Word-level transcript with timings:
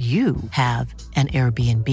you 0.00 0.34
have 0.50 0.94
an 1.16 1.28
Airbnb. 1.28 1.88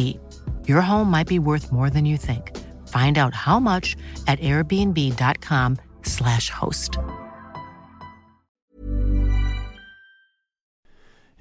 Your 0.65 0.81
home 0.81 1.11
might 1.11 1.27
be 1.27 1.39
worth 1.39 1.71
more 1.71 1.89
than 1.89 2.05
you 2.05 2.17
think. 2.17 2.51
Find 2.87 3.17
out 3.17 3.33
how 3.33 3.59
much 3.59 3.97
at 4.27 4.39
airbnb.com/slash 4.39 6.49
host. 6.49 6.91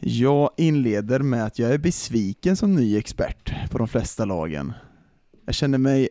Jag 0.00 0.50
inleder 0.56 1.20
med 1.20 1.44
att 1.44 1.58
jag 1.58 1.72
är 1.72 1.78
besviken 1.78 2.56
som 2.56 2.74
ny 2.74 2.98
expert 2.98 3.70
på 3.70 3.78
de 3.78 3.88
flesta 3.88 4.24
lagen. 4.24 4.72
Jag 5.46 5.54
känner 5.54 5.78
mig... 5.78 6.08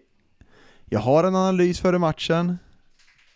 Jag 0.85 0.99
har 0.99 1.24
en 1.24 1.35
analys 1.35 1.80
före 1.80 1.99
matchen. 1.99 2.58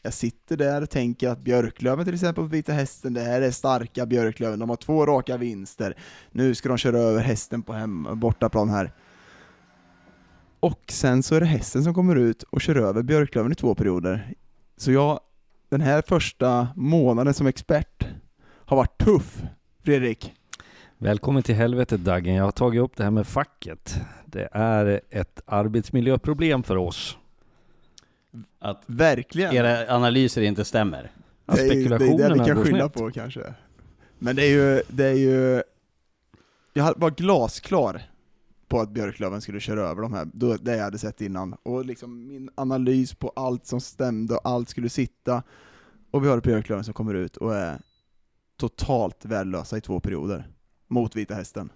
Jag 0.02 0.14
sitter 0.14 0.58
där 0.58 0.82
och 0.82 0.90
tänker 0.90 1.30
att 1.30 1.40
Björklöven 1.40 2.06
till 2.06 2.14
exempel 2.14 2.44
på 2.44 2.50
Vita 2.50 2.74
Hästen, 2.74 3.14
det 3.14 3.22
här 3.22 3.42
är 3.42 3.52
starka 3.52 4.06
Björklöven, 4.06 4.60
de 4.60 4.70
har 4.70 4.76
två 4.76 5.06
raka 5.06 5.38
vinster. 5.38 5.98
Nu 6.32 6.56
ska 6.56 6.70
de 6.70 6.78
köra 6.78 6.98
över 6.98 7.22
hästen 7.22 7.62
på 7.62 7.74
hem, 7.74 8.08
bortaplan 8.14 8.70
här. 8.70 8.94
Och 10.60 10.84
sen 10.88 11.24
så 11.24 11.36
är 11.36 11.40
det 11.40 11.46
hästen 11.46 11.84
som 11.84 11.94
kommer 11.94 12.16
ut 12.16 12.44
och 12.44 12.62
kör 12.62 12.76
över 12.76 13.04
Björklöven 13.04 13.52
i 13.52 13.56
två 13.56 13.76
perioder. 13.76 14.34
Så 14.78 14.92
jag, 14.92 15.20
den 15.70 15.82
här 15.82 16.04
första 16.08 16.68
månaden 16.76 17.34
som 17.34 17.48
expert 17.48 18.08
har 18.66 18.78
varit 18.78 18.98
tuff, 18.98 19.42
Fredrik. 19.84 20.34
Välkommen 20.98 21.44
till 21.44 21.56
helvetet 21.56 22.00
Daggen. 22.00 22.36
Jag 22.36 22.44
har 22.44 22.52
tagit 22.52 22.82
upp 22.82 22.96
det 22.96 23.04
här 23.04 23.12
med 23.12 23.28
facket. 23.28 24.02
Det 24.26 24.50
är 24.52 25.02
ett 25.10 25.42
arbetsmiljöproblem 25.46 26.64
för 26.64 26.76
oss. 26.76 27.18
Att 28.60 28.84
Verkligen. 28.86 29.54
era 29.56 29.96
analyser 29.96 30.42
inte 30.42 30.66
stämmer. 30.66 31.12
Ja, 31.46 31.54
det 31.56 31.62
är 31.62 31.74
ju- 31.74 31.88
det 31.88 31.96
är 31.96 32.00
det 32.00 32.06
vi 32.06 32.06
spekulationerna 32.08 32.46
kan 32.46 32.56
går 32.56 32.64
skylla 32.64 32.80
snett. 32.80 32.94
på 32.94 33.12
kanske. 33.12 33.54
Men 34.20 34.36
det 34.36 34.44
är 34.44 34.50
ju, 34.52 34.82
det 34.88 35.06
är 35.06 35.14
ju... 35.14 35.64
Jag 36.74 36.94
var 37.00 37.12
glasklar 37.12 38.02
på 38.68 38.80
att 38.80 38.90
Björklöven 38.90 39.42
skulle 39.42 39.60
köra 39.60 39.82
över 39.82 40.02
de 40.02 40.14
här, 40.14 40.28
då, 40.34 40.56
det 40.58 40.76
jag 40.76 40.84
hade 40.84 40.98
sett 40.98 41.22
innan. 41.22 41.54
Och 41.64 41.86
liksom 41.86 42.28
min 42.28 42.50
analys 42.56 43.14
på 43.14 43.30
allt 43.36 43.66
som 43.66 43.82
stämde 43.82 44.36
och 44.36 44.42
allt 44.50 44.70
skulle 44.70 44.90
sitta. 44.90 45.44
Och 46.12 46.24
vi 46.24 46.28
har 46.28 46.38
ett 46.38 46.44
Björklöven 46.44 46.84
som 46.84 46.94
kommer 46.94 47.14
ut 47.14 47.38
och 47.38 47.56
är 47.56 47.80
totalt 48.58 49.26
värdelösa 49.26 49.78
i 49.78 49.82
två 49.82 50.00
perioder. 50.00 50.48
Mot 50.88 51.16
Vita 51.16 51.34
Hästen. 51.36 51.70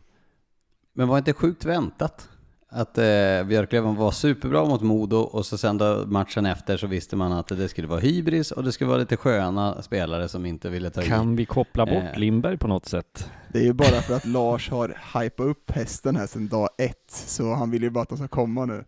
Men 0.94 1.08
var 1.08 1.17
inte 1.17 1.34
sjukt 1.34 1.66
väntat? 1.66 2.30
Att 2.76 2.98
eh, 2.98 3.04
Björklöven 3.48 3.96
var 3.96 4.12
superbra 4.12 4.66
mot 4.66 4.82
Modo 4.82 5.18
och 5.18 5.46
så 5.46 5.58
sen 5.58 5.78
då 5.78 6.04
matchen 6.08 6.46
efter 6.46 6.78
så 6.78 6.88
visste 6.88 7.16
man 7.16 7.32
att 7.34 7.48
det 7.48 7.70
skulle 7.70 7.88
vara 7.88 8.00
hybris 8.00 8.52
och 8.52 8.64
det 8.64 8.72
skulle 8.72 8.88
vara 8.88 8.98
lite 9.00 9.18
sköna 9.18 9.82
spelare 9.82 10.28
som 10.28 10.46
inte 10.46 10.70
ville 10.70 10.90
ta 10.90 11.02
i. 11.02 11.06
Kan 11.06 11.36
vi 11.36 11.46
koppla 11.46 11.86
bort 11.86 11.94
Eh. 12.14 12.20
Lindberg 12.20 12.58
på 12.58 12.68
något 12.68 12.86
sätt? 12.86 13.30
Det 13.52 13.60
är 13.60 13.64
ju 13.64 13.74
bara 13.74 13.88
för 14.02 14.16
att 14.16 14.26
Lars 14.26 14.70
har 14.70 14.98
hypat 15.24 15.46
upp 15.46 15.72
hästen 15.72 16.16
här 16.16 16.28
sedan 16.28 16.48
dag 16.48 16.70
ett, 16.78 17.12
så 17.12 17.54
han 17.54 17.72
vill 17.72 17.84
ju 17.84 17.90
bara 17.90 18.02
att 18.02 18.10
de 18.10 18.18
ska 18.18 18.28
komma 18.28 18.66
nu. 18.66 18.84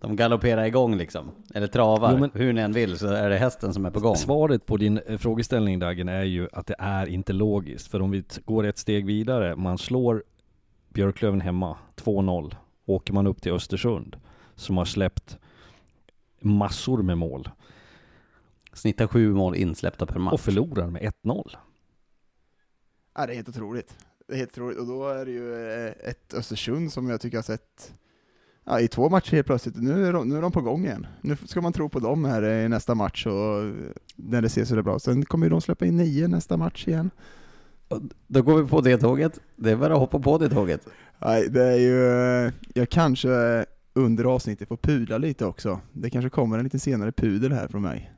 De 0.00 0.16
galopperar 0.16 0.64
igång 0.64 0.96
liksom. 0.96 1.30
Eller 1.54 1.66
travar. 1.66 2.12
Jo, 2.12 2.18
men- 2.18 2.30
Hur 2.34 2.52
ni 2.52 2.60
än 2.60 2.72
vill 2.72 2.98
så 2.98 3.06
är 3.08 3.30
det 3.30 3.36
hästen 3.36 3.74
som 3.74 3.86
är 3.86 3.90
på 3.90 4.00
gång. 4.00 4.16
Svaret 4.16 4.66
på 4.66 4.76
din 4.76 4.98
eh, 5.06 5.18
frågeställning 5.18 5.78
Dagen 5.78 6.08
är 6.08 6.22
ju 6.24 6.48
att 6.52 6.66
det 6.66 6.74
är 6.78 7.06
inte 7.06 7.32
logiskt. 7.32 7.90
För 7.90 8.02
om 8.02 8.10
vi 8.10 8.24
går 8.44 8.66
ett 8.66 8.78
steg 8.78 9.06
vidare, 9.06 9.56
man 9.56 9.78
slår 9.78 10.22
Björklöven 10.96 11.40
hemma, 11.40 11.78
2-0. 11.96 12.54
Åker 12.86 13.12
man 13.12 13.26
upp 13.26 13.42
till 13.42 13.52
Östersund, 13.52 14.16
som 14.54 14.76
har 14.76 14.84
släppt 14.84 15.38
massor 16.40 17.02
med 17.02 17.18
mål, 17.18 17.50
Snittar 18.72 19.06
sju 19.06 19.32
mål 19.32 19.56
insläppta 19.56 20.06
per 20.06 20.18
match. 20.18 20.32
och 20.32 20.40
förlorar 20.40 20.90
med 20.90 21.02
1-0. 21.02 21.56
Ja, 23.14 23.26
det 23.26 23.32
är 23.32 23.36
helt 23.36 23.48
otroligt. 23.48 23.96
Det 24.28 24.34
är 24.34 24.38
helt 24.38 24.50
otroligt, 24.50 24.78
och 24.78 24.86
då 24.86 25.08
är 25.08 25.24
det 25.24 25.30
ju 25.30 25.54
eh, 25.54 25.92
ett 26.10 26.34
Östersund 26.34 26.92
som 26.92 27.10
jag 27.10 27.20
tycker 27.20 27.38
har 27.38 27.42
sett 27.42 27.94
ja, 28.64 28.80
i 28.80 28.88
två 28.88 29.08
matcher 29.08 29.32
helt 29.32 29.46
plötsligt. 29.46 29.76
Nu 29.76 30.06
är, 30.06 30.12
de, 30.12 30.28
nu 30.28 30.36
är 30.36 30.42
de 30.42 30.52
på 30.52 30.60
gång 30.60 30.84
igen. 30.84 31.06
Nu 31.20 31.36
ska 31.36 31.60
man 31.60 31.72
tro 31.72 31.88
på 31.88 31.98
dem 31.98 32.24
här 32.24 32.44
i 32.44 32.68
nästa 32.68 32.94
match 32.94 33.26
och 33.26 33.62
eh, 33.62 33.74
när 34.16 34.42
det 34.42 34.48
ser 34.48 34.64
så 34.64 34.74
där 34.74 34.82
bra. 34.82 34.98
Sen 34.98 35.24
kommer 35.24 35.46
ju 35.46 35.50
de 35.50 35.60
släppa 35.60 35.86
in 35.86 35.96
nio 35.96 36.28
nästa 36.28 36.56
match 36.56 36.88
igen. 36.88 37.10
Då 38.26 38.42
går 38.42 38.62
vi 38.62 38.68
på 38.68 38.80
det 38.80 38.98
tåget. 38.98 39.40
Det 39.56 39.70
är 39.70 39.76
bara 39.76 39.92
att 39.92 40.00
hoppa 40.00 40.18
på 40.18 40.38
det 40.38 40.48
tåget. 40.48 40.86
Nej, 41.18 41.48
det 41.48 41.64
är 41.64 41.76
ju, 41.76 42.06
eh, 42.46 42.52
jag 42.74 42.90
kanske 42.90 43.64
under 43.94 44.24
avsnittet 44.24 44.68
får 44.68 44.76
pudla 44.76 45.18
lite 45.18 45.46
också. 45.46 45.80
Det 45.92 46.10
kanske 46.10 46.30
kommer 46.30 46.58
en 46.58 46.64
lite 46.64 46.78
senare 46.78 47.12
pudel 47.12 47.52
här 47.52 47.68
från 47.68 47.82
mig. 47.82 48.12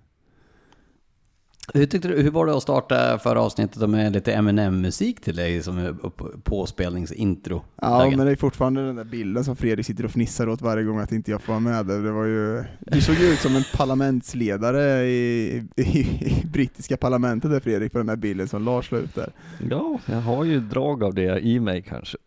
Hur, 1.74 1.86
tyckte 1.86 2.08
du, 2.08 2.22
hur 2.22 2.30
var 2.30 2.46
det 2.46 2.56
att 2.56 2.62
starta 2.62 3.18
förra 3.18 3.40
avsnittet 3.40 3.90
med 3.90 4.12
lite 4.12 4.32
Eminem-musik 4.32 5.20
till 5.20 5.36
dig 5.36 5.62
som 5.62 5.98
påspelningsintro? 6.44 7.64
Ja, 7.82 8.10
men 8.16 8.26
det 8.26 8.32
är 8.32 8.36
fortfarande 8.36 8.86
den 8.86 8.96
där 8.96 9.04
bilden 9.04 9.44
som 9.44 9.56
Fredrik 9.56 9.86
sitter 9.86 10.04
och 10.04 10.10
fnissar 10.10 10.48
åt 10.48 10.62
varje 10.62 10.84
gång 10.84 10.98
att 10.98 11.12
inte 11.12 11.30
jag 11.30 11.42
får 11.42 11.52
vara 11.52 11.60
med. 11.60 11.86
Det 11.86 12.12
var 12.12 12.24
ju, 12.24 12.64
du 12.80 13.00
såg 13.00 13.14
ju 13.14 13.26
ut 13.26 13.38
som 13.38 13.56
en 13.56 13.64
parlamentsledare 13.76 15.04
i, 15.04 15.56
i, 15.76 15.98
i 16.00 16.46
brittiska 16.52 16.96
parlamentet 16.96 17.50
där 17.50 17.60
Fredrik, 17.60 17.92
på 17.92 17.98
den 17.98 18.06
där 18.06 18.16
bilden 18.16 18.48
som 18.48 18.64
Lars 18.64 18.92
la 18.92 18.98
ut 18.98 19.14
där. 19.14 19.32
Ja, 19.70 19.98
jag 20.06 20.20
har 20.20 20.44
ju 20.44 20.60
drag 20.60 21.04
av 21.04 21.14
det 21.14 21.40
i 21.40 21.60
mig 21.60 21.82
kanske. 21.82 22.18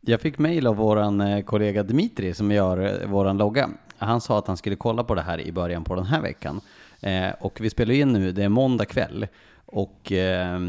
Jag 0.00 0.20
fick 0.20 0.38
mail 0.38 0.66
av 0.66 0.76
våran 0.76 1.20
eh, 1.20 1.44
kollega 1.44 1.82
Dimitri 1.82 2.34
som 2.34 2.50
gör 2.50 3.02
eh, 3.02 3.08
våran 3.08 3.38
logga. 3.38 3.68
Han 3.98 4.20
sa 4.20 4.38
att 4.38 4.46
han 4.46 4.56
skulle 4.56 4.76
kolla 4.76 5.04
på 5.04 5.14
det 5.14 5.22
här 5.22 5.40
i 5.40 5.52
början 5.52 5.84
på 5.84 5.94
den 5.94 6.06
här 6.06 6.20
veckan. 6.20 6.60
Eh, 7.02 7.30
och 7.40 7.60
vi 7.60 7.70
spelar 7.70 7.94
in 7.94 8.12
nu, 8.12 8.32
det 8.32 8.44
är 8.44 8.48
måndag 8.48 8.84
kväll. 8.84 9.26
Och 9.66 10.12
eh, 10.12 10.60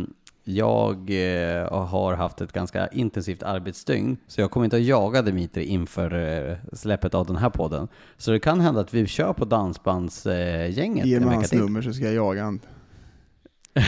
jag 0.46 1.12
har 1.72 2.14
haft 2.14 2.42
ett 2.42 2.52
ganska 2.54 2.88
intensivt 2.88 3.44
arbetsdygn. 3.44 4.18
Så 4.28 4.42
jag 4.42 4.52
kommer 4.52 4.64
inte 4.66 4.76
att 4.76 4.84
jaga 4.84 5.22
Dimitri 5.22 5.64
inför 5.66 6.40
eh, 6.50 6.58
släppet 6.74 7.14
av 7.14 7.26
den 7.28 7.36
här 7.36 7.50
podden. 7.50 7.88
Så 8.18 8.32
det 8.32 8.40
kan 8.40 8.60
hända 8.62 8.82
att 8.82 8.94
vi 8.94 9.06
kör 9.08 9.34
på 9.34 9.46
dansbandsgänget 9.46 11.06
Ge 11.06 11.20
mig 11.20 11.36
hans 11.36 11.50
till. 11.50 11.60
nummer 11.60 11.82
så 11.82 11.94
ska 11.94 12.04
jag 12.04 12.14
jaga 12.14 12.44
han. 12.44 12.60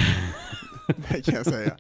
det 1.09 1.21
kan 1.25 1.35
jag 1.35 1.45
säga. 1.45 1.71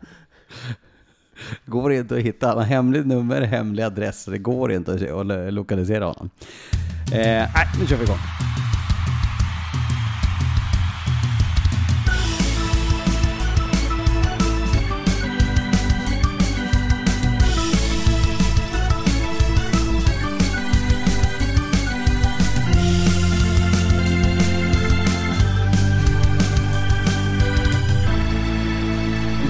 Går 1.65 1.93
inte 1.93 2.15
att 2.15 2.21
hitta. 2.21 2.47
Han 2.47 2.57
har 2.57 2.63
hemligt 2.63 3.05
nummer, 3.07 3.41
hemlig 3.41 3.83
adress. 3.83 4.23
Så 4.23 4.31
det 4.31 4.37
går 4.37 4.71
inte 4.71 4.93
att 4.93 5.01
att 5.01 5.25
lo- 5.25 5.49
lokalisera 5.51 6.05
honom. 6.05 6.29
Eh, 7.13 7.17
nej, 7.19 7.49
nu 7.79 7.87
kör 7.87 7.97
vi 7.97 8.03
igång. 8.03 8.17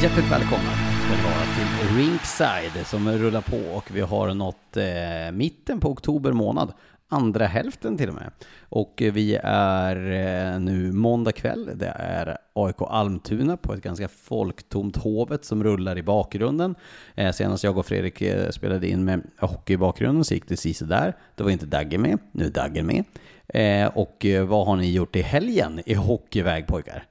Hjärtligt 0.01 0.31
välkomna 0.31 0.71
ska 0.71 1.15
ni 1.15 1.23
vara 1.23 1.45
till 1.55 1.97
Rinkside 1.97 2.87
som 2.87 3.11
rullar 3.11 3.41
på 3.41 3.77
och 3.77 3.89
vi 3.93 4.01
har 4.01 4.33
nått 4.33 4.77
eh, 4.77 5.31
mitten 5.33 5.79
på 5.79 5.89
oktober 5.89 6.31
månad. 6.31 6.73
Andra 7.09 7.45
hälften 7.45 7.97
till 7.97 8.09
och 8.09 8.15
med. 8.15 8.31
Och 8.59 8.93
vi 8.97 9.39
är 9.43 9.95
eh, 9.95 10.59
nu 10.59 10.91
måndag 10.91 11.31
kväll. 11.31 11.69
Det 11.75 11.93
är 11.95 12.37
AIK 12.53 12.75
Almtuna 12.79 13.57
på 13.57 13.73
ett 13.73 13.81
ganska 13.81 14.07
folktomt 14.07 14.97
Hovet 14.97 15.45
som 15.45 15.63
rullar 15.63 15.97
i 15.97 16.03
bakgrunden. 16.03 16.75
Eh, 17.15 17.31
senast 17.31 17.63
jag 17.63 17.77
och 17.77 17.85
Fredrik 17.85 18.21
eh, 18.21 18.49
spelade 18.49 18.87
in 18.87 19.05
med 19.05 19.21
hockey 19.39 19.73
i 19.73 19.77
bakgrunden 19.77 20.23
så 20.23 20.33
gick 20.33 20.47
det 20.47 20.57
siså 20.57 20.85
där. 20.85 21.13
Då 21.35 21.43
var 21.43 21.51
inte 21.51 21.65
Dagge 21.65 21.97
med, 21.97 22.19
nu 22.31 22.45
är 22.45 22.49
Dagge 22.49 22.83
med. 22.83 23.03
Eh, 23.47 23.87
och 23.97 24.25
eh, 24.25 24.45
vad 24.45 24.67
har 24.67 24.75
ni 24.75 24.91
gjort 24.91 25.15
i 25.15 25.21
helgen 25.21 25.81
i 25.85 25.93
hockeyväg 25.93 26.67
pojkar? 26.67 27.03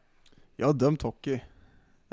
Jag 0.56 0.67
har 0.67 0.75
dömt 0.75 1.03
hockey. 1.03 1.41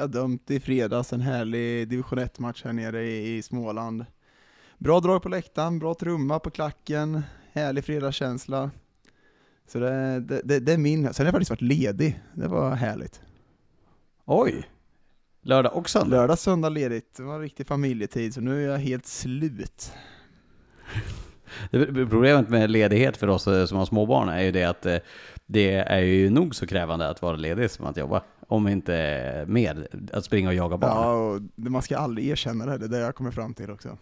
Jag 0.01 0.11
dömt 0.11 0.51
i 0.51 0.59
fredags, 0.59 1.13
en 1.13 1.21
härlig 1.21 1.89
division 1.89 2.19
1-match 2.19 2.63
här 2.63 2.73
nere 2.73 3.03
i, 3.03 3.37
i 3.37 3.41
Småland. 3.41 4.05
Bra 4.77 4.99
drag 4.99 5.23
på 5.23 5.29
läktaren, 5.29 5.79
bra 5.79 5.93
trumma 5.93 6.39
på 6.39 6.49
klacken, 6.49 7.21
härlig 7.51 7.85
fredagskänsla. 7.85 8.71
Så 9.67 9.79
det, 9.79 10.19
det, 10.19 10.41
det, 10.43 10.59
det 10.59 10.73
är 10.73 10.77
min, 10.77 11.13
sen 11.13 11.25
har 11.25 11.25
jag 11.25 11.33
faktiskt 11.33 11.49
varit 11.49 11.61
ledig, 11.61 12.21
det 12.33 12.47
var 12.47 12.75
härligt. 12.75 13.21
Oj! 14.25 14.69
Lördag 15.41 15.75
och 15.75 15.89
söndag? 15.89 16.15
Lördag, 16.15 16.39
söndag 16.39 16.69
ledigt, 16.69 17.13
det 17.17 17.23
var 17.23 17.35
en 17.35 17.41
riktig 17.41 17.67
familjetid, 17.67 18.33
så 18.33 18.41
nu 18.41 18.63
är 18.63 18.71
jag 18.71 18.77
helt 18.77 19.05
slut. 19.05 19.91
Problemet 22.09 22.49
med 22.49 22.71
ledighet 22.71 23.17
för 23.17 23.27
oss 23.27 23.47
eh, 23.47 23.65
som 23.65 23.77
har 23.77 23.85
småbarn 23.85 24.29
är 24.29 24.41
ju 24.41 24.51
det 24.51 24.63
att 24.63 24.85
eh, 24.85 24.97
det 25.51 25.73
är 25.75 25.99
ju 25.99 26.29
nog 26.29 26.55
så 26.55 26.67
krävande 26.67 27.09
att 27.09 27.21
vara 27.21 27.35
ledig 27.35 27.71
som 27.71 27.85
att 27.85 27.97
jobba. 27.97 28.21
Om 28.47 28.67
inte 28.67 29.45
mer, 29.47 29.87
att 30.13 30.25
springa 30.25 30.49
och 30.49 30.55
jaga 30.55 30.77
barn. 30.77 30.91
Ja, 30.91 31.13
och 31.13 31.41
det- 31.55 31.69
man 31.69 31.81
ska 31.81 31.97
aldrig 31.97 32.27
erkänna 32.27 32.65
det, 32.65 32.77
det 32.77 32.85
är 32.85 32.89
det 32.89 32.97
jag 32.99 33.15
kommer 33.15 33.31
fram 33.31 33.53
till 33.53 33.71
också. 33.71 33.97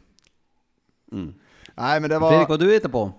Mm. 1.12 1.34
Nej 1.76 2.00
men 2.00 2.10
det 2.10 2.20
var... 2.20 2.30
Fredrik, 2.30 2.50
vad 2.50 2.60
du 2.60 2.74
hittar 2.74 2.90
på? 2.90 3.12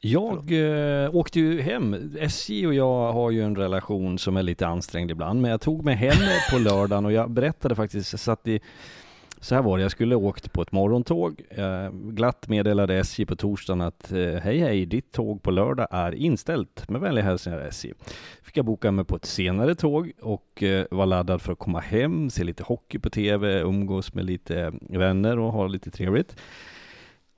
Jag 0.00 0.52
eh, 0.52 1.14
åkte 1.14 1.40
ju 1.40 1.60
hem. 1.60 2.16
SJ 2.20 2.66
och 2.66 2.74
jag 2.74 3.12
har 3.12 3.30
ju 3.30 3.42
en 3.44 3.56
relation 3.56 4.18
som 4.18 4.36
är 4.36 4.42
lite 4.42 4.66
ansträngd 4.66 5.10
ibland, 5.10 5.40
men 5.40 5.50
jag 5.50 5.60
tog 5.60 5.84
mig 5.84 5.94
hem 5.94 6.16
på 6.52 6.58
lördagen 6.58 7.04
och 7.04 7.12
jag 7.12 7.30
berättade 7.30 7.74
faktiskt, 7.74 8.12
jag 8.12 8.20
satt 8.20 8.48
i 8.48 8.60
så 9.42 9.54
här 9.54 9.62
var 9.62 9.76
det, 9.78 9.82
jag 9.82 9.90
skulle 9.90 10.14
åkt 10.14 10.52
på 10.52 10.62
ett 10.62 10.72
morgontåg. 10.72 11.42
Eh, 11.50 11.90
glatt 11.92 12.48
meddelade 12.48 12.94
SJ 12.94 13.26
på 13.26 13.36
torsdagen 13.36 13.80
att 13.80 14.12
eh, 14.12 14.18
hej 14.18 14.58
hej, 14.58 14.86
ditt 14.86 15.12
tåg 15.12 15.42
på 15.42 15.50
lördag 15.50 15.86
är 15.90 16.14
inställt. 16.14 16.88
Med 16.88 17.00
vänliga 17.00 17.24
hälsningar 17.24 17.58
SJ. 17.58 17.92
Fick 18.42 18.56
jag 18.56 18.64
boka 18.64 18.90
mig 18.90 19.04
på 19.04 19.16
ett 19.16 19.24
senare 19.24 19.74
tåg 19.74 20.12
och 20.20 20.62
eh, 20.62 20.86
var 20.90 21.06
laddad 21.06 21.42
för 21.42 21.52
att 21.52 21.58
komma 21.58 21.80
hem, 21.80 22.30
se 22.30 22.44
lite 22.44 22.62
hockey 22.62 22.98
på 22.98 23.10
TV, 23.10 23.60
umgås 23.60 24.14
med 24.14 24.24
lite 24.24 24.72
vänner 24.80 25.38
och 25.38 25.52
ha 25.52 25.66
lite 25.66 25.90
trevligt. 25.90 26.36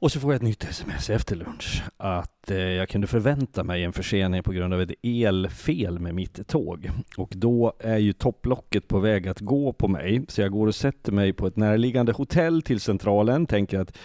Och 0.04 0.12
så 0.12 0.20
får 0.20 0.32
jag 0.32 0.36
ett 0.36 0.42
nytt 0.42 0.64
sms 0.64 1.10
efter 1.10 1.36
lunch 1.36 1.82
att 1.96 2.50
eh, 2.50 2.58
jag 2.58 2.88
kunde 2.88 3.06
förvänta 3.06 3.64
mig 3.64 3.84
en 3.84 3.92
försening 3.92 4.42
på 4.42 4.52
grund 4.52 4.74
av 4.74 4.80
ett 4.80 4.90
elfel 5.02 5.98
med 5.98 6.14
mitt 6.14 6.48
tåg. 6.48 6.90
Och 7.16 7.32
då 7.36 7.72
är 7.78 7.96
ju 7.96 8.12
topplocket 8.12 8.88
på 8.88 8.98
väg 8.98 9.28
att 9.28 9.40
gå 9.40 9.72
på 9.72 9.88
mig, 9.88 10.24
så 10.28 10.40
jag 10.40 10.52
går 10.52 10.66
och 10.66 10.74
sätter 10.74 11.12
mig 11.12 11.32
på 11.32 11.46
ett 11.46 11.56
närliggande 11.56 12.12
hotell 12.12 12.62
till 12.62 12.80
centralen, 12.80 13.46
tänker 13.46 13.78
att 13.78 13.98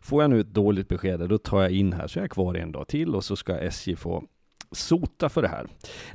får 0.00 0.22
jag 0.22 0.30
nu 0.30 0.40
ett 0.40 0.54
dåligt 0.54 0.88
besked, 0.88 1.28
då 1.28 1.38
tar 1.38 1.62
jag 1.62 1.70
in 1.72 1.92
här, 1.92 2.06
så 2.06 2.18
jag 2.18 2.24
är 2.24 2.28
kvar 2.28 2.54
en 2.54 2.72
dag 2.72 2.88
till 2.88 3.14
och 3.14 3.24
så 3.24 3.36
ska 3.36 3.58
SJ 3.58 3.96
få 3.96 4.24
sota 4.72 5.28
för 5.28 5.42
det 5.42 5.48
här. 5.48 5.66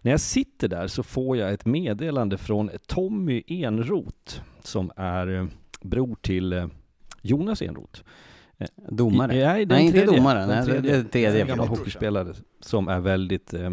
När 0.02 0.12
jag 0.12 0.22
sitter 0.22 0.68
där 0.68 0.88
så 0.88 1.04
får 1.04 1.38
jag 1.38 1.54
ett 1.54 1.66
meddelande 1.66 2.38
från 2.38 2.70
Tommy 2.88 3.44
Enroth 3.48 4.42
som 4.64 4.92
är 4.96 5.28
eh, 5.28 5.46
bror 5.82 6.16
till 6.22 6.54
eh, 6.54 6.68
Jonas 7.22 7.62
Enroth. 7.62 8.02
Domare? 8.90 9.36
I- 9.36 9.44
Nej, 9.44 9.66
den 9.66 9.78
Nej, 9.78 9.86
inte 9.86 9.98
tredje. 10.00 10.18
domare. 10.18 10.40
Den 10.40 10.50
Nej, 10.50 10.66
det- 10.68 10.80
det 10.82 10.96
är 10.96 11.04
tredje, 11.04 11.42
En 11.42 11.48
gammal 11.48 11.68
hockeyspelare 11.68 12.34
som 12.60 12.88
är 12.88 13.00
väldigt 13.00 13.54
eh, 13.54 13.70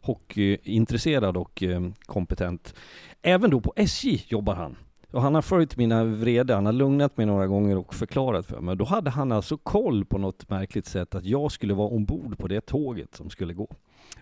hockeyintresserad 0.00 1.36
och 1.36 1.62
eh, 1.62 1.82
kompetent. 2.06 2.74
Även 3.22 3.50
då 3.50 3.60
på 3.60 3.72
SJ 3.76 4.24
jobbar 4.28 4.54
han. 4.54 4.76
Och 5.10 5.22
han 5.22 5.34
har 5.34 5.42
följt 5.42 5.76
mina 5.76 6.04
vrede, 6.04 6.54
han 6.54 6.66
har 6.66 6.72
lugnat 6.72 7.16
mig 7.16 7.26
några 7.26 7.46
gånger 7.46 7.76
och 7.76 7.94
förklarat 7.94 8.46
för 8.46 8.60
mig. 8.60 8.76
Då 8.76 8.84
hade 8.84 9.10
han 9.10 9.32
alltså 9.32 9.56
koll 9.56 10.04
på 10.04 10.18
något 10.18 10.50
märkligt 10.50 10.86
sätt 10.86 11.14
att 11.14 11.24
jag 11.24 11.52
skulle 11.52 11.74
vara 11.74 11.88
ombord 11.88 12.38
på 12.38 12.48
det 12.48 12.60
tåget 12.66 13.14
som 13.14 13.30
skulle 13.30 13.54
gå. 13.54 13.68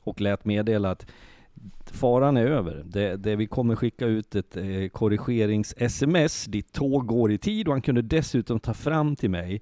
Och 0.03 0.21
lät 0.21 0.45
meddela 0.45 0.91
att 0.91 1.07
faran 1.93 2.37
är 2.37 2.47
över. 2.47 2.83
Det, 2.87 3.17
det 3.17 3.37
vi 3.37 3.47
kommer 3.47 3.77
skicka 3.77 4.07
ut 4.07 4.35
ett 4.35 4.57
eh, 4.57 4.63
korrigerings-sms. 4.93 6.45
Ditt 6.47 6.73
tåg 6.73 7.07
går 7.07 7.33
i 7.33 7.39
tid 7.39 7.69
och 7.69 7.75
han 7.75 7.83
kunde 7.83 8.03
dessutom 8.03 8.61
ta 8.61 8.75
fram 8.75 9.17
till 9.17 9.31
mig 9.31 9.61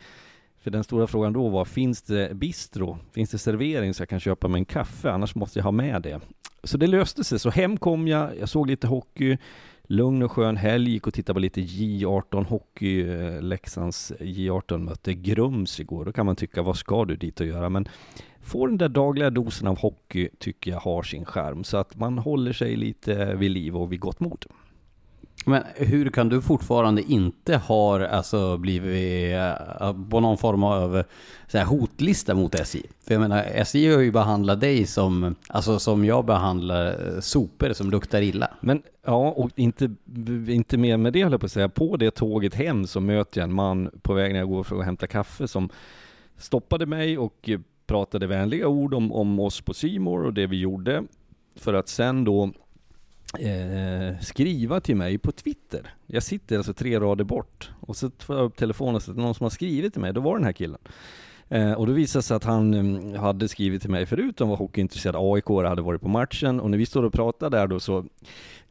för 0.69 0.73
den 0.73 0.85
stora 0.85 1.07
frågan 1.07 1.33
då 1.33 1.49
var, 1.49 1.65
finns 1.65 2.03
det 2.03 2.35
bistro? 2.35 2.99
Finns 3.13 3.31
det 3.31 3.39
servering 3.39 3.95
så 3.95 4.03
jag 4.03 4.09
kan 4.09 4.21
köpa 4.21 4.49
mig 4.49 4.59
en 4.59 4.65
kaffe? 4.65 5.11
Annars 5.11 5.35
måste 5.35 5.59
jag 5.59 5.65
ha 5.65 5.71
med 5.71 6.03
det. 6.03 6.21
Så 6.63 6.79
det 6.79 6.87
löste 6.87 7.25
sig. 7.25 7.39
Så 7.39 7.51
hem 7.51 7.77
kom 7.77 8.09
jag, 8.09 8.39
jag 8.41 8.49
såg 8.49 8.67
lite 8.67 8.87
hockey, 8.87 9.39
lugn 9.83 10.23
och 10.23 10.33
skön 10.33 10.57
helg, 10.57 10.91
gick 10.91 11.07
och 11.07 11.15
tittade 11.15 11.35
på 11.35 11.41
lite 11.41 11.61
J18 11.61 12.45
hockey. 12.45 13.09
Eh, 13.09 13.43
Leksands 13.43 14.13
J18 14.21 14.79
mötte 14.79 15.15
Grums 15.15 15.81
igår. 15.81 16.05
Då 16.05 16.13
kan 16.13 16.27
man 16.27 16.37
tycka, 16.37 16.63
vad 16.63 16.77
ska 16.77 17.05
du 17.05 17.17
dit 17.17 17.41
och 17.41 17.47
göra? 17.47 17.69
Men 17.69 17.89
få 18.43 18.67
den 18.67 18.79
där 18.79 18.89
dagliga 18.89 19.31
dosen 19.31 19.69
av 19.69 19.79
hockey 19.79 20.29
tycker 20.39 20.71
jag 20.71 20.81
har 20.81 21.03
sin 21.03 21.25
charm. 21.25 21.65
Så 21.65 21.77
att 21.77 21.97
man 21.97 22.19
håller 22.19 22.53
sig 22.53 22.77
lite 22.77 23.35
vid 23.35 23.51
liv 23.51 23.77
och 23.77 23.93
vid 23.93 24.01
gott 24.01 24.21
mod. 24.21 24.47
Men 25.49 25.63
hur 25.75 26.11
kan 26.11 26.29
du 26.29 26.43
fortfarande 26.43 27.03
inte 27.03 27.57
ha 27.57 28.07
alltså, 28.07 28.57
blivit 28.57 29.35
eh, 29.35 30.09
på 30.11 30.21
någon 30.21 30.39
form 30.39 30.65
av 30.65 31.03
så 31.47 31.59
här, 31.59 31.65
hotlista 31.65 32.35
mot 32.35 32.55
SJ? 32.55 32.83
För 33.07 33.15
jag 33.15 33.21
menar, 33.21 33.45
SJ 33.55 33.93
har 33.93 34.01
ju 34.01 34.13
behandlat 34.13 34.61
dig 34.61 34.87
som, 34.87 35.35
alltså 35.49 35.79
som 35.79 36.05
jag 36.05 36.25
behandlar 36.25 36.87
eh, 36.87 37.21
sopor 37.21 37.73
som 37.73 37.91
luktar 37.91 38.23
illa. 38.23 38.51
Men 38.61 38.83
ja, 39.05 39.31
och 39.31 39.51
inte, 39.55 39.95
inte 40.49 40.77
mer 40.77 40.97
med 40.97 41.13
det 41.13 41.23
höll 41.23 41.33
jag 41.33 41.41
på 41.41 41.47
att 41.47 41.53
säga. 41.53 41.69
På 41.69 41.97
det 41.97 42.11
tåget 42.11 42.55
hem 42.55 42.87
så 42.87 43.01
möter 43.01 43.41
jag 43.41 43.49
en 43.49 43.55
man 43.55 43.91
på 44.03 44.15
väg 44.15 44.33
när 44.33 44.39
jag 44.39 44.49
går 44.49 44.63
för 44.63 44.79
att 44.79 44.85
hämta 44.85 45.07
kaffe 45.07 45.49
som 45.49 45.69
stoppade 46.37 46.87
mig 46.87 47.19
och 47.19 47.51
pratade 47.87 48.27
vänliga 48.27 48.69
ord 48.69 48.95
om, 48.95 49.13
om 49.13 49.41
oss 49.41 49.61
på 49.61 49.75
Simor 49.75 50.25
och 50.25 50.35
det 50.35 50.47
vi 50.47 50.61
gjorde. 50.61 51.05
För 51.57 51.75
att 51.75 51.89
sen 51.89 52.25
då 52.25 52.53
eh, 53.39 54.21
skriva 54.21 54.81
till 54.81 54.97
mig 54.97 55.19
på 55.19 55.33
Twitter. 55.33 55.95
Jag 56.07 56.23
sitter 56.23 56.57
alltså 56.57 56.75
tre 56.75 57.01
rader 57.01 57.25
bort 57.25 57.71
och 57.81 57.97
så 57.97 58.11
tar 58.11 58.35
jag 58.35 58.45
upp 58.45 58.57
telefonen 58.57 58.95
och 58.95 59.03
så 59.03 59.11
att 59.11 59.17
det 59.17 59.23
någon 59.23 59.35
som 59.35 59.45
har 59.45 59.51
skrivit 59.51 59.93
till 59.93 60.03
mig. 60.03 60.13
Då 60.13 60.21
var 60.21 60.33
det 60.33 60.39
den 60.39 60.45
här 60.45 60.53
killen. 60.53 60.81
Eh, 61.49 61.73
och 61.73 61.87
då 61.87 61.93
visade 61.93 62.19
det 62.19 62.23
sig 62.23 62.37
att 62.37 62.45
han 62.45 62.75
mm, 62.75 63.15
hade 63.15 63.49
skrivit 63.49 63.83
till 63.83 63.91
mig 63.91 64.07
förut 64.07 64.39
han 64.39 64.49
var 64.49 64.57
hockeyintresserad 64.57 65.17
AIK 65.19 65.49
hade 65.49 65.83
varit 65.83 66.01
på 66.01 66.09
matchen 66.09 66.61
och 66.61 66.71
när 66.71 66.79
vi 66.79 66.87
står 66.87 67.03
och 67.03 67.13
pratar 67.13 67.51
där 67.51 67.67
då 67.67 67.81
så 67.81 68.05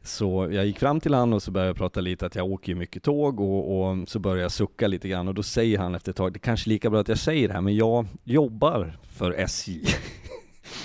så 0.02 0.48
jag 0.52 0.66
gick 0.66 0.78
fram 0.78 1.00
till 1.00 1.14
han 1.14 1.32
och 1.32 1.42
så 1.42 1.50
började 1.50 1.68
jag 1.68 1.76
prata 1.76 2.00
lite 2.00 2.26
att 2.26 2.34
jag 2.34 2.46
åker 2.46 2.72
ju 2.72 2.78
mycket 2.78 3.02
tåg 3.02 3.40
och, 3.40 3.90
och 3.90 4.08
så 4.08 4.18
började 4.18 4.42
jag 4.42 4.52
sucka 4.52 4.86
lite 4.86 5.08
grann 5.08 5.28
och 5.28 5.34
då 5.34 5.42
säger 5.42 5.78
han 5.78 5.94
efter 5.94 6.10
ett 6.10 6.16
tag, 6.16 6.32
det 6.32 6.36
är 6.36 6.40
kanske 6.40 6.68
är 6.68 6.72
lika 6.72 6.90
bra 6.90 7.00
att 7.00 7.08
jag 7.08 7.18
säger 7.18 7.48
det 7.48 7.54
här 7.54 7.60
men 7.60 7.76
jag 7.76 8.06
jobbar 8.24 8.98
för 9.02 9.32
SJ. 9.32 9.84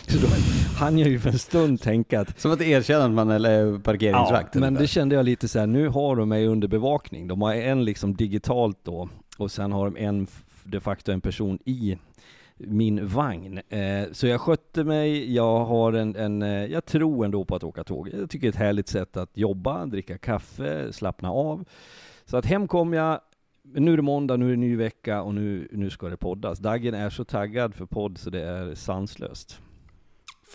så 0.08 0.18
då 0.18 0.28
hann 0.78 0.98
jag 0.98 1.10
ju 1.10 1.20
för 1.20 1.30
en 1.30 1.40
stund 1.40 1.82
tänka 1.82 2.22
att 2.22 2.40
Som 2.40 2.52
att 2.52 2.62
erkänna 2.62 3.06
att 3.06 3.12
man 3.12 3.32
är 3.32 3.80
parkeringsvakt. 3.80 4.56
Ja, 4.56 4.62
men 4.62 4.74
det 4.74 4.88
kände 4.88 5.16
jag 5.16 5.26
lite 5.26 5.48
så 5.48 5.60
här, 5.60 5.68
nu 5.68 5.88
har 5.88 6.16
de 6.16 6.30
mig 6.30 6.48
under 6.48 6.68
bevakning. 6.68 7.28
De 7.28 7.42
har 7.42 7.54
en 7.54 7.86
liksom 7.86 8.16
digitalt 8.16 8.80
då 8.84 9.10
och 9.38 9.52
sen 9.52 9.72
har 9.72 9.86
de 9.86 9.98
en 9.98 10.28
de 10.64 10.80
facto 10.80 11.12
en 11.12 11.22
person 11.22 11.60
i 11.66 11.98
min 12.58 13.08
vagn. 13.08 13.60
Eh, 13.70 14.12
så 14.12 14.28
jag 14.28 14.42
skötte 14.42 14.84
mig, 14.84 15.34
jag 15.36 15.66
har 15.66 15.94
en, 15.94 16.16
en 16.16 16.42
eh, 16.42 16.66
jag 16.66 16.86
tror 16.86 17.26
ändå 17.26 17.46
på 17.46 17.56
att 17.56 17.64
åka 17.64 17.84
tåg. 17.84 18.10
Jag 18.14 18.30
tycker 18.30 18.48
det 18.48 18.50
är 18.50 18.54
ett 18.54 18.56
härligt 18.56 18.88
sätt 18.88 19.18
att 19.18 19.38
jobba, 19.38 19.86
dricka 19.86 20.18
kaffe, 20.18 20.94
slappna 20.94 21.32
av. 21.32 21.66
Så 22.26 22.38
att 22.38 22.46
hem 22.46 22.68
kom 22.68 22.94
jag, 22.94 23.20
nu 23.64 23.94
är 23.94 23.98
det 23.98 24.04
måndag, 24.04 24.38
nu 24.38 24.46
är 24.46 24.50
det 24.50 24.58
ny 24.58 24.76
vecka 24.76 25.22
och 25.22 25.34
nu, 25.36 25.68
nu 25.72 25.90
ska 25.90 26.10
det 26.10 26.18
poddas. 26.18 26.60
Daggen 26.60 26.94
är 26.94 27.10
så 27.10 27.26
taggad 27.26 27.76
för 27.76 27.86
podd 27.86 28.18
så 28.18 28.30
det 28.30 28.42
är 28.42 28.76
sanslöst. 28.76 29.62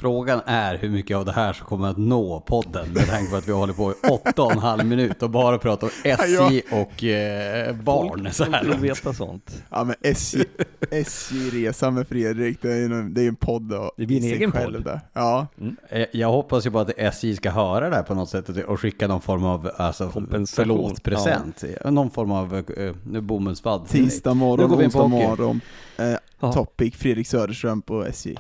Frågan 0.01 0.41
är 0.47 0.77
hur 0.79 0.91
mycket 0.91 1.17
av 1.17 1.25
det 1.25 1.33
här 1.33 1.53
som 1.53 1.67
kommer 1.67 1.89
att 1.89 1.97
nå 1.97 2.41
podden 2.41 2.93
med 2.93 3.07
tanke 3.07 3.31
på 3.31 3.37
att 3.37 3.49
vi 3.49 3.53
håller 3.53 3.73
på 3.73 3.91
i 3.93 3.95
åtta 4.11 4.43
och 4.43 4.53
en 4.53 4.59
halv 4.59 4.87
minut 4.87 5.23
och 5.23 5.31
bara 5.31 5.59
pratar 5.59 5.87
om 5.87 5.93
SJ 6.05 6.63
och 6.71 7.05
eh, 7.05 7.75
barn. 7.77 8.29
Så 8.33 8.45
här 8.45 8.65
långt. 8.65 8.81
veta 8.81 9.13
sånt. 9.13 9.63
Ja 9.71 9.85
men 9.85 9.97
SJ, 10.03 10.45
SJ-resan 10.91 11.95
med 11.95 12.09
Fredrik, 12.09 12.63
det 12.63 12.73
är 12.73 12.77
ju 12.77 12.85
en, 12.85 13.15
det 13.15 13.23
är 13.25 13.29
en 13.29 13.37
podd 13.37 13.73
och 13.73 13.91
Det 13.97 14.07
blir 14.07 14.17
en 14.19 14.25
egen 14.25 14.53
själv 14.53 14.75
podd. 14.75 14.85
Där. 14.85 15.01
Ja, 15.13 15.47
Eh, 15.89 16.07
Jag 16.13 16.29
hoppas 16.29 16.67
ju 16.67 16.71
på 16.71 16.79
att 16.79 16.91
SJ 16.99 17.37
ska 17.37 17.51
höra 17.51 17.91
det 17.91 17.97
här 17.97 18.03
på 18.03 18.15
något 18.15 18.29
sätt 18.29 18.49
och 18.67 18.81
skicka 18.81 19.09
någon 19.09 19.21
form 19.21 19.45
av 19.45 19.71
alltså, 19.77 20.09
Kompensation. 20.11 20.65
förlåt-present. 20.65 21.65
Någon 21.85 22.11
form 22.11 22.31
av 22.33 22.55
uh, 22.79 23.21
bomullsvadd. 23.21 23.89
till 23.89 24.01
dig. 24.01 24.11
tisdag 24.11 24.35
morgon, 24.35 24.73
onsdag 24.85 25.07
morgon. 25.09 25.61
Eh, 25.97 26.15
Ja. 26.41 26.53
Topic, 26.53 26.95
Fredrik 26.97 27.27
Söderström 27.29 27.83
på 27.83 28.05
SJ. 28.05 28.37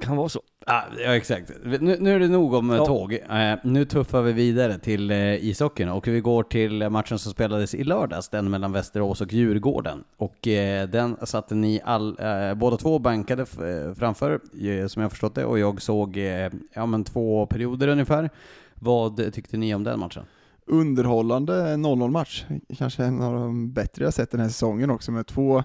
Kan 0.00 0.16
vara 0.16 0.28
så. 0.28 0.40
Ah, 0.70 0.82
ja, 1.04 1.16
exakt. 1.16 1.50
Nu, 1.64 1.96
nu 2.00 2.14
är 2.14 2.18
det 2.18 2.28
nog 2.28 2.54
om 2.54 2.70
eh, 2.70 2.76
Ja. 2.76 2.86
tåg. 2.86 3.12
Eh, 3.12 3.54
nu 3.64 3.84
tuffar 3.84 4.22
vi 4.22 4.32
vidare 4.32 4.78
till 4.78 5.10
eh, 5.10 5.44
ishockeyn 5.44 5.88
och 5.88 6.08
vi 6.08 6.20
går 6.20 6.42
till 6.42 6.88
matchen 6.90 7.18
som 7.18 7.32
spelades 7.32 7.74
i 7.74 7.84
lördags, 7.84 8.28
den 8.28 8.50
mellan 8.50 8.72
Västerås 8.72 9.20
och 9.20 9.32
Djurgården. 9.32 10.04
Och 10.16 10.48
eh, 10.48 10.88
den 10.88 11.16
satte 11.22 11.54
ni 11.54 11.80
all, 11.84 12.16
eh, 12.20 12.54
båda 12.54 12.76
två 12.76 12.98
bankade 12.98 13.42
eh, 13.42 13.94
framför, 13.94 14.40
eh, 14.60 14.86
som 14.86 15.02
jag 15.02 15.10
förstått 15.10 15.34
det, 15.34 15.44
och 15.44 15.58
jag 15.58 15.82
såg 15.82 16.16
eh, 16.16 16.50
ja, 16.74 16.86
men 16.86 17.04
två 17.04 17.46
perioder 17.46 17.88
ungefär. 17.88 18.30
Vad 18.74 19.32
tyckte 19.32 19.56
ni 19.56 19.74
om 19.74 19.84
den 19.84 19.98
matchen? 20.00 20.22
Underhållande 20.66 21.52
0-0 21.74 22.10
match, 22.10 22.44
kanske 22.78 23.04
en 23.04 23.22
av 23.22 23.34
de 23.34 23.72
bättre 23.72 24.04
jag 24.04 24.14
sett 24.14 24.30
den 24.30 24.40
här 24.40 24.48
säsongen 24.48 24.90
också 24.90 25.12
med 25.12 25.26
två, 25.26 25.64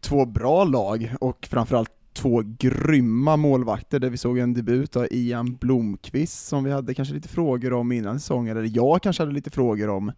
två 0.00 0.24
bra 0.24 0.64
lag 0.64 1.14
och 1.20 1.46
framförallt 1.50 1.90
två 2.16 2.42
grymma 2.58 3.36
målvakter 3.36 3.98
där 3.98 4.10
vi 4.10 4.16
såg 4.16 4.38
en 4.38 4.54
debut 4.54 4.96
av 4.96 5.06
Ian 5.10 5.56
Blomqvist 5.56 6.46
som 6.46 6.64
vi 6.64 6.72
hade 6.72 6.94
kanske 6.94 7.14
lite 7.14 7.28
frågor 7.28 7.72
om 7.72 7.92
innan 7.92 8.20
säsongen, 8.20 8.56
eller 8.56 8.70
jag 8.76 9.02
kanske 9.02 9.22
hade 9.22 9.32
lite 9.32 9.50
frågor 9.50 9.88
om. 9.88 10.12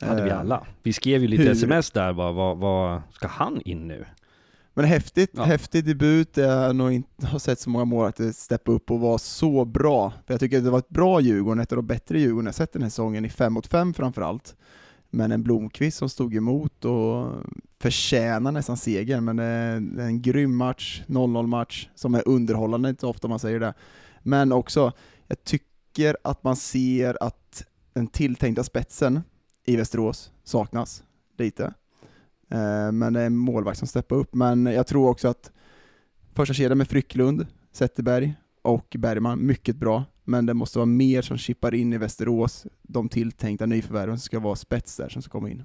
hade 0.00 0.22
vi 0.24 0.30
Eh, 0.30 0.40
alla. 0.40 0.66
Vi 0.82 0.92
skrev 0.92 1.22
ju 1.22 1.28
lite 1.28 1.42
hur- 1.42 1.50
sms 1.50 1.90
där 1.90 2.12
bara, 2.12 2.32
vad, 2.32 2.58
vad 2.58 3.02
ska 3.12 3.28
han 3.28 3.60
in 3.60 3.88
nu? 3.88 4.04
Men 4.74 4.84
häftigt, 4.84 5.30
Ja. 5.34 5.42
häftig 5.42 5.84
debut, 5.84 6.36
jag 6.36 6.56
har 6.66 6.72
nog 6.74 6.92
inte 6.92 7.26
har 7.26 7.38
sett 7.38 7.58
så 7.60 7.70
många 7.70 7.84
målvakter 7.84 8.32
steppa 8.32 8.72
upp 8.72 8.90
och 8.90 9.00
vara 9.00 9.18
så 9.18 9.64
bra. 9.64 10.12
För 10.26 10.34
jag 10.34 10.40
tycker 10.40 10.58
att 10.58 10.64
det 10.64 10.70
var 10.70 10.78
ett 10.78 10.88
bra 10.88 11.20
Djurgården, 11.20 11.60
ett 11.60 11.72
av 11.72 11.76
de 11.76 11.86
bättre 11.86 12.20
Djurgården 12.20 12.46
jag 12.46 12.54
sett 12.54 12.72
den 12.72 12.82
här 12.82 12.88
säsongen, 12.90 13.24
i 13.24 13.28
5 13.28 13.52
mot 13.52 13.66
5 13.66 13.94
framförallt. 13.94 14.56
Men 15.10 15.32
en 15.32 15.42
Blomqvist 15.42 15.98
som 15.98 16.08
stod 16.08 16.34
emot 16.34 16.84
och 16.84 17.32
förtjänar 17.80 18.52
nästan 18.52 18.76
segern, 18.76 19.24
men 19.24 19.36
det 19.36 19.44
är 19.44 20.06
en 20.06 20.22
grym 20.22 20.56
match, 20.56 21.02
0-0 21.06 21.46
match, 21.46 21.88
som 21.94 22.14
är 22.14 22.28
underhållande, 22.28 22.88
inte 22.88 23.00
så 23.00 23.08
ofta 23.08 23.28
man 23.28 23.38
säger 23.38 23.60
det. 23.60 23.74
Men 24.22 24.52
också, 24.52 24.92
jag 25.26 25.44
tycker 25.44 26.16
att 26.24 26.44
man 26.44 26.56
ser 26.56 27.22
att 27.22 27.64
den 27.92 28.06
tilltänkta 28.06 28.64
spetsen 28.64 29.20
i 29.64 29.76
Västerås 29.76 30.32
saknas 30.44 31.04
lite. 31.38 31.64
Eh, 32.50 32.92
men 32.92 33.12
det 33.12 33.20
är 33.20 33.26
en 33.26 33.36
målvakt 33.36 33.78
som 33.78 33.88
steppar 33.88 34.16
upp, 34.16 34.34
men 34.34 34.66
jag 34.66 34.86
tror 34.86 35.08
också 35.08 35.28
att 35.28 35.52
första 36.34 36.54
kedjan 36.54 36.78
med 36.78 36.88
Frycklund, 36.88 37.46
Zetterberg 37.72 38.34
och 38.62 38.96
Bergman, 38.98 39.46
mycket 39.46 39.76
bra 39.76 40.04
men 40.30 40.46
det 40.46 40.54
måste 40.54 40.78
vara 40.78 40.86
mer 40.86 41.22
som 41.22 41.38
chippar 41.38 41.74
in 41.74 41.92
i 41.92 41.98
Västerås, 41.98 42.66
de 42.82 43.08
tilltänkta 43.08 43.66
nyförvärven 43.66 44.18
som 44.18 44.24
ska 44.24 44.40
vara 44.40 44.56
spets 44.56 44.96
där 44.96 45.08
som 45.08 45.22
ska 45.22 45.30
komma 45.30 45.50
in. 45.50 45.64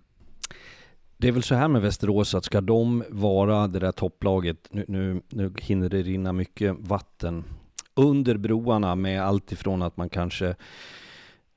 Det 1.18 1.28
är 1.28 1.32
väl 1.32 1.44
så 1.44 1.56
här 1.56 1.68
med 1.68 1.82
Västerås 1.82 2.36
att 2.36 2.46
ska 2.46 2.62
de 2.62 3.04
vara 3.10 3.68
det 3.68 3.80
där 3.80 3.92
topplaget, 3.92 4.58
nu, 4.72 4.86
nu, 4.88 5.22
nu 5.30 5.54
hinner 5.62 5.90
det 5.90 6.02
rinna 6.02 6.34
mycket 6.34 6.76
vatten 6.80 7.44
under 7.94 8.38
broarna 8.38 8.96
med 8.96 9.24
allt 9.24 9.52
ifrån 9.52 9.82
att 9.82 9.98
man 9.98 10.10
kanske 10.10 10.48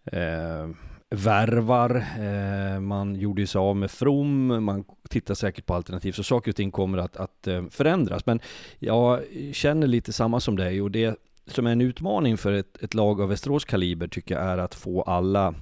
eh, 0.05 0.69
värvar, 1.11 2.05
eh, 2.19 2.81
man 2.81 3.15
gjorde 3.15 3.47
sig 3.47 3.59
av 3.59 3.77
med 3.77 3.91
From, 3.91 4.47
man 4.65 4.85
tittar 5.11 5.35
säkert 5.35 5.67
på 5.67 5.75
alternativ, 5.75 6.13
så 6.13 6.23
saker 6.23 6.51
och 6.51 6.57
ting 6.57 6.71
kommer 6.71 6.99
att, 6.99 7.17
att 7.17 7.47
eh, 7.47 7.65
förändras. 7.71 8.27
Men 8.27 8.41
jag 8.79 9.21
känner 9.53 9.87
lite 9.87 10.13
samma 10.13 10.41
som 10.41 10.57
dig 10.57 10.83
och 10.83 10.91
det 10.91 11.19
som 11.51 11.67
är 11.67 11.73
en 11.73 11.81
utmaning 11.81 12.37
för 12.37 12.53
ett, 12.53 12.83
ett 12.83 12.95
lag 12.95 13.21
av 13.21 13.29
Västerås 13.29 13.65
kaliber 13.65 14.09
tycker 14.09 14.35
jag 14.35 14.45
är 14.45 14.59
att 14.59 14.75
få 14.75 15.03
alla 15.03 15.55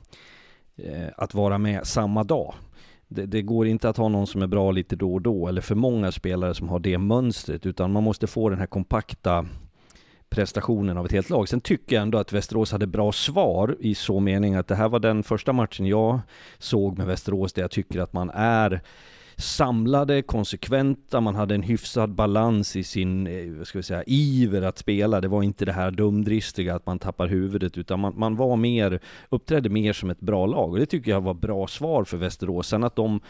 eh, 0.77 1.09
att 1.17 1.35
vara 1.35 1.59
med 1.59 1.87
samma 1.87 2.25
dag. 2.25 2.55
Det, 3.09 3.27
det, 3.27 3.43
går 3.43 3.67
inte 3.67 3.89
att 3.89 3.97
ha 3.97 4.09
någon 4.09 4.27
som 4.27 4.43
är 4.43 4.47
bra 4.47 4.71
lite 4.71 4.97
då 4.97 5.15
och 5.15 5.23
då, 5.23 5.49
eller 5.49 5.61
för 5.61 5.75
många 5.75 6.13
spelare 6.13 6.55
som 6.55 6.69
har 6.69 6.79
det 6.79 6.99
mönstret, 6.99 7.67
utan 7.67 7.93
man 7.93 8.03
måste 8.03 8.27
få 8.27 8.49
den 8.49 8.59
här 8.59 8.67
kompakta 8.67 9.47
prestationen 10.29 10.99
av 10.99 11.07
ett 11.07 11.13
helt 11.13 11.31
lag. 11.31 11.49
Sen 11.49 11.61
tycker 11.61 11.97
jag 11.97 12.03
ändå 12.03 12.19
att 12.19 12.33
Västerås 12.33 12.73
hade 12.73 12.87
bra 12.87 13.13
svar 13.13 13.77
i 13.81 13.95
så 13.95 14.21
mening 14.21 14.55
att 14.55 14.69
det 14.69 14.75
här 14.75 14.89
var 14.89 14.99
den 14.99 15.23
första 15.23 15.53
matchen 15.53 15.87
jag 15.87 16.21
såg 16.59 16.99
med 16.99 17.07
Västerås 17.07 17.53
där 17.53 17.63
jag 17.63 17.71
tycker 17.71 18.01
att 18.01 18.13
man 18.13 18.31
är 18.35 18.83
samlade, 19.37 20.23
konsekventa, 20.23 21.21
man 21.21 21.35
hade 21.35 21.55
en 21.55 21.63
hyfsad 21.63 22.15
balans 22.15 22.77
i 22.77 22.85
sin, 22.85 23.27
eh, 23.27 23.51
vad 23.59 23.67
ska 23.67 23.79
vi 23.79 23.83
säga, 23.83 24.05
iver 24.07 24.63
att 24.63 24.79
spela. 24.79 25.21
Det 25.21 25.29
var 25.29 25.43
inte 25.43 25.65
det 25.65 25.73
här 25.73 25.91
dumdristiga 25.91 26.75
att 26.75 26.87
man 26.87 26.99
tappar 26.99 27.27
huvudet, 27.27 27.79
utan 27.79 28.01
man, 28.01 28.19
man 28.19 28.37
var 28.37 28.57
mer, 28.57 29.01
uppträdde 29.29 29.69
mer 29.69 29.93
som 29.93 30.11
ett 30.11 30.21
bra 30.21 30.47
lag. 30.47 30.73
Och 30.73 30.79
det 30.79 30.87
tycker 30.87 31.11
jag 31.11 31.21
var 31.21 31.35
bra 31.35 31.67
svar 31.67 32.05
för 32.05 32.17
Västerås. 32.17 32.69
Sen 32.69 32.85
att 32.85 32.97
de 32.97 33.21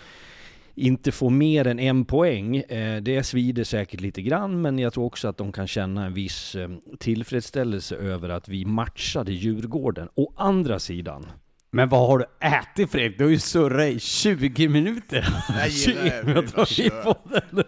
inte 0.74 1.12
får 1.12 1.30
mer 1.30 1.66
än 1.66 1.78
en 1.78 2.04
poäng, 2.04 2.56
eh, 2.56 3.02
det 3.02 3.22
svider 3.22 3.64
säkert 3.64 4.00
lite 4.00 4.22
grann, 4.22 4.62
men 4.62 4.78
jag 4.78 4.92
tror 4.92 5.04
också 5.04 5.28
att 5.28 5.36
de 5.36 5.52
kan 5.52 5.66
känna 5.66 6.06
en 6.06 6.14
viss 6.14 6.54
eh, 6.54 6.68
tillfredsställelse 6.98 7.96
över 7.96 8.28
att 8.28 8.48
vi 8.48 8.64
matchade 8.64 9.32
Djurgården. 9.32 10.08
Å 10.14 10.32
andra 10.36 10.78
sidan, 10.78 11.26
men 11.70 11.88
vad 11.88 12.06
har 12.08 12.18
du 12.18 12.24
ätit 12.40 12.90
Fredrik? 12.90 13.18
Du 13.18 13.24
har 13.24 13.30
ju 13.30 13.38
surrat 13.38 13.88
i 13.88 13.98
20 14.00 14.68
minuter. 14.68 15.28
Jag 15.58 15.68
gillar 15.68 16.32
det. 16.32 16.82
I 16.86 16.90
på 16.90 17.16
den. 17.30 17.64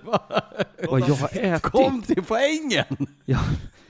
Vad 0.90 1.00
jag 1.00 1.14
har 1.14 1.28
ätit? 1.38 1.62
Kom 1.62 2.02
till 2.02 2.22
poängen! 2.22 3.06
Ja. 3.24 3.38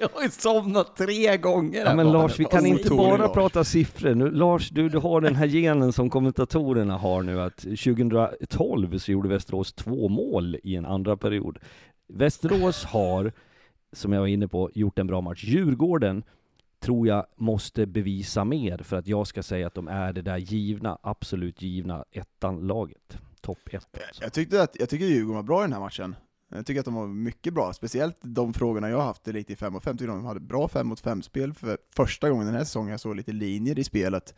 Jag 0.01 0.09
har 0.15 0.23
ju 0.23 0.31
somnat 0.31 0.97
tre 0.97 1.37
gånger. 1.37 1.85
Ja, 1.85 1.95
men 1.95 2.13
Lars, 2.13 2.41
vi 2.41 2.45
kan 2.45 2.59
Alltså, 2.59 2.73
inte 2.73 2.91
bara 2.91 3.17
Lars. 3.17 3.33
prata 3.35 3.65
siffror. 3.65 4.15
Nu, 4.15 4.31
Lars, 4.31 4.69
du, 4.71 4.89
du 4.89 4.99
har 4.99 5.21
den 5.21 5.35
här 5.35 5.47
genen 5.47 5.93
som 5.93 6.11
kommentatorerna 6.11 6.97
har 6.97 7.23
nu, 7.23 7.41
att 7.41 7.57
2012 7.57 8.99
så 8.99 9.13
gjorde 9.13 9.29
Västerås 9.29 9.73
två 9.73 10.09
mål 10.09 10.57
i 10.63 10.77
en 10.77 10.87
andra 10.87 11.17
period. 11.17 11.59
Västerås 12.09 12.85
har, 12.85 13.33
som 13.93 14.13
jag 14.13 14.21
var 14.21 14.27
inne 14.27 14.49
på, 14.49 14.71
gjort 14.75 14.99
en 14.99 15.07
bra 15.07 15.21
match. 15.21 15.45
Djurgården 15.45 16.23
tror 16.81 17.09
jag 17.09 17.27
måste 17.37 17.87
bevisa 17.87 18.45
mer 18.45 18.79
för 18.79 18.97
att 18.97 19.07
jag 19.07 19.27
ska 19.27 19.43
säga 19.43 19.67
att 19.67 19.75
de 19.75 19.89
är 19.89 20.13
det 20.13 20.23
där 20.23 20.37
givna, 20.37 20.99
absolut 21.03 21.63
givna 21.63 22.05
ettan-laget. 22.13 23.19
Topp 23.41 23.59
ett. 23.71 23.75
Alltså. 23.75 24.23
Jag 24.23 24.33
tyckte 24.33 24.63
att, 24.63 24.77
jag 24.81 24.89
tycker 24.89 25.07
Djurgården 25.07 25.37
var 25.37 25.43
bra 25.43 25.61
i 25.61 25.65
den 25.65 25.73
här 25.73 25.81
matchen. 25.81 26.17
Jag 26.51 26.67
tycker 26.67 26.81
att 26.81 26.85
de 26.85 26.95
var 26.95 27.07
mycket 27.07 27.55
bra, 27.55 27.73
speciellt 27.73 28.17
de 28.21 28.55
frågorna 28.55 28.91
jag 28.91 28.97
har 28.97 29.05
haft 29.05 29.27
lite 29.27 29.53
i 29.53 29.57
5 29.57 29.73
mot 29.73 29.85
5, 29.85 29.97
tycker 29.97 30.13
de 30.13 30.25
hade 30.25 30.41
bra 30.41 30.69
5 30.69 30.87
mot 30.87 31.01
5 31.01 31.23
spel 31.23 31.55
för 31.55 31.79
första 31.97 32.31
gången 32.31 32.47
den 32.47 32.55
här 32.55 32.65
säsongen 32.65 32.91
jag 32.91 33.01
såg 33.01 33.17
lite 33.17 33.33
linjer 33.33 33.79
i 33.79 33.85
spelet. 33.85 34.35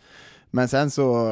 Men 0.50 0.68
sen 0.68 0.90
så, 0.90 1.26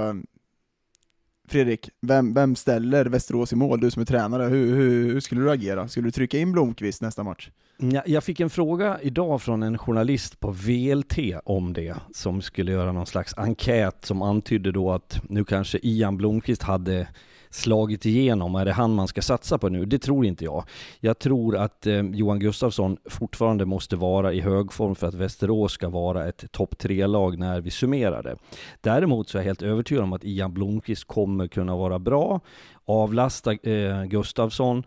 Fredrik, 1.48 1.90
vem, 2.00 2.34
vem 2.34 2.56
ställer 2.56 3.06
Västerås 3.06 3.52
i 3.52 3.56
mål? 3.56 3.80
Du 3.80 3.90
som 3.90 4.02
är 4.02 4.06
tränare, 4.06 4.42
hur, 4.42 4.76
hur, 4.76 5.12
hur 5.12 5.20
skulle 5.20 5.40
du 5.40 5.50
agera? 5.50 5.88
Skulle 5.88 6.06
du 6.06 6.10
trycka 6.10 6.38
in 6.38 6.52
Blomqvist 6.52 7.02
nästa 7.02 7.22
match? 7.22 7.50
Ja, 7.76 8.02
jag 8.06 8.24
fick 8.24 8.40
en 8.40 8.50
fråga 8.50 8.98
idag 9.02 9.42
från 9.42 9.62
en 9.62 9.78
journalist 9.78 10.40
på 10.40 10.50
VLT 10.50 11.18
om 11.44 11.72
det, 11.72 11.94
som 12.14 12.42
skulle 12.42 12.72
göra 12.72 12.92
någon 12.92 13.06
slags 13.06 13.34
enkät 13.36 14.04
som 14.04 14.22
antydde 14.22 14.72
då 14.72 14.92
att 14.92 15.20
nu 15.28 15.44
kanske 15.44 15.78
Ian 15.82 16.16
Blomqvist 16.16 16.62
hade 16.62 17.08
slagit 17.50 18.06
igenom. 18.06 18.54
Är 18.54 18.64
det 18.64 18.72
han 18.72 18.94
man 18.94 19.08
ska 19.08 19.22
satsa 19.22 19.58
på 19.58 19.68
nu? 19.68 19.84
Det 19.84 19.98
tror 19.98 20.26
inte 20.26 20.44
jag. 20.44 20.64
Jag 21.00 21.18
tror 21.18 21.56
att 21.56 21.86
eh, 21.86 22.00
Johan 22.00 22.38
Gustafsson 22.38 22.96
fortfarande 23.04 23.64
måste 23.64 23.96
vara 23.96 24.32
i 24.32 24.40
hög 24.40 24.72
form 24.72 24.94
för 24.94 25.06
att 25.06 25.14
Västerås 25.14 25.72
ska 25.72 25.88
vara 25.88 26.28
ett 26.28 26.52
topp 26.52 26.78
tre-lag 26.78 27.38
när 27.38 27.60
vi 27.60 27.70
summerar 27.70 28.22
det. 28.22 28.36
Däremot 28.80 29.28
så 29.28 29.38
är 29.38 29.42
jag 29.42 29.46
helt 29.46 29.62
övertygad 29.62 30.04
om 30.04 30.12
att 30.12 30.24
Ian 30.24 30.54
Blomqvist 30.54 31.04
kommer 31.04 31.46
kunna 31.46 31.76
vara 31.76 31.98
bra, 31.98 32.40
avlasta 32.84 33.52
eh, 33.52 34.04
Gustafsson 34.04 34.84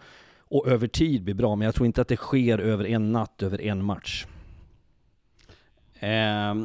och 0.51 0.68
över 0.68 0.88
tid 0.88 1.24
bli 1.24 1.34
bra, 1.34 1.56
men 1.56 1.65
jag 1.65 1.75
tror 1.75 1.86
inte 1.86 2.01
att 2.01 2.08
det 2.08 2.18
sker 2.18 2.60
över 2.60 2.86
en 2.86 3.12
natt, 3.12 3.44
över 3.44 3.62
en 3.62 3.84
match. 3.84 4.25
Eh, 6.01 6.55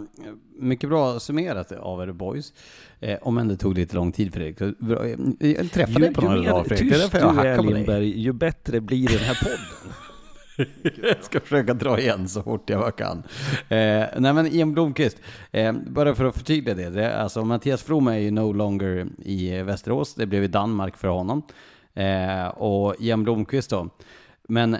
mycket 0.58 0.90
bra 0.90 1.20
summerat 1.20 1.72
av 1.72 2.02
er 2.02 2.12
boys. 2.12 2.52
Eh, 3.00 3.18
om 3.22 3.38
än 3.38 3.48
det 3.48 3.56
tog 3.56 3.74
lite 3.74 3.96
lång 3.96 4.12
tid 4.12 4.34
Fredrik. 4.34 4.60
Eh, 4.60 5.50
Jag 5.50 5.72
träffade 5.72 6.04
dig 6.06 6.14
på 6.14 6.20
några 6.20 6.36
dagar 6.36 6.64
Fredrik. 6.64 6.90
Det 6.90 6.96
är 6.96 6.98
därför 6.98 7.18
jag 7.18 7.34
du 7.34 7.40
är 7.40 7.50
hackar 7.50 7.56
på 7.56 7.62
dig. 7.62 7.74
Lindberg, 7.74 8.20
ju 8.20 8.32
bättre 8.32 8.80
blir 8.80 9.08
den 9.08 9.18
här 9.18 9.38
podden. 9.42 9.92
Jag 11.02 11.24
ska 11.24 11.40
försöka 11.40 11.74
dra 11.74 11.98
igen 12.00 12.28
så 12.28 12.42
fort 12.42 12.70
jag 12.70 12.80
bara 12.80 12.90
kan. 12.90 13.18
Eh, 13.68 14.04
nej 14.18 14.32
men 14.32 14.46
Ian 14.46 14.72
Blomqvist, 14.72 15.20
eh, 15.50 15.72
bara 15.72 16.14
för 16.14 16.24
att 16.24 16.36
förtydliga 16.36 16.74
det. 16.74 16.90
det 16.90 17.16
alltså 17.16 17.44
Mattias 17.44 17.82
From 17.82 18.06
är 18.06 18.18
ju 18.18 18.30
no 18.30 18.52
longer 18.52 19.06
i 19.18 19.62
Västerås. 19.62 20.14
Det 20.14 20.26
blev 20.26 20.44
i 20.44 20.48
Danmark 20.48 20.96
för 20.96 21.08
honom. 21.08 21.42
Eh, 21.94 22.46
och 22.46 22.94
Ian 23.00 23.24
Blomqvist 23.24 23.70
då. 23.70 23.88
Men 24.48 24.76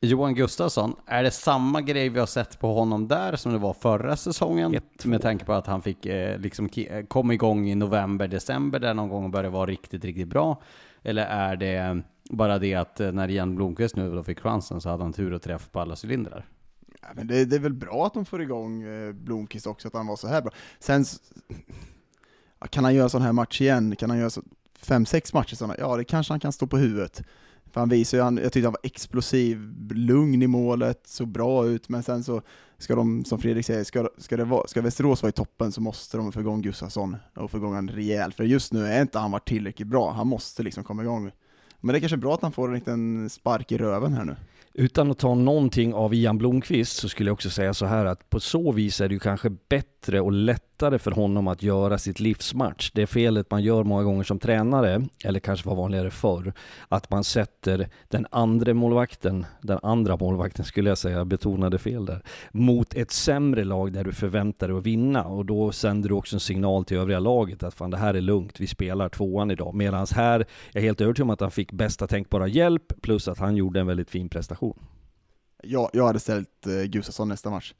Johan 0.00 0.34
Gustafsson, 0.34 0.96
är 1.06 1.22
det 1.22 1.30
samma 1.30 1.80
grej 1.80 2.08
vi 2.08 2.18
har 2.18 2.26
sett 2.26 2.58
på 2.58 2.74
honom 2.74 3.08
där 3.08 3.36
som 3.36 3.52
det 3.52 3.58
var 3.58 3.72
förra 3.72 4.16
säsongen? 4.16 4.74
Ett, 4.74 5.04
med 5.04 5.22
tanke 5.22 5.44
på 5.44 5.52
att 5.52 5.66
han 5.66 5.82
fick 5.82 6.06
eh, 6.06 6.38
liksom 6.38 6.68
eh, 6.76 7.06
kom 7.06 7.30
igång 7.30 7.68
i 7.68 7.74
november, 7.74 8.28
december 8.28 8.78
där 8.78 8.94
någon 8.94 9.08
gång 9.08 9.24
och 9.24 9.30
började 9.30 9.48
vara 9.48 9.66
riktigt, 9.66 10.04
riktigt 10.04 10.28
bra. 10.28 10.62
Eller 11.02 11.26
är 11.26 11.56
det 11.56 12.02
bara 12.30 12.58
det 12.58 12.74
att 12.74 13.00
eh, 13.00 13.12
när 13.12 13.30
Ian 13.30 13.56
Blomqvist 13.56 13.96
nu 13.96 14.14
då 14.14 14.24
fick 14.24 14.40
chansen 14.40 14.80
så 14.80 14.88
hade 14.88 15.02
han 15.02 15.12
tur 15.12 15.32
och 15.32 15.42
träff 15.42 15.70
på 15.70 15.80
alla 15.80 15.96
cylindrar? 16.04 16.46
Ja, 17.02 17.08
men 17.14 17.26
det, 17.26 17.44
det 17.44 17.56
är 17.56 17.60
väl 17.60 17.74
bra 17.74 18.06
att 18.06 18.14
de 18.14 18.24
får 18.24 18.42
igång 18.42 18.82
eh, 18.82 19.12
Blomqvist 19.12 19.66
också, 19.66 19.88
att 19.88 19.94
han 19.94 20.06
var 20.06 20.16
så 20.16 20.28
här 20.28 20.42
bra. 20.42 20.52
Sen, 20.78 21.04
kan 22.70 22.84
han 22.84 22.94
göra 22.94 23.08
sån 23.08 23.22
här 23.22 23.32
match 23.32 23.60
igen? 23.60 23.96
Kan 23.96 24.10
han 24.10 24.18
göra 24.18 24.30
så, 24.30 24.42
fem, 24.80 25.06
sex 25.06 25.32
matcher 25.32 25.54
sådana? 25.54 25.74
Ja, 25.78 25.96
det 25.96 26.04
kanske 26.04 26.32
han 26.32 26.40
kan 26.40 26.52
stå 26.52 26.66
på 26.66 26.78
huvudet. 26.78 27.22
För 27.72 27.80
han 27.80 27.88
visar 27.88 28.18
ju, 28.18 28.24
han, 28.24 28.36
jag 28.36 28.52
tyckte 28.52 28.66
han 28.66 28.72
var 28.72 28.80
explosiv, 28.82 29.58
lugn 29.90 30.42
i 30.42 30.46
målet, 30.46 31.06
såg 31.06 31.28
bra 31.28 31.66
ut, 31.66 31.88
men 31.88 32.02
sen 32.02 32.24
så 32.24 32.42
ska 32.78 32.94
de, 32.94 33.24
som 33.24 33.38
Fredrik 33.38 33.66
säger, 33.66 33.84
ska, 33.84 34.08
ska, 34.18 34.36
det 34.36 34.44
vara, 34.44 34.66
ska 34.66 34.82
Västerås 34.82 35.22
vara 35.22 35.28
i 35.28 35.32
toppen 35.32 35.72
så 35.72 35.80
måste 35.80 36.16
de 36.16 36.32
få 36.32 36.40
igång 36.40 36.62
Gustafsson 36.62 37.16
och 37.36 37.50
få 37.50 37.56
igång 37.56 37.74
han 37.74 37.88
rejält, 37.88 38.34
för 38.34 38.44
just 38.44 38.72
nu 38.72 38.86
är 38.86 39.02
inte 39.02 39.18
han 39.18 39.30
varit 39.30 39.48
tillräckligt 39.48 39.88
bra, 39.88 40.12
han 40.12 40.26
måste 40.26 40.62
liksom 40.62 40.84
komma 40.84 41.02
igång. 41.02 41.30
Men 41.80 41.92
det 41.92 41.98
är 41.98 42.00
kanske 42.00 42.16
är 42.16 42.18
bra 42.18 42.34
att 42.34 42.42
han 42.42 42.52
får 42.52 42.68
en 42.68 42.74
liten 42.74 43.30
spark 43.30 43.72
i 43.72 43.78
röven 43.78 44.12
här 44.12 44.24
nu. 44.24 44.36
Utan 44.74 45.10
att 45.10 45.18
ta 45.18 45.34
någonting 45.34 45.94
av 45.94 46.14
Ian 46.14 46.38
Blomqvist 46.38 46.96
så 46.96 47.08
skulle 47.08 47.28
jag 47.28 47.34
också 47.34 47.50
säga 47.50 47.74
så 47.74 47.86
här 47.86 48.04
att 48.04 48.30
på 48.30 48.40
så 48.40 48.72
vis 48.72 49.00
är 49.00 49.08
det 49.08 49.14
ju 49.14 49.18
kanske 49.18 49.50
bättre 49.50 49.88
och 50.06 50.32
lättare 50.32 50.98
för 50.98 51.10
honom 51.10 51.48
att 51.48 51.62
göra 51.62 51.98
sitt 51.98 52.20
livsmatch. 52.20 52.90
Det 52.94 53.06
felet 53.06 53.50
man 53.50 53.62
gör 53.62 53.84
många 53.84 54.02
gånger 54.02 54.24
som 54.24 54.38
tränare, 54.38 55.02
eller 55.24 55.40
kanske 55.40 55.68
var 55.68 55.76
vanligare 55.76 56.10
förr, 56.10 56.52
att 56.88 57.10
man 57.10 57.24
sätter 57.24 57.88
den 58.08 58.26
andra 58.30 58.74
målvakten, 58.74 59.46
den 59.62 59.78
andra 59.82 60.16
målvakten 60.16 60.64
skulle 60.64 60.88
jag 60.88 60.98
säga, 60.98 61.18
jag 61.18 61.26
betonade 61.26 61.78
fel 61.78 62.06
där, 62.06 62.22
mot 62.52 62.94
ett 62.94 63.10
sämre 63.10 63.64
lag 63.64 63.92
där 63.92 64.04
du 64.04 64.12
förväntar 64.12 64.68
dig 64.68 64.76
att 64.76 64.86
vinna 64.86 65.24
och 65.24 65.46
då 65.46 65.72
sänder 65.72 66.08
du 66.08 66.14
också 66.14 66.36
en 66.36 66.40
signal 66.40 66.84
till 66.84 66.96
övriga 66.96 67.18
laget 67.18 67.62
att 67.62 67.74
fan 67.74 67.90
det 67.90 67.96
här 67.96 68.14
är 68.14 68.20
lugnt, 68.20 68.60
vi 68.60 68.66
spelar 68.66 69.08
tvåan 69.08 69.50
idag. 69.50 69.74
Medan 69.74 70.06
här, 70.14 70.46
jag 70.72 70.82
är 70.82 70.86
helt 70.86 71.00
övertygad 71.00 71.24
om 71.24 71.30
att 71.30 71.40
han 71.40 71.50
fick 71.50 71.72
bästa 71.72 72.06
tänkbara 72.06 72.46
hjälp 72.46 73.02
plus 73.02 73.28
att 73.28 73.38
han 73.38 73.56
gjorde 73.56 73.80
en 73.80 73.86
väldigt 73.86 74.10
fin 74.10 74.28
prestation. 74.28 74.78
Jag, 75.62 75.90
jag 75.92 76.06
hade 76.06 76.20
ställt 76.20 76.66
eh, 76.66 76.82
Gustafsson 76.82 77.28
nästa 77.28 77.50
match. 77.50 77.74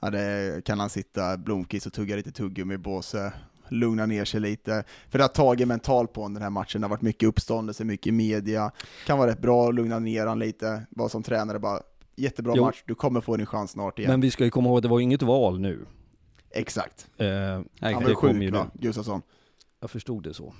Hade, 0.00 0.62
kan 0.64 0.80
han 0.80 0.90
sitta 0.90 1.36
Blomqvist 1.36 1.86
och 1.86 1.92
tugga 1.92 2.16
lite 2.16 2.32
tuggummi 2.32 2.74
i 2.74 2.78
båset, 2.78 3.32
lugna 3.68 4.06
ner 4.06 4.24
sig 4.24 4.40
lite. 4.40 4.84
För 5.10 5.18
det 5.18 5.24
har 5.24 5.28
tagit 5.28 5.68
mentalt 5.68 6.12
på 6.12 6.20
honom 6.20 6.34
den 6.34 6.42
här 6.42 6.50
matchen, 6.50 6.80
det 6.80 6.84
har 6.86 6.90
varit 6.90 7.02
mycket 7.02 7.28
uppståndelse, 7.28 7.84
mycket 7.84 8.14
media. 8.14 8.70
Kan 9.06 9.18
vara 9.18 9.30
rätt 9.30 9.40
bra 9.40 9.68
att 9.68 9.74
lugna 9.74 9.98
ner 9.98 10.20
honom 10.20 10.38
lite, 10.38 10.86
bara 10.90 11.08
som 11.08 11.22
tränare 11.22 11.58
bara, 11.58 11.80
jättebra 12.16 12.52
Jo. 12.56 12.64
match, 12.64 12.82
du 12.86 12.94
kommer 12.94 13.20
få 13.20 13.36
din 13.36 13.46
chans 13.46 13.70
snart 13.70 13.98
igen. 13.98 14.10
Men 14.10 14.20
vi 14.20 14.30
ska 14.30 14.44
ju 14.44 14.50
komma 14.50 14.68
ihåg 14.68 14.78
att 14.78 14.82
det 14.82 14.88
var 14.88 15.00
inget 15.00 15.22
val 15.22 15.60
nu. 15.60 15.86
Exakt. 16.50 17.06
Eh, 17.16 17.28
Han 17.28 17.64
det 17.80 17.94
var 17.94 18.14
sjuk 18.14 18.52
va, 18.52 18.66
Gustafsson? 18.74 19.22
Jag 19.80 19.90
förstod 19.90 20.22
det 20.22 20.34
så. 20.34 20.54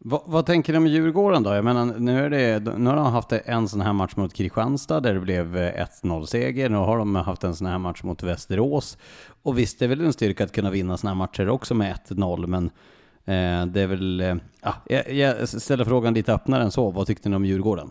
Vad, 0.00 0.22
vad 0.26 0.46
tänker 0.46 0.72
ni 0.72 0.78
om 0.78 0.86
Djurgården 0.86 1.42
då? 1.42 1.54
Jag 1.54 1.64
menar, 1.64 1.84
nu, 1.84 2.24
är 2.24 2.30
det, 2.30 2.78
nu 2.78 2.90
har 2.90 2.96
de 2.96 3.06
haft 3.06 3.32
en 3.32 3.68
sån 3.68 3.80
här 3.80 3.92
match 3.92 4.16
mot 4.16 4.34
Kristianstad 4.34 5.00
där 5.00 5.14
det 5.14 5.20
blev 5.20 5.56
eh, 5.56 5.86
1-0-seger. 6.02 6.68
Nu 6.68 6.76
har 6.76 6.98
de 6.98 7.14
haft 7.14 7.44
en 7.44 7.54
sån 7.54 7.66
här 7.66 7.78
match 7.78 8.02
mot 8.02 8.22
Västerås. 8.22 8.98
Och 9.42 9.58
visst, 9.58 9.78
det 9.78 9.84
är 9.84 9.88
väl 9.88 10.00
en 10.00 10.12
styrka 10.12 10.44
att 10.44 10.52
kunna 10.52 10.70
vinna 10.70 10.96
såna 10.96 11.10
här 11.10 11.16
matcher 11.16 11.48
också 11.48 11.74
med 11.74 11.98
1-0, 12.08 12.46
men 12.46 12.64
eh, 13.24 13.66
det 13.66 13.80
är 13.80 13.86
väl... 13.86 14.20
Eh, 14.20 14.36
ja, 14.62 14.74
jag, 14.86 15.12
jag 15.12 15.48
ställer 15.48 15.84
frågan 15.84 16.14
lite 16.14 16.32
öppnare 16.32 16.62
än 16.62 16.70
så. 16.70 16.90
Vad 16.90 17.06
tyckte 17.06 17.28
ni 17.28 17.36
om 17.36 17.44
Djurgården? 17.44 17.90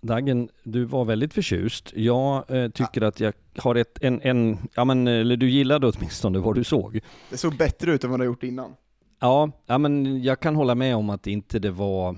Daggen, 0.00 0.48
du 0.62 0.84
var 0.84 1.04
väldigt 1.04 1.34
förtjust. 1.34 1.92
Jag 1.96 2.50
eh, 2.50 2.70
tycker 2.70 3.02
att 3.02 3.20
jag 3.20 3.32
har 3.58 3.74
ett, 3.74 3.98
en, 4.00 4.20
en, 4.22 4.58
ja 4.74 4.84
men, 4.84 5.06
eller 5.06 5.36
du 5.36 5.50
gillade 5.50 5.86
åtminstone 5.86 6.38
vad 6.38 6.54
du 6.54 6.64
såg. 6.64 7.00
Det 7.30 7.36
såg 7.36 7.56
bättre 7.56 7.92
ut 7.92 8.04
än 8.04 8.10
vad 8.10 8.20
det 8.20 8.24
har 8.24 8.26
gjort 8.26 8.42
innan. 8.42 8.74
Ja, 9.20 9.50
ja 9.66 9.78
men 9.78 10.22
jag 10.22 10.40
kan 10.40 10.56
hålla 10.56 10.74
med 10.74 10.96
om 10.96 11.10
att 11.10 11.26
inte 11.26 11.58
det 11.58 11.70
var 11.70 12.16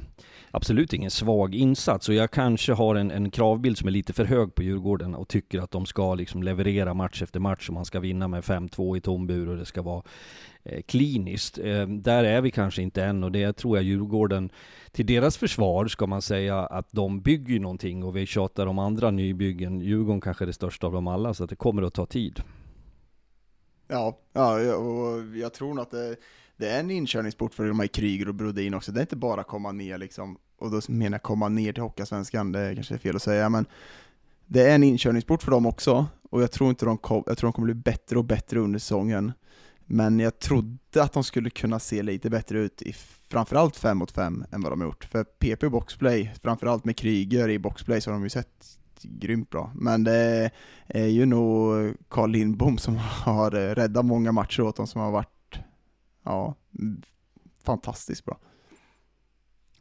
absolut 0.50 0.92
ingen 0.92 1.10
svag 1.10 1.54
insats 1.54 2.08
och 2.08 2.14
jag 2.14 2.30
kanske 2.30 2.72
har 2.72 2.94
en, 2.94 3.10
en 3.10 3.30
kravbild 3.30 3.78
som 3.78 3.88
är 3.88 3.92
lite 3.92 4.12
för 4.12 4.24
hög 4.24 4.54
på 4.54 4.62
Djurgården 4.62 5.14
och 5.14 5.28
tycker 5.28 5.60
att 5.60 5.70
de 5.70 5.86
ska 5.86 6.14
liksom 6.14 6.42
leverera 6.42 6.94
match 6.94 7.22
efter 7.22 7.40
match 7.40 7.68
och 7.68 7.74
man 7.74 7.84
ska 7.84 8.00
vinna 8.00 8.28
med 8.28 8.44
5-2 8.44 8.96
i 8.96 9.00
tom 9.00 9.26
bur 9.26 9.48
och 9.48 9.56
det 9.56 9.66
ska 9.66 9.82
vara 9.82 10.02
eh, 10.62 10.82
kliniskt. 10.82 11.58
Eh, 11.58 11.86
där 11.86 12.24
är 12.24 12.40
vi 12.40 12.50
kanske 12.50 12.82
inte 12.82 13.04
än 13.04 13.24
och 13.24 13.32
det 13.32 13.52
tror 13.52 13.76
jag 13.76 13.84
Djurgården, 13.84 14.50
till 14.92 15.06
deras 15.06 15.36
försvar 15.36 15.86
ska 15.86 16.06
man 16.06 16.22
säga 16.22 16.58
att 16.58 16.92
de 16.92 17.20
bygger 17.20 17.60
någonting 17.60 18.04
och 18.04 18.16
vi 18.16 18.26
tjatar 18.26 18.66
om 18.66 18.78
andra 18.78 19.10
nybyggen. 19.10 19.80
Djurgården 19.80 20.20
kanske 20.20 20.44
är 20.44 20.46
det 20.46 20.52
största 20.52 20.86
av 20.86 20.92
dem 20.92 21.06
alla 21.06 21.34
så 21.34 21.44
att 21.44 21.50
det 21.50 21.56
kommer 21.56 21.82
att 21.82 21.94
ta 21.94 22.06
tid. 22.06 22.42
Ja 23.88 24.18
ja, 24.32 24.76
och 24.76 25.36
jag 25.36 25.54
tror 25.54 25.74
nog 25.74 25.82
att 25.82 25.90
det, 25.90 26.16
det 26.60 26.70
är 26.70 26.80
en 26.80 26.90
inkörningsport 26.90 27.54
för 27.54 27.68
de 27.68 27.80
här 27.80 27.86
Kryger 27.86 28.28
och 28.28 28.34
Brodin 28.34 28.74
också. 28.74 28.92
Det 28.92 29.00
är 29.00 29.02
inte 29.02 29.16
bara 29.16 29.44
komma 29.44 29.72
ner 29.72 29.98
liksom, 29.98 30.38
och 30.58 30.70
då 30.70 30.80
menar 30.88 31.14
jag 31.14 31.22
komma 31.22 31.48
ner 31.48 31.72
till 31.72 31.82
Hockeyallsvenskan, 31.82 32.52
det 32.52 32.74
kanske 32.74 32.94
är 32.94 32.98
fel 32.98 33.16
att 33.16 33.22
säga, 33.22 33.48
men 33.48 33.66
det 34.46 34.62
är 34.70 34.74
en 34.74 34.82
inkörningsport 34.82 35.42
för 35.42 35.50
dem 35.50 35.66
också, 35.66 36.06
och 36.30 36.42
jag 36.42 36.52
tror 36.52 36.70
inte 36.70 36.84
de, 36.84 36.98
kom, 36.98 37.22
jag 37.26 37.38
tror 37.38 37.48
de 37.48 37.52
kommer 37.52 37.66
bli 37.66 37.74
bättre 37.74 38.18
och 38.18 38.24
bättre 38.24 38.60
under 38.60 38.78
säsongen. 38.78 39.32
Men 39.92 40.20
jag 40.20 40.38
trodde 40.38 41.02
att 41.02 41.12
de 41.12 41.24
skulle 41.24 41.50
kunna 41.50 41.78
se 41.78 42.02
lite 42.02 42.30
bättre 42.30 42.58
ut 42.58 42.82
i 42.82 42.94
framförallt 43.30 43.76
5 43.76 43.98
mot 43.98 44.10
5 44.10 44.44
än 44.50 44.60
vad 44.60 44.72
de 44.72 44.80
har 44.80 44.88
gjort. 44.88 45.04
För 45.04 45.24
PP 45.24 45.66
och 45.66 45.72
boxplay, 45.72 46.34
framförallt 46.42 46.84
med 46.84 46.96
Kryger 46.96 47.48
i 47.48 47.58
boxplay, 47.58 48.00
så 48.00 48.10
har 48.10 48.12
de 48.12 48.22
ju 48.22 48.30
sett 48.30 48.78
grymt 49.02 49.50
bra. 49.50 49.72
Men 49.74 50.04
det 50.04 50.50
är 50.86 51.06
ju 51.06 51.26
nog 51.26 51.74
Carl 52.08 52.30
Lindbom 52.30 52.78
som 52.78 52.96
har 53.24 53.50
räddat 53.50 54.04
många 54.04 54.32
matcher 54.32 54.60
åt 54.60 54.76
dem 54.76 54.86
som 54.86 55.00
har 55.00 55.10
varit 55.10 55.39
ja, 56.30 56.54
mm, 56.78 57.02
fantastiskt 57.64 58.24
bra. 58.24 58.38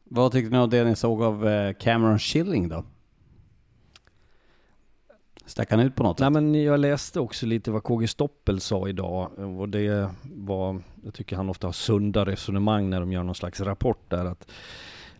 Vad 0.03 0.31
tyckte 0.31 0.51
ni 0.51 0.57
om 0.57 0.69
det 0.69 0.83
ni 0.83 0.95
såg 0.95 1.23
av 1.23 1.47
eh, 1.47 1.73
Cameron 1.73 2.19
Schilling 2.19 2.69
då? 2.69 2.85
Stack 5.45 5.71
han 5.71 5.79
ut 5.79 5.95
på 5.95 6.03
något 6.03 6.19
Nej 6.19 6.27
sätt? 6.27 6.33
men 6.33 6.63
jag 6.63 6.79
läste 6.79 7.19
också 7.19 7.45
lite 7.45 7.71
vad 7.71 7.83
KG 7.83 8.07
Stoppel 8.07 8.59
sa 8.59 8.87
idag 8.87 9.39
och 9.59 9.69
det 9.69 10.09
var, 10.23 10.81
jag 11.03 11.13
tycker 11.13 11.35
han 11.35 11.49
ofta 11.49 11.67
har 11.67 11.71
sunda 11.71 12.25
resonemang 12.25 12.89
när 12.89 12.99
de 12.99 13.11
gör 13.11 13.23
någon 13.23 13.35
slags 13.35 13.61
rapport 13.61 14.09
där 14.09 14.25
att 14.25 14.51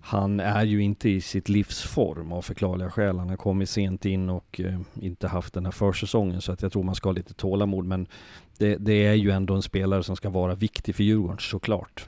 han 0.02 0.40
är 0.40 0.66
ju 0.66 0.84
inte 0.84 1.10
i 1.10 1.22
sitt 1.22 1.50
livsform 1.50 2.32
av 2.32 2.42
förklarliga 2.42 2.90
skäl. 2.90 3.20
Han 3.20 3.30
har 3.30 3.38
kommit 3.38 3.70
sent 3.70 4.06
in 4.06 4.30
och 4.30 4.60
eh, 4.60 4.80
inte 5.02 5.28
haft 5.28 5.54
den 5.54 5.66
här 5.66 5.72
försäsongen 5.72 6.42
så 6.42 6.52
att 6.52 6.62
jag 6.62 6.72
tror 6.72 6.84
man 6.84 6.96
ska 6.96 7.10
ha 7.10 7.14
lite 7.14 7.34
tålamod 7.34 7.86
men 7.86 8.08
det, 8.58 8.76
det 8.76 9.08
är 9.08 9.14
ju 9.14 9.32
ändå 9.32 9.56
en 9.56 9.62
spelare 9.62 10.04
som 10.04 10.16
ska 10.16 10.30
vara 10.30 10.56
viktig 10.56 10.96
för 10.96 11.04
Djurgården 11.04 11.38
såklart. 11.40 12.08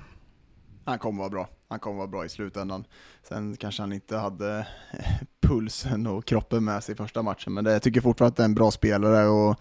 Han 0.86 1.00
kommer 1.00 1.20
vara 1.20 1.30
bra. 1.30 1.50
Han 1.68 1.80
kommer 1.80 1.98
vara 1.98 2.08
bra 2.08 2.26
i 2.26 2.30
slutändan. 2.30 2.86
Sen 3.24 3.58
kanske 3.58 3.82
han 3.82 3.94
inte 3.94 4.18
hade 4.18 4.58
eh, 4.94 5.28
pulsen 5.42 6.08
och 6.08 6.26
kroppen 6.26 6.64
med 6.64 6.84
sig 6.84 6.94
i 6.94 6.96
första 6.96 7.22
matchen, 7.22 7.54
men 7.54 7.64
det, 7.64 7.72
jag 7.72 7.82
tycker 7.82 8.02
fortfarande 8.02 8.32
att 8.32 8.38
det 8.38 8.44
är 8.44 8.46
en 8.46 8.56
bra 8.56 8.72
spelare 8.72 9.28
och 9.28 9.60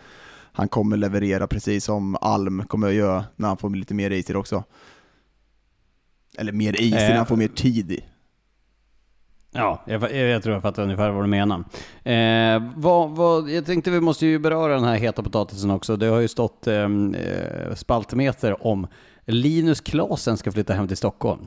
han 0.52 0.68
kommer 0.68 0.96
leverera 0.96 1.46
precis 1.46 1.84
som 1.84 2.16
Alm 2.20 2.66
kommer 2.66 2.88
att 2.88 2.94
göra 2.94 3.24
när 3.36 3.48
han 3.48 3.56
får 3.56 3.70
lite 3.70 3.94
mer 3.94 4.10
is 4.10 4.30
i 4.30 4.32
det 4.32 4.38
också. 4.38 4.64
Eller 6.38 6.52
mer 6.52 6.80
is 6.80 6.80
i 6.80 6.90
när 6.90 7.10
Eh, 7.10 7.16
han 7.16 7.26
får 7.26 7.36
mer 7.36 7.48
tid 7.48 7.92
i. 7.92 8.04
Ja, 9.52 9.82
jag, 9.86 10.14
jag, 10.14 10.42
tror 10.42 10.54
jag 10.54 10.62
fattar 10.62 10.82
ungefär 10.82 11.10
vad 11.10 11.24
du 11.24 11.28
menar. 11.28 11.64
Eh, 12.04 12.62
vad, 12.76 13.10
vad, 13.10 13.50
jag 13.50 13.66
tänkte 13.66 13.90
vi 13.90 14.00
måste 14.00 14.26
ju 14.26 14.38
beröra 14.38 14.74
den 14.74 14.84
här 14.84 14.96
heta 14.96 15.22
potatisen 15.22 15.70
också. 15.70 15.96
Det 15.96 16.06
har 16.06 16.20
ju 16.20 16.28
stått 16.28 16.66
ehm, 16.66 17.14
eh, 17.14 17.74
spaltmeter 17.74 18.66
om 18.66 18.86
Linus 19.24 19.80
Klasen 19.80 20.36
ska 20.36 20.52
flytta 20.52 20.72
hem 20.72 20.88
till 20.88 20.96
Stockholm. 20.96 21.46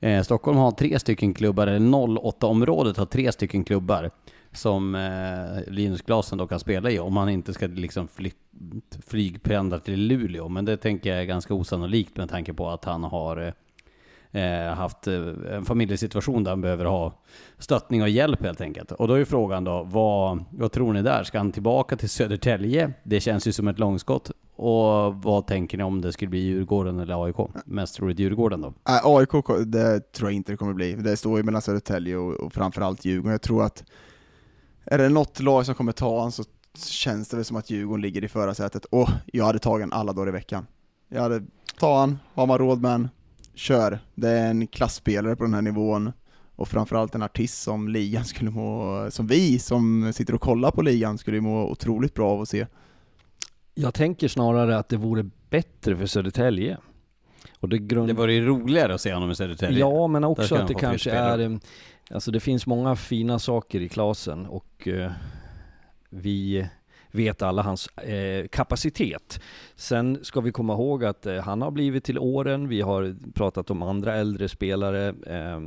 Eh, 0.00 0.22
Stockholm 0.22 0.58
har 0.58 0.70
tre 0.70 0.98
stycken 0.98 1.34
klubbar, 1.34 1.66
eller 1.66 1.78
08-området 1.78 2.96
har 2.96 3.06
tre 3.06 3.32
stycken 3.32 3.64
klubbar 3.64 4.10
som 4.52 4.94
eh, 4.94 5.72
Linus 5.72 6.02
Klasen 6.02 6.38
då 6.38 6.46
kan 6.46 6.60
spela 6.60 6.90
i 6.90 6.98
om 6.98 7.16
han 7.16 7.28
inte 7.28 7.52
ska 7.52 7.66
liksom 7.66 8.08
fly, 8.08 8.30
flygpendla 9.06 9.78
till 9.78 10.00
Luleå. 10.00 10.48
Men 10.48 10.64
det 10.64 10.76
tänker 10.76 11.10
jag 11.10 11.20
är 11.20 11.24
ganska 11.24 11.54
osannolikt 11.54 12.16
med 12.16 12.30
tanke 12.30 12.54
på 12.54 12.70
att 12.70 12.84
han 12.84 13.04
har 13.04 13.46
eh, 13.46 13.52
eh, 14.32 14.74
haft 14.74 15.06
eh, 15.06 15.14
en 15.50 15.64
familjesituation 15.64 16.44
där 16.44 16.50
han 16.50 16.60
behöver 16.60 16.84
ha 16.84 17.12
stöttning 17.58 18.02
och 18.02 18.08
hjälp 18.08 18.42
helt 18.42 18.60
enkelt. 18.60 18.92
Och 18.92 19.08
då 19.08 19.14
är 19.14 19.24
frågan 19.24 19.64
då, 19.64 19.82
vad, 19.82 20.44
vad 20.50 20.72
tror 20.72 20.92
ni 20.92 21.02
där? 21.02 21.24
Ska 21.24 21.38
han 21.38 21.52
tillbaka 21.52 21.96
till 21.96 22.08
Södertälje? 22.08 22.92
Det 23.02 23.20
känns 23.20 23.46
ju 23.46 23.52
som 23.52 23.68
ett 23.68 23.78
långskott. 23.78 24.30
Och 24.56 25.14
vad 25.14 25.46
tänker 25.46 25.78
ni 25.78 25.84
om 25.84 26.00
det 26.00 26.12
skulle 26.12 26.28
bli 26.28 26.38
Djurgården 26.38 27.00
eller 27.00 27.24
AIK? 27.24 27.36
Mest 27.64 27.94
troligt 27.94 28.18
Djurgården 28.18 28.60
då. 28.60 28.68
Äh, 28.68 29.00
AIK, 29.04 29.30
det 29.66 30.12
tror 30.12 30.30
jag 30.30 30.36
inte 30.36 30.52
det 30.52 30.56
kommer 30.56 30.74
bli. 30.74 30.92
Det 30.92 31.16
står 31.16 31.38
ju 31.38 31.42
mellan 31.42 31.62
Södertälje 31.62 32.16
och, 32.16 32.34
och 32.34 32.52
framförallt 32.52 33.04
Djurgården. 33.04 33.32
Jag 33.32 33.42
tror 33.42 33.64
att 33.64 33.84
är 34.84 34.98
det 34.98 35.08
något 35.08 35.40
lag 35.40 35.66
som 35.66 35.74
kommer 35.74 35.92
ta 35.92 36.08
honom 36.08 36.32
så 36.32 36.44
känns 36.78 37.28
det 37.28 37.36
väl 37.36 37.44
som 37.44 37.56
att 37.56 37.70
Djurgården 37.70 38.02
ligger 38.02 38.24
i 38.24 38.28
förarsätet. 38.28 38.84
Och 38.84 39.08
jag 39.26 39.44
hade 39.44 39.58
tagit 39.58 39.84
honom 39.84 39.98
alla 39.98 40.12
dagar 40.12 40.28
i 40.28 40.32
veckan. 40.32 40.66
Jag 41.08 41.22
hade 41.22 41.38
tagit 41.78 41.98
han, 41.98 42.18
har 42.34 42.46
man 42.46 42.58
råd 42.58 42.82
med 42.82 42.90
honom 42.90 43.08
kör. 43.54 43.98
Det 44.14 44.28
är 44.28 44.50
en 44.50 44.66
klassspelare 44.66 45.36
på 45.36 45.44
den 45.44 45.54
här 45.54 45.62
nivån 45.62 46.12
och 46.56 46.68
framförallt 46.68 47.14
en 47.14 47.22
artist 47.22 47.62
som 47.62 47.88
ligan 47.88 48.24
skulle 48.24 48.50
må, 48.50 49.06
som 49.10 49.26
vi 49.26 49.58
som 49.58 50.12
sitter 50.12 50.34
och 50.34 50.40
kollar 50.40 50.70
på 50.70 50.82
ligan 50.82 51.18
skulle 51.18 51.40
må 51.40 51.70
otroligt 51.70 52.14
bra 52.14 52.30
av 52.30 52.40
att 52.40 52.48
se. 52.48 52.66
Jag 53.74 53.94
tänker 53.94 54.28
snarare 54.28 54.78
att 54.78 54.88
det 54.88 54.96
vore 54.96 55.30
bättre 55.50 55.96
för 55.96 56.06
Södertälje. 56.06 56.78
Och 57.60 57.68
det, 57.68 57.78
grund... 57.78 58.08
Det 58.08 58.14
vore 58.14 58.34
ju 58.34 58.46
roligare 58.46 58.94
att 58.94 59.00
se 59.00 59.14
honom 59.14 59.30
i 59.30 59.34
Södertälje. 59.34 59.78
Ja, 59.80 60.06
men 60.06 60.24
också 60.24 60.54
att 60.54 60.68
det 60.68 60.74
kanske 60.74 61.10
är... 61.10 61.38
eh, 61.38 61.56
Alltså 62.10 62.30
det 62.30 62.40
finns 62.40 62.66
många 62.66 62.96
fina 62.96 63.38
saker 63.38 63.80
i 63.80 63.88
Klasen 63.88 64.46
och 64.46 64.88
eh, 64.88 65.10
vi 66.10 66.68
vet 67.12 67.42
alla 67.42 67.62
hans 67.62 67.86
eh, 67.86 68.46
kapacitet. 68.48 69.40
Sen 69.74 70.18
ska 70.22 70.40
vi 70.40 70.52
komma 70.52 70.72
ihåg 70.72 71.04
att 71.04 71.26
eh, 71.26 71.36
han 71.36 71.62
har 71.62 71.70
blivit 71.70 72.04
till 72.04 72.18
åren. 72.18 72.68
Vi 72.68 72.80
har 72.80 73.16
pratat 73.34 73.70
om 73.70 73.82
andra 73.82 74.14
äldre 74.14 74.48
spelare. 74.48 75.08
Eh, 75.26 75.60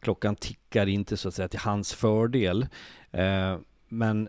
klockan 0.00 0.36
tickar 0.36 0.86
inte 0.86 1.16
så 1.16 1.28
att 1.28 1.34
säga 1.34 1.48
till 1.48 1.60
hans 1.60 1.94
fördel. 1.94 2.66
Eh, 3.10 3.56
men 3.88 4.28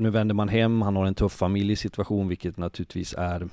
och 0.00 0.02
nu 0.02 0.10
vänder 0.10 0.34
man 0.34 0.48
hem. 0.48 0.82
Han 0.82 0.96
har 0.96 1.06
en 1.06 1.14
tuff 1.14 1.32
familjesituation, 1.32 2.28
vilket 2.28 2.56
naturligtvis 2.56 3.14
är 3.18 3.48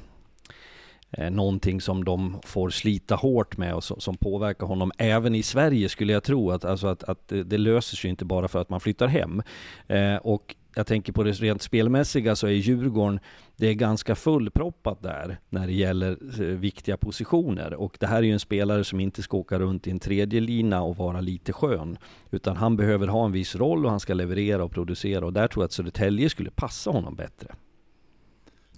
eh, 1.11 1.31
någonting 1.31 1.81
som 1.81 2.05
de 2.05 2.39
får 2.43 2.69
slita 2.69 3.15
hårt 3.15 3.57
med 3.57 3.73
och 3.73 3.83
som, 3.83 4.17
påverkar 4.17 4.67
honom 4.67 4.91
även 4.97 5.35
i 5.35 5.43
Sverige 5.43 5.89
skulle 5.89 6.13
jag 6.13 6.23
tro 6.23 6.51
att, 6.51 6.65
alltså 6.65 6.87
att, 6.87 7.03
att 7.03 7.27
det, 7.27 7.43
det 7.43 7.57
löser 7.57 7.97
sig 7.97 8.09
inte 8.09 8.25
bara 8.25 8.47
för 8.47 8.61
att 8.61 8.69
man 8.69 8.79
flyttar 8.79 9.07
hem. 9.07 9.43
Eh, 9.87 10.15
och 10.15 10.55
jag 10.77 10.87
tänker 10.87 11.13
på 11.13 11.23
det 11.23 11.31
rent 11.31 11.61
spelmässiga 11.61 12.35
så 12.35 12.47
är 12.47 12.51
Djurgården, 12.51 13.19
det 13.55 13.67
är 13.67 13.73
ganska 13.73 14.15
fullproppat 14.15 15.01
där 15.01 15.39
när 15.49 15.67
det 15.67 15.73
gäller 15.73 16.17
eh, 16.41 16.47
viktiga 16.47 16.97
positioner. 16.97 17.73
Och 17.73 17.97
det 17.99 18.07
här 18.07 18.17
är 18.17 18.21
ju 18.21 18.33
en 18.33 18.39
spelare 18.39 18.83
som 18.83 18.99
inte 18.99 19.23
ska 19.23 19.37
åka 19.37 19.59
runt 19.59 19.87
i 19.87 19.91
en 19.91 19.99
tredje 19.99 20.39
lina 20.39 20.81
och 20.81 20.97
vara 20.97 21.21
lite 21.21 21.53
skön. 21.53 21.97
Utan 22.31 22.57
han 22.57 22.77
behöver 22.77 23.07
ha 23.07 23.25
en 23.25 23.31
viss 23.31 23.55
roll 23.55 23.85
och 23.85 23.91
han 23.91 23.99
ska 23.99 24.13
leverera 24.13 24.63
och 24.63 24.71
producera. 24.71 25.25
Och 25.25 25.33
där 25.33 25.47
tror 25.47 25.63
jag 25.63 25.65
att 25.65 25.71
Södertälje 25.71 26.29
skulle 26.29 26.51
passa 26.51 26.91
honom 26.91 27.15
bättre. 27.15 27.55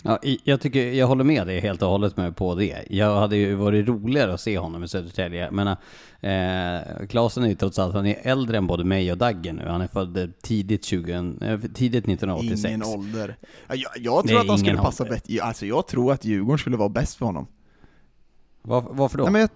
Ja, 0.04 0.20
jag, 0.44 0.62
tycker, 0.62 0.92
jag 0.92 1.08
håller 1.08 1.24
med 1.24 1.48
dig 1.48 1.60
helt 1.60 1.82
och 1.82 1.90
hållet 1.90 2.18
med 2.18 2.36
på 2.36 2.56
det. 2.56 2.86
Jag 2.90 3.20
hade 3.20 3.38
ju 3.38 3.56
varit 3.56 3.88
roligare 3.88 4.34
att 4.34 4.42
se 4.42 4.58
honom 4.58 4.84
i 4.84 4.88
Södertälje. 4.88 5.52
Men 5.52 5.68
eh, 5.68 7.08
Klasen 7.08 7.44
är 7.44 7.48
ju 7.48 7.56
trots 7.56 7.80
allt, 7.80 7.94
han 7.94 8.06
är 8.06 8.18
äldre 8.24 8.58
än 8.58 8.68
både 8.68 8.84
mig 8.84 9.12
och 9.12 9.18
Daggen 9.18 9.56
nu. 9.56 9.68
Han 9.68 9.82
är 9.82 9.88
född 9.88 10.34
tidigt, 10.42 10.86
20, 10.86 11.14
eh, 11.14 11.60
tidigt 11.74 12.04
1986. 12.06 12.66
Ingen 12.66 12.84
ålder. 12.84 13.38
Ja, 13.68 13.76
Jag, 13.76 13.92
jag 13.96 14.28
tror 14.28 14.34
Nej, 14.34 14.42
att 14.42 14.48
han 14.48 14.60
skulle 14.60 14.78
passa 14.78 15.06
bättre, 15.06 15.42
alltså 15.42 15.66
jag 15.66 15.88
tror 15.88 16.14
att 16.14 16.26
Djurgården 16.26 16.60
skulle 16.60 16.78
vara 16.78 16.90
bäst 16.90 17.16
för 17.16 17.26
honom. 17.26 17.48
Var, 18.62 18.86
varför 18.90 19.18
då? 19.18 19.24
Nej, 19.24 19.32
men 19.32 19.42
jag, 19.42 19.50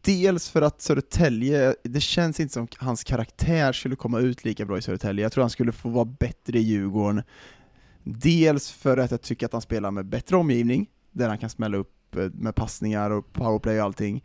dels 0.00 0.50
för 0.50 0.62
att 0.62 0.82
Södertälje, 0.82 1.74
det 1.82 2.00
känns 2.00 2.40
inte 2.40 2.54
som 2.54 2.68
hans 2.78 3.04
karaktär 3.04 3.72
skulle 3.72 3.96
komma 3.96 4.20
ut 4.20 4.44
lika 4.44 4.64
bra 4.64 4.78
i 4.78 4.82
Södertälje. 4.82 5.24
Jag 5.24 5.32
tror 5.32 5.42
han 5.42 5.50
skulle 5.50 5.72
få 5.72 5.88
vara 5.88 6.04
bättre 6.04 6.58
i 6.58 6.62
Djurgården. 6.62 7.22
Dels 8.10 8.70
för 8.70 8.96
att 8.96 9.10
jag 9.10 9.22
tycker 9.22 9.46
att 9.46 9.52
han 9.52 9.62
spelar 9.62 9.90
med 9.90 10.06
bättre 10.06 10.36
omgivning, 10.36 10.90
där 11.12 11.28
han 11.28 11.38
kan 11.38 11.50
smälla 11.50 11.76
upp 11.76 12.16
eh, 12.16 12.30
med 12.32 12.54
passningar 12.54 13.10
och 13.10 13.32
powerplay 13.32 13.78
och 13.78 13.84
allting. 13.84 14.24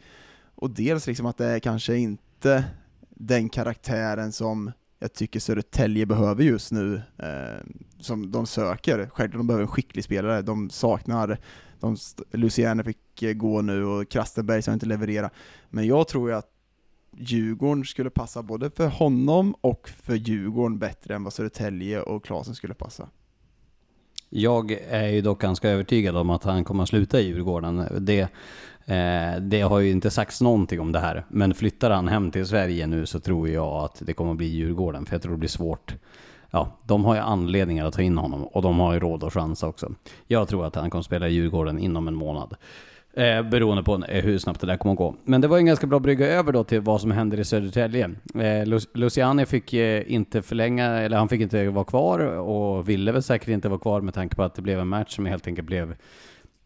Och 0.55 0.69
dels 0.69 1.07
liksom 1.07 1.25
att 1.25 1.37
det 1.37 1.45
är 1.45 1.59
kanske 1.59 1.97
inte 1.97 2.65
den 3.09 3.49
karaktären 3.49 4.31
som 4.31 4.71
jag 4.99 5.13
tycker 5.13 5.39
Södertälje 5.39 6.05
behöver 6.05 6.43
just 6.43 6.71
nu, 6.71 7.01
eh, 7.17 7.65
som 7.99 8.31
de 8.31 8.45
söker. 8.45 8.97
Självklart 8.97 9.39
de 9.39 9.47
behöver 9.47 9.63
en 9.63 9.71
skicklig 9.71 10.03
spelare, 10.03 10.41
de 10.41 10.69
saknar 10.69 11.37
de, 11.79 11.97
Luciano 12.31 12.83
fick 12.83 13.23
eh, 13.23 13.33
gå 13.33 13.61
nu 13.61 13.85
och 13.85 14.09
Krastenberg 14.09 14.61
som 14.61 14.73
inte 14.73 14.85
leverera. 14.85 15.29
Men 15.69 15.87
jag 15.87 16.07
tror 16.07 16.29
ju 16.29 16.35
att 16.35 16.49
Djurgården 17.17 17.85
skulle 17.85 18.09
passa 18.09 18.43
både 18.43 18.71
för 18.71 18.87
honom 18.87 19.55
och 19.61 19.89
för 19.89 20.15
Djurgården 20.15 20.79
bättre 20.79 21.15
än 21.15 21.23
vad 21.23 21.33
Södertälje 21.33 22.01
och 22.01 22.25
Klasen 22.25 22.55
skulle 22.55 22.73
passa. 22.73 23.09
Jag 24.35 24.71
är 24.89 25.07
ju 25.07 25.21
dock 25.21 25.41
ganska 25.41 25.69
övertygad 25.69 26.17
om 26.17 26.29
att 26.29 26.43
han 26.43 26.63
kommer 26.63 26.83
att 26.83 26.89
sluta 26.89 27.19
i 27.19 27.27
Djurgården. 27.27 27.87
Det, 27.99 28.21
eh, 28.85 29.41
det 29.41 29.61
har 29.61 29.79
ju 29.79 29.91
inte 29.91 30.09
sagts 30.09 30.41
någonting 30.41 30.79
om 30.79 30.91
det 30.91 30.99
här. 30.99 31.25
Men 31.27 31.53
flyttar 31.53 31.91
han 31.91 32.07
hem 32.07 32.31
till 32.31 32.45
Sverige 32.45 32.87
nu 32.87 33.05
så 33.05 33.19
tror 33.19 33.49
jag 33.49 33.83
att 33.83 34.01
det 34.05 34.13
kommer 34.13 34.31
att 34.31 34.37
bli 34.37 34.47
Djurgården. 34.47 35.05
För 35.05 35.15
jag 35.15 35.21
tror 35.21 35.31
det 35.31 35.37
blir 35.37 35.49
svårt. 35.49 35.95
Ja, 36.51 36.77
de 36.83 37.05
har 37.05 37.15
ju 37.15 37.21
anledningar 37.21 37.85
att 37.85 37.93
ta 37.93 38.01
in 38.01 38.17
honom 38.17 38.43
och 38.43 38.61
de 38.61 38.79
har 38.79 38.93
ju 38.93 38.99
råd 38.99 39.23
att 39.23 39.33
chansa 39.33 39.67
också. 39.67 39.91
Jag 40.27 40.47
tror 40.47 40.65
att 40.65 40.75
han 40.75 40.89
kommer 40.89 40.99
att 40.99 41.05
spela 41.05 41.27
i 41.27 41.33
Djurgården 41.33 41.79
inom 41.79 42.07
en 42.07 42.15
månad. 42.15 42.55
Eh, 43.15 43.41
beroende 43.41 43.83
på 43.83 44.03
eh, 44.07 44.23
hur 44.23 44.37
snabbt 44.37 44.59
det 44.59 44.67
där 44.67 44.77
kommer 44.77 44.93
att 44.93 44.97
gå. 44.97 45.15
Men 45.23 45.41
det 45.41 45.47
var 45.47 45.57
en 45.57 45.65
ganska 45.65 45.87
bra 45.87 45.99
brygga 45.99 46.27
över 46.27 46.51
då 46.51 46.63
till 46.63 46.81
vad 46.81 47.01
som 47.01 47.11
händer 47.11 47.39
i 47.39 47.45
Södertälje. 47.45 48.11
Eh, 48.35 48.79
Luciani 48.93 49.45
fick 49.45 49.73
eh, 49.73 50.13
inte 50.13 50.41
förlänga, 50.41 50.85
eller 50.85 51.17
han 51.17 51.29
fick 51.29 51.41
inte 51.41 51.69
vara 51.69 51.85
kvar 51.85 52.19
och 52.19 52.89
ville 52.89 53.11
väl 53.11 53.23
säkert 53.23 53.47
inte 53.47 53.69
vara 53.69 53.79
kvar 53.79 54.01
med 54.01 54.13
tanke 54.13 54.35
på 54.35 54.43
att 54.43 54.55
det 54.55 54.61
blev 54.61 54.79
en 54.79 54.87
match 54.87 55.15
som 55.15 55.25
helt 55.25 55.47
enkelt 55.47 55.67
blev 55.67 55.95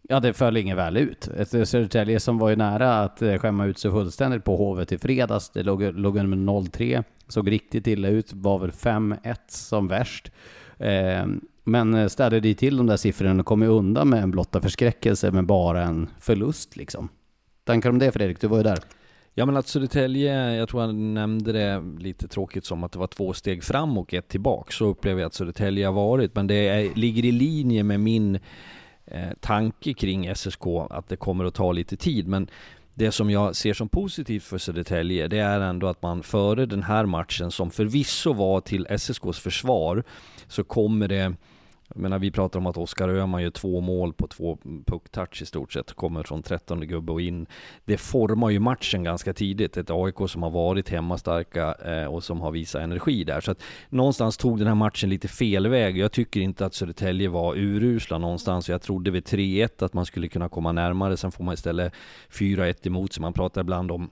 Ja, 0.10 0.20
det 0.20 0.34
föll 0.34 0.58
inget 0.58 0.78
väl 0.78 0.98
ut. 0.98 1.28
Ett 1.28 1.54
eh, 1.54 1.64
Södertälje 1.64 2.20
som 2.20 2.38
var 2.38 2.50
ju 2.50 2.56
nära 2.56 3.00
att 3.00 3.22
eh, 3.22 3.38
skämma 3.38 3.66
ut 3.66 3.80
sig 3.80 3.92
fullständigt 3.92 4.44
på 4.44 4.56
Hovet 4.56 4.92
i 4.92 4.98
fredags. 4.98 5.50
Det 5.50 5.64
låg, 5.64 5.82
låg 5.82 6.18
under 6.18 6.38
med 6.38 6.50
0-3. 6.50 7.04
Såg 7.28 7.52
riktigt 7.52 7.88
illa 7.88 8.08
ut. 8.08 8.34
Var 8.34 8.60
väl 8.60 8.72
5-1 8.72 9.36
som 9.48 9.88
värst. 9.88 10.32
Men 11.68 11.94
eh, 11.94 12.08
städade 12.08 12.48
ju 12.48 12.54
till 12.54 12.78
de 12.78 12.86
där 12.88 12.98
siffrorna 12.98 13.40
och 13.40 13.46
kom 13.46 13.64
undan 13.64 14.10
med 14.10 14.24
en 14.24 14.32
blotta 14.32 14.62
förskräckelse 14.62 15.32
med 15.32 15.46
bara 15.46 15.84
en 15.84 16.10
förlust 16.20 16.76
liksom. 16.76 17.10
Tankar 17.64 17.90
om 17.90 18.00
det 18.00 18.12
Fredrik? 18.12 18.42
Du 18.42 18.48
var 18.48 18.58
ju 18.58 18.64
där. 18.64 18.80
Ja 19.34 19.46
men 19.46 19.58
att 19.58 19.68
Södertälje, 19.68 20.54
jag 20.54 20.70
tror 20.70 20.82
han 20.82 21.14
nämnde 21.14 21.52
det 21.52 21.84
lite 22.00 22.28
tråkigt 22.28 22.66
som 22.66 22.84
att 22.84 22.92
det 22.92 23.00
var 23.00 23.08
två 23.08 23.34
steg 23.34 23.64
fram 23.64 23.98
och 23.98 24.14
ett 24.14 24.28
tillbaka. 24.28 24.72
Så 24.72 24.86
upplever 24.86 25.22
jag 25.22 25.28
att 25.28 25.34
Södertälje 25.34 25.86
har 25.86 25.94
varit. 25.94 26.36
Men 26.36 26.48
det 26.48 26.68
är, 26.68 26.96
ligger 26.96 27.26
i 27.26 27.32
linje 27.32 27.84
med 27.84 28.00
min 28.00 28.40
eh, 29.06 29.30
tanke 29.40 29.94
kring 29.94 30.36
SSK 30.36 30.68
att 30.90 31.10
det 31.10 31.16
kommer 31.16 31.46
att 31.46 31.54
ta 31.54 31.72
lite 31.72 31.98
tid. 31.98 32.28
Men 32.28 32.50
det 32.94 33.12
som 33.12 33.30
jag 33.30 33.56
ser 33.56 33.74
som 33.74 33.90
positivt 33.90 34.44
för 34.44 34.58
Södertälje, 34.58 35.28
det 35.28 35.40
är 35.40 35.60
ändå 35.60 35.88
att 35.88 36.02
man 36.02 36.24
före 36.24 36.66
den 36.66 36.84
här 36.84 37.06
matchen, 37.06 37.52
som 37.52 37.72
förvisso 37.72 38.34
var 38.34 38.62
till 38.62 38.88
SSKs 38.90 39.40
försvar, 39.40 40.04
så 40.48 40.64
kommer 40.64 41.08
det 41.08 41.34
jag 41.94 42.02
menar, 42.02 42.20
vi 42.20 42.32
pratar 42.32 42.60
om 42.60 42.68
att 42.68 42.78
Oskar 42.78 43.10
Öhman 43.10 43.44
gör 43.44 43.50
två 43.50 43.82
mål 43.82 44.14
på 44.14 44.28
två 44.28 44.58
pucktouch 44.86 45.42
i 45.42 45.46
stort 45.46 45.74
sett, 45.74 45.94
kommer 45.94 46.24
från 46.24 46.44
13 46.44 46.88
gubbe 46.88 47.12
och 47.12 47.22
in. 47.22 47.46
Det 47.86 47.98
formar 47.98 48.50
ju 48.50 48.60
matchen 48.60 49.04
ganska 49.04 49.34
tidigt, 49.34 49.78
ett 49.78 49.90
AIK 49.90 50.16
som 50.28 50.44
har 50.44 50.50
varit 50.50 50.90
hemmastarka 50.90 51.76
eh, 51.86 52.06
och 52.06 52.24
som 52.24 52.42
har 52.42 52.52
visat 52.52 52.82
energi 52.82 53.24
där. 53.24 53.42
Så 53.42 53.52
att 53.52 53.64
någonstans 53.90 54.38
tog 54.38 54.58
den 54.58 54.68
här 54.68 54.76
matchen 54.76 55.10
lite 55.10 55.28
fel 55.28 55.68
väg. 55.68 55.98
Jag 55.98 56.12
tycker 56.12 56.40
inte 56.40 56.66
att 56.66 56.74
Södertälje 56.74 57.30
var 57.30 57.56
urusla 57.56 58.18
någonstans. 58.18 58.70
Jag 58.70 58.82
trodde 58.82 59.12
vid 59.12 59.24
3-1 59.24 59.86
att 59.86 59.94
man 59.94 60.06
skulle 60.06 60.28
kunna 60.28 60.50
komma 60.50 60.72
närmare, 60.72 61.18
sen 61.18 61.32
får 61.32 61.44
man 61.44 61.54
istället 61.54 61.94
4-1 62.30 62.88
emot 62.88 63.14
sig. 63.14 63.22
Man 63.22 63.34
pratar 63.34 63.62
ibland 63.62 63.92
om 63.92 64.10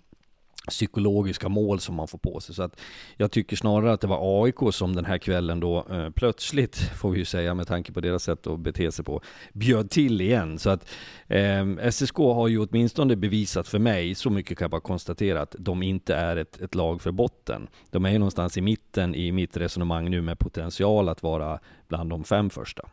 psykologiska 0.68 1.50
mål 1.50 1.80
som 1.80 1.96
man 1.96 2.08
får 2.08 2.18
på 2.18 2.40
sig. 2.40 2.56
Så 2.56 2.64
att 2.64 2.80
jag 3.18 3.32
tycker 3.32 3.56
snarare 3.56 3.94
att 3.94 4.02
det 4.02 4.08
var 4.08 4.44
AIK 4.44 4.56
som 4.72 4.96
den 4.96 5.06
här 5.06 5.18
kvällen 5.18 5.60
då 5.60 5.86
eh, 5.90 6.10
plötsligt, 6.10 6.78
får 6.78 7.12
vi 7.12 7.20
ju 7.20 7.26
säga 7.26 7.54
med 7.54 7.68
tanke 7.68 7.92
på 7.92 8.02
deras 8.02 8.24
sätt 8.24 8.48
att 8.48 8.60
bete 8.60 8.92
sig 8.92 9.06
på, 9.06 9.22
bjöd 9.54 9.90
till 9.90 10.22
igen. 10.22 10.60
Så 10.60 10.70
att 10.70 10.90
eh, 11.28 11.92
SSK 11.92 12.18
har 12.18 12.48
ju 12.48 12.60
åtminstone 12.60 13.16
bevisat 13.16 13.68
för 13.68 13.80
mig, 13.80 14.16
så 14.16 14.30
mycket 14.30 14.58
kan 14.58 14.66
jag 14.66 14.72
bara 14.72 14.82
konstatera, 14.82 15.42
att 15.42 15.56
de 15.60 15.84
inte 15.84 16.16
är 16.16 16.38
ett, 16.38 16.62
ett 16.62 16.76
lag 16.76 17.02
för 17.02 17.12
botten. 17.12 17.68
De 17.90 18.06
är 18.06 18.12
ju 18.12 18.18
någonstans 18.18 18.58
i 18.58 18.62
mitten 18.62 19.16
i 19.16 19.32
mitt 19.32 19.58
resonemang 19.58 20.10
nu 20.10 20.22
med 20.22 20.40
potential 20.40 21.10
att 21.10 21.24
vara 21.24 21.60
bland 21.88 22.10
de 22.10 22.24
fem 22.24 22.50
första. 22.50 22.90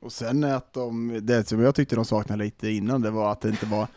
Och 0.00 0.12
sen 0.12 0.44
att 0.44 0.72
de, 0.72 1.20
det 1.22 1.48
som 1.48 1.62
jag 1.62 1.74
tyckte 1.74 1.96
de 1.96 2.04
saknade 2.04 2.44
lite 2.44 2.70
innan, 2.70 3.02
det 3.02 3.10
var 3.10 3.32
att 3.32 3.40
det 3.40 3.48
inte 3.48 3.66
var 3.66 3.88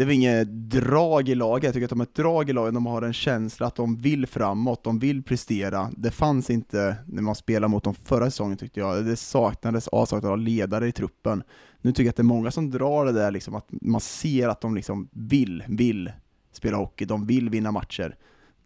det 0.00 0.06
var 0.06 0.12
inget 0.12 0.48
drag 0.48 1.28
i 1.28 1.34
laget, 1.34 1.64
jag 1.64 1.74
tycker 1.74 1.84
att 1.84 1.90
de 1.90 2.00
har 2.00 2.06
ett 2.06 2.14
drag 2.14 2.50
i 2.50 2.52
laget, 2.52 2.74
de 2.74 2.86
har 2.86 3.02
en 3.02 3.12
känsla 3.12 3.66
att 3.66 3.74
de 3.74 3.96
vill 3.96 4.26
framåt, 4.26 4.84
de 4.84 4.98
vill 4.98 5.22
prestera. 5.22 5.90
Det 5.96 6.10
fanns 6.10 6.50
inte 6.50 6.96
när 7.06 7.22
man 7.22 7.34
spelade 7.34 7.70
mot 7.70 7.84
dem 7.84 7.94
förra 7.94 8.24
säsongen 8.24 8.56
tyckte 8.56 8.80
jag, 8.80 9.04
det 9.04 9.16
saknades 9.16 9.88
avsaknad 9.88 10.32
av 10.32 10.38
ledare 10.38 10.88
i 10.88 10.92
truppen. 10.92 11.42
Nu 11.80 11.92
tycker 11.92 12.04
jag 12.04 12.10
att 12.10 12.16
det 12.16 12.22
är 12.22 12.24
många 12.24 12.50
som 12.50 12.70
drar 12.70 13.06
det 13.06 13.12
där 13.12 13.30
liksom, 13.30 13.54
att 13.54 13.66
man 13.70 14.00
ser 14.00 14.48
att 14.48 14.60
de 14.60 14.74
liksom 14.74 15.08
vill, 15.12 15.64
vill 15.68 16.12
spela 16.52 16.76
hockey, 16.76 17.04
de 17.04 17.26
vill 17.26 17.50
vinna 17.50 17.70
matcher. 17.70 18.16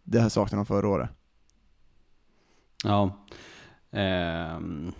Det 0.03 0.19
här 0.19 0.29
saknade 0.29 0.59
de 0.59 0.65
förra 0.65 0.87
året. 0.87 1.09
Ja. 2.83 3.25
Um 4.57 4.93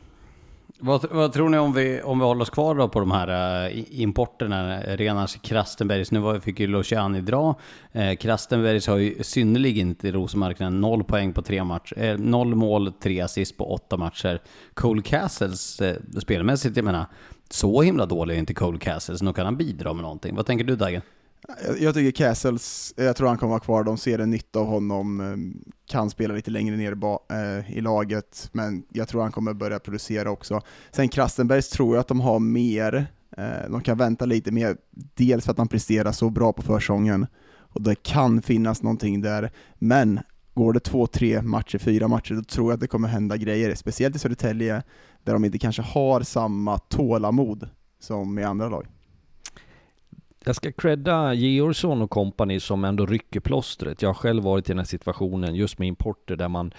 vad, 0.80 1.12
vad, 1.12 1.34
tror 1.34 1.50
ni 1.50 1.58
om 1.58 1.74
vi, 1.74 2.02
om 2.02 2.20
vi 2.20 2.26
håller 2.26 2.42
oss 2.42 2.50
kvar 2.50 2.76
då 2.76 2.90
på 2.90 3.00
de 3.00 3.12
här 3.12 3.68
äh, 3.68 4.02
importerna? 4.02 4.80
Renars 4.82 5.38
Krastenbergs, 5.42 6.12
nu 6.12 6.40
fick 6.42 6.60
ju 6.60 6.68
Luciani 6.68 7.22
dra. 7.22 7.56
Äh, 7.92 8.16
Krastenbergs 8.16 8.88
har 8.88 8.98
ju 8.98 9.24
synnerligen 9.24 9.88
inte 9.88 10.12
rosmarknaden. 10.12 10.82
Noll 10.82 11.04
poäng 11.04 11.34
på 11.34 11.42
tre 11.42 11.64
matcher, 11.64 11.98
äh, 11.98 12.18
noll 12.18 12.56
mål, 12.56 12.92
tre 12.92 13.22
assist 13.22 13.58
på 13.58 13.74
åtta 13.74 13.98
matcher. 13.98 14.42
Cole 14.74 15.02
Castles, 15.02 15.82
äh, 15.82 15.96
spelmässigt, 16.22 16.78
jag 16.78 16.86
menar, 16.86 17.06
så 17.50 17.82
himla 17.82 18.06
dålig 18.06 18.36
är 18.36 18.40
inte 18.40 18.54
Cole 18.54 18.80
Castles, 18.80 19.22
nu 19.22 19.34
kan 19.34 19.46
han 19.46 19.58
bidra 19.58 19.94
med 19.94 20.04
någonting. 20.04 20.36
Vad 20.36 20.46
tänker 20.46 20.66
du 20.66 20.76
Dagen? 20.76 21.02
Jag 21.80 21.94
tycker 21.94 22.12
Castles, 22.12 22.94
jag 22.98 23.16
tror 23.16 23.28
han 23.28 23.38
kommer 23.38 23.50
vara 23.50 23.60
kvar, 23.60 23.84
de 23.84 23.98
ser 23.98 24.20
en 24.20 24.30
nytta 24.30 24.60
av 24.60 24.66
honom, 24.66 25.20
ehm, 25.20 25.64
kan 25.86 26.10
spela 26.10 26.34
lite 26.34 26.52
längre 26.52 26.78
ner 26.78 26.98
eh, 27.32 27.78
i 27.78 27.82
laget, 27.82 28.50
men 28.52 28.84
jag 28.90 29.08
tror 29.08 29.22
han 29.22 29.32
kommer 29.32 29.54
börja 29.54 29.80
producera 29.80 30.32
också. 30.32 30.62
Sen 30.92 31.10
Krastenbergs 31.10 31.70
tror 31.70 31.96
jag 31.96 32.02
att 32.02 32.08
de 32.08 32.20
har 32.20 32.40
mer, 32.40 33.08
eh, 33.38 33.70
de 33.70 33.82
kan 33.82 33.98
vänta 33.98 34.26
lite 34.26 34.52
mer, 34.52 34.78
dels 35.14 35.46
för 35.46 35.52
att 35.52 35.58
han 35.58 35.68
presterar 35.68 36.12
så 36.12 36.30
bra 36.30 36.54
på 36.54 36.62
försången, 36.62 37.28
och 37.48 37.82
det 37.82 38.04
kan 38.04 38.42
finnas 38.42 38.84
någonting 38.84 39.22
där, 39.22 39.52
men 39.76 40.20
går 40.54 40.74
det 40.74 40.80
två, 40.80 41.08
tre 41.08 41.42
matcher, 41.42 41.78
fyra 41.78 42.08
matcher, 42.08 42.34
då 42.34 42.44
tror 42.44 42.72
jag 42.72 42.74
att 42.74 42.82
det 42.82 42.88
kommer 42.88 43.08
hända 43.08 43.38
grejer, 43.38 43.76
speciellt 43.76 44.16
i 44.16 44.20
Södertälje, 44.20 44.84
där 45.24 45.34
de 45.34 45.46
inte 45.46 45.58
kanske 45.58 45.82
har 45.82 46.22
samma 46.22 46.78
tålamod 46.78 47.70
som 48.00 48.40
i 48.40 48.44
andra 48.44 48.70
lag 48.70 48.88
jag 50.46 50.56
ska 50.56 50.72
credda 50.72 51.34
Georgsson 51.34 52.02
och 52.02 52.10
kompani 52.10 52.60
som 52.60 52.86
ändå 52.86 53.06
rycker 53.06 53.40
plåstret. 53.40 54.02
Jag 54.02 54.10
har 54.10 54.14
själv 54.14 54.44
varit 54.44 54.70
i 54.70 54.72
den 54.72 54.78
här 54.78 54.86
situationen 54.86 55.56
just 55.56 55.80
med 55.80 55.88
importer 55.88 56.36
där 56.36 56.48
man 56.48 56.74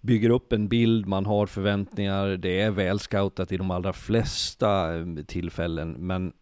bygger 0.00 0.30
upp 0.30 0.52
en 0.52 0.68
bild, 0.68 1.06
man 1.06 1.26
har 1.26 1.46
förväntningar, 1.46 2.26
det 2.26 2.60
är 2.60 2.70
väl 2.70 2.98
scoutat 2.98 3.52
i 3.52 3.56
de 3.56 3.70
allra 3.70 3.92
flesta 3.92 4.96
eh, 4.96 5.06
tillfällen, 5.26 5.92
men 5.92 6.32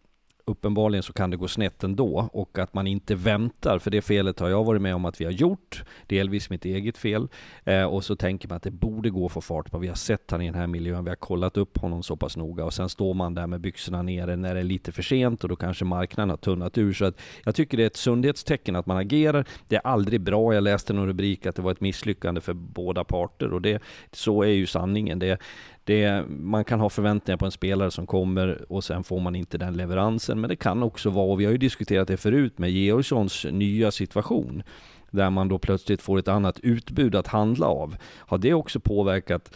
uppenbarligen 0.44 1.02
så 1.02 1.12
kan 1.12 1.30
det 1.30 1.36
gå 1.36 1.48
snett 1.48 1.84
ändå 1.84 2.28
och 2.32 2.58
att 2.58 2.74
man 2.74 2.86
inte 2.86 3.14
väntar, 3.14 3.78
för 3.78 3.90
det 3.90 4.02
felet 4.02 4.40
har 4.40 4.48
jag 4.48 4.64
varit 4.64 4.82
med 4.82 4.94
om 4.94 5.04
att 5.04 5.20
vi 5.20 5.24
har 5.24 5.32
gjort, 5.32 5.84
delvis 6.06 6.50
mitt 6.50 6.64
eget 6.64 6.98
fel, 6.98 7.28
eh, 7.64 7.84
och 7.84 8.04
så 8.04 8.16
tänker 8.16 8.48
man 8.48 8.56
att 8.56 8.62
det 8.62 8.70
borde 8.70 9.10
gå 9.10 9.26
att 9.26 9.32
få 9.32 9.40
fart 9.40 9.70
på, 9.70 9.78
vi 9.78 9.88
har 9.88 9.94
sett 9.94 10.30
han 10.30 10.42
i 10.42 10.46
den 10.46 10.54
här 10.54 10.66
miljön, 10.66 11.04
vi 11.04 11.10
har 11.10 11.16
kollat 11.16 11.56
upp 11.56 11.78
honom 11.78 12.02
så 12.02 12.16
pass 12.16 12.36
noga 12.36 12.64
och 12.64 12.74
sen 12.74 12.88
står 12.88 13.14
man 13.14 13.34
där 13.34 13.46
med 13.46 13.60
byxorna 13.60 14.02
nere 14.02 14.36
när 14.36 14.54
det 14.54 14.60
är 14.60 14.64
lite 14.64 14.92
för 14.92 15.02
sent 15.02 15.42
och 15.42 15.48
då 15.48 15.56
kanske 15.56 15.84
marknaden 15.84 16.30
har 16.30 16.36
tunnat 16.36 16.78
ur. 16.78 16.92
Så 16.92 17.04
att 17.04 17.20
jag 17.44 17.54
tycker 17.54 17.76
det 17.76 17.82
är 17.82 17.86
ett 17.86 17.96
sundhetstecken 17.96 18.76
att 18.76 18.86
man 18.86 18.96
agerar. 18.96 19.44
Det 19.68 19.76
är 19.76 19.86
aldrig 19.86 20.20
bra, 20.20 20.54
jag 20.54 20.64
läste 20.64 20.92
någon 20.92 21.06
rubrik 21.06 21.46
att 21.46 21.56
det 21.56 21.62
var 21.62 21.72
ett 21.72 21.80
misslyckande 21.80 22.40
för 22.40 22.52
båda 22.54 23.04
parter 23.04 23.52
och 23.52 23.62
det, 23.62 23.82
så 24.12 24.42
är 24.42 24.48
ju 24.48 24.66
sanningen. 24.66 25.18
Det, 25.18 25.38
det, 25.84 26.24
man 26.28 26.64
kan 26.64 26.80
ha 26.80 26.88
förväntningar 26.88 27.36
på 27.36 27.44
en 27.44 27.52
spelare 27.52 27.90
som 27.90 28.06
kommer 28.06 28.72
och 28.72 28.84
sen 28.84 29.04
får 29.04 29.20
man 29.20 29.34
inte 29.34 29.58
den 29.58 29.76
leveransen. 29.76 30.40
Men 30.40 30.48
det 30.48 30.56
kan 30.56 30.82
också 30.82 31.10
vara, 31.10 31.26
och 31.26 31.40
vi 31.40 31.44
har 31.44 31.52
ju 31.52 31.58
diskuterat 31.58 32.08
det 32.08 32.16
förut 32.16 32.58
med 32.58 32.70
Georgssons 32.70 33.46
nya 33.50 33.90
situation, 33.90 34.62
där 35.10 35.30
man 35.30 35.48
då 35.48 35.58
plötsligt 35.58 36.02
får 36.02 36.18
ett 36.18 36.28
annat 36.28 36.60
utbud 36.60 37.14
att 37.14 37.26
handla 37.26 37.66
av. 37.66 37.96
Har 38.16 38.38
det 38.38 38.54
också 38.54 38.80
påverkat 38.80 39.54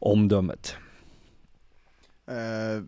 omdömet? 0.00 0.76
Eh, 2.26 2.84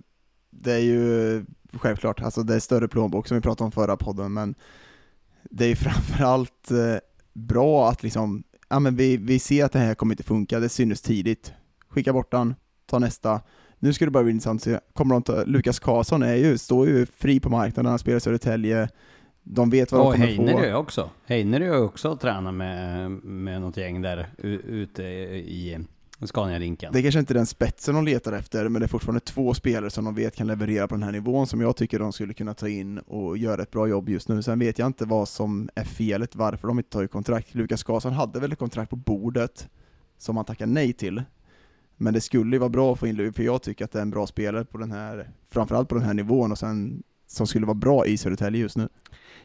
det 0.50 0.72
är 0.72 0.78
ju 0.78 1.44
självklart, 1.72 2.22
alltså 2.22 2.42
det 2.42 2.54
är 2.54 2.60
större 2.60 2.88
plånbok 2.88 3.28
som 3.28 3.34
vi 3.34 3.40
pratade 3.40 3.64
om 3.64 3.72
förra 3.72 3.96
podden, 3.96 4.32
men 4.32 4.54
det 5.42 5.64
är 5.64 5.68
ju 5.68 5.76
framförallt 5.76 6.70
eh, 6.70 6.96
bra 7.32 7.88
att 7.88 8.02
liksom, 8.02 8.42
ja 8.68 8.80
men 8.80 8.96
vi, 8.96 9.16
vi 9.16 9.38
ser 9.38 9.64
att 9.64 9.72
det 9.72 9.78
här 9.78 9.94
kommer 9.94 10.12
inte 10.12 10.22
funka, 10.22 10.60
det 10.60 10.68
synes 10.68 11.02
tidigt. 11.02 11.52
Skicka 11.88 12.12
bort 12.12 12.30
den, 12.30 12.54
ta 12.90 12.98
nästa. 12.98 13.40
Nu 13.78 13.92
ska 13.92 14.04
det 14.04 14.10
bara 14.10 14.24
bli 14.24 14.32
intressant 14.32 14.60
att 14.60 14.64
se, 14.64 14.80
kommer 14.92 15.14
de 15.14 15.22
ta, 15.22 15.44
Lukas 15.44 15.78
Karlsson 15.78 16.22
är 16.22 16.34
ju, 16.34 16.58
står 16.58 16.86
ju 16.86 17.06
fri 17.06 17.40
på 17.40 17.48
marknaden, 17.50 17.90
han 17.90 17.98
spelar 17.98 18.16
i 18.16 18.20
Södertälje, 18.20 18.88
de 19.42 19.70
vet 19.70 19.92
vad 19.92 20.00
Och 20.00 20.12
de 20.12 20.12
kommer 20.12 20.26
Heiner 20.26 20.52
få. 20.52 20.64
ju 20.64 20.74
också. 20.74 21.10
Heiner 21.26 21.60
är 21.60 21.64
ju 21.64 21.80
också 21.80 22.08
och 22.08 22.20
tränar 22.20 22.52
med, 22.52 23.10
med 23.10 23.60
något 23.60 23.76
gäng 23.76 24.02
där 24.02 24.28
ute 24.38 25.02
i 25.02 25.78
Scania-rinken. 26.26 26.92
Det 26.92 26.98
är 26.98 27.02
kanske 27.02 27.20
inte 27.20 27.32
är 27.32 27.34
den 27.34 27.46
spetsen 27.46 27.94
de 27.94 28.04
letar 28.04 28.32
efter, 28.32 28.68
men 28.68 28.80
det 28.80 28.86
är 28.86 28.88
fortfarande 28.88 29.20
två 29.20 29.54
spelare 29.54 29.90
som 29.90 30.04
de 30.04 30.14
vet 30.14 30.36
kan 30.36 30.46
leverera 30.46 30.88
på 30.88 30.94
den 30.94 31.02
här 31.02 31.12
nivån 31.12 31.46
som 31.46 31.60
jag 31.60 31.76
tycker 31.76 31.98
de 31.98 32.12
skulle 32.12 32.34
kunna 32.34 32.54
ta 32.54 32.68
in 32.68 32.98
och 32.98 33.38
göra 33.38 33.62
ett 33.62 33.70
bra 33.70 33.88
jobb 33.88 34.08
just 34.08 34.28
nu. 34.28 34.42
Sen 34.42 34.58
vet 34.58 34.78
jag 34.78 34.86
inte 34.86 35.04
vad 35.04 35.28
som 35.28 35.68
är 35.74 35.84
felet, 35.84 36.36
varför 36.36 36.68
de 36.68 36.78
inte 36.78 36.90
tar 36.90 37.06
kontrakt. 37.06 37.54
Lukas 37.54 37.82
Karlsson 37.82 38.12
hade 38.12 38.40
väl 38.40 38.52
ett 38.52 38.58
kontrakt 38.58 38.90
på 38.90 38.96
bordet 38.96 39.68
som 40.18 40.36
han 40.36 40.46
tackade 40.46 40.72
nej 40.72 40.92
till. 40.92 41.22
Men 42.02 42.14
det 42.14 42.20
skulle 42.20 42.56
ju 42.56 42.58
vara 42.58 42.70
bra 42.70 42.92
att 42.92 42.98
få 42.98 43.06
in 43.06 43.16
Lukas, 43.16 43.36
för 43.36 43.42
jag 43.42 43.62
tycker 43.62 43.84
att 43.84 43.92
det 43.92 43.98
är 43.98 44.02
en 44.02 44.10
bra 44.10 44.26
spelare 44.26 44.64
på 44.64 44.78
den 44.78 44.92
här, 44.92 45.30
framförallt 45.50 45.88
på 45.88 45.94
den 45.94 46.04
här 46.04 46.14
nivån 46.14 46.52
och 46.52 46.58
sen 46.58 47.02
som 47.26 47.46
skulle 47.46 47.66
vara 47.66 47.74
bra 47.74 48.06
i 48.06 48.16
Södertälje 48.16 48.60
just 48.60 48.76
nu. 48.76 48.88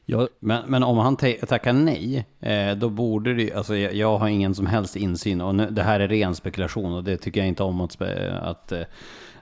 Ja, 0.06 0.28
Men, 0.40 0.64
men 0.68 0.84
om 0.84 0.98
han 0.98 1.16
tackar 1.16 1.74
nej, 1.74 2.26
eh, 2.40 2.76
då 2.76 2.90
borde 2.90 3.34
det 3.34 3.44
ju, 3.44 3.54
alltså 3.54 3.78
jag, 3.78 3.94
jag 3.94 4.18
har 4.18 4.28
ingen 4.28 4.56
som 4.56 4.66
helst 4.66 4.96
insyn 4.96 5.42
och 5.42 5.56
nu, 5.56 5.70
det 5.70 5.84
här 5.84 6.00
är 6.00 6.08
ren 6.08 6.36
spekulation 6.36 6.94
och 6.94 7.04
det 7.04 7.18
tycker 7.18 7.40
jag 7.40 7.48
inte 7.48 7.64
om 7.64 7.82
att, 7.82 8.02
att, 8.42 8.72
eh, 8.72 8.82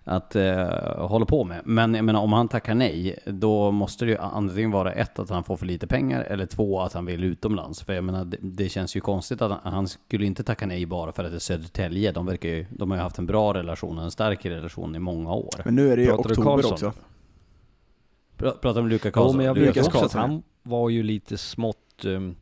att 0.04 0.36
eh, 0.36 1.08
hålla 1.08 1.26
på 1.26 1.44
med. 1.44 1.62
Men 1.66 1.96
jag 1.96 2.06
menar, 2.06 2.22
om 2.22 2.34
han 2.34 2.48
tackar 2.48 2.76
nej, 2.76 3.20
då 3.26 3.72
måste 3.72 4.06
det 4.06 4.12
ju 4.12 4.18
antingen 4.18 4.72
vara 4.72 4.92
ett, 4.94 5.20
att 5.20 5.30
han 5.30 5.44
får 5.44 5.58
för 5.58 5.66
lite 5.66 5.88
pengar, 5.88 6.22
eller 6.22 6.46
två, 6.46 6.82
att 6.82 6.94
han 6.94 7.06
vill 7.06 7.24
utomlands. 7.24 7.82
För 7.84 7.94
jag 7.94 8.04
menar, 8.04 8.26
det, 8.26 8.38
det 8.42 8.70
känns 8.70 8.96
ju 8.96 9.00
konstigt 9.02 9.42
att 9.42 9.52
han, 9.64 9.74
han 9.74 9.88
skulle 9.88 10.26
inte 10.26 10.44
tacka 10.44 10.66
nej 10.66 10.86
bara 10.86 11.12
för 11.12 11.24
att 11.24 11.32
det 11.32 11.38
är 11.38 11.40
Södertälje. 11.40 12.12
De, 12.12 12.26
verkar 12.26 12.50
ju, 12.50 12.66
de 12.70 12.92
har 12.92 12.98
ju 12.98 13.04
haft 13.04 13.18
en 13.18 13.26
bra 13.26 13.54
relation, 13.54 14.00
en 14.00 14.12
stark 14.12 14.46
relation 14.46 14.96
i 14.96 15.00
många 15.00 15.34
år. 15.34 15.62
Men 15.66 15.76
nu 15.76 15.92
är 15.92 15.98
det 15.98 16.04
ju 16.04 16.10
Pratar 16.10 16.30
du 16.30 16.34
oktober 16.34 16.52
Karlsson? 16.52 16.72
också. 16.74 16.94
Pra- 18.38 18.58
Pratar 18.62 18.82
om 18.82 18.88
Luka 18.88 19.12
Karlsson. 19.12 19.38
men 19.38 19.46
jag 19.46 19.54
vet 19.54 19.78
också 19.88 20.06
att 20.06 20.14
han 20.14 20.44
var 20.64 20.90
ju 20.90 21.04
lite 21.04 21.38
smått 21.38 22.06
um, 22.06 22.36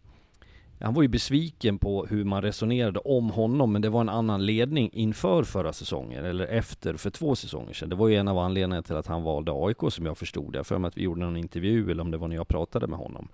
han 0.81 0.93
var 0.93 1.01
ju 1.01 1.07
besviken 1.07 1.77
på 1.77 2.05
hur 2.05 2.23
man 2.23 2.41
resonerade 2.41 2.99
om 2.99 3.29
honom, 3.29 3.71
men 3.71 3.81
det 3.81 3.89
var 3.89 4.01
en 4.01 4.09
annan 4.09 4.45
ledning 4.45 4.89
inför 4.93 5.43
förra 5.43 5.73
säsongen, 5.73 6.25
eller 6.25 6.47
efter, 6.47 6.93
för 6.93 7.09
två 7.09 7.35
säsonger 7.35 7.73
sedan. 7.73 7.89
Det 7.89 7.95
var 7.95 8.07
ju 8.07 8.15
en 8.15 8.27
av 8.27 8.37
anledningarna 8.37 8.83
till 8.83 8.95
att 8.95 9.07
han 9.07 9.23
valde 9.23 9.51
AIK 9.55 9.93
som 9.93 10.05
jag 10.05 10.17
förstod 10.17 10.53
det. 10.53 10.59
Jag 10.59 10.67
för 10.67 10.77
mig 10.77 10.87
att 10.87 10.97
vi 10.97 11.01
gjorde 11.01 11.21
någon 11.21 11.37
intervju, 11.37 11.91
eller 11.91 12.03
om 12.03 12.11
det 12.11 12.17
var 12.17 12.27
när 12.27 12.35
jag 12.35 12.47
pratade 12.47 12.87
med 12.87 12.99
honom. 12.99 13.27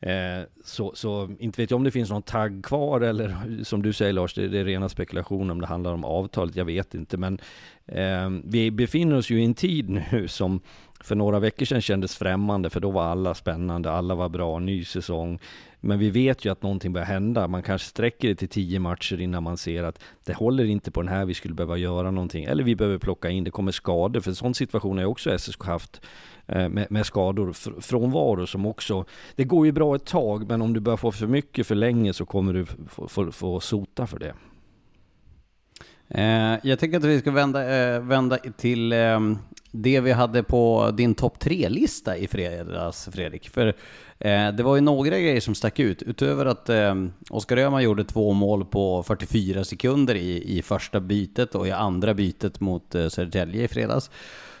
Eh, 0.00 0.42
så, 0.64 0.92
så 0.94 1.30
inte 1.38 1.62
vet 1.62 1.70
jag 1.70 1.76
om 1.76 1.84
det 1.84 1.90
finns 1.90 2.10
någon 2.10 2.22
tagg 2.22 2.64
kvar 2.64 3.00
eller 3.00 3.36
som 3.64 3.82
du 3.82 3.92
säger 3.92 4.12
Lars, 4.12 4.34
det, 4.34 4.48
det 4.48 4.58
är 4.58 4.64
rena 4.64 4.88
spekulationer 4.88 5.52
om 5.52 5.60
det 5.60 5.66
handlar 5.66 5.92
om 5.92 6.04
avtalet, 6.04 6.56
jag 6.56 6.64
vet 6.64 6.94
inte. 6.94 7.16
Men 7.16 7.38
eh, 7.86 8.30
vi 8.44 8.70
befinner 8.70 9.16
oss 9.16 9.30
ju 9.30 9.42
i 9.42 9.44
en 9.44 9.54
tid 9.54 9.90
nu 9.90 10.28
som 10.28 10.60
för 11.00 11.14
några 11.14 11.38
veckor 11.38 11.66
sedan 11.66 11.80
kändes 11.80 12.16
främmande 12.16 12.70
för 12.70 12.80
då 12.80 12.90
var 12.90 13.04
alla 13.04 13.34
spännande, 13.34 13.90
alla 13.90 14.14
var 14.14 14.28
bra, 14.28 14.58
ny 14.58 14.84
säsong. 14.84 15.38
Men 15.80 15.98
vi 15.98 16.10
vet 16.10 16.44
ju 16.44 16.52
att 16.52 16.62
någonting 16.62 16.92
börjar 16.92 17.06
hända. 17.06 17.48
Man 17.48 17.62
kanske 17.62 17.88
sträcker 17.88 18.28
det 18.28 18.34
till 18.34 18.48
tio 18.48 18.78
matcher 18.78 19.20
innan 19.20 19.42
man 19.42 19.56
ser 19.56 19.84
att 19.84 19.98
det 20.24 20.32
håller 20.32 20.64
inte 20.64 20.90
på 20.90 21.02
den 21.02 21.08
här, 21.08 21.24
vi 21.24 21.34
skulle 21.34 21.54
behöva 21.54 21.76
göra 21.76 22.10
någonting. 22.10 22.44
Eller 22.44 22.64
vi 22.64 22.76
behöver 22.76 22.98
plocka 22.98 23.30
in, 23.30 23.44
det 23.44 23.50
kommer 23.50 23.72
skador. 23.72 24.20
För 24.20 24.30
en 24.30 24.34
sån 24.34 24.54
situation 24.54 24.96
har 24.96 25.02
ju 25.02 25.08
också 25.08 25.38
SSK 25.38 25.64
haft 25.64 26.00
eh, 26.46 26.68
med, 26.68 26.86
med 26.90 27.06
skador, 27.06 27.52
fr- 27.52 27.80
frånvaro 27.80 28.46
som 28.46 28.66
också, 28.66 29.04
det 29.34 29.44
går 29.44 29.66
ju 29.66 29.72
bra 29.72 29.96
ett 29.96 30.06
tag, 30.06 30.48
men 30.48 30.62
om 30.62 30.72
du 30.72 30.80
börjar 30.80 30.96
få 30.96 31.12
för 31.12 31.26
mycket 31.26 31.66
för 31.66 31.74
länge 31.74 32.12
så 32.12 32.26
kommer 32.26 32.52
du 32.52 32.66
få, 32.66 33.08
få, 33.08 33.32
få 33.32 33.60
sota 33.60 34.06
för 34.06 34.18
det. 34.18 34.34
Eh, 36.08 36.58
jag 36.62 36.78
tänker 36.78 36.98
att 36.98 37.04
vi 37.04 37.20
ska 37.20 37.30
vända, 37.30 37.76
eh, 37.76 38.00
vända 38.00 38.36
till 38.36 38.92
eh, 38.92 39.20
det 39.70 40.00
vi 40.00 40.12
hade 40.12 40.42
på 40.42 40.90
din 40.96 41.14
topp 41.14 41.38
tre-lista 41.38 42.16
i 42.16 42.26
fredags, 42.26 43.08
Fredrik. 43.12 43.48
För 43.48 43.66
eh, 44.18 44.52
det 44.52 44.62
var 44.62 44.74
ju 44.74 44.80
några 44.80 45.18
grejer 45.18 45.40
som 45.40 45.54
stack 45.54 45.78
ut. 45.78 46.02
Utöver 46.02 46.46
att 46.46 46.68
eh, 46.68 46.94
Oskar 47.30 47.56
Öhman 47.56 47.82
gjorde 47.82 48.04
två 48.04 48.32
mål 48.32 48.64
på 48.64 49.02
44 49.02 49.64
sekunder 49.64 50.14
i, 50.14 50.58
i 50.58 50.62
första 50.62 51.00
bytet 51.00 51.54
och 51.54 51.68
i 51.68 51.70
andra 51.70 52.14
bytet 52.14 52.60
mot 52.60 52.94
eh, 52.94 53.08
Södertälje 53.08 53.64
i 53.64 53.68
fredags. 53.68 54.10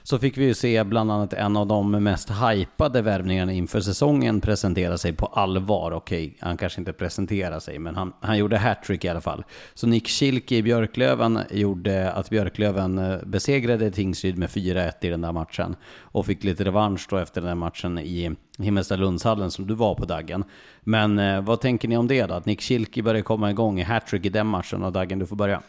Så 0.02 0.18
fick 0.18 0.38
vi 0.38 0.44
ju 0.44 0.54
se 0.54 0.84
bland 0.84 1.12
annat 1.12 1.32
en 1.32 1.56
av 1.56 1.66
de 1.66 1.90
mest 1.90 2.30
hypade 2.30 3.02
värvningarna 3.02 3.52
inför 3.52 3.80
säsongen 3.80 4.40
presentera 4.40 4.98
sig 4.98 5.12
på 5.12 5.26
allvar. 5.26 5.92
Okej, 5.92 6.36
han 6.40 6.56
kanske 6.56 6.80
inte 6.80 6.92
presenterar 6.92 7.60
sig, 7.60 7.78
men 7.78 7.96
han, 7.96 8.12
han 8.20 8.38
gjorde 8.38 8.58
hattrick 8.58 9.04
i 9.04 9.08
alla 9.08 9.20
fall. 9.20 9.44
Så 9.74 9.86
Nick 9.86 10.08
Schilke 10.08 10.56
i 10.56 10.62
Björklöven 10.62 11.38
gjorde 11.50 12.12
att 12.12 12.30
Björklöven 12.30 12.98
eh, 12.98 13.18
besegrade 13.26 13.90
Tingsryd 13.90 14.38
med 14.38 14.48
4-1 14.48 14.92
i 15.00 15.08
den 15.08 15.20
där 15.20 15.32
matchen. 15.32 15.76
Och 16.00 16.26
fick 16.26 16.44
lite 16.44 16.64
revansch 16.64 17.06
då 17.10 17.16
efter 17.16 17.40
den 17.40 17.48
där 17.48 17.54
matchen 17.54 17.98
i 17.98 18.36
Himmelstalundshallen 18.58 19.50
som 19.50 19.66
du 19.66 19.74
var 19.74 19.94
på 19.94 20.04
Daggen. 20.04 20.44
Men 20.80 21.18
eh, 21.18 21.40
vad 21.40 21.60
tänker 21.60 21.88
ni 21.88 21.96
om 21.96 22.08
det 22.08 22.26
då? 22.26 22.34
Att 22.34 22.46
Nick 22.46 22.62
Schilke 22.62 23.02
börjar 23.02 23.22
komma 23.22 23.50
igång 23.50 23.80
i 23.80 23.82
hattrick 23.82 24.26
i 24.26 24.28
den 24.28 24.46
matchen 24.46 24.82
och 24.82 24.92
Daggen, 24.92 25.18
du 25.18 25.26
får 25.26 25.36
börja. 25.36 25.62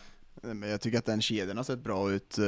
Men 0.44 0.70
jag 0.70 0.82
tycker 0.82 0.98
att 0.98 1.06
den 1.06 1.22
kedjan 1.22 1.58
har 1.58 1.64
sett 1.64 1.84
bra 1.84 2.12
ut 2.12 2.38
eh, 2.38 2.46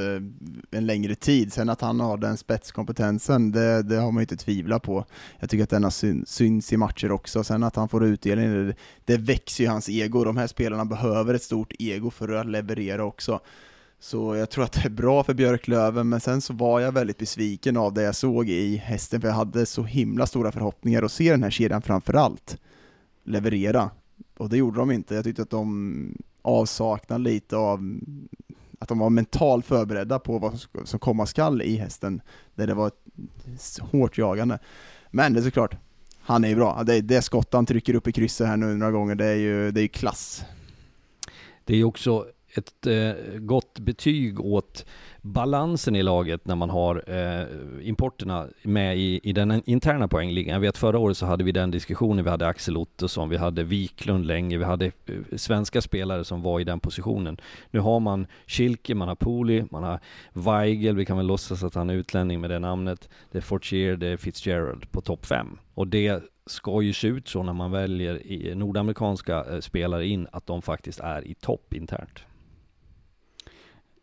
en 0.70 0.86
längre 0.86 1.14
tid. 1.14 1.52
Sen 1.52 1.68
att 1.68 1.80
han 1.80 2.00
har 2.00 2.16
den 2.16 2.36
spetskompetensen, 2.36 3.52
det, 3.52 3.82
det 3.82 3.96
har 3.96 4.12
man 4.12 4.20
ju 4.20 4.22
inte 4.22 4.36
tvivlat 4.36 4.82
på. 4.82 5.04
Jag 5.38 5.50
tycker 5.50 5.64
att 5.64 5.70
den 5.70 5.84
har 5.84 5.90
syn, 5.90 6.24
syns 6.26 6.72
i 6.72 6.76
matcher 6.76 7.12
också. 7.12 7.44
Sen 7.44 7.62
att 7.62 7.76
han 7.76 7.88
får 7.88 8.04
utdelning, 8.04 8.66
det, 8.66 8.74
det 9.04 9.16
växer 9.16 9.64
ju 9.64 9.70
hans 9.70 9.88
ego. 9.88 10.24
De 10.24 10.36
här 10.36 10.46
spelarna 10.46 10.84
behöver 10.84 11.34
ett 11.34 11.42
stort 11.42 11.72
ego 11.78 12.10
för 12.10 12.28
att 12.28 12.46
leverera 12.46 13.04
också. 13.04 13.40
Så 13.98 14.36
jag 14.36 14.50
tror 14.50 14.64
att 14.64 14.72
det 14.72 14.84
är 14.84 14.90
bra 14.90 15.24
för 15.24 15.34
Björklöven, 15.34 16.08
men 16.08 16.20
sen 16.20 16.40
så 16.40 16.52
var 16.52 16.80
jag 16.80 16.92
väldigt 16.92 17.18
besviken 17.18 17.76
av 17.76 17.94
det 17.94 18.02
jag 18.02 18.14
såg 18.14 18.48
i 18.48 18.76
hästen, 18.76 19.20
för 19.20 19.28
jag 19.28 19.34
hade 19.34 19.66
så 19.66 19.82
himla 19.82 20.26
stora 20.26 20.52
förhoppningar 20.52 21.02
att 21.02 21.12
se 21.12 21.30
den 21.30 21.42
här 21.42 21.50
kedjan 21.50 21.82
framför 21.82 22.14
allt 22.14 22.56
leverera. 23.24 23.90
Och 24.36 24.48
det 24.48 24.56
gjorde 24.56 24.78
de 24.78 24.90
inte. 24.90 25.14
Jag 25.14 25.24
tyckte 25.24 25.42
att 25.42 25.50
de 25.50 26.16
avsaknad 26.44 27.20
lite 27.20 27.56
av 27.56 27.98
att 28.78 28.88
de 28.88 28.98
var 28.98 29.10
mentalt 29.10 29.66
förberedda 29.66 30.18
på 30.18 30.38
vad 30.38 30.60
som- 30.84 30.98
komma 30.98 31.26
skall 31.26 31.62
i 31.62 31.76
hästen, 31.76 32.20
där 32.54 32.66
det 32.66 32.74
var 32.74 32.86
ett 32.86 33.78
hårt 33.80 34.18
jagande. 34.18 34.58
Men 35.10 35.32
det 35.32 35.40
är 35.40 35.44
såklart, 35.44 35.76
han 36.20 36.44
är 36.44 36.48
ju 36.48 36.54
bra. 36.54 36.82
Det, 36.86 37.00
det 37.00 37.22
skott 37.22 37.52
han 37.52 37.66
trycker 37.66 37.94
upp 37.94 38.08
i 38.08 38.12
krysset 38.12 38.46
här 38.46 38.56
nu 38.56 38.66
några 38.66 38.92
gånger, 38.92 39.14
det 39.14 39.26
är 39.26 39.34
ju, 39.34 39.70
det 39.70 39.80
är 39.80 39.82
ju 39.82 39.88
klass. 39.88 40.44
Det 41.64 41.72
är 41.72 41.76
ju 41.76 41.84
också 41.84 42.26
ett 42.56 42.86
eh, 42.86 43.38
gott 43.38 43.78
betyg 43.78 44.40
åt 44.40 44.86
balansen 45.24 45.96
i 45.96 46.02
laget 46.02 46.46
när 46.46 46.54
man 46.54 46.70
har 46.70 47.04
eh, 47.06 47.88
importerna 47.88 48.48
med 48.62 48.98
i, 48.98 49.20
i 49.22 49.32
den 49.32 49.62
interna 49.66 50.08
poängligan. 50.08 50.52
Jag 50.52 50.60
vet 50.60 50.78
förra 50.78 50.98
året 50.98 51.16
så 51.16 51.26
hade 51.26 51.44
vi 51.44 51.52
den 51.52 51.70
diskussionen, 51.70 52.24
vi 52.24 52.30
hade 52.30 52.46
Axel 52.46 52.76
Ottosson, 52.76 53.28
vi 53.28 53.36
hade 53.36 53.64
Wiklund 53.64 54.26
länge, 54.26 54.58
vi 54.58 54.64
hade 54.64 54.86
eh, 54.86 54.92
svenska 55.36 55.80
spelare 55.80 56.24
som 56.24 56.42
var 56.42 56.60
i 56.60 56.64
den 56.64 56.80
positionen. 56.80 57.36
Nu 57.70 57.80
har 57.80 58.00
man 58.00 58.26
Schilke, 58.46 58.94
man 58.94 59.08
har 59.08 59.14
Pooley, 59.14 59.64
man 59.70 59.82
har 59.82 60.00
Weigel, 60.32 60.96
vi 60.96 61.04
kan 61.04 61.16
väl 61.16 61.26
låtsas 61.26 61.62
att 61.62 61.74
han 61.74 61.90
är 61.90 61.94
utlänning 61.94 62.40
med 62.40 62.50
det 62.50 62.58
namnet. 62.58 63.08
Det 63.32 63.38
är 63.38 63.42
Fortier, 63.42 63.96
det 63.96 64.06
är 64.06 64.16
Fitzgerald 64.16 64.92
på 64.92 65.00
topp 65.00 65.26
fem. 65.26 65.58
Och 65.74 65.88
det 65.88 66.22
ska 66.46 66.82
ju 66.82 66.92
se 66.92 67.08
ut 67.08 67.28
så 67.28 67.42
när 67.42 67.52
man 67.52 67.70
väljer 67.70 68.22
eh, 68.24 68.56
nordamerikanska 68.56 69.44
eh, 69.44 69.60
spelare 69.60 70.06
in, 70.06 70.26
att 70.32 70.46
de 70.46 70.62
faktiskt 70.62 71.00
är 71.00 71.26
i 71.26 71.34
topp 71.34 71.74
internt. 71.74 72.24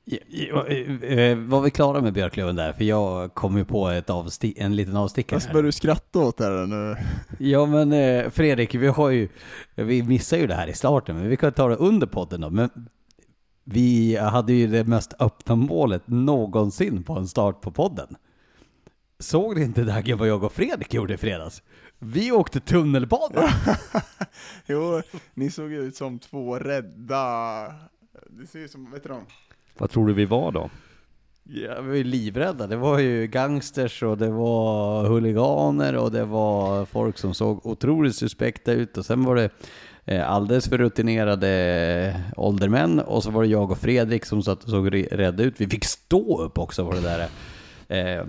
Eh, 0.06 1.10
eh, 1.12 1.38
Var 1.38 1.62
vi 1.62 1.72
klara 1.72 2.02
med 2.02 2.14
Björklöven 2.14 2.56
där? 2.56 2.74
För 2.74 2.84
jag 2.84 3.34
kom 3.34 3.58
ju 3.58 3.66
på 3.66 3.88
ett 3.90 4.08
avsti- 4.10 4.54
en 4.58 4.76
liten 4.76 4.96
avstickare 4.98 5.40
här. 5.46 5.54
börjar 5.54 5.64
du 5.64 5.72
skratta 5.72 6.20
åt 6.20 6.40
här 6.40 6.66
nu? 6.68 6.98
Ja 7.40 7.66
men 7.66 7.94
eh, 7.94 8.30
Fredrik, 8.30 8.76
vi 8.76 8.88
har 8.88 9.10
ju, 9.10 9.30
vi 9.76 10.04
missar 10.04 10.38
ju 10.38 10.48
det 10.48 10.56
här 10.56 10.68
i 10.68 10.74
starten, 10.74 11.16
men 11.16 11.30
vi 11.30 11.38
kan 11.38 11.54
ta 11.54 11.68
det 11.68 11.76
under 11.76 12.08
podden 12.08 12.42
då. 12.42 12.50
Men 12.50 12.70
vi 13.64 14.16
hade 14.18 14.54
ju 14.54 14.68
det 14.68 14.84
mest 14.84 15.14
öppna 15.20 15.56
målet 15.56 16.02
någonsin 16.08 17.04
på 17.04 17.14
en 17.14 17.28
start 17.28 17.62
på 17.62 17.72
podden. 17.72 18.16
Såg 19.20 19.56
ni 19.60 19.64
inte 19.66 19.84
Dagge 19.84 20.16
vad 20.16 20.28
jag 20.28 20.44
och 20.44 20.52
Fredrik 20.54 20.94
gjorde 20.94 21.14
i 21.14 21.18
fredags? 21.18 21.64
Vi 22.00 22.32
åkte 22.32 22.60
tunnelbana! 22.60 23.50
Jo, 24.68 25.02
ni 25.34 25.52
såg 25.52 25.72
ut 25.72 25.96
som 25.96 26.20
två 26.20 26.60
rädda... 26.60 27.22
Det 28.30 28.48
ser 28.48 28.60
ut 28.60 28.72
som, 28.72 28.92
vet 28.92 29.04
du 29.04 29.10
de? 29.10 29.26
Vad 29.78 29.90
tror 29.90 30.08
du 30.08 30.14
vi 30.14 30.26
var 30.26 30.52
då? 30.52 30.70
Ja, 31.44 31.82
vi 31.82 31.88
var 31.88 31.96
ju 31.96 32.04
livrädda. 32.04 32.68
Det 32.68 32.76
var 32.76 33.00
ju 33.00 33.28
gangsters 33.28 34.04
och 34.04 34.18
det 34.18 34.30
var 34.30 35.06
huliganer 35.06 35.96
och 35.96 36.12
det 36.12 36.26
var 36.26 36.86
folk 36.86 37.18
som 37.18 37.34
såg 37.34 37.66
otroligt 37.66 38.16
suspekta 38.16 38.72
ut 38.72 38.98
och 38.98 39.06
sen 39.06 39.24
var 39.24 39.36
det 39.36 39.50
eh, 40.06 40.32
alldeles 40.32 40.70
för 40.70 40.78
rutinerade 40.78 41.50
eh, 42.16 42.40
åldermän 42.40 43.00
och 43.00 43.24
så 43.24 43.32
var 43.32 43.42
det 43.42 43.50
jag 43.50 43.72
och 43.72 43.78
Fredrik 43.78 44.26
som 44.26 44.44
satt 44.44 44.64
och 44.64 44.70
såg 44.70 45.08
rädda 45.12 45.44
ut. 45.44 45.54
Vi 45.58 45.68
fick 45.68 45.86
stå 45.86 46.42
upp 46.42 46.58
också 46.58 46.86
på 46.86 46.92
det 46.92 47.02
där 47.02 47.28
eh, 47.88 48.26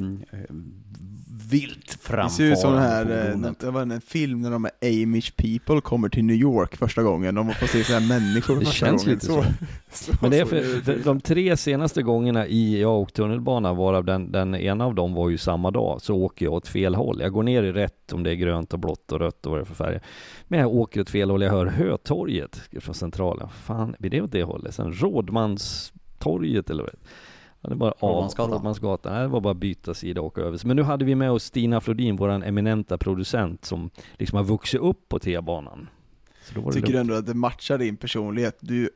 vilt 1.53 1.99
Det 2.11 2.31
ser 2.31 2.45
ut 2.45 2.59
som 2.59 2.73
den 2.73 2.83
här, 2.83 3.31
eh, 3.45 3.51
det 3.61 3.71
var 3.71 3.83
en 3.83 4.01
film 4.01 4.41
när 4.41 4.51
de 4.51 4.65
här 4.65 5.03
Amish 5.03 5.33
people 5.37 5.81
kommer 5.81 6.09
till 6.09 6.25
New 6.25 6.37
York 6.37 6.77
första 6.77 7.03
gången, 7.03 7.35
de 7.35 7.55
får 7.55 7.67
se 7.67 7.85
så 7.85 7.93
här 7.93 8.09
människor 8.09 8.55
Det 8.59 8.67
första 8.67 8.87
känns 8.87 9.05
gången. 9.05 9.15
lite 9.15 9.27
så. 9.27 9.45
så 9.93 10.13
Men 10.21 10.31
det 10.31 10.39
är 10.39 10.45
för, 10.45 10.81
för 10.85 10.99
de 11.05 11.21
tre 11.21 11.57
senaste 11.57 12.03
gångerna 12.03 12.47
i 12.47 12.81
jag 12.81 13.03
och 13.03 13.13
tunnelbana, 13.13 13.73
varav 13.73 14.05
den, 14.05 14.33
den 14.33 14.55
ena 14.55 14.87
av 14.87 14.95
dem 14.95 15.15
var 15.15 15.31
ju 15.31 15.39
samma 15.39 15.71
dag, 15.71 16.03
så 16.03 16.15
åker 16.17 16.47
jag 16.47 16.55
åt 16.55 16.69
fel 16.69 16.95
håll. 16.95 17.21
Jag 17.21 17.33
går 17.33 17.43
ner 17.43 17.63
i 17.63 17.73
rätt 17.73 18.13
om 18.13 18.23
det 18.23 18.31
är 18.31 18.35
grönt 18.35 18.73
och 18.73 18.79
blått 18.79 19.13
och 19.13 19.19
rött 19.21 19.47
och 19.47 19.51
vad 19.53 19.61
det 19.61 19.63
är 19.63 19.65
för 19.65 19.75
färger. 19.75 20.01
Men 20.49 20.61
jag 20.61 20.75
åker 20.75 21.01
åt 21.01 21.11
fel 21.11 21.31
håll, 21.31 21.43
jag 21.43 21.51
hör 21.51 21.67
Hötorget 21.67 22.61
från 22.81 22.95
centralen. 22.95 23.49
Fan, 23.49 23.95
blir 23.99 24.11
det 24.11 24.21
åt 24.23 24.33
det 24.33 24.43
hållet? 24.43 24.75
Sen 24.75 24.93
Rådmanstorget 24.93 26.71
eller 26.71 26.83
vad 26.83 26.93
det 26.93 26.97
är. 26.97 27.32
Ja, 27.63 27.69
det 27.69 27.75
är 27.75 27.77
bara 27.77 27.95
av 27.99 28.31
Rådmansgatan. 28.51 29.13
Nej, 29.13 29.23
det 29.23 29.29
var 29.29 29.41
bara 29.41 29.55
byta 29.55 29.95
sida 29.95 30.21
och 30.21 30.27
åka 30.27 30.41
över. 30.41 30.61
Men 30.65 30.77
nu 30.77 30.83
hade 30.83 31.05
vi 31.05 31.15
med 31.15 31.31
oss 31.31 31.45
Stina 31.45 31.81
Flodin, 31.81 32.17
våran 32.17 32.43
eminenta 32.43 32.99
producent, 32.99 33.65
som 33.65 33.91
liksom 34.19 34.37
har 34.37 34.45
vuxit 34.45 34.81
upp 34.81 35.09
på 35.09 35.19
T-banan. 35.19 35.89
Var 36.57 36.73
Tycker 36.73 36.93
du 36.93 36.99
ändå 36.99 37.15
att 37.15 37.27
det 37.27 37.35
matchar 37.35 37.79
din 37.79 37.97
personlighet? 37.97 38.57
Du, 38.61 38.91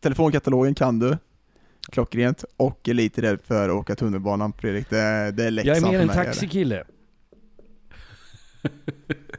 telefonkatalogen 0.00 0.74
kan 0.74 0.98
du, 0.98 1.18
klockrent, 1.92 2.44
och 2.56 2.88
är 2.88 2.94
lite 2.94 3.22
rädd 3.22 3.40
för 3.44 3.68
att 3.68 3.74
åka 3.74 3.96
tunnelbanan 3.96 4.52
Fredrik, 4.52 4.90
det, 4.90 5.32
det 5.32 5.44
är 5.44 5.50
läxan 5.50 5.74
Jag 5.74 5.84
är 5.84 5.90
mer 5.90 6.00
en 6.00 6.08
taxikille. 6.08 6.84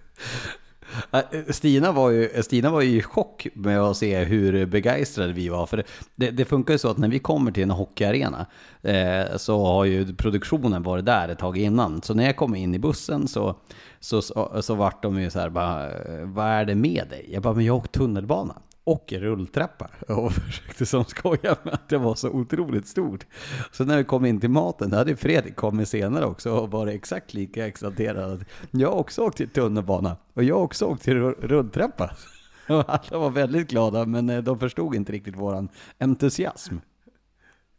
Eh, 1.11 1.21
Stina 1.49 1.91
var, 1.91 2.09
ju, 2.09 2.43
Stina 2.43 2.71
var 2.71 2.81
ju 2.81 2.97
i 2.97 3.01
chock 3.01 3.47
med 3.53 3.81
att 3.81 3.97
se 3.97 4.23
hur 4.23 4.65
begeistrade 4.65 5.33
vi 5.33 5.49
var. 5.49 5.65
För 5.65 5.83
det, 6.15 6.31
det, 6.31 6.45
funkar 6.45 6.73
ju 6.73 6.77
så 6.77 6.89
att 6.89 6.97
när 6.97 7.07
vi 7.07 7.19
kommer 7.19 7.51
till 7.51 7.63
en 7.63 7.69
hockeyarena 7.69 8.45
eh, 8.81 9.37
så 9.37 9.65
har 9.65 9.85
ju 9.85 10.15
produktionen 10.15 10.83
varit 10.83 11.05
där 11.05 11.29
ett 11.29 11.39
tag 11.39 11.57
innan. 11.57 12.01
Så 12.01 12.13
när 12.13 12.25
jag 12.25 12.35
kom 12.35 12.55
in 12.55 12.75
i 12.75 12.79
bussen 12.79 13.27
så, 13.27 13.55
så, 13.99 14.21
så, 14.21 14.61
så 14.61 14.75
vart 14.75 15.03
de 15.03 15.21
ju 15.21 15.29
så 15.29 15.39
här 15.39 15.49
bara, 15.49 15.89
eh, 15.89 16.25
vad 16.25 16.45
är 16.45 16.65
det 16.65 16.75
med 16.75 17.07
dig? 17.09 17.29
Jag 17.33 17.43
bara, 17.43 17.53
men 17.53 17.65
jag 17.65 17.73
har 17.73 17.79
åkt 17.79 17.91
tunnelbana. 17.91 18.55
Och 18.83 19.13
rulltrappa. 19.13 19.89
Och 20.07 20.33
försökte 20.33 20.85
som 20.85 21.05
skoja 21.05 21.55
med 21.63 21.73
att 21.73 21.89
det 21.89 21.97
var 21.97 22.15
så 22.15 22.29
otroligt 22.29 22.87
stort. 22.87 23.25
Så 23.71 23.85
när 23.85 23.97
vi 23.97 24.03
kom 24.03 24.25
in 24.25 24.39
till 24.39 24.49
maten, 24.49 24.89
då 24.89 24.97
hade 24.97 25.15
Fredrik 25.15 25.55
kommit 25.55 25.89
senare 25.89 26.25
också 26.25 26.51
och 26.51 26.71
varit 26.71 26.95
exakt 26.95 27.33
lika 27.33 27.67
exalterad. 27.67 28.45
Jag 28.71 28.91
har 28.91 28.97
också 28.97 29.21
åkt 29.21 29.37
till 29.37 29.49
tunnelbana 29.49 30.17
och 30.33 30.43
jag 30.43 30.55
har 30.55 30.63
också 30.63 30.85
åkt 30.85 31.03
till 31.03 31.13
rull- 31.13 31.41
rulltrappa. 31.41 32.11
Och 32.69 32.85
alla 32.89 33.19
var 33.19 33.29
väldigt 33.29 33.69
glada 33.69 34.05
men 34.05 34.29
eh, 34.29 34.43
de 34.43 34.59
förstod 34.59 34.95
inte 34.95 35.11
riktigt 35.11 35.35
våran 35.35 35.69
entusiasm. 35.99 36.75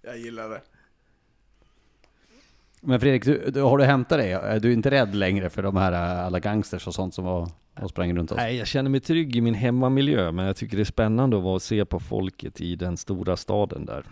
Jag 0.03 0.19
gillar 0.19 0.49
det. 0.49 0.61
Men 2.81 3.01
Fredrik, 3.01 3.25
du, 3.25 3.51
du, 3.51 3.61
har 3.63 3.79
du 3.79 3.85
hämtat 3.85 4.19
dig? 4.19 4.33
Är 4.33 4.61
du 4.61 4.73
inte 4.73 4.91
rädd 4.91 5.15
längre 5.15 5.51
för 5.51 5.63
de 5.63 5.77
här 5.77 5.93
eh, 5.93 6.27
alla 6.27 6.41
gangsters 6.41 6.87
och 6.87 6.95
sånt 6.95 7.15
som 7.15 7.25
var 7.25 7.49
och 7.81 7.91
sprang 7.91 8.17
runt 8.17 8.33
oss? 8.33 8.37
Nej, 8.37 8.57
jag 8.57 8.67
känner 8.67 8.91
mig 8.91 9.01
trygg 9.01 9.37
i 9.37 9.41
min 9.41 9.55
hemmamiljö, 9.55 10.33
men 10.33 10.47
jag 10.47 10.57
tycker 10.57 10.77
det 10.77 10.83
är 10.83 10.85
spännande 10.85 11.37
att 11.37 11.43
vara 11.43 11.55
och 11.55 11.63
se 11.63 11.85
på 11.85 12.01
folket 12.01 12.61
i 12.61 12.77
den 12.77 12.97
stora 12.97 13.37
staden 13.37 13.85
där. 13.87 14.05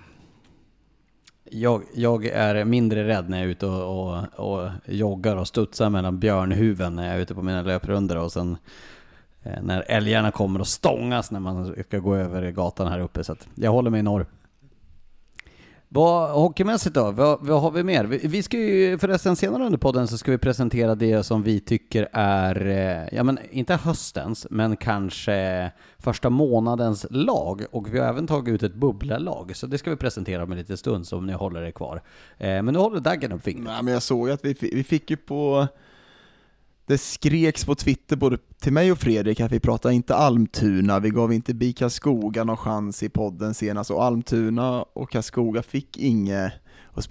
Jag, 1.52 1.82
jag 1.94 2.26
är 2.26 2.64
mindre 2.64 3.08
rädd 3.08 3.28
när 3.28 3.38
jag 3.38 3.46
är 3.46 3.50
ute 3.50 3.66
och, 3.66 4.12
och, 4.12 4.60
och 4.60 4.70
joggar 4.86 5.36
och 5.36 5.48
studsar 5.48 5.90
mellan 5.90 6.18
björnhuven 6.18 6.96
när 6.96 7.06
jag 7.06 7.16
är 7.16 7.20
ute 7.20 7.34
på 7.34 7.42
mina 7.42 7.62
löprundor 7.62 8.16
och 8.16 8.32
sen 8.32 8.56
eh, 9.42 9.62
när 9.62 9.84
älgarna 9.88 10.30
kommer 10.30 10.60
och 10.60 10.66
stångas 10.66 11.30
när 11.30 11.40
man 11.40 11.74
ska 11.86 11.98
gå 11.98 12.16
över 12.16 12.50
gatan 12.50 12.86
här 12.86 13.00
uppe. 13.00 13.24
Så 13.24 13.32
att 13.32 13.48
jag 13.54 13.70
håller 13.70 13.90
mig 13.90 14.00
i 14.00 14.02
norr. 14.02 14.26
Vad, 15.92 16.30
hockeymässigt 16.30 16.94
då, 16.94 17.10
vad, 17.10 17.46
vad 17.46 17.62
har 17.62 17.70
vi 17.70 17.82
mer? 17.82 18.04
Vi, 18.04 18.18
vi 18.18 18.42
ska 18.42 18.58
ju 18.58 18.98
förresten 18.98 19.36
senare 19.36 19.64
under 19.64 19.78
podden 19.78 20.08
så 20.08 20.18
ska 20.18 20.30
vi 20.30 20.38
presentera 20.38 20.94
det 20.94 21.22
som 21.22 21.42
vi 21.42 21.60
tycker 21.60 22.08
är, 22.12 22.66
eh, 22.66 23.16
ja 23.16 23.22
men 23.22 23.38
inte 23.50 23.74
höstens, 23.74 24.46
men 24.50 24.76
kanske 24.76 25.70
första 25.98 26.30
månadens 26.30 27.06
lag. 27.10 27.64
Och 27.70 27.94
vi 27.94 27.98
har 27.98 28.08
även 28.08 28.26
tagit 28.26 28.54
ut 28.54 28.62
ett 28.62 28.74
bubblalag, 28.74 29.56
så 29.56 29.66
det 29.66 29.78
ska 29.78 29.90
vi 29.90 29.96
presentera 29.96 30.42
om 30.42 30.52
en 30.52 30.58
liten 30.58 30.76
stund 30.76 31.06
så 31.06 31.18
om 31.18 31.26
ni 31.26 31.32
håller 31.32 31.62
er 31.62 31.70
kvar. 31.70 32.02
Eh, 32.38 32.62
men 32.62 32.66
nu 32.66 32.78
håller 32.78 33.00
Daggen 33.00 33.32
upp 33.32 33.42
fingret. 33.42 33.64
Nej 33.64 33.82
men 33.82 33.94
jag 33.94 34.02
såg 34.02 34.30
att 34.30 34.44
vi, 34.44 34.56
vi 34.60 34.84
fick 34.84 35.10
ju 35.10 35.16
på 35.16 35.68
det 36.90 36.98
skreks 36.98 37.64
på 37.64 37.74
Twitter 37.74 38.16
både 38.16 38.38
till 38.60 38.72
mig 38.72 38.92
och 38.92 38.98
Fredrik 38.98 39.40
att 39.40 39.52
vi 39.52 39.60
pratade 39.60 39.94
inte 39.94 40.14
Almtuna, 40.14 40.98
vi 40.98 41.10
gav 41.10 41.32
inte 41.32 41.54
BIK 41.54 41.78
Karlskoga 41.78 42.44
någon 42.44 42.56
chans 42.56 43.02
i 43.02 43.08
podden 43.08 43.54
senast 43.54 43.90
och 43.90 44.04
Almtuna 44.04 44.82
och 44.82 45.10
Karlskoga 45.10 45.62
fick 45.62 45.96
inget 45.96 46.52
och 46.92 47.02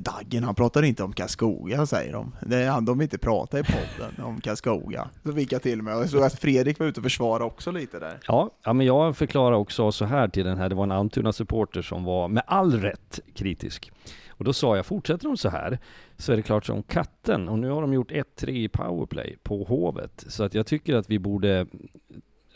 Daggen, 0.00 0.44
han 0.44 0.54
pratar 0.54 0.82
inte 0.82 1.02
om 1.02 1.12
Karlskoga 1.12 1.86
säger 1.86 2.12
de. 2.12 2.34
Det 2.46 2.56
är 2.56 2.70
han 2.70 2.84
de 2.84 2.98
vill 2.98 3.04
inte 3.04 3.18
prata 3.18 3.58
i 3.58 3.62
podden 3.62 4.24
om 4.24 4.40
Karlskoga. 4.40 5.08
Så 5.24 5.32
fick 5.32 5.52
jag 5.52 5.62
till 5.62 5.82
mig 5.82 5.94
och 5.94 6.02
jag 6.02 6.10
såg 6.10 6.22
att 6.22 6.38
Fredrik 6.38 6.78
var 6.78 6.86
ute 6.86 7.00
och 7.00 7.04
försvarade 7.04 7.44
också 7.44 7.70
lite 7.70 7.98
där. 7.98 8.20
Ja, 8.26 8.50
ja 8.64 8.72
men 8.72 8.86
jag 8.86 9.16
förklarar 9.16 9.56
också 9.56 9.92
så 9.92 10.04
här 10.04 10.28
till 10.28 10.44
den 10.44 10.58
här, 10.58 10.68
det 10.68 10.74
var 10.74 10.84
en 10.84 10.92
Almtuna-supporter 10.92 11.82
som 11.82 12.04
var 12.04 12.28
med 12.28 12.42
all 12.46 12.80
rätt 12.80 13.20
kritisk. 13.34 13.92
Och 14.36 14.44
då 14.44 14.52
sa 14.52 14.76
jag, 14.76 14.86
fortsätter 14.86 15.24
de 15.28 15.36
så 15.36 15.48
här 15.48 15.78
så 16.16 16.32
är 16.32 16.36
det 16.36 16.42
klart 16.42 16.64
som 16.64 16.82
katten. 16.82 17.48
Och 17.48 17.58
nu 17.58 17.70
har 17.70 17.80
de 17.80 17.92
gjort 17.92 18.10
1-3 18.10 18.48
i 18.50 18.68
powerplay 18.68 19.36
på 19.42 19.64
Hovet. 19.64 20.24
Så 20.28 20.44
att 20.44 20.54
jag 20.54 20.66
tycker 20.66 20.96
att 20.96 21.10
vi 21.10 21.18
borde, 21.18 21.48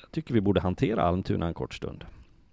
jag 0.00 0.10
tycker 0.12 0.34
vi 0.34 0.40
borde 0.40 0.60
hantera 0.60 1.02
Almtuna 1.02 1.46
en 1.46 1.54
kort 1.54 1.74
stund. 1.74 2.04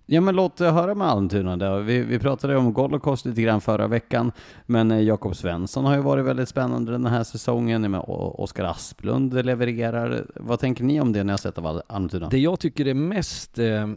Ja 0.10 0.22
men 0.22 0.36
låt 0.36 0.62
eh, 0.62 0.74
höra 0.74 0.96
med 0.96 1.08
Almtuna 1.08 1.58
då. 1.58 1.78
Vi, 1.80 2.02
vi 2.02 2.20
pratade 2.20 2.58
om 2.58 2.74
Golokost 2.74 3.26
lite 3.26 3.42
grann 3.42 3.62
förra 3.62 3.88
veckan, 3.88 4.32
men 4.66 4.92
eh, 4.92 5.02
Jakob 5.02 5.36
Svensson 5.36 5.86
har 5.86 5.96
ju 5.96 6.02
varit 6.02 6.26
väldigt 6.26 6.50
spännande 6.50 6.92
den 6.92 7.06
här 7.06 7.24
säsongen. 7.24 7.96
Oskar 7.96 8.63
Asplund 8.63 9.46
levererar. 9.46 10.26
Vad 10.36 10.60
tänker 10.60 10.84
ni 10.84 11.02
om 11.02 11.13
det 11.13 11.24
när 11.24 11.34
jag 11.34 11.40
sett 11.40 11.58
av 11.58 11.66
Al- 11.68 11.82
Almtuna? 11.88 12.30
Det 12.30 12.40
jag 12.40 12.60
tycker 12.60 12.88
är 12.88 12.94
mest 12.94 13.60
eh, 13.60 13.88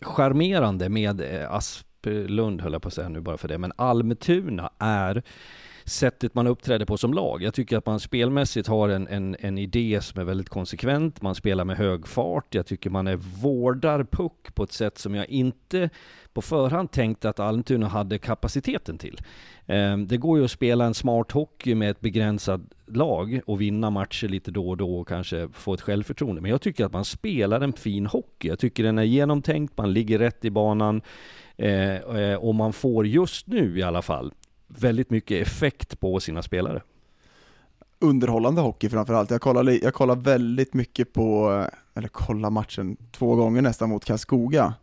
charmerande 0.00 0.88
med 0.88 1.20
eh, 1.20 1.52
Asplund, 2.06 2.60
höll 2.60 2.72
jag 2.72 2.82
på 2.82 2.88
att 2.88 2.94
säga 2.94 3.08
nu 3.08 3.20
bara 3.20 3.36
för 3.36 3.48
det, 3.48 3.58
men 3.58 3.72
Almtuna 3.76 4.70
är 4.78 5.22
sättet 5.84 6.34
man 6.34 6.46
uppträder 6.46 6.86
på 6.86 6.96
som 6.96 7.14
lag. 7.14 7.42
Jag 7.42 7.54
tycker 7.54 7.76
att 7.76 7.86
man 7.86 8.00
spelmässigt 8.00 8.68
har 8.68 8.88
en, 8.88 9.08
en, 9.08 9.36
en 9.40 9.58
idé 9.58 10.00
som 10.02 10.20
är 10.20 10.24
väldigt 10.24 10.48
konsekvent. 10.48 11.22
Man 11.22 11.34
spelar 11.34 11.64
med 11.64 11.76
hög 11.76 12.06
fart. 12.06 12.54
Jag 12.54 12.66
tycker 12.66 12.90
man 12.90 13.06
är 13.06 13.16
vårdar 13.16 14.04
puck 14.04 14.54
på 14.54 14.62
ett 14.62 14.72
sätt 14.72 14.98
som 14.98 15.14
jag 15.14 15.28
inte 15.28 15.90
på 16.32 16.42
förhand 16.42 16.90
tänkte 16.90 17.28
att 17.28 17.40
Almtuna 17.40 17.88
hade 17.88 18.18
kapaciteten 18.18 18.98
till. 18.98 19.20
Ehm, 19.66 20.06
det 20.06 20.16
går 20.16 20.38
ju 20.38 20.44
att 20.44 20.50
spela 20.50 20.84
en 20.84 20.94
smart 20.94 21.32
hockey 21.32 21.74
med 21.74 21.90
ett 21.90 22.00
begränsat 22.00 22.60
lag 22.86 23.40
och 23.46 23.60
vinna 23.60 23.90
matcher 23.90 24.28
lite 24.28 24.50
då 24.50 24.68
och 24.68 24.76
då 24.76 24.98
och 24.98 25.08
kanske 25.08 25.48
få 25.52 25.74
ett 25.74 25.80
självförtroende. 25.80 26.42
Men 26.42 26.50
jag 26.50 26.60
tycker 26.60 26.84
att 26.84 26.92
man 26.92 27.04
spelar 27.04 27.60
en 27.60 27.72
fin 27.72 28.06
hockey. 28.06 28.48
Jag 28.48 28.58
tycker 28.58 28.82
den 28.82 28.98
är 28.98 29.02
genomtänkt, 29.02 29.78
man 29.78 29.92
ligger 29.92 30.18
rätt 30.18 30.44
i 30.44 30.50
banan 30.50 31.02
Eh, 31.56 31.94
eh, 31.94 32.34
och 32.34 32.54
man 32.54 32.72
får 32.72 33.06
just 33.06 33.46
nu 33.46 33.78
i 33.78 33.82
alla 33.82 34.02
fall 34.02 34.34
väldigt 34.66 35.10
mycket 35.10 35.46
effekt 35.46 36.00
på 36.00 36.20
sina 36.20 36.42
spelare. 36.42 36.82
underhållande 37.98 38.60
hockey 38.60 38.88
framförallt. 38.88 39.30
Jag 39.30 39.40
kollar, 39.40 39.84
jag 39.84 39.94
kollar 39.94 40.16
väldigt 40.16 40.74
mycket 40.74 41.12
på, 41.12 41.50
eller 41.94 42.08
kollar 42.08 42.50
matchen 42.50 42.96
två 43.12 43.34
gånger 43.34 43.62
nästan 43.62 43.88
mot 43.88 44.04
Karlskoga, 44.04 44.74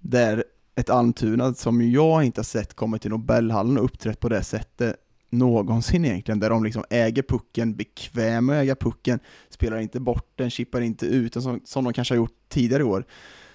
där 0.00 0.44
ett 0.74 0.90
Almtuna 0.90 1.54
som 1.54 1.90
jag 1.90 2.24
inte 2.24 2.38
har 2.38 2.44
sett 2.44 2.74
kommer 2.74 2.98
till 2.98 3.10
Nobelhallen 3.10 3.78
och 3.78 3.84
uppträtt 3.84 4.20
på 4.20 4.28
det 4.28 4.42
sättet 4.42 4.96
någonsin 5.32 6.04
egentligen, 6.04 6.40
där 6.40 6.50
de 6.50 6.64
liksom 6.64 6.84
äger 6.90 7.22
pucken, 7.22 7.74
bekväm 7.74 8.50
att 8.50 8.54
äga 8.54 8.76
pucken, 8.76 9.18
spelar 9.48 9.78
inte 9.78 10.00
bort 10.00 10.32
den, 10.34 10.50
chippar 10.50 10.80
inte 10.80 11.06
ut 11.06 11.32
den 11.32 11.42
som, 11.42 11.60
som 11.64 11.84
de 11.84 11.92
kanske 11.92 12.14
har 12.14 12.16
gjort 12.16 12.36
tidigare 12.48 12.82
i 12.82 12.86
år. 12.86 13.04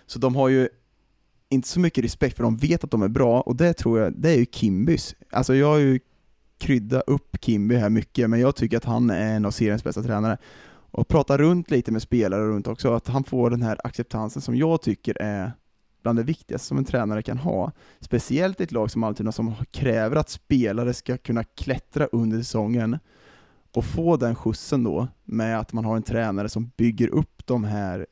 Så 0.05 0.19
de 0.19 0.35
har 0.35 0.49
ju 0.49 0.69
inte 1.49 1.67
så 1.67 1.79
mycket 1.79 2.03
respekt 2.03 2.35
för 2.35 2.43
de 2.43 2.57
vet 2.57 2.83
att 2.83 2.91
de 2.91 3.01
är 3.01 3.07
bra 3.07 3.41
och 3.41 3.55
det 3.55 3.73
tror 3.73 3.99
jag, 3.99 4.13
det 4.13 4.29
är 4.29 4.37
ju 4.37 4.45
Kimbys. 4.51 5.15
Alltså 5.31 5.55
jag 5.55 5.67
har 5.67 5.77
ju 5.77 5.99
kryddat 6.57 7.03
upp 7.07 7.37
Kimby 7.41 7.75
här 7.75 7.89
mycket, 7.89 8.29
men 8.29 8.39
jag 8.39 8.55
tycker 8.55 8.77
att 8.77 8.85
han 8.85 9.09
är 9.09 9.35
en 9.35 9.45
av 9.45 9.51
seriens 9.51 9.83
bästa 9.83 10.03
tränare. 10.03 10.37
Och 10.91 11.07
prata 11.07 11.37
runt 11.37 11.71
lite 11.71 11.91
med 11.91 12.01
spelare 12.01 12.47
runt 12.47 12.67
också, 12.67 12.93
att 12.93 13.07
han 13.07 13.23
får 13.23 13.49
den 13.49 13.61
här 13.61 13.79
acceptansen 13.83 14.41
som 14.41 14.55
jag 14.55 14.81
tycker 14.81 15.21
är 15.21 15.51
bland 16.01 16.19
det 16.19 16.23
viktigaste 16.23 16.67
som 16.67 16.77
en 16.77 16.85
tränare 16.85 17.21
kan 17.21 17.37
ha. 17.37 17.71
Speciellt 17.99 18.61
i 18.61 18.63
ett 18.63 18.71
lag 18.71 18.91
som 18.91 19.03
Almtuna 19.03 19.31
som 19.31 19.53
kräver 19.71 20.15
att 20.15 20.29
spelare 20.29 20.93
ska 20.93 21.17
kunna 21.17 21.43
klättra 21.43 22.05
under 22.05 22.37
säsongen 22.37 22.99
och 23.73 23.85
få 23.85 24.17
den 24.17 24.35
skjutsen 24.35 24.83
då 24.83 25.07
med 25.23 25.59
att 25.59 25.73
man 25.73 25.85
har 25.85 25.95
en 25.95 26.03
tränare 26.03 26.49
som 26.49 26.71
bygger 26.77 27.07
upp 27.07 27.45
de 27.45 27.63
här 27.63 28.07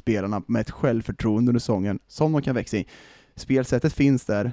spelarna 0.00 0.42
med 0.46 0.60
ett 0.60 0.70
självförtroende 0.70 1.50
under 1.50 1.60
säsongen 1.60 1.98
som 2.06 2.32
de 2.32 2.42
kan 2.42 2.54
växa 2.54 2.76
i. 2.76 2.86
Spelsättet 3.34 3.92
finns 3.92 4.24
där, 4.24 4.52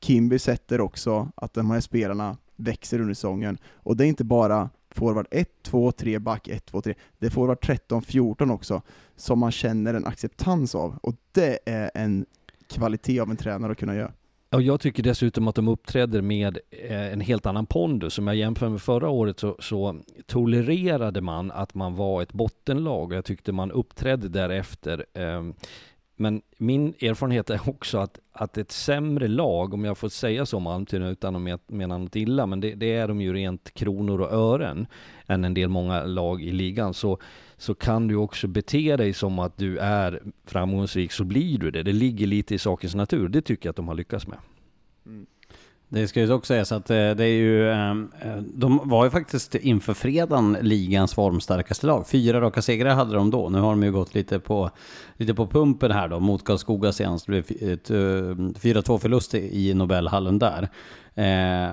Kimby 0.00 0.38
sätter 0.38 0.80
också 0.80 1.28
att 1.34 1.54
de 1.54 1.70
här 1.70 1.80
spelarna 1.80 2.36
växer 2.56 3.00
under 3.00 3.14
säsongen. 3.14 3.58
Och 3.72 3.96
det 3.96 4.04
är 4.04 4.08
inte 4.08 4.24
bara 4.24 4.70
forward 4.90 5.26
1, 5.30 5.48
2, 5.62 5.92
3, 5.92 6.18
back 6.18 6.48
1, 6.48 6.66
2, 6.66 6.82
3. 6.82 6.94
Det 7.18 7.26
är 7.26 7.30
forward 7.30 7.60
13, 7.60 8.02
14 8.02 8.50
också, 8.50 8.82
som 9.16 9.38
man 9.38 9.52
känner 9.52 9.94
en 9.94 10.06
acceptans 10.06 10.74
av. 10.74 10.98
Och 11.02 11.14
det 11.32 11.58
är 11.66 11.90
en 11.94 12.26
kvalitet 12.66 13.20
av 13.20 13.30
en 13.30 13.36
tränare 13.36 13.72
att 13.72 13.78
kunna 13.78 13.94
göra. 13.94 14.12
Och 14.52 14.62
jag 14.62 14.80
tycker 14.80 15.02
dessutom 15.02 15.48
att 15.48 15.54
de 15.54 15.68
uppträder 15.68 16.22
med 16.22 16.58
eh, 16.70 17.12
en 17.12 17.20
helt 17.20 17.46
annan 17.46 17.66
pondus. 17.66 18.18
Om 18.18 18.26
jag 18.26 18.36
jämför 18.36 18.68
med 18.68 18.82
förra 18.82 19.08
året 19.08 19.40
så, 19.40 19.56
så 19.58 20.00
tolererade 20.26 21.20
man 21.20 21.50
att 21.50 21.74
man 21.74 21.96
var 21.96 22.22
ett 22.22 22.32
bottenlag 22.32 23.10
och 23.10 23.16
jag 23.16 23.24
tyckte 23.24 23.52
man 23.52 23.70
uppträdde 23.70 24.28
därefter. 24.28 25.06
Ehm, 25.14 25.54
men 26.16 26.42
min 26.58 26.94
erfarenhet 27.00 27.50
är 27.50 27.60
också 27.68 27.98
att, 27.98 28.18
att 28.32 28.58
ett 28.58 28.72
sämre 28.72 29.28
lag, 29.28 29.74
om 29.74 29.84
jag 29.84 29.98
får 29.98 30.08
säga 30.08 30.46
så 30.46 30.56
om 30.56 30.66
Almtuna 30.66 31.08
utan 31.08 31.48
att 31.48 31.70
mena 31.70 31.98
något 31.98 32.16
illa, 32.16 32.46
men 32.46 32.60
det, 32.60 32.74
det, 32.74 32.94
är 32.94 33.08
de 33.08 33.20
ju 33.20 33.32
rent 33.32 33.74
kronor 33.74 34.20
och 34.20 34.32
ören 34.32 34.86
än 35.26 35.44
en 35.44 35.54
del 35.54 35.68
många 35.68 36.04
lag 36.04 36.42
i 36.42 36.52
ligan, 36.52 36.94
så, 36.94 37.18
så 37.62 37.74
kan 37.74 38.08
du 38.08 38.16
också 38.16 38.46
bete 38.46 38.96
dig 38.96 39.12
som 39.12 39.38
att 39.38 39.58
du 39.58 39.78
är 39.78 40.22
framgångsrik, 40.46 41.12
så 41.12 41.24
blir 41.24 41.58
du 41.58 41.70
det. 41.70 41.82
Det 41.82 41.92
ligger 41.92 42.26
lite 42.26 42.54
i 42.54 42.58
sakens 42.58 42.94
natur. 42.94 43.28
Det 43.28 43.42
tycker 43.42 43.66
jag 43.66 43.70
att 43.70 43.76
de 43.76 43.88
har 43.88 43.94
lyckats 43.94 44.26
med. 44.26 44.38
Mm. 45.06 45.26
Det 45.88 46.08
ska 46.08 46.20
ju 46.20 46.32
också 46.32 46.46
sägas 46.46 46.72
att 46.72 46.90
eh, 46.90 46.96
det 46.96 47.24
är 47.24 47.36
ju, 47.36 47.70
ehm, 47.70 48.10
eh, 48.20 48.36
de 48.36 48.80
var 48.84 49.04
ju 49.04 49.10
faktiskt 49.10 49.54
inför 49.54 49.94
fredagen 49.94 50.56
ligans 50.60 51.14
formstarkaste 51.14 51.86
lag. 51.86 52.08
Fyra 52.08 52.40
raka 52.40 52.62
segrar 52.62 52.94
hade 52.94 53.14
de 53.14 53.30
då. 53.30 53.48
Nu 53.48 53.58
har 53.58 53.70
de 53.70 53.82
ju 53.82 53.92
gått 53.92 54.14
lite 54.14 54.40
på, 54.40 54.70
lite 55.16 55.34
på 55.34 55.46
pumpen 55.46 55.90
här 55.90 56.08
då 56.08 56.20
mot 56.20 56.44
Karlskoga 56.44 56.92
senast. 56.92 57.26
Det 57.26 57.30
blev 57.30 57.44
4-2 57.44 58.92
eh, 58.92 58.98
förlust 58.98 59.34
i 59.34 59.74
Nobelhallen 59.74 60.38
där. 60.38 60.68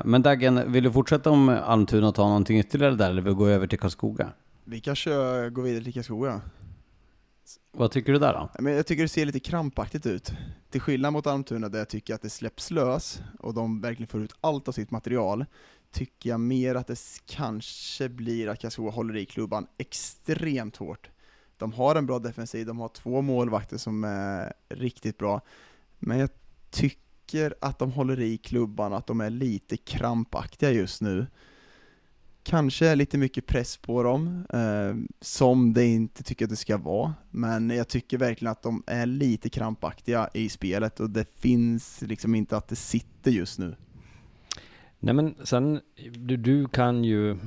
Men 0.05 0.21
Daggen, 0.21 0.71
vill 0.71 0.83
du 0.83 0.91
fortsätta 0.91 1.29
om 1.29 1.49
Almtuna 1.49 2.07
och 2.07 2.15
ta 2.15 2.27
någonting 2.27 2.59
ytterligare 2.59 2.95
där 2.95 3.09
eller 3.09 3.21
vill 3.21 3.33
du 3.33 3.37
gå 3.37 3.47
över 3.47 3.67
till 3.67 3.79
Karlskoga? 3.79 4.29
Vi 4.71 4.79
kanske 4.79 5.09
går 5.49 5.61
vidare 5.61 5.83
till 5.83 5.93
Karlskoga. 5.93 6.41
Vad 7.71 7.91
tycker 7.91 8.13
du 8.13 8.19
där 8.19 8.33
då? 8.33 8.49
Men 8.59 8.73
jag 8.73 8.85
tycker 8.85 9.03
det 9.03 9.09
ser 9.09 9.25
lite 9.25 9.39
krampaktigt 9.39 10.05
ut. 10.05 10.31
Till 10.69 10.81
skillnad 10.81 11.13
mot 11.13 11.27
Almtuna 11.27 11.69
där 11.69 11.79
jag 11.79 11.89
tycker 11.89 12.15
att 12.15 12.21
det 12.21 12.29
släpps 12.29 12.71
lös 12.71 13.21
och 13.39 13.53
de 13.53 13.81
verkligen 13.81 14.07
får 14.07 14.21
ut 14.21 14.35
allt 14.41 14.67
av 14.67 14.71
sitt 14.71 14.91
material, 14.91 15.45
tycker 15.91 16.29
jag 16.29 16.39
mer 16.39 16.75
att 16.75 16.87
det 16.87 16.99
kanske 17.25 18.09
blir 18.09 18.47
att 18.47 18.59
Karlskoga 18.59 18.91
håller 18.91 19.17
i 19.17 19.25
klubban 19.25 19.67
extremt 19.77 20.77
hårt. 20.77 21.09
De 21.57 21.73
har 21.73 21.95
en 21.95 22.05
bra 22.05 22.19
defensiv, 22.19 22.65
de 22.65 22.79
har 22.79 22.89
två 22.89 23.21
målvakter 23.21 23.77
som 23.77 24.03
är 24.03 24.53
riktigt 24.69 25.17
bra, 25.17 25.41
men 25.99 26.19
jag 26.19 26.29
tycker 26.69 27.53
att 27.61 27.79
de 27.79 27.91
håller 27.91 28.19
i 28.19 28.37
klubban, 28.37 28.93
att 28.93 29.07
de 29.07 29.21
är 29.21 29.29
lite 29.29 29.77
krampaktiga 29.77 30.71
just 30.71 31.01
nu 31.01 31.27
kanske 32.43 32.87
är 32.87 32.95
lite 32.95 33.17
mycket 33.17 33.45
press 33.45 33.77
på 33.77 34.03
dem, 34.03 34.45
eh, 34.53 34.95
som 35.21 35.73
det 35.73 35.85
inte 35.85 36.23
tycker 36.23 36.45
att 36.45 36.49
det 36.49 36.55
ska 36.55 36.77
vara, 36.77 37.13
men 37.31 37.69
jag 37.69 37.87
tycker 37.87 38.17
verkligen 38.17 38.51
att 38.51 38.63
de 38.63 38.83
är 38.87 39.05
lite 39.05 39.49
krampaktiga 39.49 40.29
i 40.33 40.49
spelet 40.49 40.99
och 40.99 41.09
det 41.09 41.25
finns 41.39 42.01
liksom 42.01 42.35
inte 42.35 42.57
att 42.57 42.67
det 42.67 42.75
sitter 42.75 43.31
just 43.31 43.59
nu. 43.59 43.75
Nej 45.01 45.13
men 45.13 45.35
sen, 45.43 45.79
du, 46.11 46.37
du, 46.37 46.67
kan 46.67 47.03
ju, 47.03 47.37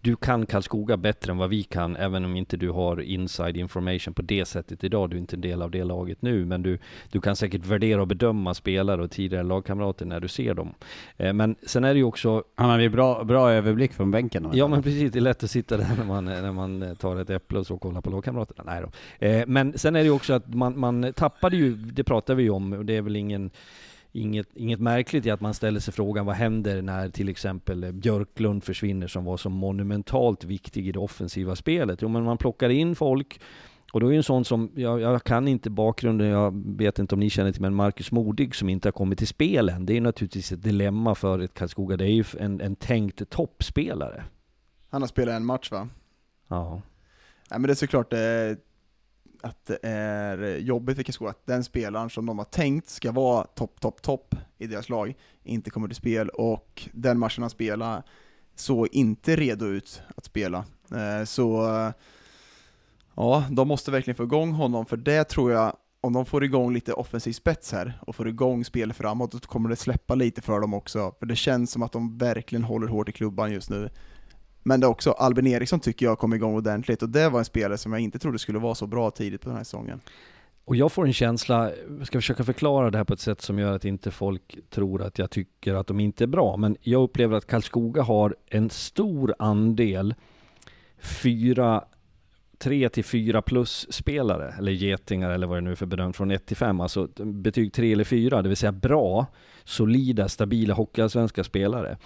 du 0.00 0.16
kan 0.16 0.46
Karlskoga 0.46 0.96
bättre 0.96 1.32
än 1.32 1.38
vad 1.38 1.50
vi 1.50 1.62
kan, 1.62 1.96
även 1.96 2.24
om 2.24 2.36
inte 2.36 2.56
du 2.56 2.70
har 2.70 3.00
inside 3.00 3.56
information 3.56 4.14
på 4.14 4.22
det 4.22 4.44
sättet 4.44 4.84
idag. 4.84 5.10
Du 5.10 5.16
är 5.16 5.20
inte 5.20 5.36
en 5.36 5.40
del 5.40 5.62
av 5.62 5.70
det 5.70 5.84
laget 5.84 6.22
nu, 6.22 6.44
men 6.44 6.62
du, 6.62 6.78
du 7.10 7.20
kan 7.20 7.36
säkert 7.36 7.66
värdera 7.66 8.00
och 8.00 8.06
bedöma 8.06 8.54
spelare 8.54 9.02
och 9.02 9.10
tidigare 9.10 9.42
lagkamrater 9.42 10.06
när 10.06 10.20
du 10.20 10.28
ser 10.28 10.54
dem. 10.54 10.74
Eh, 11.16 11.32
men 11.32 11.56
sen 11.62 11.84
är 11.84 11.94
det 11.94 11.98
ju 11.98 12.04
också... 12.04 12.44
Han 12.54 12.70
har 12.70 12.78
ju 12.78 12.88
bra, 12.88 13.24
bra 13.24 13.50
överblick 13.50 13.92
från 13.92 14.10
bänken. 14.10 14.50
Ja 14.52 14.68
men 14.68 14.82
precis, 14.82 15.12
det 15.12 15.18
är 15.18 15.20
lätt 15.20 15.44
att 15.44 15.50
sitta 15.50 15.76
där 15.76 15.96
när 15.98 16.04
man, 16.04 16.24
när 16.24 16.52
man 16.52 16.96
tar 16.96 17.16
ett 17.16 17.30
äpple 17.30 17.58
och 17.58 17.66
så 17.66 17.78
kollar 17.78 18.00
på 18.00 18.10
lagkamraterna. 18.10 18.72
Nej 18.72 18.82
då. 18.82 19.26
Eh, 19.26 19.46
men 19.46 19.78
sen 19.78 19.96
är 19.96 20.00
det 20.00 20.04
ju 20.04 20.10
också 20.10 20.32
att 20.32 20.54
man, 20.54 20.78
man 20.78 21.12
tappade 21.16 21.56
ju, 21.56 21.74
det 21.74 22.04
pratar 22.04 22.34
vi 22.34 22.42
ju 22.42 22.50
om, 22.50 22.72
och 22.72 22.84
det 22.84 22.96
är 22.96 23.02
väl 23.02 23.16
ingen 23.16 23.50
inget, 24.16 24.56
inget 24.56 24.80
märkligt 24.80 25.26
i 25.26 25.30
att 25.30 25.40
man 25.40 25.54
ställer 25.54 25.80
sig 25.80 25.94
frågan 25.94 26.26
vad 26.26 26.36
händer 26.36 26.82
när 26.82 27.08
till 27.08 27.28
exempel 27.28 27.92
Björklund 27.92 28.64
försvinner 28.64 29.06
som 29.06 29.24
var 29.24 29.36
så 29.36 29.50
monumentalt 29.50 30.44
viktig 30.44 30.88
i 30.88 30.92
det 30.92 30.98
offensiva 30.98 31.56
spelet? 31.56 32.02
Jo 32.02 32.08
men 32.08 32.22
man 32.22 32.38
plockar 32.38 32.70
in 32.70 32.96
folk 32.96 33.40
och 33.92 34.00
då 34.00 34.06
är 34.06 34.10
ju 34.10 34.16
en 34.16 34.22
sån 34.22 34.44
som, 34.44 34.70
jag, 34.74 35.00
jag, 35.00 35.24
kan 35.24 35.48
inte 35.48 35.70
bakgrunden, 35.70 36.26
jag 36.26 36.62
vet 36.76 36.98
inte 36.98 37.14
om 37.14 37.20
ni 37.20 37.30
känner 37.30 37.52
till, 37.52 37.62
men 37.62 37.74
Marcus 37.74 38.12
Modig 38.12 38.54
som 38.54 38.68
inte 38.68 38.88
har 38.88 38.92
kommit 38.92 39.18
till 39.18 39.26
spel 39.26 39.68
än. 39.68 39.86
Det 39.86 39.96
är 39.96 40.00
naturligtvis 40.00 40.52
ett 40.52 40.62
dilemma 40.62 41.14
för 41.14 41.38
ett 41.38 41.54
Karlskoga. 41.54 41.96
Det 41.96 42.04
är 42.04 42.12
ju 42.12 42.24
en, 42.38 42.60
en 42.60 42.76
tänkt 42.76 43.30
toppspelare. 43.30 44.24
Han 44.90 45.02
har 45.02 45.08
spelat 45.08 45.34
en 45.34 45.44
match 45.44 45.70
va? 45.70 45.88
Ja. 46.48 46.82
Nej 47.50 47.60
men 47.60 47.62
det 47.62 47.72
är 47.72 47.74
såklart, 47.74 48.12
eh, 48.12 48.18
att 49.42 49.66
det 49.66 49.78
är 49.82 50.56
jobbigt 50.56 50.96
för 50.96 51.12
skor 51.12 51.28
att 51.28 51.46
den 51.46 51.64
spelaren 51.64 52.10
som 52.10 52.26
de 52.26 52.38
har 52.38 52.44
tänkt 52.44 52.88
ska 52.88 53.12
vara 53.12 53.44
topp, 53.44 53.80
topp, 53.80 54.02
topp 54.02 54.34
i 54.58 54.66
deras 54.66 54.88
lag 54.88 55.14
inte 55.42 55.70
kommer 55.70 55.88
till 55.88 55.96
spel 55.96 56.28
och 56.28 56.88
den 56.92 57.18
matchen 57.18 57.42
han 57.42 57.50
spelar 57.50 58.02
såg 58.54 58.88
inte 58.92 59.36
redo 59.36 59.66
ut 59.66 60.02
att 60.16 60.24
spela. 60.24 60.64
Eh, 60.92 61.24
så 61.24 61.76
eh, 61.76 61.92
ja, 63.14 63.44
de 63.50 63.68
måste 63.68 63.90
verkligen 63.90 64.16
få 64.16 64.22
igång 64.24 64.52
honom 64.52 64.86
för 64.86 64.96
det 64.96 65.24
tror 65.24 65.52
jag 65.52 65.76
om 66.00 66.12
de 66.12 66.26
får 66.26 66.44
igång 66.44 66.74
lite 66.74 66.92
offensiv 66.92 67.32
spets 67.32 67.72
här 67.72 67.98
och 68.06 68.16
får 68.16 68.28
igång 68.28 68.64
spel 68.64 68.92
framåt, 68.92 69.32
då 69.32 69.38
kommer 69.38 69.68
det 69.68 69.76
släppa 69.76 70.14
lite 70.14 70.42
för 70.42 70.60
dem 70.60 70.74
också. 70.74 71.14
För 71.18 71.26
det 71.26 71.36
känns 71.36 71.70
som 71.70 71.82
att 71.82 71.92
de 71.92 72.18
verkligen 72.18 72.64
håller 72.64 72.86
hårt 72.86 73.08
i 73.08 73.12
klubban 73.12 73.52
just 73.52 73.70
nu. 73.70 73.90
Men 74.66 74.80
det 74.80 74.86
är 74.86 74.88
också 74.88 75.10
Albin 75.10 75.46
Eriksson 75.46 75.80
tycker 75.80 76.06
jag 76.06 76.18
kom 76.18 76.34
igång 76.34 76.54
ordentligt 76.54 77.02
och 77.02 77.08
det 77.08 77.28
var 77.28 77.38
en 77.38 77.44
spelare 77.44 77.78
som 77.78 77.92
jag 77.92 78.00
inte 78.00 78.18
trodde 78.18 78.38
skulle 78.38 78.58
vara 78.58 78.74
så 78.74 78.86
bra 78.86 79.10
tidigt 79.10 79.40
på 79.40 79.48
den 79.48 79.56
här 79.56 79.64
säsongen. 79.64 80.00
Och 80.64 80.76
jag 80.76 80.92
får 80.92 81.06
en 81.06 81.12
känsla, 81.12 81.70
jag 81.98 82.06
ska 82.06 82.18
försöka 82.18 82.44
förklara 82.44 82.90
det 82.90 82.98
här 82.98 83.04
på 83.04 83.14
ett 83.14 83.20
sätt 83.20 83.40
som 83.40 83.58
gör 83.58 83.72
att 83.72 83.84
inte 83.84 84.10
folk 84.10 84.58
tror 84.70 85.02
att 85.02 85.18
jag 85.18 85.30
tycker 85.30 85.74
att 85.74 85.86
de 85.86 86.00
inte 86.00 86.24
är 86.24 86.26
bra, 86.26 86.56
men 86.56 86.76
jag 86.80 87.02
upplever 87.02 87.36
att 87.36 87.46
Karlskoga 87.46 88.02
har 88.02 88.36
en 88.50 88.70
stor 88.70 89.34
andel 89.38 90.14
fyra 90.98 91.84
3 92.58 92.88
till 92.88 93.04
4 93.04 93.42
plus 93.42 93.92
spelare, 93.92 94.54
eller 94.58 94.72
getingar 94.72 95.30
eller 95.30 95.46
vad 95.46 95.56
det 95.56 95.60
nu 95.60 95.70
är 95.70 95.74
för 95.74 95.86
bedömt, 95.86 96.16
från 96.16 96.30
1 96.30 96.46
till 96.46 96.56
5, 96.56 96.80
alltså 96.80 97.08
betyg 97.16 97.72
3 97.72 97.92
eller 97.92 98.04
4, 98.04 98.42
det 98.42 98.48
vill 98.48 98.56
säga 98.56 98.72
bra, 98.72 99.26
solida, 99.66 100.28
stabila 100.28 100.74
hockeyallsvenska 100.74 101.44
spelare 101.44 101.96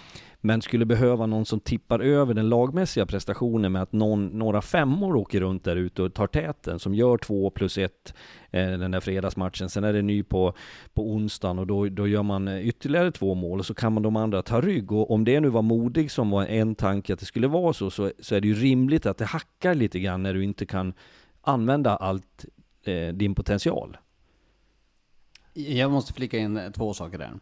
men 0.41 0.63
skulle 0.63 0.85
behöva 0.85 1.27
någon 1.27 1.47
som 1.47 1.61
tippar 1.61 2.01
över 2.01 2.35
den 2.35 2.49
lagmässiga 2.49 3.07
prestationen 3.07 3.73
med 3.73 3.83
att 3.83 3.93
någon, 3.93 4.27
några 4.27 4.63
femmor 4.63 5.17
åker 5.17 5.41
runt 5.41 5.65
där 5.65 5.77
ute 5.77 6.03
och 6.03 6.15
tar 6.15 6.27
täten, 6.27 6.79
som 6.79 6.95
gör 6.95 7.19
två 7.19 7.51
plus 7.51 7.79
ett 7.79 8.15
eh, 8.51 8.67
den 8.67 8.91
där 8.91 9.01
fredagsmatchen. 9.01 9.69
Sen 9.69 9.85
är 9.85 9.93
det 9.93 10.03
ny 10.03 10.23
på, 10.23 10.55
på 10.95 11.11
onsdagen 11.11 11.59
och 11.59 11.67
då, 11.67 11.89
då 11.89 12.09
gör 12.09 12.23
man 12.23 12.49
eh, 12.49 12.69
ytterligare 12.69 13.13
två 13.13 13.35
mål 13.35 13.59
och 13.59 13.67
så 13.67 13.75
kan 13.75 13.93
man 13.93 14.03
de 14.03 14.17
andra 14.17 14.43
ta 14.43 14.61
rygg. 14.61 14.93
Och 14.93 15.11
om 15.11 15.25
det 15.25 15.41
nu 15.41 15.49
var 15.49 15.63
modig 15.63 16.11
som 16.11 16.31
var 16.31 16.47
en 16.47 16.75
tanke 16.75 17.13
att 17.13 17.21
det 17.21 17.27
skulle 17.27 17.49
vara 17.49 17.73
så, 17.73 17.91
så, 17.91 18.11
så 18.19 18.35
är 18.35 18.41
det 18.41 18.49
ju 18.49 18.55
rimligt 18.55 19.07
att 19.07 19.19
det 19.19 19.25
hackar 19.25 19.75
lite 19.75 20.01
grann 20.01 20.23
när 20.23 20.35
du 20.35 20.45
inte 20.45 20.67
kan 20.67 20.93
använda 21.43 21.97
allt 21.97 22.45
eh, 22.85 23.09
din 23.15 23.35
potential. 23.35 23.97
Jag 25.55 25.91
måste 25.91 26.13
flika 26.13 26.39
in 26.39 26.73
två 26.77 26.95
saker 26.95 27.19
där. 27.19 27.33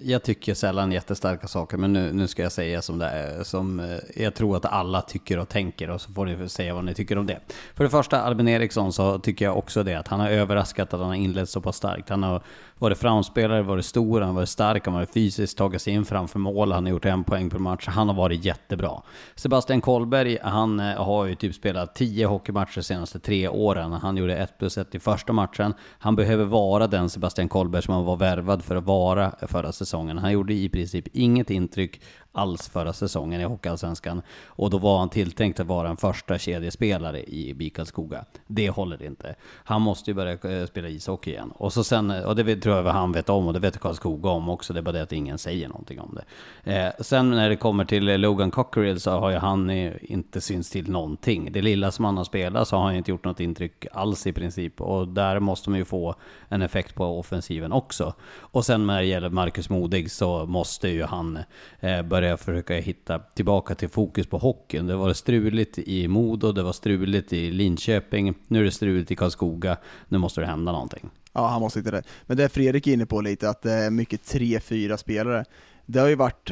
Jag 0.00 0.22
tycker 0.22 0.54
sällan 0.54 0.92
jättestarka 0.92 1.48
saker, 1.48 1.76
men 1.76 1.92
nu, 1.92 2.12
nu 2.12 2.28
ska 2.28 2.42
jag 2.42 2.52
säga 2.52 2.82
som 2.82 2.98
det 2.98 3.06
är, 3.06 3.42
som 3.42 3.80
eh, 3.80 3.96
jag 4.16 4.34
tror 4.34 4.56
att 4.56 4.64
alla 4.64 5.02
tycker 5.02 5.38
och 5.38 5.48
tänker 5.48 5.90
och 5.90 6.00
så 6.00 6.12
får 6.12 6.26
ni 6.26 6.48
säga 6.48 6.74
vad 6.74 6.84
ni 6.84 6.94
tycker 6.94 7.18
om 7.18 7.26
det. 7.26 7.38
För 7.74 7.84
det 7.84 7.90
första, 7.90 8.22
Albin 8.22 8.48
Eriksson, 8.48 8.92
så 8.92 9.18
tycker 9.18 9.44
jag 9.44 9.58
också 9.58 9.82
det, 9.82 9.94
att 9.94 10.08
han 10.08 10.20
har 10.20 10.28
överraskat 10.28 10.94
att 10.94 11.00
han 11.00 11.08
har 11.08 11.16
inlett 11.16 11.48
så 11.48 11.60
pass 11.60 11.76
starkt. 11.76 12.08
Han 12.08 12.22
har 12.22 12.42
varit 12.78 12.98
framspelare, 12.98 13.62
varit 13.62 13.84
stor, 13.84 14.20
han 14.20 14.28
har 14.28 14.36
varit 14.36 14.48
stark, 14.48 14.84
han 14.84 14.94
har 14.94 15.00
varit 15.00 15.12
fysiskt, 15.12 15.58
tagit 15.58 15.82
sig 15.82 15.92
in 15.92 16.04
framför 16.04 16.38
mål, 16.38 16.72
han 16.72 16.84
har 16.84 16.90
gjort 16.90 17.04
en 17.04 17.24
poäng 17.24 17.50
per 17.50 17.58
match, 17.58 17.86
han 17.86 18.08
har 18.08 18.14
varit 18.14 18.44
jättebra. 18.44 19.02
Sebastian 19.34 19.80
Kollberg, 19.80 20.38
han 20.42 20.80
eh, 20.80 21.04
har 21.04 21.26
ju 21.26 21.34
typ 21.34 21.54
spelat 21.54 21.94
10 21.94 22.26
hockeymatcher 22.26 22.74
de 22.74 22.82
senaste 22.82 23.18
tre 23.18 23.48
åren. 23.48 23.92
Han 23.92 24.16
gjorde 24.16 24.36
1 24.36 24.58
plus 24.58 24.78
1 24.78 24.94
i 24.94 25.00
första 25.00 25.32
matchen. 25.32 25.74
Han 25.98 26.16
behöver 26.16 26.44
vara 26.44 26.86
den 26.86 27.08
Sebastian 27.08 27.48
Kollberg 27.48 27.82
som 27.82 27.94
han 27.94 28.04
var 28.04 28.16
värvad 28.16 28.64
för 28.64 28.76
att 28.76 28.84
vara 28.84 29.30
förra 29.60 29.72
säsongen. 29.72 30.18
Han 30.18 30.32
gjorde 30.32 30.54
i 30.54 30.68
princip 30.68 31.08
inget 31.12 31.50
intryck 31.50 32.00
alls 32.32 32.68
förra 32.68 32.92
säsongen 32.92 33.40
i 33.40 33.44
Hockeyallsvenskan. 33.44 34.22
Och 34.46 34.70
då 34.70 34.78
var 34.78 34.98
han 34.98 35.08
tilltänkt 35.08 35.60
att 35.60 35.66
vara 35.66 35.88
en 35.88 35.96
första 35.96 36.38
kedjespelare 36.38 37.22
i 37.22 37.54
BIK 37.54 37.76
Karlskoga. 37.76 38.24
Det 38.46 38.70
håller 38.70 39.02
inte. 39.02 39.34
Han 39.64 39.82
måste 39.82 40.10
ju 40.10 40.14
börja 40.14 40.32
eh, 40.32 40.66
spela 40.66 40.88
ishockey 40.88 41.30
igen. 41.30 41.52
Och, 41.54 41.72
så 41.72 41.84
sen, 41.84 42.10
och 42.10 42.36
det 42.36 42.56
tror 42.56 42.76
jag 42.76 42.84
han 42.84 43.12
vet 43.12 43.28
om 43.28 43.46
och 43.46 43.52
det 43.52 43.58
vet 43.58 43.80
Karlskoga 43.80 44.30
om 44.30 44.48
också. 44.48 44.72
Det 44.72 44.80
är 44.80 44.82
bara 44.82 44.92
det 44.92 45.02
att 45.02 45.12
ingen 45.12 45.38
säger 45.38 45.68
någonting 45.68 46.00
om 46.00 46.14
det. 46.14 46.24
Eh, 46.72 46.92
sen 47.00 47.30
när 47.30 47.48
det 47.48 47.56
kommer 47.56 47.84
till 47.84 48.08
eh, 48.08 48.18
Logan 48.18 48.50
Cockerill 48.50 49.00
så 49.00 49.10
har 49.10 49.30
ju 49.30 49.36
han 49.36 49.70
eh, 49.70 49.92
inte 50.02 50.40
synts 50.40 50.70
till 50.70 50.90
någonting. 50.90 51.52
Det 51.52 51.62
lilla 51.62 51.90
som 51.90 52.04
han 52.04 52.16
har 52.16 52.24
spelat 52.24 52.68
så 52.68 52.76
har 52.76 52.84
han 52.84 52.96
inte 52.96 53.10
gjort 53.10 53.24
något 53.24 53.40
intryck 53.40 53.86
alls 53.92 54.26
i 54.26 54.32
princip. 54.32 54.80
Och 54.80 55.08
där 55.08 55.40
måste 55.40 55.70
man 55.70 55.78
ju 55.78 55.84
få 55.84 56.14
en 56.48 56.62
effekt 56.62 56.94
på 56.94 57.18
offensiven 57.18 57.72
också. 57.72 58.14
Och 58.38 58.64
sen 58.64 58.86
när 58.86 59.00
det 59.00 59.06
gäller 59.06 59.30
Marcus 59.30 59.70
Modig 59.70 60.10
så 60.10 60.46
måste 60.46 60.88
ju 60.88 61.04
han 61.04 61.38
eh, 61.80 62.02
börja 62.02 62.19
börja 62.20 62.36
försöka 62.36 62.74
hitta 62.74 63.18
tillbaka 63.18 63.74
till 63.74 63.88
fokus 63.88 64.26
på 64.26 64.38
hockeyn. 64.38 64.86
Det 64.86 64.96
var 64.96 65.12
struligt 65.12 65.78
i 65.78 66.08
Modo, 66.08 66.52
det 66.52 66.62
var 66.62 66.72
struligt 66.72 67.32
i 67.32 67.50
Linköping, 67.50 68.34
nu 68.48 68.60
är 68.60 68.64
det 68.64 68.70
struligt 68.70 69.10
i 69.10 69.16
Karlskoga. 69.16 69.76
Nu 70.08 70.18
måste 70.18 70.40
det 70.40 70.46
hända 70.46 70.72
någonting. 70.72 71.10
Ja, 71.32 71.46
han 71.46 71.60
måste 71.60 71.78
hitta 71.78 71.90
det. 71.90 72.02
Men 72.26 72.36
det 72.36 72.44
är 72.44 72.48
Fredrik 72.48 72.86
är 72.86 72.92
inne 72.92 73.06
på 73.06 73.20
lite, 73.20 73.50
att 73.50 73.62
det 73.62 73.72
är 73.72 73.90
mycket 73.90 74.20
3-4 74.20 74.96
spelare. 74.96 75.44
Det 75.86 75.98
har 76.00 76.08
ju 76.08 76.14
varit 76.14 76.50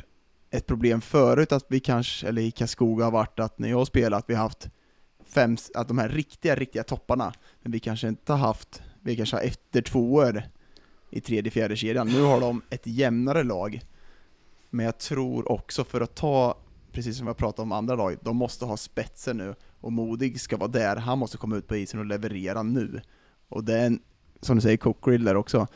ett 0.51 0.66
problem 0.66 1.01
förut 1.01 1.53
att 1.53 1.64
vi 1.69 1.81
kanske, 1.81 2.29
eller 2.29 2.43
i 2.43 2.51
Karlskoga 2.51 3.05
har 3.05 3.12
varit 3.12 3.41
att 3.41 3.59
när 3.59 3.69
jag 3.69 3.77
har 3.77 3.85
spelat, 3.85 4.25
vi 4.27 4.35
har 4.35 4.43
haft 4.43 4.69
fem, 5.27 5.57
att 5.75 5.89
de 5.89 5.99
här 5.99 6.09
riktiga, 6.09 6.55
riktiga 6.55 6.83
topparna, 6.83 7.33
men 7.62 7.73
vi 7.73 7.81
kanske 7.81 8.09
inte 8.09 8.33
har 8.33 8.39
haft, 8.39 8.83
vi 9.03 9.16
kanske 9.16 9.37
har 9.37 9.43
efter 9.43 9.83
två 9.83 10.12
år 10.12 10.43
i 11.11 11.21
tredje, 11.21 11.51
fjärde 11.51 11.77
kedjan. 11.77 12.09
Nu 12.09 12.23
har 12.23 12.41
de 12.41 12.62
ett 12.71 12.87
jämnare 12.87 13.43
lag, 13.43 13.81
men 14.71 14.87
jag 14.87 14.99
tror 14.99 15.53
också 15.53 15.85
för 15.85 16.01
att 16.01 16.14
ta, 16.14 16.59
precis 16.93 17.19
som 17.19 17.27
jag 17.27 17.37
pratade 17.37 17.62
om 17.62 17.73
andra 17.73 17.95
lag, 17.95 18.16
de 18.23 18.37
måste 18.37 18.64
ha 18.64 18.77
spetsen 18.77 19.37
nu, 19.37 19.55
och 19.81 19.93
Modig 19.93 20.41
ska 20.41 20.57
vara 20.57 20.71
där, 20.71 20.97
han 20.97 21.19
måste 21.19 21.37
komma 21.37 21.57
ut 21.57 21.66
på 21.66 21.77
isen 21.77 22.01
och 22.01 22.07
leverera 22.07 22.62
nu. 22.62 23.01
Och 23.49 23.64
det 23.64 23.79
är 23.79 23.87
en, 23.87 24.01
som 24.41 24.57
du 24.57 24.62
säger, 24.62 24.77
Coke 24.77 25.19
där 25.19 25.37
också, 25.37 25.66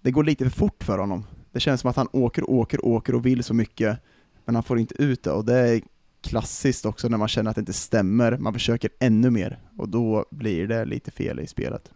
det 0.00 0.10
går 0.10 0.24
lite 0.24 0.44
för 0.44 0.58
fort 0.58 0.84
för 0.84 0.98
honom. 0.98 1.24
Det 1.52 1.60
känns 1.60 1.80
som 1.80 1.90
att 1.90 1.96
han 1.96 2.08
åker, 2.12 2.50
åker, 2.50 2.84
åker 2.84 3.14
och 3.14 3.26
vill 3.26 3.44
så 3.44 3.54
mycket, 3.54 3.98
men 4.44 4.54
han 4.54 4.64
får 4.64 4.78
inte 4.78 5.02
ut 5.02 5.22
det, 5.22 5.30
och 5.30 5.44
det 5.44 5.54
är 5.54 5.82
klassiskt 6.20 6.86
också 6.86 7.08
när 7.08 7.18
man 7.18 7.28
känner 7.28 7.50
att 7.50 7.56
det 7.56 7.60
inte 7.60 7.72
stämmer, 7.72 8.38
man 8.38 8.52
försöker 8.52 8.90
ännu 8.98 9.30
mer, 9.30 9.60
och 9.76 9.88
då 9.88 10.24
blir 10.30 10.66
det 10.66 10.84
lite 10.84 11.10
fel 11.10 11.40
i 11.40 11.46
spelet. 11.46 11.90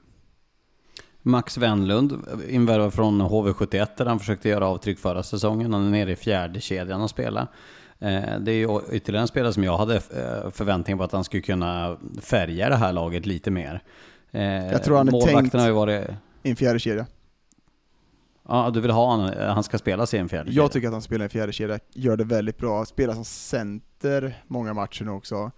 Max 1.22 1.58
Wendlund, 1.58 2.26
invärvad 2.48 2.94
från 2.94 3.22
HV71 3.22 3.88
där 3.96 4.06
han 4.06 4.18
försökte 4.18 4.48
göra 4.48 4.66
avtryck 4.66 4.98
förra 4.98 5.22
säsongen. 5.22 5.72
Han 5.72 5.86
är 5.86 5.90
nere 5.90 6.12
i 6.12 6.16
fjärde 6.16 6.60
kedjan 6.60 7.02
och 7.02 7.10
spela. 7.10 7.48
Eh, 7.98 8.38
det 8.40 8.52
är 8.52 8.56
ju 8.56 8.80
ytterligare 8.92 9.22
en 9.22 9.28
spelare 9.28 9.52
som 9.52 9.64
jag 9.64 9.78
hade 9.78 9.96
eh, 9.96 10.50
förväntningar 10.50 10.98
på 10.98 11.04
att 11.04 11.12
han 11.12 11.24
skulle 11.24 11.42
kunna 11.42 11.96
färga 12.20 12.68
det 12.68 12.76
här 12.76 12.92
laget 12.92 13.26
lite 13.26 13.50
mer. 13.50 13.82
Eh, 14.30 14.42
jag 14.42 14.84
tror 14.84 14.96
han 14.96 15.08
är 15.08 15.20
tänkt 15.20 15.54
har 15.54 15.66
ju 15.66 15.72
varit... 15.72 16.08
i 16.42 16.50
en 16.50 16.56
fjärde 16.56 16.78
kedja. 16.78 17.06
Ja, 18.48 18.70
du 18.74 18.80
vill 18.80 18.90
ha 18.90 19.06
honom, 19.06 19.34
han 19.38 19.62
ska 19.62 19.78
spela 19.78 20.06
sig 20.06 20.18
i 20.18 20.20
en 20.20 20.28
fjärde 20.28 20.50
kedja? 20.50 20.62
Jag 20.62 20.72
tycker 20.72 20.86
att 20.86 20.92
han 20.92 21.02
spelar 21.02 21.24
i 21.24 21.26
en 21.26 21.30
fjärde 21.30 21.52
kedja, 21.52 21.78
gör 21.94 22.16
det 22.16 22.24
väldigt 22.24 22.58
bra, 22.58 22.84
spelar 22.84 23.14
som 23.14 23.24
center 23.24 24.42
många 24.46 24.74
matcher 24.74 25.04
nu 25.04 25.10
också. 25.10 25.50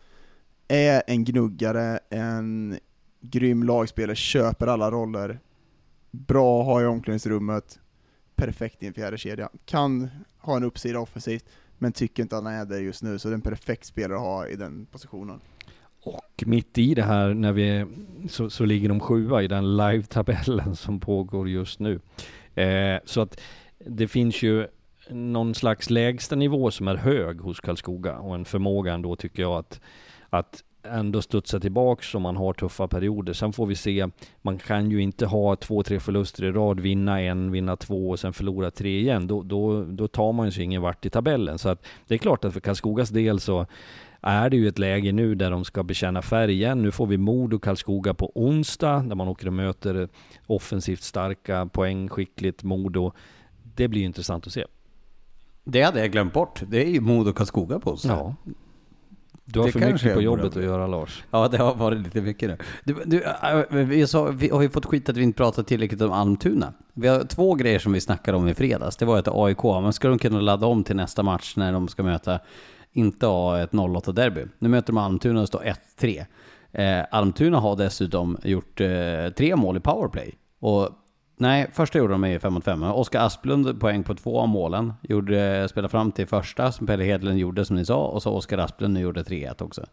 Är 0.68 1.02
en 1.06 1.24
gnuggare, 1.24 1.98
en 2.10 2.78
grym 3.20 3.62
lagspelare, 3.62 4.16
köper 4.16 4.66
alla 4.66 4.90
roller, 4.90 5.40
bra 6.12 6.60
att 6.60 6.66
ha 6.66 6.82
i 6.82 6.86
omklädningsrummet, 6.86 7.80
perfekt 8.36 8.82
i 8.82 8.86
en 8.86 8.94
fjärde 8.94 9.18
kedja. 9.18 9.48
Kan 9.64 10.10
ha 10.38 10.56
en 10.56 10.64
uppsida 10.64 10.98
offensivt, 10.98 11.44
men 11.78 11.92
tycker 11.92 12.22
inte 12.22 12.36
att 12.36 12.44
han 12.44 12.52
är 12.52 12.64
det 12.64 12.80
just 12.80 13.02
nu, 13.02 13.18
så 13.18 13.28
det 13.28 13.32
är 13.32 13.34
en 13.34 13.40
perfekt 13.40 13.86
spelare 13.86 14.18
att 14.18 14.24
ha 14.24 14.46
i 14.46 14.56
den 14.56 14.86
positionen. 14.86 15.40
Och 16.04 16.44
mitt 16.46 16.78
i 16.78 16.94
det 16.94 17.02
här 17.02 17.34
när 17.34 17.52
vi, 17.52 17.86
så, 18.28 18.50
så 18.50 18.64
ligger 18.64 18.88
de 18.88 19.00
sjua 19.00 19.42
i 19.42 19.48
den 19.48 19.76
live-tabellen 19.76 20.76
som 20.76 21.00
pågår 21.00 21.48
just 21.48 21.80
nu. 21.80 22.00
Eh, 22.54 23.00
så 23.04 23.20
att 23.20 23.40
det 23.78 24.08
finns 24.08 24.42
ju 24.42 24.66
någon 25.10 25.54
slags 25.54 25.90
lägsta 25.90 26.36
nivå 26.36 26.70
som 26.70 26.88
är 26.88 26.94
hög 26.94 27.40
hos 27.40 27.60
Karlskoga 27.60 28.18
och 28.18 28.34
en 28.34 28.44
förmåga 28.44 28.92
ändå 28.92 29.16
tycker 29.16 29.42
jag 29.42 29.58
att, 29.58 29.80
att 30.30 30.64
ändå 30.84 31.22
studsa 31.22 31.60
tillbaks 31.60 32.14
om 32.14 32.22
man 32.22 32.36
har 32.36 32.52
tuffa 32.52 32.88
perioder. 32.88 33.32
Sen 33.32 33.52
får 33.52 33.66
vi 33.66 33.74
se, 33.74 34.08
man 34.42 34.58
kan 34.58 34.90
ju 34.90 35.02
inte 35.02 35.26
ha 35.26 35.56
två, 35.56 35.82
tre 35.82 36.00
förluster 36.00 36.44
i 36.44 36.50
rad, 36.50 36.80
vinna 36.80 37.20
en, 37.20 37.50
vinna 37.50 37.76
två 37.76 38.10
och 38.10 38.20
sen 38.20 38.32
förlora 38.32 38.70
tre 38.70 39.00
igen. 39.00 39.26
Då, 39.26 39.42
då, 39.42 39.84
då 39.84 40.08
tar 40.08 40.32
man 40.32 40.46
ju 40.46 40.52
sig 40.52 40.64
ingen 40.64 40.82
vart 40.82 41.06
i 41.06 41.10
tabellen. 41.10 41.58
Så 41.58 41.68
att 41.68 41.86
det 42.06 42.14
är 42.14 42.18
klart 42.18 42.44
att 42.44 42.52
för 42.52 42.60
Karlskogas 42.60 43.10
del 43.10 43.40
så 43.40 43.66
är 44.20 44.50
det 44.50 44.56
ju 44.56 44.68
ett 44.68 44.78
läge 44.78 45.12
nu 45.12 45.34
där 45.34 45.50
de 45.50 45.64
ska 45.64 45.82
bekänna 45.82 46.22
färg 46.22 46.52
igen. 46.52 46.82
Nu 46.82 46.90
får 46.90 47.06
vi 47.06 47.16
Modo 47.16 47.58
Karlskoga 47.58 48.14
på 48.14 48.32
onsdag, 48.34 48.98
där 48.98 49.14
man 49.14 49.28
åker 49.28 49.46
och 49.46 49.52
möter 49.52 50.08
offensivt 50.46 51.02
starka, 51.02 51.68
poängskickligt 51.72 52.62
Modo. 52.62 53.12
Det 53.74 53.88
blir 53.88 54.00
ju 54.00 54.06
intressant 54.06 54.46
att 54.46 54.52
se. 54.52 54.64
Det 55.64 55.82
hade 55.82 56.00
jag 56.00 56.12
glömt 56.12 56.32
bort. 56.32 56.62
Det 56.66 56.82
är 56.82 56.90
ju 56.90 57.00
Modo 57.00 57.32
Karlskoga 57.32 57.78
på 57.78 57.90
onsdag. 57.90 58.34
Ja. 58.44 58.52
Du 59.52 59.58
har 59.58 59.66
det 59.66 59.72
för 59.72 59.92
mycket 59.92 60.14
på 60.14 60.22
jobbet 60.22 60.56
att 60.56 60.62
göra 60.62 60.86
Lars. 60.86 61.24
Ja, 61.30 61.48
det 61.48 61.58
har 61.58 61.74
varit 61.74 61.98
lite 61.98 62.20
mycket 62.20 62.48
nu. 62.48 62.56
Du, 62.84 62.96
du, 63.04 63.22
äh, 63.22 63.62
vi, 63.70 64.06
sa, 64.06 64.24
vi 64.24 64.48
har 64.48 64.62
ju 64.62 64.70
fått 64.70 64.86
skit 64.86 65.08
att 65.08 65.16
vi 65.16 65.22
inte 65.22 65.36
pratat 65.36 65.66
tillräckligt 65.66 66.00
om 66.00 66.12
Almtuna. 66.12 66.72
Vi 66.94 67.08
har 67.08 67.24
två 67.24 67.54
grejer 67.54 67.78
som 67.78 67.92
vi 67.92 68.00
snackade 68.00 68.36
om 68.38 68.48
i 68.48 68.54
fredags. 68.54 68.96
Det 68.96 69.04
var 69.04 69.18
att 69.18 69.28
AIK, 69.28 69.62
men 69.62 69.92
ska 69.92 70.08
de 70.08 70.18
kunna 70.18 70.40
ladda 70.40 70.66
om 70.66 70.84
till 70.84 70.96
nästa 70.96 71.22
match 71.22 71.56
när 71.56 71.72
de 71.72 71.88
ska 71.88 72.02
möta, 72.02 72.38
inte 72.92 73.26
ha 73.26 73.60
ett 73.60 73.70
08-derby. 73.70 74.44
Nu 74.58 74.68
möter 74.68 74.92
de 74.92 74.98
Almtuna 74.98 75.40
och 75.40 75.48
står 75.48 75.74
1-3. 76.00 76.24
Eh, 76.72 77.06
Almtuna 77.10 77.60
har 77.60 77.76
dessutom 77.76 78.38
gjort 78.44 78.80
eh, 78.80 78.88
tre 79.36 79.56
mål 79.56 79.76
i 79.76 79.80
powerplay. 79.80 80.34
Och 80.60 80.88
Nej, 81.36 81.70
första 81.72 81.98
gjorde 81.98 82.14
de 82.14 82.24
i 82.24 82.38
5 82.38 82.52
mot 82.52 82.64
5. 82.64 82.82
Oskar 82.82 83.20
Asplund 83.20 83.80
poäng 83.80 84.02
på 84.02 84.14
två 84.14 84.40
av 84.40 84.48
målen. 84.48 84.92
Gjorde, 85.02 85.68
spelade 85.68 85.90
fram 85.90 86.12
till 86.12 86.26
första 86.26 86.72
som 86.72 86.86
Pelle 86.86 87.04
Hedlund 87.04 87.38
gjorde 87.38 87.64
som 87.64 87.76
ni 87.76 87.84
sa. 87.84 88.06
Och 88.06 88.22
så 88.22 88.32
Oskar 88.32 88.58
Asplund 88.58 88.94
nu 88.94 89.00
gjorde 89.00 89.22
3-1 89.22 89.62
också. 89.62 89.86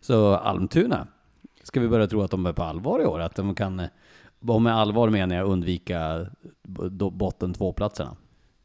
Så 0.00 0.34
Almtuna, 0.34 1.06
ska 1.62 1.80
vi 1.80 1.88
börja 1.88 2.06
tro 2.06 2.22
att 2.22 2.30
de 2.30 2.46
är 2.46 2.52
på 2.52 2.62
allvar 2.62 3.00
i 3.00 3.04
år? 3.04 3.20
Att 3.20 3.34
de 3.34 3.54
kan, 3.54 3.82
och 4.46 4.62
med 4.62 4.74
allvar 4.74 5.08
menar 5.08 5.36
jag 5.36 5.48
undvika 5.48 6.26
botten 7.12 7.54
två-platserna. 7.54 8.16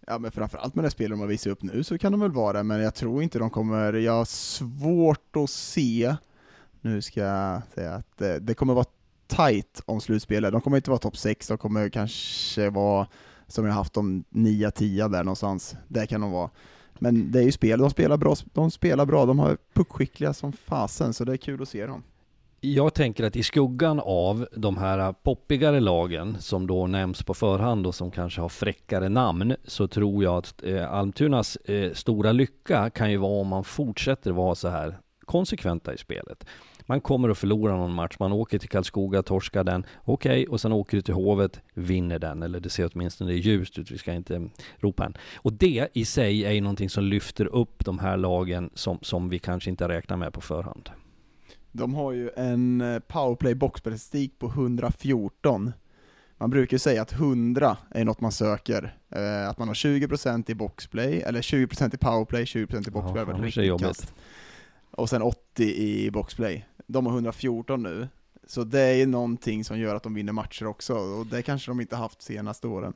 Ja 0.07 0.17
men 0.17 0.31
framförallt 0.31 0.75
med 0.75 0.85
det 0.85 0.89
spel 0.89 1.09
de 1.09 1.19
har 1.19 1.27
visat 1.27 1.51
upp 1.51 1.63
nu 1.63 1.83
så 1.83 1.97
kan 1.97 2.11
de 2.11 2.21
väl 2.21 2.31
vara 2.31 2.57
det, 2.57 2.63
men 2.63 2.81
jag 2.81 2.95
tror 2.95 3.23
inte 3.23 3.39
de 3.39 3.49
kommer, 3.49 3.93
jag 3.93 4.13
har 4.13 4.25
svårt 4.25 5.35
att 5.35 5.49
se, 5.49 6.15
nu 6.81 7.01
ska 7.01 7.19
jag 7.21 7.61
säga 7.75 7.93
att 7.93 8.21
eh, 8.21 8.33
det 8.33 8.53
kommer 8.53 8.73
vara 8.73 8.85
tight 9.27 9.81
om 9.85 10.01
slutspelet. 10.01 10.51
De 10.51 10.61
kommer 10.61 10.77
inte 10.77 10.89
vara 10.89 10.99
topp 10.99 11.17
6, 11.17 11.47
de 11.47 11.57
kommer 11.57 11.89
kanske 11.89 12.69
vara 12.69 13.07
som 13.47 13.65
jag 13.65 13.73
haft 13.73 13.93
dem 13.93 14.23
9-10 14.29 15.09
där 15.09 15.23
någonstans. 15.23 15.75
Där 15.87 16.05
kan 16.05 16.21
de 16.21 16.31
vara. 16.31 16.49
Men 16.99 17.31
det 17.31 17.39
är 17.39 17.43
ju 17.43 17.51
spel, 17.51 17.79
de 17.79 17.89
spelar 17.89 18.17
bra, 18.17 18.35
de 18.53 18.71
spelar 18.71 19.05
bra, 19.05 19.25
de 19.25 19.39
har 19.39 19.57
puckskickliga 19.73 20.33
som 20.33 20.51
fasen, 20.51 21.13
så 21.13 21.23
det 21.23 21.31
är 21.33 21.37
kul 21.37 21.61
att 21.61 21.69
se 21.69 21.85
dem. 21.85 22.03
Jag 22.65 22.93
tänker 22.93 23.23
att 23.23 23.35
i 23.35 23.43
skuggan 23.43 23.99
av 24.03 24.47
de 24.55 24.77
här 24.77 25.13
poppigare 25.13 25.79
lagen 25.79 26.37
som 26.39 26.67
då 26.67 26.87
nämns 26.87 27.23
på 27.23 27.33
förhand 27.33 27.87
och 27.87 27.95
som 27.95 28.11
kanske 28.11 28.41
har 28.41 28.49
fräckare 28.49 29.09
namn 29.09 29.55
så 29.63 29.87
tror 29.87 30.23
jag 30.23 30.37
att 30.37 30.63
eh, 30.63 30.93
Almtunas 30.93 31.55
eh, 31.55 31.93
stora 31.93 32.31
lycka 32.31 32.89
kan 32.89 33.11
ju 33.11 33.17
vara 33.17 33.41
om 33.41 33.47
man 33.47 33.63
fortsätter 33.63 34.31
vara 34.31 34.55
så 34.55 34.67
här 34.67 34.97
konsekventa 35.25 35.93
i 35.93 35.97
spelet 35.97 36.45
man 36.85 37.01
kommer 37.01 37.29
att 37.29 37.37
förlora 37.37 37.77
någon 37.77 37.93
match. 37.93 38.15
Man 38.19 38.31
åker 38.31 38.59
till 38.59 38.69
Karlskoga, 38.69 39.23
torskar 39.23 39.63
den, 39.63 39.85
okej, 40.03 40.31
okay, 40.31 40.45
och 40.45 40.61
sen 40.61 40.71
åker 40.71 40.97
du 40.97 41.01
till 41.01 41.13
Hovet, 41.13 41.61
vinner 41.73 42.19
den, 42.19 42.43
eller 42.43 42.59
det 42.59 42.69
ser 42.69 42.89
åtminstone 42.93 43.33
ljust 43.33 43.79
ut, 43.79 43.91
vi 43.91 43.97
ska 43.97 44.13
inte 44.13 44.49
ropa 44.77 45.05
än. 45.05 45.17
Och 45.35 45.53
det 45.53 45.87
i 45.93 46.05
sig 46.05 46.45
är 46.45 46.51
ju 46.51 46.61
någonting 46.61 46.89
som 46.89 47.03
lyfter 47.03 47.45
upp 47.45 47.85
de 47.85 47.99
här 47.99 48.17
lagen 48.17 48.69
som, 48.73 48.99
som 49.01 49.29
vi 49.29 49.39
kanske 49.39 49.69
inte 49.69 49.87
räknar 49.87 50.17
med 50.17 50.33
på 50.33 50.41
förhand. 50.41 50.89
De 51.71 51.93
har 51.93 52.11
ju 52.11 52.29
en 52.35 52.81
eh, 52.81 52.99
powerplay 52.99 53.55
boxstatistik 53.55 54.39
på 54.39 54.47
114. 54.47 55.71
Man 56.37 56.49
brukar 56.49 56.77
säga 56.77 57.01
att 57.01 57.13
100 57.13 57.77
är 57.91 58.05
något 58.05 58.21
man 58.21 58.31
söker, 58.31 58.97
eh, 59.09 59.49
att 59.49 59.57
man 59.57 59.67
har 59.67 59.75
20% 59.75 60.51
i 60.51 60.55
boxplay, 60.55 61.21
eller 61.21 61.41
20% 61.41 61.95
i 61.95 61.97
powerplay, 61.97 62.45
20% 62.45 62.87
i 62.87 62.91
boxplay, 62.91 63.25
ja, 63.27 63.33
det 63.33 63.43
riktigt 63.43 63.81
kast. 63.81 64.13
Och 64.91 65.09
sen 65.09 65.21
80 65.21 65.63
i 65.63 66.11
boxplay. 66.11 66.65
De 66.93 67.05
har 67.05 67.13
114 67.13 67.83
nu, 67.83 68.07
så 68.47 68.63
det 68.63 68.79
är 68.79 68.93
ju 68.93 69.05
någonting 69.05 69.63
som 69.63 69.79
gör 69.79 69.95
att 69.95 70.03
de 70.03 70.13
vinner 70.13 70.33
matcher 70.33 70.67
också, 70.67 70.93
och 70.93 71.25
det 71.25 71.41
kanske 71.41 71.71
de 71.71 71.81
inte 71.81 71.95
haft 71.95 72.21
senaste 72.21 72.67
åren. 72.67 72.93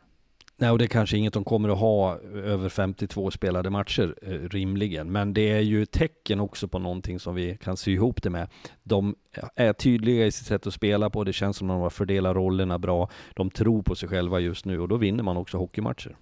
Nej, 0.59 0.71
och 0.71 0.77
det 0.77 0.85
är 0.85 0.87
kanske 0.87 1.17
inget 1.17 1.33
de 1.33 1.43
kommer 1.43 1.69
att 1.69 1.77
ha 1.77 2.13
eh, 2.13 2.51
över 2.53 2.69
52 2.69 3.31
spelade 3.31 3.69
matcher, 3.69 4.15
eh, 4.21 4.29
rimligen. 4.29 5.11
Men 5.11 5.33
det 5.33 5.51
är 5.51 5.59
ju 5.59 5.85
tecken 5.85 6.39
också 6.39 6.67
på 6.67 6.79
någonting 6.79 7.19
som 7.19 7.35
vi 7.35 7.57
kan 7.57 7.77
sy 7.77 7.93
ihop 7.93 8.23
det 8.23 8.29
med. 8.29 8.49
De 8.83 9.15
är 9.55 9.73
tydliga 9.73 10.25
i 10.25 10.31
sitt 10.31 10.47
sätt 10.47 10.67
att 10.67 10.73
spela 10.73 11.09
på, 11.09 11.23
det 11.23 11.33
känns 11.33 11.57
som 11.57 11.69
att 11.69 11.75
de 11.75 11.81
har 11.81 11.89
fördelat 11.89 12.35
rollerna 12.35 12.79
bra. 12.79 13.09
De 13.33 13.49
tror 13.49 13.81
på 13.81 13.95
sig 13.95 14.09
själva 14.09 14.39
just 14.39 14.65
nu 14.65 14.79
och 14.79 14.87
då 14.87 14.97
vinner 14.97 15.23
man 15.23 15.37
också 15.37 15.57
hockeymatcher. 15.57 16.17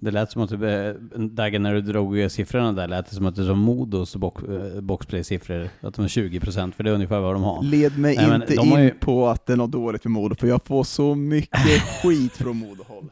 Det 0.00 0.10
lät 0.10 0.30
som 0.30 0.42
att 0.42 0.50
du, 0.50 0.68
eh, 0.68 0.94
Dagen 1.16 1.62
när 1.62 1.74
du 1.74 1.80
drog 1.80 2.30
siffrorna 2.30 2.72
där, 2.72 2.88
lät 2.88 3.10
det 3.10 3.16
som 3.16 3.26
att 3.26 3.36
det 3.36 3.46
som 3.46 3.58
Modos 3.58 4.16
box, 4.16 4.42
eh, 4.42 4.80
boxplay-siffror, 4.80 5.68
att 5.80 5.94
de 5.94 6.04
är 6.04 6.08
20% 6.08 6.74
för 6.74 6.84
det 6.84 6.90
är 6.90 6.94
ungefär 6.94 7.20
vad 7.20 7.34
de 7.34 7.42
har. 7.42 7.62
Led 7.62 7.98
mig 7.98 8.16
Nej, 8.16 8.34
inte 8.34 8.54
in 8.54 8.82
ju... 8.82 8.90
på 8.90 9.28
att 9.28 9.46
det 9.46 9.52
är 9.52 9.56
något 9.56 9.72
dåligt 9.72 10.04
med 10.04 10.10
Modo, 10.10 10.34
för 10.34 10.46
jag 10.46 10.66
får 10.66 10.84
så 10.84 11.14
mycket 11.14 11.82
skit 12.02 12.32
från 12.36 12.56
Modo-håll. 12.56 13.10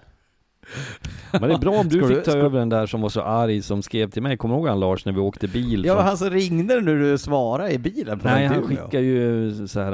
Men 1.32 1.42
det 1.48 1.54
är 1.54 1.58
bra 1.58 1.72
om 1.72 1.88
du 1.88 1.98
Ska 1.98 2.08
fick 2.08 2.24
ta 2.24 2.30
ska- 2.30 2.40
över 2.40 2.58
den 2.58 2.68
där 2.68 2.86
som 2.86 3.00
var 3.00 3.08
så 3.08 3.20
arg 3.22 3.62
som 3.62 3.82
skrev 3.82 4.10
till 4.10 4.22
mig. 4.22 4.36
Kommer 4.36 4.54
du 4.54 4.58
ihåg 4.60 4.68
han 4.68 4.80
Lars 4.80 5.04
när 5.04 5.12
vi 5.12 5.20
åkte 5.20 5.48
bil? 5.48 5.84
Ja, 5.84 5.94
från- 5.94 6.04
han 6.04 6.18
som 6.18 6.30
ringde 6.30 6.80
när 6.80 6.94
du 6.94 7.18
svarade 7.18 7.70
i 7.72 7.78
bilen 7.78 8.18
på 8.18 8.28
Nej, 8.28 8.46
han 8.46 8.62
skickar 8.62 9.00
ju 9.00 9.52
så 9.68 9.80
här, 9.80 9.90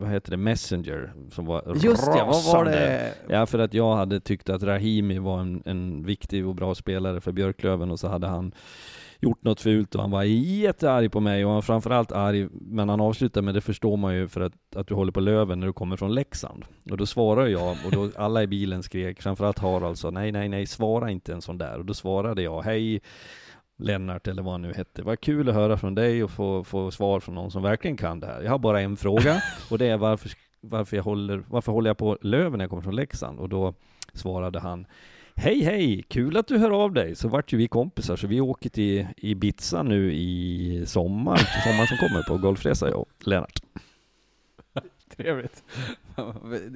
vad 0.00 0.10
heter 0.10 0.30
det, 0.30 0.36
Messenger, 0.36 1.12
som 1.30 1.46
var 1.46 1.62
Just 1.82 2.04
det, 2.06 2.10
vad 2.10 2.26
var 2.26 2.32
rasande. 2.32 2.70
det? 2.70 3.12
Ja, 3.28 3.46
för 3.46 3.58
att 3.58 3.74
jag 3.74 3.96
hade 3.96 4.20
tyckt 4.20 4.48
att 4.50 4.62
Rahimi 4.62 5.18
var 5.18 5.40
en, 5.40 5.62
en 5.64 6.04
viktig 6.06 6.46
och 6.46 6.54
bra 6.54 6.74
spelare 6.74 7.20
för 7.20 7.32
Björklöven 7.32 7.90
och 7.90 8.00
så 8.00 8.08
hade 8.08 8.26
han 8.26 8.52
gjort 9.20 9.42
något 9.42 9.60
fult 9.60 9.94
och 9.94 10.00
han 10.00 10.10
var 10.10 10.22
jättearg 10.22 11.12
på 11.12 11.20
mig 11.20 11.44
och 11.44 11.50
han 11.50 11.54
var 11.54 11.62
framförallt 11.62 12.12
arg, 12.12 12.48
men 12.50 12.88
han 12.88 13.00
avslutade 13.00 13.44
med 13.44 13.54
det 13.54 13.60
förstår 13.60 13.96
man 13.96 14.14
ju 14.14 14.28
för 14.28 14.40
att, 14.40 14.76
att 14.76 14.86
du 14.86 14.94
håller 14.94 15.12
på 15.12 15.20
Löven 15.20 15.60
när 15.60 15.66
du 15.66 15.72
kommer 15.72 15.96
från 15.96 16.14
Leksand. 16.14 16.64
Och 16.90 16.96
då 16.96 17.06
svarade 17.06 17.50
jag, 17.50 17.76
och 17.86 17.92
då 17.92 18.10
alla 18.16 18.42
i 18.42 18.46
bilen 18.46 18.82
skrek, 18.82 19.22
framförallt 19.22 19.58
Harald 19.58 19.98
sa 19.98 20.10
nej, 20.10 20.32
nej, 20.32 20.48
nej, 20.48 20.66
svara 20.66 21.10
inte 21.10 21.32
en 21.32 21.42
sån 21.42 21.58
där. 21.58 21.78
Och 21.78 21.84
då 21.84 21.94
svarade 21.94 22.42
jag, 22.42 22.62
hej 22.62 23.00
Lennart 23.78 24.26
eller 24.26 24.42
vad 24.42 24.52
han 24.52 24.62
nu 24.62 24.72
hette. 24.72 25.02
Vad 25.02 25.20
kul 25.20 25.48
att 25.48 25.54
höra 25.54 25.76
från 25.76 25.94
dig 25.94 26.24
och 26.24 26.30
få, 26.30 26.64
få 26.64 26.90
svar 26.90 27.20
från 27.20 27.34
någon 27.34 27.50
som 27.50 27.62
verkligen 27.62 27.96
kan 27.96 28.20
det 28.20 28.26
här. 28.26 28.42
Jag 28.42 28.50
har 28.50 28.58
bara 28.58 28.80
en 28.80 28.96
fråga 28.96 29.42
och 29.70 29.78
det 29.78 29.86
är 29.86 29.96
varför, 29.96 30.30
varför, 30.60 30.96
jag 30.96 31.04
håller, 31.04 31.44
varför 31.48 31.72
håller 31.72 31.90
jag 31.90 31.98
på 31.98 32.18
Löven 32.20 32.52
när 32.52 32.64
jag 32.64 32.70
kommer 32.70 32.82
från 32.82 32.96
Leksand? 32.96 33.38
Och 33.38 33.48
då 33.48 33.74
svarade 34.12 34.60
han 34.60 34.86
Hej 35.38 35.62
hej, 35.62 36.02
kul 36.08 36.36
att 36.36 36.46
du 36.46 36.58
hör 36.58 36.70
av 36.70 36.92
dig. 36.92 37.16
Så 37.16 37.28
vart 37.28 37.52
ju 37.52 37.56
vi 37.56 37.68
kompisar, 37.68 38.16
så 38.16 38.26
vi 38.26 38.40
åker 38.40 38.70
till 38.70 39.06
Ibiza 39.16 39.82
nu 39.82 40.12
i 40.14 40.82
sommar, 40.86 41.36
sommaren 41.64 41.86
som 41.86 41.96
kommer 41.96 42.22
på 42.22 42.38
golfresa 42.38 42.88
jag 42.90 42.98
och 43.00 43.08
Lennart. 43.26 43.60
Trevligt. 45.16 45.62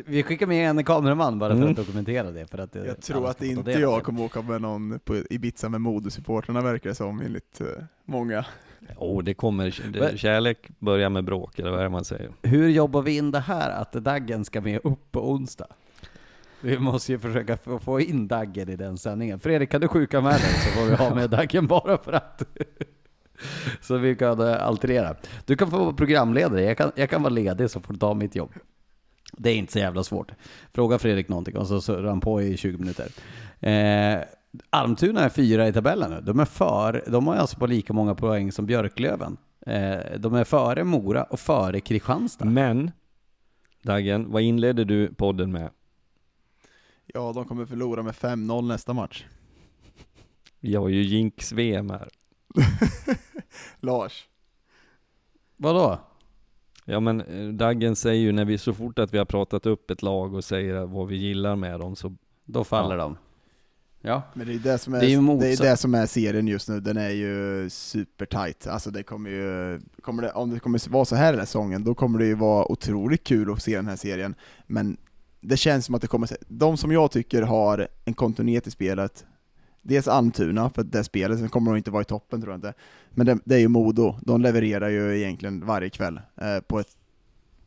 Vi 0.06 0.22
skickar 0.22 0.46
med 0.46 0.70
en 0.70 0.84
kameraman 0.84 1.38
bara 1.38 1.50
för 1.50 1.56
Mm. 1.56 1.70
att 1.70 1.76
dokumentera 1.76 2.30
det. 2.30 2.46
För 2.46 2.58
att 2.58 2.74
Jag 2.74 3.00
tror 3.02 3.28
att 3.28 3.42
inte 3.42 3.70
jag 3.70 3.98
det. 4.00 4.04
kommer 4.04 4.22
åka 4.24 4.42
med 4.42 4.62
någon 4.62 4.98
på 5.04 5.16
Ibiza 5.30 5.68
med 5.68 5.80
modesupportrarna 5.80 6.60
verkar 6.60 6.88
det 6.90 6.94
som 6.94 7.20
enligt 7.20 7.60
eh, 7.60 7.66
många. 8.04 8.44
Åh, 8.96 9.22
det 9.24 9.34
kommer, 9.34 9.82
det, 9.92 10.18
kärlek 10.18 10.68
börjar 10.78 11.10
med 11.10 11.24
bråk, 11.24 11.58
eller 11.58 11.70
vad 11.70 11.78
är 11.80 11.84
det 11.84 11.90
man 11.90 12.04
säger? 12.04 12.30
Hur 12.42 12.68
jobbar 12.68 13.02
vi 13.02 13.16
in 13.16 13.30
det 13.30 13.40
här 13.40 13.70
att 13.70 13.92
Daggen 13.92 14.44
ska 14.44 14.60
med 14.60 14.80
upp 14.84 15.12
på 15.12 15.30
onsdag? 15.30 15.66
Vi 16.62 16.78
måste 16.78 17.12
ju 17.12 17.18
försöka 17.18 17.56
få- 17.56 18.00
in 18.00 18.28
Daggen 18.28 18.68
i 18.68 18.76
den 18.76 18.98
sändningen. 18.98 19.40
Fredrik, 19.40 19.70
kan 19.70 19.80
du 19.80 19.88
sjuka 19.88 20.20
med 20.20 20.32
dig 20.32 20.40
så 20.64 20.70
får 20.70 20.86
vi 20.86 20.94
ha 20.94 21.14
med 21.14 21.30
Daggen 21.30 21.66
bara 21.66 21.98
för 21.98 22.12
att. 22.12 22.42
så 23.80 23.96
vi 23.96 24.16
kan 24.16 24.40
eh, 24.40 24.66
alternera. 24.66 25.14
Du 25.44 25.56
kan 25.56 25.70
få 25.70 25.78
vara 25.78 25.92
programledare, 25.92 26.62
jag 26.62 26.76
kan, 26.78 26.92
jag 26.94 27.10
kan 27.10 27.22
vara 27.22 27.32
ledig 27.32 27.70
så 27.70 27.80
får 27.80 27.92
du 27.92 27.98
ta 27.98 28.14
mitt 28.14 28.34
jobb. 28.36 28.52
Det 29.32 29.50
är 29.50 29.54
inte 29.56 29.72
så 29.72 29.78
jävla 29.78 30.04
svårt. 30.04 30.32
Fråga 30.72 30.98
Fredrik 30.98 31.28
någonting 31.28 31.56
och 31.56 31.66
så 31.66 31.80
surrar 31.80 32.08
han 32.08 32.20
på 32.20 32.42
i 32.42 32.56
20 32.56 32.78
minuter. 32.78 33.08
Eh, 33.60 34.18
Almtuna 34.70 35.20
är 35.24 35.28
fyra 35.28 35.68
i 35.68 35.72
tabellen 35.72 36.10
nu. 36.10 36.20
De 36.20 36.40
är 36.40 36.44
för, 36.44 37.04
de 37.06 37.26
har 37.26 37.36
alltså 37.36 37.56
på 37.58 37.66
lika 37.66 37.92
många 37.92 38.14
poäng 38.14 38.52
som 38.52 38.66
Björklöven. 38.66 39.36
Eh, 39.66 39.98
de 40.18 40.34
är 40.34 40.44
före 40.44 40.84
Mora 40.84 41.22
och 41.24 41.40
före 41.40 41.80
Kristianstad. 41.80 42.44
Men, 42.44 42.90
Dagen, 43.82 44.30
vad 44.32 44.42
inledde 44.42 44.84
du 44.84 45.14
podden 45.14 45.52
med? 45.52 45.70
Ja, 47.14 47.32
de 47.32 47.44
kommer 47.44 47.66
förlora 47.66 48.02
med 48.02 48.14
5-0 48.14 48.66
nästa 48.68 48.92
match. 48.92 49.24
Vi 50.60 50.74
har 50.74 50.88
ju 50.88 51.02
Jinx-VM 51.02 51.90
här. 51.90 52.08
Lars. 53.80 54.28
Vadå? 55.56 55.98
Ja 56.84 57.00
men 57.00 57.20
eh, 57.20 57.48
Daggen 57.48 57.96
säger 57.96 58.20
ju 58.22 58.32
när 58.32 58.44
vi, 58.44 58.58
så 58.58 58.74
fort 58.74 58.98
att 58.98 59.14
vi 59.14 59.18
har 59.18 59.24
pratat 59.24 59.66
upp 59.66 59.90
ett 59.90 60.02
lag 60.02 60.34
och 60.34 60.44
säger 60.44 60.86
vad 60.86 61.08
vi 61.08 61.16
gillar 61.16 61.56
med 61.56 61.80
dem 61.80 61.96
så 61.96 62.16
Då 62.44 62.64
faller 62.64 62.96
Ja. 62.96 63.02
de. 63.02 63.16
Ja. 64.02 64.22
Men 64.34 64.46
det 64.46 64.54
är 64.54 64.58
det 64.58 64.78
som 64.78 64.94
är, 64.94 65.00
Det 65.00 65.06
är 65.06 65.10
ju 65.10 65.38
det, 65.38 65.52
är 65.52 65.70
det 65.70 65.76
som 65.76 65.94
är 65.94 66.06
serien 66.06 66.48
just 66.48 66.68
nu, 66.68 66.80
den 66.80 66.96
är 66.96 67.10
ju 67.10 67.70
super 67.70 68.26
tight. 68.26 68.66
Alltså 68.66 68.90
det 68.90 69.02
kommer 69.02 69.30
ju, 69.30 69.80
kommer 70.02 70.22
det, 70.22 70.32
om 70.32 70.50
det 70.50 70.60
kommer 70.60 70.90
vara 70.90 71.04
så 71.04 71.16
här 71.16 71.32
den 71.32 71.38
här 71.38 71.46
säsongen, 71.46 71.84
då 71.84 71.94
kommer 71.94 72.18
det 72.18 72.26
ju 72.26 72.34
vara 72.34 72.72
otroligt 72.72 73.24
kul 73.24 73.52
att 73.52 73.62
se 73.62 73.76
den 73.76 73.86
här 73.86 73.96
serien. 73.96 74.34
Men 74.66 74.96
det 75.40 75.56
känns 75.56 75.86
som 75.86 75.94
att 75.94 76.02
det 76.02 76.08
kommer, 76.08 76.28
de 76.48 76.76
som 76.76 76.92
jag 76.92 77.10
tycker 77.10 77.42
har 77.42 77.88
en 78.04 78.14
kontinuitet 78.14 78.66
i 78.66 78.70
spelet, 78.70 79.26
dels 79.82 80.08
Almtuna, 80.08 80.70
för 80.70 80.82
det 80.82 81.04
spelet, 81.04 81.38
sen 81.38 81.48
kommer 81.48 81.70
de 81.70 81.76
inte 81.76 81.90
vara 81.90 82.02
i 82.02 82.04
toppen 82.04 82.40
tror 82.40 82.52
jag 82.52 82.58
inte. 82.58 82.74
Men 83.10 83.26
det, 83.26 83.38
det 83.44 83.54
är 83.54 83.58
ju 83.58 83.68
Modo, 83.68 84.16
de 84.22 84.40
levererar 84.40 84.88
ju 84.88 85.18
egentligen 85.18 85.66
varje 85.66 85.90
kväll 85.90 86.20
eh, 86.40 86.60
på 86.60 86.80
ett, 86.80 86.88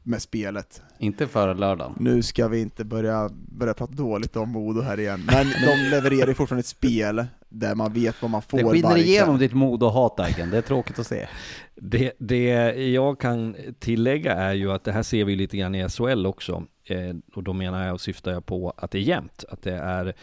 med 0.04 0.22
spelet. 0.22 0.82
Inte 0.98 1.28
före 1.28 1.54
lördagen. 1.54 1.94
Nu 2.00 2.22
ska 2.22 2.48
vi 2.48 2.62
inte 2.62 2.86
börja, 2.86 3.30
börja 3.34 3.74
prata 3.74 3.94
dåligt 3.94 4.36
om 4.36 4.50
Modo 4.50 4.82
här 4.82 5.00
igen, 5.00 5.24
men 5.26 5.46
de 5.46 5.90
levererar 5.90 6.28
ju 6.28 6.34
fortfarande 6.34 6.60
ett 6.60 6.66
spel 6.66 7.26
där 7.54 7.76
man 7.76 7.93
vet 7.93 8.22
vad 8.22 8.32
man 8.32 8.41
får 8.41 8.58
Det 8.58 8.64
skiner 8.64 8.97
igenom 8.97 9.38
ditt 9.38 9.54
mod 9.54 9.84
och 9.84 9.91
hat 9.91 10.18
Daggen. 10.18 10.49
Det 10.49 10.58
är 10.58 10.62
tråkigt 10.62 10.99
att 10.99 11.08
se. 11.08 11.28
Det, 11.76 12.12
det 12.18 12.47
jag 12.74 13.20
kan 13.20 13.56
tillägga 13.80 14.34
är 14.34 14.54
ju 14.54 14.72
att 14.72 14.84
det 14.84 14.91
här 14.91 15.04
ser 15.04 15.26
vi 15.26 15.36
lite 15.36 15.58
grann 15.58 15.76
i 15.76 15.89
SHL 15.89 16.26
också. 16.26 16.64
Eh, 16.86 17.16
och 17.36 17.43
då 17.43 17.54
menar 17.54 17.86
jag 17.86 17.93
och 17.93 18.01
syftar 18.01 18.32
jag 18.32 18.45
på 18.45 18.74
att 18.78 18.91
det 18.91 18.97
är 18.97 19.01
jämnt. 19.01 19.45
Att 19.49 19.62
det 19.62 19.74
är 19.74 20.14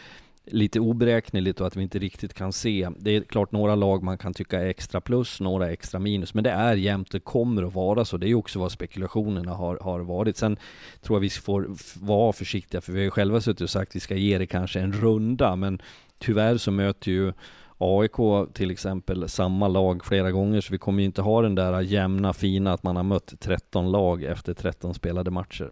lite 0.45 0.79
oberäkneligt 0.79 1.61
och 1.61 1.67
att 1.67 1.75
vi 1.75 1.83
inte 1.83 1.99
riktigt 1.99 2.33
kan 2.33 2.53
se. 2.53 2.89
Det 2.99 3.11
är 3.11 3.21
klart 3.21 3.51
några 3.51 3.75
lag 3.75 4.03
man 4.03 4.17
kan 4.17 4.33
tycka 4.33 4.59
är 4.59 4.65
extra 4.65 5.01
plus, 5.01 5.39
några 5.39 5.69
extra 5.69 5.99
minus. 5.99 6.33
Men 6.33 6.43
det 6.43 6.51
är 6.51 6.75
jämnt, 6.75 7.11
det 7.11 7.19
kommer 7.19 7.63
att 7.63 7.73
vara 7.73 8.05
så. 8.05 8.17
Det 8.17 8.29
är 8.29 8.35
också 8.35 8.59
vad 8.59 8.71
spekulationerna 8.71 9.53
har, 9.53 9.77
har 9.81 9.99
varit. 9.99 10.37
Sen 10.37 10.57
tror 11.01 11.15
jag 11.15 11.21
vi 11.21 11.29
får 11.29 11.75
vara 12.05 12.33
försiktiga, 12.33 12.81
för 12.81 12.91
vi 12.91 12.99
har 12.99 13.03
ju 13.03 13.11
själva 13.11 13.41
suttit 13.41 13.61
och 13.61 13.69
sagt 13.69 13.91
att 13.91 13.95
vi 13.95 13.99
ska 13.99 14.15
ge 14.15 14.37
det 14.37 14.47
kanske 14.47 14.79
en 14.79 14.93
runda. 14.93 15.55
Men 15.55 15.81
tyvärr 16.21 16.57
så 16.57 16.71
möter 16.71 17.11
ju 17.11 17.33
AIK 17.77 18.53
till 18.53 18.71
exempel 18.71 19.29
samma 19.29 19.67
lag 19.67 20.05
flera 20.05 20.31
gånger, 20.31 20.61
så 20.61 20.71
vi 20.71 20.77
kommer 20.77 20.99
ju 20.99 21.05
inte 21.05 21.21
ha 21.21 21.41
den 21.41 21.55
där 21.55 21.81
jämna 21.81 22.33
fina 22.33 22.73
att 22.73 22.83
man 22.83 22.95
har 22.95 23.03
mött 23.03 23.33
13 23.39 23.91
lag 23.91 24.23
efter 24.23 24.53
13 24.53 24.93
spelade 24.93 25.31
matcher. 25.31 25.71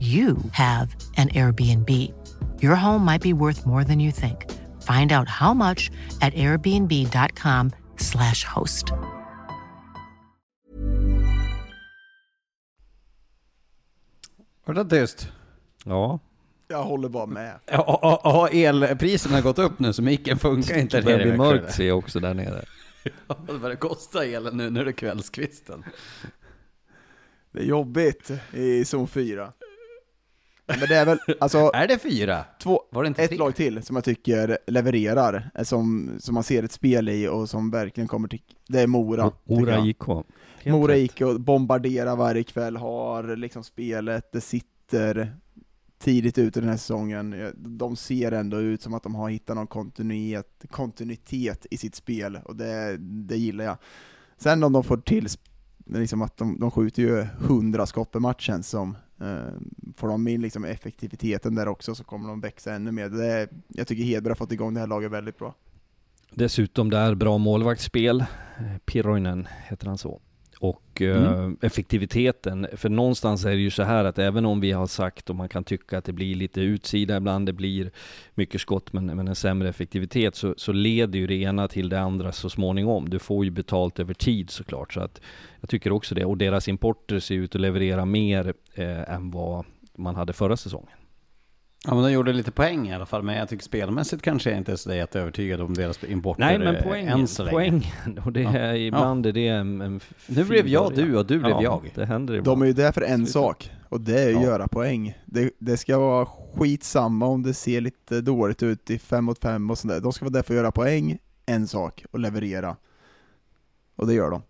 you 0.00 0.36
have 0.52 0.94
an 1.16 1.28
Airbnb. 1.30 1.90
Your 2.62 2.74
home 2.76 3.04
might 3.04 3.22
be 3.22 3.32
worth 3.32 3.64
more 3.66 3.82
than 3.84 3.98
you 4.00 4.10
think. 4.12 4.50
Find 4.82 5.12
out 5.12 5.28
how 5.28 5.54
much 5.54 5.90
at 6.20 6.34
airbnb.com/slash 6.34 8.44
host. 8.44 8.92
Var 14.64 14.74
det 14.74 14.84
tyst? 14.84 15.28
Ja, 15.84 16.18
Jag 16.68 16.82
håller 16.84 17.08
bara 17.08 17.26
med. 17.26 17.58
Ja, 17.66 18.48
elpriserna 18.52 19.34
har 19.36 19.42
gått 19.42 19.58
upp 19.58 19.78
nu 19.78 19.92
så 19.92 20.02
micken 20.02 20.38
funkar 20.38 20.78
inte. 20.78 20.96
det 20.96 21.02
börjar 21.02 21.18
bli 21.18 21.36
mörkt 21.36 21.74
ser 21.74 21.88
jag 21.88 21.98
också 21.98 22.20
där 22.20 22.34
nere. 22.34 22.64
Ja, 23.28 23.36
det 23.46 23.58
börjar 23.58 23.76
kosta 23.76 24.24
elen 24.24 24.56
nu 24.56 24.70
när 24.70 24.84
det 24.84 24.90
är 24.90 24.92
kvällskvisten. 24.92 25.84
Det 27.52 27.58
är 27.60 27.64
jobbigt 27.64 28.30
i 28.52 28.84
zon 28.84 29.08
4. 29.08 29.52
Men 30.66 30.78
det 30.88 30.96
är 30.96 31.06
väl, 31.06 31.18
alltså, 31.40 31.58
Är 31.74 31.88
det 31.88 31.98
fyra? 31.98 32.44
två, 32.62 32.82
Var 32.90 33.02
det 33.02 33.06
inte 33.08 33.22
ett 33.22 33.28
tre? 33.28 33.38
lag 33.38 33.56
till 33.56 33.82
som 33.82 33.96
jag 33.96 34.04
tycker 34.04 34.58
levererar, 34.66 35.50
eh, 35.54 35.64
som, 35.64 36.10
som 36.18 36.34
man 36.34 36.42
ser 36.44 36.62
ett 36.62 36.72
spel 36.72 37.08
i 37.08 37.28
och 37.28 37.50
som 37.50 37.70
verkligen 37.70 38.08
kommer 38.08 38.28
till, 38.28 38.42
det 38.68 38.80
är 38.80 38.86
Mora. 38.86 39.32
Mora. 39.44 39.86
IK. 39.86 40.02
Mora 40.66 40.94
och 41.20 41.40
bombarderar 41.40 42.16
varje 42.16 42.42
kväll, 42.44 42.76
har 42.76 43.36
liksom 43.36 43.64
spelet, 43.64 44.32
det 44.32 44.40
sitter 44.40 45.36
tidigt 45.98 46.38
ut 46.38 46.56
i 46.56 46.60
den 46.60 46.68
här 46.68 46.76
säsongen. 46.76 47.52
De 47.56 47.96
ser 47.96 48.32
ändå 48.32 48.60
ut 48.60 48.82
som 48.82 48.94
att 48.94 49.02
de 49.02 49.14
har 49.14 49.28
hittat 49.28 49.56
någon 49.56 49.66
kontinuitet, 49.66 50.64
kontinuitet 50.70 51.66
i 51.70 51.76
sitt 51.76 51.94
spel, 51.94 52.38
och 52.44 52.56
det, 52.56 52.96
det 52.98 53.36
gillar 53.36 53.64
jag. 53.64 53.76
Sen 54.36 54.62
om 54.62 54.72
de 54.72 54.84
får 54.84 54.96
till, 54.96 55.28
liksom 55.86 56.22
att 56.22 56.36
de, 56.36 56.60
de 56.60 56.70
skjuter 56.70 57.02
ju 57.02 57.20
100 57.20 57.86
skott 57.86 58.10
per 58.10 58.20
match 58.20 58.46
känns 58.46 58.68
som, 58.68 58.90
eh, 58.90 58.96
Eh, 59.20 59.52
får 59.96 60.08
de 60.08 60.28
in 60.28 60.42
liksom 60.42 60.64
effektiviteten 60.64 61.54
där 61.54 61.68
också 61.68 61.94
så 61.94 62.04
kommer 62.04 62.28
de 62.28 62.40
växa 62.40 62.74
ännu 62.74 62.92
mer. 62.92 63.08
Det 63.08 63.26
är, 63.26 63.48
jag 63.68 63.86
tycker 63.86 64.04
Hedberg 64.04 64.30
har 64.30 64.36
fått 64.36 64.52
igång 64.52 64.74
det 64.74 64.80
här 64.80 64.86
laget 64.86 65.10
väldigt 65.10 65.38
bra. 65.38 65.54
Dessutom 66.30 66.90
där 66.90 67.14
bra 67.14 67.38
målvaktsspel. 67.38 68.20
Eh, 68.20 68.26
Piroinen 68.84 69.48
heter 69.68 69.86
han 69.86 69.98
så 69.98 70.20
och 70.58 71.02
eh, 71.02 71.50
effektiviteten. 71.60 72.66
För 72.76 72.88
någonstans 72.88 73.44
är 73.44 73.50
det 73.50 73.56
ju 73.56 73.70
så 73.70 73.82
här 73.82 74.04
att 74.04 74.18
även 74.18 74.46
om 74.46 74.60
vi 74.60 74.72
har 74.72 74.86
sagt 74.86 75.30
och 75.30 75.36
man 75.36 75.48
kan 75.48 75.64
tycka 75.64 75.98
att 75.98 76.04
det 76.04 76.12
blir 76.12 76.34
lite 76.34 76.60
utsida 76.60 77.16
ibland, 77.16 77.46
det 77.46 77.52
blir 77.52 77.90
mycket 78.34 78.60
skott 78.60 78.92
men, 78.92 79.06
men 79.06 79.28
en 79.28 79.34
sämre 79.34 79.68
effektivitet, 79.68 80.34
så, 80.34 80.54
så 80.56 80.72
leder 80.72 81.18
ju 81.18 81.26
det 81.26 81.34
ena 81.34 81.68
till 81.68 81.88
det 81.88 82.00
andra 82.00 82.32
så 82.32 82.50
småningom. 82.50 83.08
Du 83.08 83.18
får 83.18 83.44
ju 83.44 83.50
betalt 83.50 83.98
över 83.98 84.14
tid 84.14 84.50
såklart, 84.50 84.92
så 84.92 85.00
att 85.00 85.20
jag 85.60 85.70
tycker 85.70 85.92
också 85.92 86.14
det. 86.14 86.24
Och 86.24 86.38
deras 86.38 86.68
importer 86.68 87.18
ser 87.20 87.34
ut 87.34 87.54
att 87.54 87.60
leverera 87.60 88.04
mer 88.04 88.54
eh, 88.74 89.14
än 89.14 89.30
vad 89.30 89.64
man 89.96 90.14
hade 90.14 90.32
förra 90.32 90.56
säsongen. 90.56 90.96
Ja 91.86 91.94
men 91.94 92.02
de 92.04 92.12
gjorde 92.12 92.32
lite 92.32 92.50
poäng 92.50 92.88
i 92.88 92.94
alla 92.94 93.06
fall, 93.06 93.22
men 93.22 93.36
jag 93.36 93.48
tycker 93.48 93.64
spelmässigt 93.64 94.22
kanske 94.22 94.50
jag 94.50 94.58
inte 94.58 94.72
är 94.72 94.76
så 94.76 94.94
jätteövertygad 94.94 95.60
om 95.60 95.74
deras 95.74 96.04
importer 96.04 96.40
Nej 96.44 96.58
men 96.58 96.76
poängen, 96.82 97.20
än 97.20 97.28
så 97.28 97.42
länge. 97.44 97.52
poängen, 97.54 98.18
och 98.24 98.32
det 98.32 98.42
är, 98.44 98.74
ibland 98.74 99.26
är 99.26 99.32
det 99.32 99.48
en, 99.48 99.80
en 99.80 100.00
Nu 100.26 100.44
blev 100.44 100.68
jag 100.68 100.92
början. 100.92 101.10
du 101.10 101.16
och 101.18 101.26
du 101.26 101.38
blev 101.38 101.50
ja, 101.50 101.62
jag. 101.62 101.90
det 101.94 102.04
händer 102.06 102.34
ibland. 102.34 102.58
De 102.58 102.62
är 102.62 102.66
ju 102.66 102.72
där 102.72 102.92
för 102.92 103.00
en 103.02 103.26
sak, 103.26 103.70
och 103.88 104.00
det 104.00 104.20
är 104.22 104.26
att 104.28 104.32
Ja. 104.34 104.42
göra 104.42 104.68
poäng. 104.68 105.18
Det, 105.26 105.50
det 105.58 105.76
ska 105.76 105.98
vara 105.98 106.26
skitsamma 106.26 107.26
om 107.26 107.42
det 107.42 107.54
ser 107.54 107.80
lite 107.80 108.20
dåligt 108.20 108.62
ut 108.62 108.90
i 108.90 108.98
fem 108.98 109.24
mot 109.24 109.38
fem 109.38 109.70
och 109.70 109.78
sådär. 109.78 110.00
De 110.00 110.12
ska 110.12 110.24
vara 110.24 110.32
där 110.32 110.42
för 110.42 110.54
att 110.54 110.58
göra 110.58 110.72
poäng, 110.72 111.18
en 111.46 111.66
sak, 111.68 112.04
och 112.10 112.18
leverera. 112.18 112.76
Och 113.96 114.06
det 114.06 114.14
gör 114.14 114.30
de. 114.30 114.42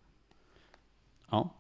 Ja. 1.31 1.55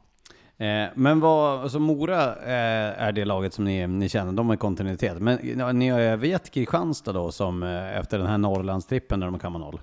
Eh, 0.58 0.88
men 0.94 1.20
vad, 1.20 1.60
alltså 1.60 1.78
Mora 1.78 2.36
eh, 2.36 3.02
är 3.02 3.12
det 3.12 3.24
laget 3.24 3.54
som 3.54 3.64
ni, 3.64 3.86
ni 3.86 4.08
känner, 4.08 4.32
de 4.32 4.48
har 4.48 4.56
kontinuitet. 4.56 5.22
Men 5.22 5.58
ja, 5.58 5.72
ni 5.72 5.88
har 5.88 6.00
övergett 6.00 6.50
Kristianstad 6.50 7.12
då 7.12 7.32
som 7.32 7.62
eh, 7.62 7.98
efter 7.98 8.18
den 8.18 8.26
här 8.26 8.38
Norrlandstrippen 8.38 9.20
när 9.20 9.26
de 9.26 9.38
kammar 9.38 9.58
noll? 9.58 9.80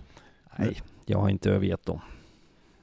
Nej, 0.56 0.82
jag 1.06 1.20
har 1.20 1.30
inte 1.30 1.52
övergett 1.52 1.86
dem. 1.86 2.00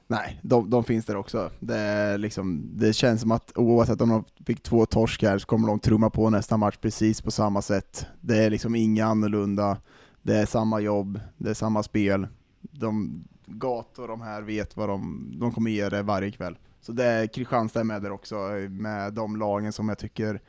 Nej, 0.07 0.39
de, 0.41 0.69
de 0.69 0.83
finns 0.83 1.05
där 1.05 1.15
också. 1.15 1.49
Det, 1.59 1.77
är 1.77 2.17
liksom, 2.17 2.69
det 2.73 2.93
känns 2.93 3.21
som 3.21 3.31
att 3.31 3.51
oavsett 3.55 4.01
om 4.01 4.09
de 4.09 4.23
fick 4.45 4.63
två 4.63 4.85
torsk 4.85 5.23
här 5.23 5.37
så 5.37 5.47
kommer 5.47 5.67
de 5.67 5.79
trumma 5.79 6.09
på 6.09 6.29
nästa 6.29 6.57
match 6.57 6.77
precis 6.81 7.21
på 7.21 7.31
samma 7.31 7.61
sätt. 7.61 8.07
Det 8.21 8.43
är 8.43 8.49
liksom 8.49 8.75
inga 8.75 9.05
annorlunda. 9.05 9.77
Det 10.21 10.37
är 10.37 10.45
samma 10.45 10.79
jobb, 10.79 11.19
det 11.37 11.49
är 11.49 11.53
samma 11.53 11.83
spel. 11.83 12.27
De 12.61 13.23
Gat 13.45 13.99
och 13.99 14.07
de 14.07 14.21
här 14.21 14.41
vet 14.41 14.77
vad 14.77 14.89
de, 14.89 15.31
de 15.39 15.51
kommer 15.51 15.71
ge 15.71 15.89
det 15.89 16.03
varje 16.03 16.31
kväll. 16.31 16.57
Så 16.81 16.91
det 16.91 17.05
är 17.05 17.27
Kristianstad 17.27 17.83
med 17.83 18.01
där 18.01 18.11
också, 18.11 18.35
med 18.69 19.13
de 19.13 19.35
lagen 19.35 19.73
som 19.73 19.89
jag 19.89 19.97
tycker 19.97 20.41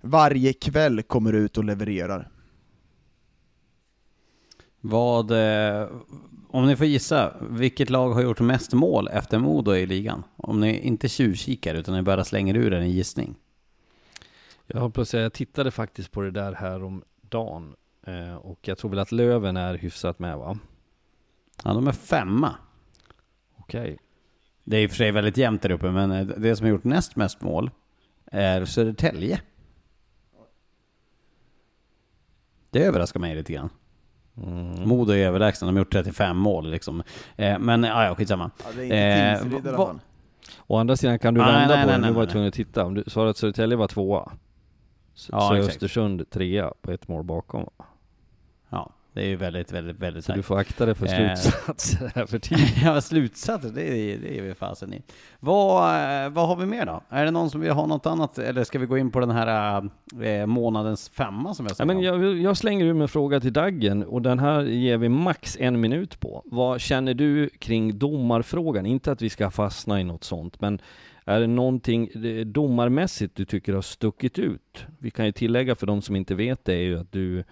varje 0.00 0.52
kväll 0.52 1.02
kommer 1.02 1.32
ut 1.32 1.58
och 1.58 1.64
levererar. 1.64 2.30
Vad, 4.80 5.30
eh, 5.30 5.88
om 6.48 6.66
ni 6.66 6.76
får 6.76 6.86
gissa, 6.86 7.36
vilket 7.40 7.90
lag 7.90 8.10
har 8.10 8.22
gjort 8.22 8.40
mest 8.40 8.72
mål 8.72 9.08
efter 9.08 9.38
Modo 9.38 9.74
i 9.74 9.86
ligan? 9.86 10.24
Om 10.36 10.60
ni 10.60 10.78
inte 10.80 11.08
tjuvkikar 11.08 11.74
utan 11.74 11.94
ni 11.94 12.02
bara 12.02 12.24
slänger 12.24 12.54
ur 12.54 12.72
en 12.72 12.90
gissning. 12.90 13.34
Jag 14.66 14.80
höll 14.80 14.90
på 14.90 15.00
att 15.00 15.08
säga, 15.08 15.22
jag 15.22 15.32
tittade 15.32 15.70
faktiskt 15.70 16.10
på 16.10 16.20
det 16.20 16.30
där 16.30 16.52
här 16.52 16.84
om 16.84 17.04
dagen 17.20 17.74
eh, 18.06 18.34
och 18.34 18.68
jag 18.68 18.78
tror 18.78 18.90
väl 18.90 18.98
att 18.98 19.12
Löven 19.12 19.56
är 19.56 19.74
hyfsat 19.74 20.18
med 20.18 20.38
va? 20.38 20.58
Ja, 21.64 21.74
de 21.74 21.88
är 21.88 21.92
femma. 21.92 22.54
Okej. 23.56 23.98
Det 24.64 24.76
är 24.76 24.80
i 24.82 24.86
och 24.86 24.90
för 24.90 24.96
sig 24.96 25.10
väldigt 25.12 25.36
jämnt 25.36 25.62
där 25.62 25.70
uppe, 25.70 25.90
men 25.90 26.10
eh, 26.12 26.26
det 26.26 26.56
som 26.56 26.64
har 26.64 26.70
gjort 26.70 26.84
näst 26.84 27.16
mest 27.16 27.40
mål 27.40 27.70
är 28.26 28.64
Södertälje. 28.64 29.40
Det 32.70 32.84
överraskar 32.84 33.20
mig 33.20 33.34
lite 33.34 33.52
grann. 33.52 33.68
Mm. 34.36 34.88
Modo 34.88 35.12
är 35.12 35.18
överlägsna, 35.26 35.66
de 35.66 35.74
har 35.74 35.80
gjort 35.80 35.92
35 35.92 36.36
mål 36.36 36.70
liksom. 36.70 37.02
Eh, 37.36 37.58
men 37.58 37.82
ja, 37.82 38.04
ja, 38.04 38.14
skitsamma. 38.14 38.50
Ja, 38.64 38.70
det 38.76 38.80
är 38.80 38.84
inte 38.84 38.96
Eh, 38.96 39.40
Tingsryd 39.40 39.66
i 39.66 39.68
alla 39.68 39.78
vad- 39.78 39.86
fall. 39.88 39.98
Å 40.66 40.76
andra 40.76 40.96
sidan 40.96 41.18
kan 41.18 41.34
du 41.34 41.40
Ah, 41.40 41.46
vända 41.46 41.58
nej, 41.58 41.68
på 41.68 41.74
nej, 41.76 41.86
det, 41.86 42.00
nu 42.00 42.06
nej, 42.06 42.12
var 42.12 42.22
jag 42.22 42.30
tvungen 42.30 42.48
att 42.48 42.54
titta. 42.54 42.84
Om 42.84 42.94
du 42.94 43.04
sa 43.06 43.30
att 43.30 43.36
Södertälje 43.36 43.76
var 43.76 43.88
tvåa, 43.88 44.32
så, 45.14 45.32
Ja, 45.32 45.40
så 45.40 45.54
är 45.54 45.58
exakt. 45.58 45.74
Östersund 45.76 46.30
trea 46.30 46.72
på 46.82 46.90
ett 46.92 47.08
mål 47.08 47.24
bakom. 47.24 47.66
Ja, 47.78 47.84
det 49.14 49.22
är 49.22 49.26
ju 49.26 49.36
väldigt, 49.36 49.72
väldigt, 49.72 49.98
väldigt 49.98 50.24
Så 50.24 50.32
du 50.32 50.36
tajt. 50.36 50.46
får 50.46 50.58
akta 50.58 50.86
dig 50.86 50.94
för 50.94 51.06
Eh. 51.06 51.34
slutsatser 51.34 52.10
här 52.14 52.26
för 52.26 52.38
tiden. 52.48 52.64
ja, 52.84 53.00
slutsatser, 53.00 53.70
det 53.70 53.82
är, 53.82 54.18
det 54.18 54.38
är 54.38 54.42
vi 54.42 54.54
fasen 54.54 54.94
i. 54.94 55.02
Vad, 55.40 55.94
eh, 56.24 56.30
vad 56.30 56.48
har 56.48 56.56
vi 56.56 56.66
mer 56.66 56.86
då? 56.86 57.02
Är 57.08 57.24
det 57.24 57.30
någon 57.30 57.50
som 57.50 57.60
vill 57.60 57.70
ha 57.70 57.86
något 57.86 58.06
annat, 58.06 58.38
eller 58.38 58.64
ska 58.64 58.78
vi 58.78 58.86
gå 58.86 58.98
in 58.98 59.10
på 59.10 59.20
den 59.20 59.30
här 59.30 59.82
eh, 60.22 60.46
månadens 60.46 61.08
femma 61.08 61.54
som 61.54 61.66
jag 61.66 61.76
Ja, 61.78 61.84
men 61.84 62.00
jag, 62.00 62.36
jag 62.38 62.56
slänger 62.56 62.84
ur 62.84 63.02
en 63.02 63.08
fråga 63.08 63.40
till 63.40 63.52
Daggen 63.52 64.02
och 64.04 64.22
den 64.22 64.38
här 64.38 64.62
ger 64.62 64.96
vi 64.98 65.08
max 65.08 65.56
en 65.60 65.80
minut 65.80 66.20
på. 66.20 66.42
Vad 66.44 66.80
känner 66.80 67.14
du 67.14 67.48
kring 67.48 67.98
domarfrågan? 67.98 68.86
Inte 68.86 69.12
att 69.12 69.22
vi 69.22 69.30
ska 69.30 69.50
fastna 69.50 70.00
i 70.00 70.04
något 70.04 70.24
sånt, 70.24 70.60
men 70.60 70.78
är 71.24 71.40
det 71.40 71.46
någonting 71.46 72.10
domarmässigt 72.52 73.36
du 73.36 73.44
tycker 73.44 73.72
har 73.74 73.82
stuckit 73.82 74.38
ut? 74.38 74.84
Vi 74.98 75.10
kan 75.10 75.26
ju 75.26 75.32
tillägga 75.32 75.74
för 75.74 75.86
de 75.86 76.02
som 76.02 76.16
inte 76.16 76.34
vet 76.34 76.64
det 76.64 76.72
är 76.74 76.82
ju 76.82 76.98
att 77.00 77.12
du 77.12 77.44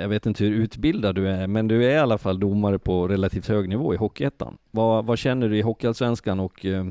jag 0.00 0.08
vet 0.08 0.26
inte 0.26 0.44
hur 0.44 0.52
utbildad 0.52 1.14
du 1.14 1.28
är, 1.28 1.46
men 1.46 1.68
du 1.68 1.84
är 1.84 1.90
i 1.90 1.98
alla 1.98 2.18
fall 2.18 2.40
domare 2.40 2.78
på 2.78 3.08
relativt 3.08 3.48
hög 3.48 3.68
nivå 3.68 3.94
i 3.94 3.96
Hockeyettan. 3.96 4.58
Vad, 4.70 5.04
vad 5.04 5.18
känner 5.18 5.48
du 5.48 5.58
i 5.58 5.62
Hockeyallsvenskan 5.62 6.40
och 6.40 6.66
eh, 6.66 6.86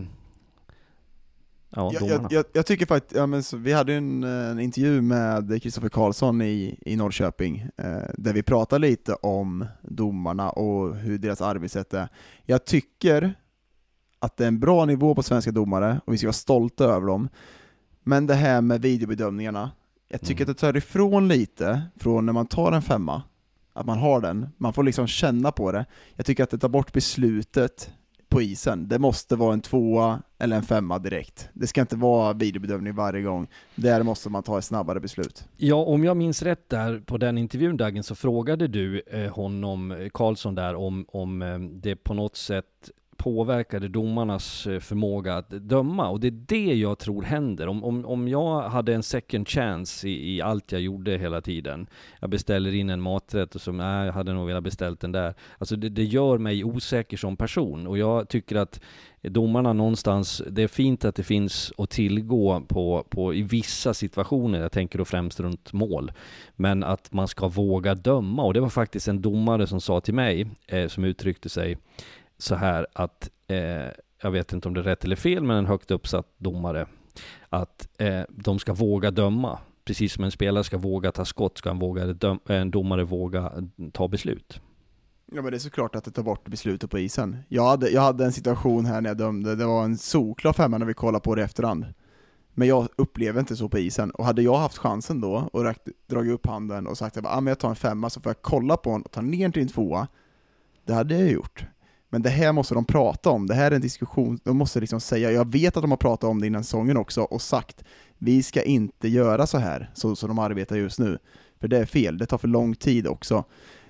ja, 1.69 1.91
Jag, 1.93 2.09
domarna? 2.09 2.27
jag, 2.31 2.45
jag, 2.53 2.65
tycker 2.65 2.85
faktiskt, 2.85 3.15
ja, 3.15 3.25
men 3.25 3.43
så, 3.43 3.57
vi 3.57 3.73
hade 3.73 3.93
en, 3.93 4.23
en 4.23 4.59
intervju 4.59 5.01
med 5.01 5.63
Kristoffer 5.63 5.89
Karlsson 5.89 6.41
i, 6.41 6.79
i 6.81 6.95
Norrköping, 6.95 7.67
eh, 7.77 7.85
där 8.13 8.33
vi 8.33 8.43
pratade 8.43 8.87
lite 8.87 9.13
om 9.13 9.65
domarna 9.81 10.49
och 10.49 10.95
hur 10.95 11.17
deras 11.17 11.41
arbetssätt 11.41 11.93
är. 11.93 12.09
Jag 12.45 12.65
tycker 12.65 13.33
att 14.19 14.37
det 14.37 14.43
är 14.43 14.47
en 14.47 14.59
bra 14.59 14.85
nivå 14.85 15.15
på 15.15 15.23
svenska 15.23 15.51
domare, 15.51 16.01
och 16.05 16.13
vi 16.13 16.17
ska 16.17 16.27
vara 16.27 16.33
stolta 16.33 16.83
över 16.83 17.07
dem. 17.07 17.29
Men 18.03 18.27
det 18.27 18.33
här 18.33 18.61
med 18.61 18.81
videobedömningarna, 18.81 19.71
jag 20.11 20.21
tycker 20.21 20.43
Mm. 20.43 20.51
att 20.51 20.57
det 20.57 20.61
tar 20.61 20.77
ifrån 20.77 21.27
lite 21.27 21.81
från 21.99 22.25
när 22.25 22.33
man 22.33 22.45
tar 22.47 22.71
en 22.71 22.81
femma, 22.81 23.23
att 23.73 23.85
man 23.85 23.97
har 23.97 24.21
den, 24.21 24.49
man 24.57 24.73
får 24.73 24.83
liksom 24.83 25.07
känna 25.07 25.51
på 25.51 25.71
det. 25.71 25.85
Jag 26.15 26.25
tycker 26.25 26.43
att 26.43 26.49
det 26.49 26.57
tar 26.57 26.69
bort 26.69 26.93
beslutet 26.93 27.91
på 28.29 28.41
isen. 28.41 28.87
Det 28.87 28.99
måste 28.99 29.35
vara 29.35 29.53
en 29.53 29.61
tvåa 29.61 30.21
eller 30.39 30.55
en 30.55 30.63
femma 30.63 30.99
direkt. 30.99 31.49
Det 31.53 31.67
ska 31.67 31.81
inte 31.81 31.95
vara 31.95 32.33
videobedömning 32.33 32.95
varje 32.95 33.21
gång. 33.21 33.47
Där 33.75 34.03
måste 34.03 34.29
man 34.29 34.43
ta 34.43 34.57
ett 34.57 34.65
snabbare 34.65 34.99
beslut. 34.99 35.47
Ja, 35.57 35.75
om 35.75 36.03
jag 36.03 36.17
minns 36.17 36.41
rätt 36.41 36.69
där 36.69 36.99
på 36.99 37.17
den 37.17 37.37
intervjun 37.37 37.77
Dagen 37.77 38.03
så 38.03 38.15
frågade 38.15 38.67
du 38.67 38.99
eh, 38.99 39.33
honom, 39.33 39.91
eh, 39.91 40.09
Karlsson 40.13 40.55
där, 40.55 40.75
om, 40.75 41.05
om 41.07 41.41
eh, 41.41 41.59
det 41.59 41.95
på 41.95 42.13
något 42.13 42.35
sätt 42.35 42.65
påverkade 43.21 43.87
domarnas 43.87 44.67
eh, 44.67 44.79
förmåga 44.79 45.35
att 45.35 45.49
döma. 45.49 46.09
Och 46.09 46.19
det 46.19 46.27
är 46.27 46.43
det 46.47 46.73
jag 46.73 46.99
tror 46.99 47.23
händer. 47.23 47.67
Om, 47.67 47.83
om, 47.83 48.05
om 48.05 48.27
jag 48.27 48.61
hade 48.61 48.93
en 48.93 49.03
second 49.03 49.47
chance 49.47 50.07
i, 50.07 50.35
i 50.35 50.41
allt 50.41 50.71
jag 50.71 50.81
gjorde 50.81 51.17
hela 51.17 51.41
tiden. 51.41 51.87
Jag 52.19 52.29
beställer 52.29 52.75
in 52.75 52.89
en 52.89 53.01
maträtt 53.01 53.55
och 53.55 53.61
så, 53.61 53.71
nej, 53.71 54.05
jag 54.05 54.13
hade 54.13 54.33
nog 54.33 54.47
velat 54.47 54.63
beställt 54.63 54.99
den 54.99 55.11
där. 55.11 55.33
Alltså 55.57 55.75
det, 55.75 55.89
det 55.89 56.03
gör 56.03 56.37
mig 56.37 56.63
osäker 56.63 57.17
som 57.17 57.37
person. 57.37 57.87
Och 57.87 57.97
jag 57.97 58.29
tycker 58.29 58.55
att 58.55 58.81
domarna 59.21 59.73
någonstans, 59.73 60.41
det 60.49 60.63
är 60.63 60.67
fint 60.67 61.05
att 61.05 61.15
det 61.15 61.23
finns 61.23 61.73
att 61.77 61.89
tillgå 61.89 62.61
på, 62.61 63.05
på, 63.09 63.33
i 63.33 63.41
vissa 63.41 63.93
situationer, 63.93 64.61
jag 64.61 64.71
tänker 64.71 64.97
då 64.97 65.05
främst 65.05 65.39
runt 65.39 65.73
mål, 65.73 66.11
men 66.55 66.83
att 66.83 67.13
man 67.13 67.27
ska 67.27 67.47
våga 67.47 67.95
döma. 67.95 68.43
Och 68.43 68.53
det 68.53 68.59
var 68.59 68.69
faktiskt 68.69 69.07
en 69.07 69.21
domare 69.21 69.67
som 69.67 69.81
sa 69.81 70.01
till 70.01 70.13
mig, 70.13 70.47
eh, 70.67 70.87
som 70.87 71.03
uttryckte 71.03 71.49
sig 71.49 71.77
så 72.41 72.55
här 72.55 72.87
att, 72.93 73.29
eh, 73.47 73.87
jag 74.21 74.31
vet 74.31 74.53
inte 74.53 74.67
om 74.67 74.73
det 74.73 74.79
är 74.79 74.83
rätt 74.83 75.03
eller 75.03 75.15
fel, 75.15 75.43
men 75.43 75.57
en 75.57 75.65
högt 75.65 75.91
uppsatt 75.91 76.27
domare, 76.37 76.87
att 77.49 77.87
eh, 77.97 78.21
de 78.29 78.59
ska 78.59 78.73
våga 78.73 79.11
döma. 79.11 79.59
Precis 79.85 80.13
som 80.13 80.23
en 80.23 80.31
spelare 80.31 80.63
ska 80.63 80.77
våga 80.77 81.11
ta 81.11 81.25
skott, 81.25 81.57
ska 81.57 81.69
en, 81.69 81.79
våga 81.79 82.15
en 82.45 82.71
domare 82.71 83.03
våga 83.03 83.51
ta 83.93 84.07
beslut. 84.07 84.61
Ja 85.33 85.41
men 85.41 85.51
det 85.51 85.57
är 85.57 85.59
såklart 85.59 85.95
att 85.95 86.03
det 86.03 86.11
tar 86.11 86.23
bort 86.23 86.49
beslutet 86.49 86.89
på 86.89 86.99
isen. 86.99 87.37
Jag 87.47 87.67
hade, 87.67 87.89
jag 87.89 88.01
hade 88.01 88.25
en 88.25 88.31
situation 88.31 88.85
här 88.85 89.01
när 89.01 89.09
jag 89.09 89.17
dömde, 89.17 89.55
det 89.55 89.65
var 89.65 89.83
en 89.83 89.97
solklar 89.97 90.53
femma 90.53 90.77
när 90.77 90.85
vi 90.85 90.93
kollade 90.93 91.23
på 91.23 91.35
det 91.35 91.41
i 91.41 91.45
efterhand. 91.45 91.85
Men 92.53 92.67
jag 92.67 92.87
upplever 92.95 93.39
inte 93.39 93.55
så 93.55 93.69
på 93.69 93.79
isen, 93.79 94.11
och 94.11 94.25
hade 94.25 94.41
jag 94.41 94.57
haft 94.57 94.77
chansen 94.77 95.21
då 95.21 95.49
och 95.53 95.63
räckt, 95.63 95.87
dragit 96.07 96.33
upp 96.33 96.47
handen 96.47 96.87
och 96.87 96.97
sagt 96.97 97.17
att 97.17 97.25
ah, 97.25 97.41
men 97.41 97.51
jag 97.51 97.59
tar 97.59 97.69
en 97.69 97.75
femma 97.75 98.09
så 98.09 98.21
får 98.21 98.29
jag 98.29 98.41
kolla 98.41 98.77
på 98.77 98.91
den 98.91 99.01
och 99.01 99.11
ta 99.11 99.21
ner 99.21 99.49
till 99.49 99.61
en 99.61 99.67
tvåa, 99.67 100.07
det 100.85 100.93
hade 100.93 101.19
jag 101.19 101.31
gjort. 101.31 101.65
Men 102.13 102.21
det 102.21 102.29
här 102.29 102.51
måste 102.51 102.73
de 102.73 102.85
prata 102.85 103.29
om, 103.29 103.47
det 103.47 103.53
här 103.53 103.71
är 103.71 103.75
en 103.75 103.81
diskussion, 103.81 104.39
de 104.43 104.57
måste 104.57 104.79
liksom 104.79 104.99
säga, 104.99 105.31
jag 105.31 105.51
vet 105.51 105.77
att 105.77 105.83
de 105.83 105.91
har 105.91 105.97
pratat 105.97 106.29
om 106.29 106.41
det 106.41 106.47
innan 106.47 106.63
säsongen 106.63 106.97
också 106.97 107.21
och 107.21 107.41
sagt 107.41 107.83
vi 108.17 108.43
ska 108.43 108.61
inte 108.63 109.07
göra 109.07 109.47
så 109.47 109.57
här, 109.57 109.91
så 109.93 110.15
som 110.15 110.27
de 110.27 110.39
arbetar 110.39 110.75
just 110.75 110.99
nu. 110.99 111.17
För 111.59 111.67
det 111.67 111.77
är 111.77 111.85
fel, 111.85 112.17
det 112.17 112.25
tar 112.25 112.37
för 112.37 112.47
lång 112.47 112.75
tid 112.75 113.07
också. 113.07 113.43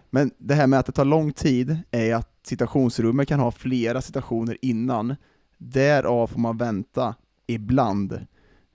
Men 0.10 0.32
det 0.38 0.56
här 0.56 0.68
med 0.68 0.80
att 0.80 0.86
det 0.86 0.92
tar 0.92 1.06
lång 1.06 1.34
tid 1.34 1.78
är 1.92 2.16
att 2.16 2.40
situationsrummet 2.44 3.28
kan 3.28 3.40
ha 3.40 3.52
flera 3.52 4.02
situationer 4.02 4.58
innan, 4.62 5.16
därav 5.58 6.28
får 6.28 6.40
man 6.40 6.58
vänta 6.58 7.16
ibland. 7.48 8.26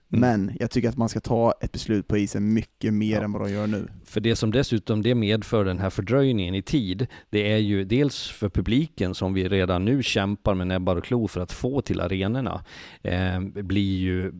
Men 0.09 0.51
jag 0.59 0.71
tycker 0.71 0.89
att 0.89 0.97
man 0.97 1.09
ska 1.09 1.19
ta 1.19 1.53
ett 1.61 1.71
beslut 1.71 2.07
på 2.07 2.17
isen 2.17 2.53
mycket 2.53 2.93
mer 2.93 3.15
Ja. 3.15 3.23
än 3.23 3.31
vad 3.31 3.41
de 3.41 3.51
gör 3.53 3.67
nu. 3.67 3.87
För 4.05 4.21
det 4.21 4.35
som 4.35 4.51
dessutom 4.51 5.01
det 5.01 5.15
medför 5.15 5.65
den 5.65 5.79
här 5.79 5.89
fördröjningen 5.89 6.55
i 6.55 6.61
tid, 6.61 7.07
det 7.29 7.51
är 7.51 7.57
ju 7.57 7.83
dels 7.83 8.27
för 8.27 8.49
publiken 8.49 9.15
som 9.15 9.33
vi 9.33 9.49
redan 9.49 9.85
nu 9.85 10.03
kämpar 10.03 10.55
med 10.55 10.67
näbbar 10.67 10.95
och 10.95 11.03
klor 11.03 11.27
för 11.27 11.41
att 11.41 11.51
få 11.51 11.81
till 11.81 12.01
arenorna, 12.01 12.63
eh, 13.01 13.39
blir 13.39 13.97
ju 13.97 14.31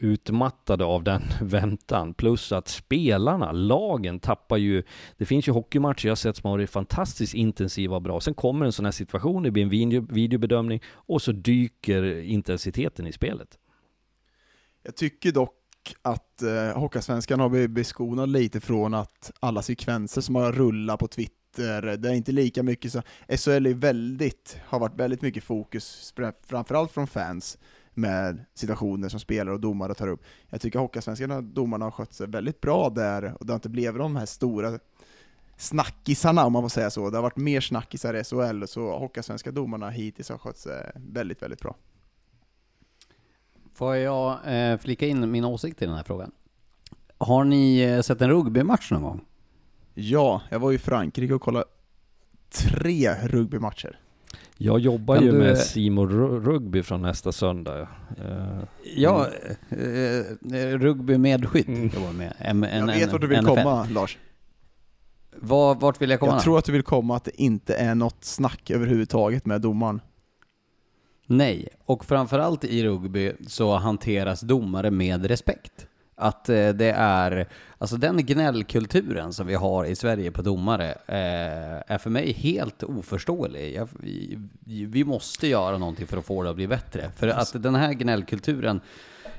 utmattade 0.00 0.84
av 0.84 1.04
den 1.04 1.22
väntan. 1.42 2.14
Plus 2.14 2.52
att 2.52 2.68
spelarna, 2.68 3.52
lagen 3.52 4.18
tappar 4.20 4.56
ju, 4.56 4.82
det 5.16 5.24
finns 5.24 5.48
ju 5.48 5.52
hockeymatcher 5.52 6.08
jag 6.08 6.18
sett 6.18 6.36
som 6.36 6.48
har 6.50 6.56
varit 6.58 6.70
fantastiskt 6.70 7.34
intensiva 7.34 7.96
och 7.96 8.02
bra. 8.02 8.20
Sen 8.20 8.34
kommer 8.34 8.66
en 8.66 8.72
sån 8.72 8.84
här 8.84 8.92
situation, 8.92 9.42
det 9.42 9.50
blir 9.50 9.62
en 9.62 9.68
video, 9.68 10.06
videobedömning 10.10 10.80
och 10.92 11.22
så 11.22 11.32
dyker 11.32 12.20
intensiteten 12.22 13.06
i 13.06 13.12
spelet. 13.12 13.58
Jag 14.86 14.96
tycker 14.96 15.32
dock 15.32 15.94
att 16.02 16.42
eh, 16.42 16.78
Hockeyallsvenskan 16.78 17.40
har 17.40 17.48
blivit 17.48 17.70
beskonad 17.70 18.28
lite 18.28 18.60
från 18.60 18.94
att 18.94 19.32
alla 19.40 19.62
sekvenser 19.62 20.20
som 20.20 20.34
har 20.34 20.52
rullat 20.52 21.00
på 21.00 21.08
Twitter, 21.08 21.82
det 21.82 22.08
är 22.08 22.12
inte 22.12 22.32
lika 22.32 22.62
mycket 22.62 22.92
så, 22.92 23.02
SHL 23.28 23.66
är 23.66 23.74
väldigt, 23.74 24.58
har 24.64 24.78
varit 24.78 24.94
väldigt 24.94 25.22
mycket 25.22 25.44
fokus, 25.44 26.14
framförallt 26.46 26.92
från 26.92 27.06
fans, 27.06 27.58
med 27.94 28.44
situationer 28.54 29.08
som 29.08 29.20
spelare 29.20 29.54
och 29.54 29.60
domare 29.60 29.94
tar 29.94 30.08
upp. 30.08 30.22
Jag 30.48 30.60
tycker 30.60 30.78
Hockeyallsvenskan, 30.78 31.54
domarna 31.54 31.84
har 31.84 31.90
skött 31.90 32.12
sig 32.12 32.26
väldigt 32.26 32.60
bra 32.60 32.90
där, 32.90 33.34
och 33.40 33.46
det 33.46 33.52
har 33.52 33.56
inte 33.56 33.68
blivit 33.68 33.98
de 33.98 34.16
här 34.16 34.26
stora 34.26 34.78
snackisarna 35.56 36.46
om 36.46 36.52
man 36.52 36.62
får 36.62 36.68
säga 36.68 36.90
så. 36.90 37.10
Det 37.10 37.16
har 37.16 37.22
varit 37.22 37.36
mer 37.36 37.60
snackisar 37.60 38.14
i 38.14 38.24
SHL, 38.24 38.64
så 38.66 38.98
Hockeysvenska 38.98 39.50
domarna 39.50 39.90
hittills 39.90 40.28
har 40.28 40.38
skött 40.38 40.58
sig 40.58 40.92
väldigt, 40.94 41.42
väldigt 41.42 41.60
bra. 41.60 41.76
Får 43.76 43.96
jag 43.96 44.38
eh, 44.46 44.78
flika 44.78 45.06
in 45.06 45.30
min 45.30 45.44
åsikt 45.44 45.82
i 45.82 45.86
den 45.86 45.94
här 45.94 46.02
frågan? 46.02 46.30
Har 47.18 47.44
ni 47.44 47.80
eh, 47.80 48.00
sett 48.00 48.20
en 48.22 48.30
rugbymatch 48.30 48.90
någon 48.90 49.02
gång? 49.02 49.24
Ja, 49.94 50.42
jag 50.50 50.58
var 50.58 50.72
i 50.72 50.78
Frankrike 50.78 51.34
och 51.34 51.42
kollade 51.42 51.64
tre 52.52 53.14
rugbymatcher. 53.22 53.98
Jag 54.58 54.78
jobbar 54.80 55.16
Kan 55.16 55.24
ju 55.24 55.30
du- 55.32 55.38
med 55.38 55.58
Simon 55.58 56.10
Rugby 56.44 56.82
från 56.82 57.02
nästa 57.02 57.32
söndag. 57.32 57.80
Eh, 58.18 58.58
Ja, 58.96 59.26
eh, 59.70 60.78
rugby 60.78 61.18
med 61.18 61.48
skydd. 61.48 61.68
Mm. 61.68 61.90
Jag 61.94 62.00
var 62.00 62.12
med. 62.12 62.32
En, 62.38 62.62
jag 62.62 62.86
vet 62.86 63.12
vart 63.12 63.20
du 63.20 63.26
vill 63.26 63.38
NFL. 63.38 63.54
komma, 63.54 63.86
Lars. 63.90 64.18
Var, 65.36 65.74
vart 65.74 66.02
vill 66.02 66.10
jag 66.10 66.20
komma? 66.20 66.32
Jag 66.32 66.42
tror 66.42 66.58
att 66.58 66.64
du 66.64 66.72
vill 66.72 66.82
komma 66.82 67.16
att 67.16 67.24
det 67.24 67.42
inte 67.42 67.74
är 67.74 67.94
något 67.94 68.24
snack 68.24 68.70
överhuvudtaget 68.70 69.46
med 69.46 69.60
domaren. 69.60 70.00
Nej, 71.26 71.68
och 71.84 72.04
framförallt 72.04 72.64
i 72.64 72.84
rugby 72.84 73.32
så 73.46 73.76
hanteras 73.76 74.40
domare 74.40 74.90
med 74.90 75.26
respekt. 75.26 75.86
Att 76.18 76.48
eh, 76.48 76.68
det 76.68 76.90
är, 76.96 77.48
alltså 77.78 77.96
den 77.96 78.26
gnällkulturen 78.26 79.32
som 79.32 79.46
vi 79.46 79.54
har 79.54 79.84
i 79.84 79.94
Sverige 79.96 80.30
på 80.30 80.42
domare 80.42 80.90
eh, 80.90 81.92
är 81.92 81.98
för 81.98 82.10
mig 82.10 82.32
helt 82.32 82.82
oförståelig. 82.82 83.74
Jag, 83.74 83.88
vi, 84.00 84.38
vi 84.84 85.04
måste 85.04 85.46
göra 85.46 85.78
någonting 85.78 86.06
för 86.06 86.16
att 86.16 86.26
få 86.26 86.42
det 86.42 86.50
att 86.50 86.56
bli 86.56 86.66
bättre. 86.66 87.10
För 87.16 87.28
att 87.28 87.62
den 87.62 87.74
här 87.74 87.92
gnällkulturen, 87.92 88.80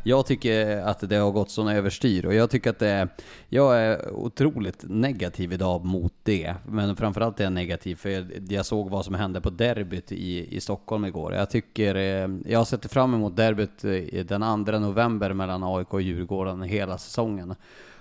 jag 0.07 0.25
tycker 0.25 0.77
att 0.81 1.09
det 1.09 1.15
har 1.15 1.31
gått 1.31 1.49
sån 1.49 1.67
överstyr 1.67 2.25
och 2.25 2.33
jag 2.33 2.49
tycker 2.49 2.69
att 2.69 2.79
det, 2.79 3.07
jag 3.49 3.77
är 3.79 4.11
otroligt 4.11 4.83
negativ 4.87 5.53
idag 5.53 5.85
mot 5.85 6.13
det. 6.23 6.55
Men 6.65 6.95
framförallt 6.95 7.39
är 7.39 7.43
jag 7.43 7.53
negativ 7.53 7.95
för 7.95 8.09
jag, 8.09 8.25
jag 8.49 8.65
såg 8.65 8.89
vad 8.89 9.05
som 9.05 9.15
hände 9.15 9.41
på 9.41 9.49
derbyt 9.49 10.11
i, 10.11 10.55
i 10.55 10.61
Stockholm 10.61 11.05
igår. 11.05 11.33
Jag 11.33 11.49
tycker, 11.49 11.95
eh, 11.95 12.29
jag 12.45 12.59
har 12.59 12.65
sett 12.65 12.91
fram 12.91 13.13
emot 13.13 13.35
derbyt 13.35 13.83
eh, 13.85 14.25
den 14.25 14.65
2 14.65 14.79
november 14.79 15.33
mellan 15.33 15.63
AIK 15.63 15.93
och 15.93 16.01
Djurgården 16.01 16.61
hela 16.61 16.97
säsongen. 16.97 17.55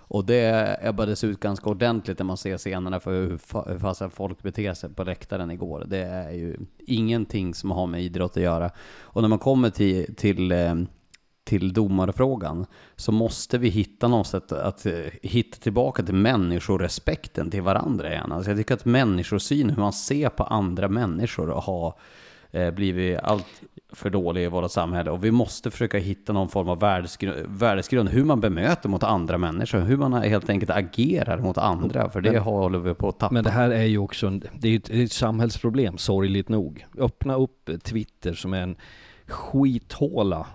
Och 0.09 0.25
det 0.25 0.79
ebbades 0.83 1.25
ut 1.25 1.41
ganska 1.41 1.71
ordentligt 1.71 2.19
när 2.19 2.27
man 2.27 2.37
ser 2.37 2.59
scenerna 2.59 3.01
för 3.01 3.11
hur, 3.11 3.37
fa- 3.37 3.73
hur 3.73 3.79
fasen 3.79 4.11
folk 4.11 4.43
beter 4.43 4.75
sig 4.75 4.91
på 4.91 5.05
läktaren 5.05 5.51
igår. 5.51 5.85
Det 5.87 6.03
är 6.03 6.31
ju 6.33 6.57
ingenting 6.87 7.55
som 7.55 7.71
har 7.71 7.87
med 7.87 8.03
idrott 8.03 8.37
att 8.37 8.43
göra. 8.43 8.71
Och 9.01 9.23
när 9.23 9.29
man 9.29 9.39
kommer 9.39 9.71
till, 9.71 10.15
till 10.15 10.53
eh, 10.53 10.75
till 11.47 11.73
domarfrågan 11.73 12.67
så 12.97 13.13
måste 13.13 13.59
vi 13.59 13.69
hitta 13.69 14.09
något 14.09 14.27
sätt 14.27 14.53
att 14.53 14.87
eh, 14.87 14.93
hitta 15.23 15.59
tillbaka 15.59 16.03
till 16.03 16.15
människorespekten 16.15 17.51
till 17.51 17.63
varandra 17.63 18.13
igen. 18.13 18.33
Alltså 18.33 18.51
jag 18.51 18.59
tycker 18.59 18.75
att 18.75 18.85
människosyn, 18.85 19.71
hur 19.71 19.83
man 19.83 19.93
ser 19.93 20.29
på 20.29 20.45
andra 20.45 20.89
människor 20.89 21.47
har 21.47 21.95
eh, 22.51 22.71
blivit 22.71 23.19
allt 23.19 23.47
för 23.93 24.11
dålig 24.11 24.45
i 24.45 24.47
vårt 24.47 24.71
samhälle 24.71 25.11
och 25.11 25.25
vi 25.25 25.31
måste 25.31 25.71
försöka 25.71 25.99
hitta 25.99 26.33
någon 26.33 26.49
form 26.49 26.69
av 26.69 26.81
värdesgrund, 26.81 27.47
värdesgrund 27.49 28.09
hur 28.09 28.25
man 28.25 28.41
bemöter 28.41 28.89
mot 28.89 29.03
andra 29.03 29.39
människor, 29.39 29.81
hur 29.81 29.97
man 29.97 30.13
helt 30.13 30.51
enkelt 30.51 30.71
agerar 30.71 31.39
mot 31.39 31.59
andra, 31.59 32.11
för 32.11 32.21
det 32.21 32.33
Men- 32.33 32.43
håller 32.43 32.79
vi 32.79 32.95
på 32.95 33.09
att 33.09 33.19
tappa. 33.19 33.35
Men 33.35 33.45
det 33.45 33.51
här 33.51 33.71
är 33.71 33.85
ju 33.85 33.99
också 33.99 34.27
en, 34.27 34.43
det 34.61 34.69
är 34.69 34.77
ett, 34.77 34.91
ett 34.91 35.13
samhällsproblem, 35.13 35.99
sorgligt 35.99 36.49
nog. 36.49 36.87
Öppna 36.99 37.35
upp 37.37 37.71
Twitter 37.83 38.33
som 38.33 38.55
är 38.55 38.63
en 38.63 38.77
skithåla 39.27 40.47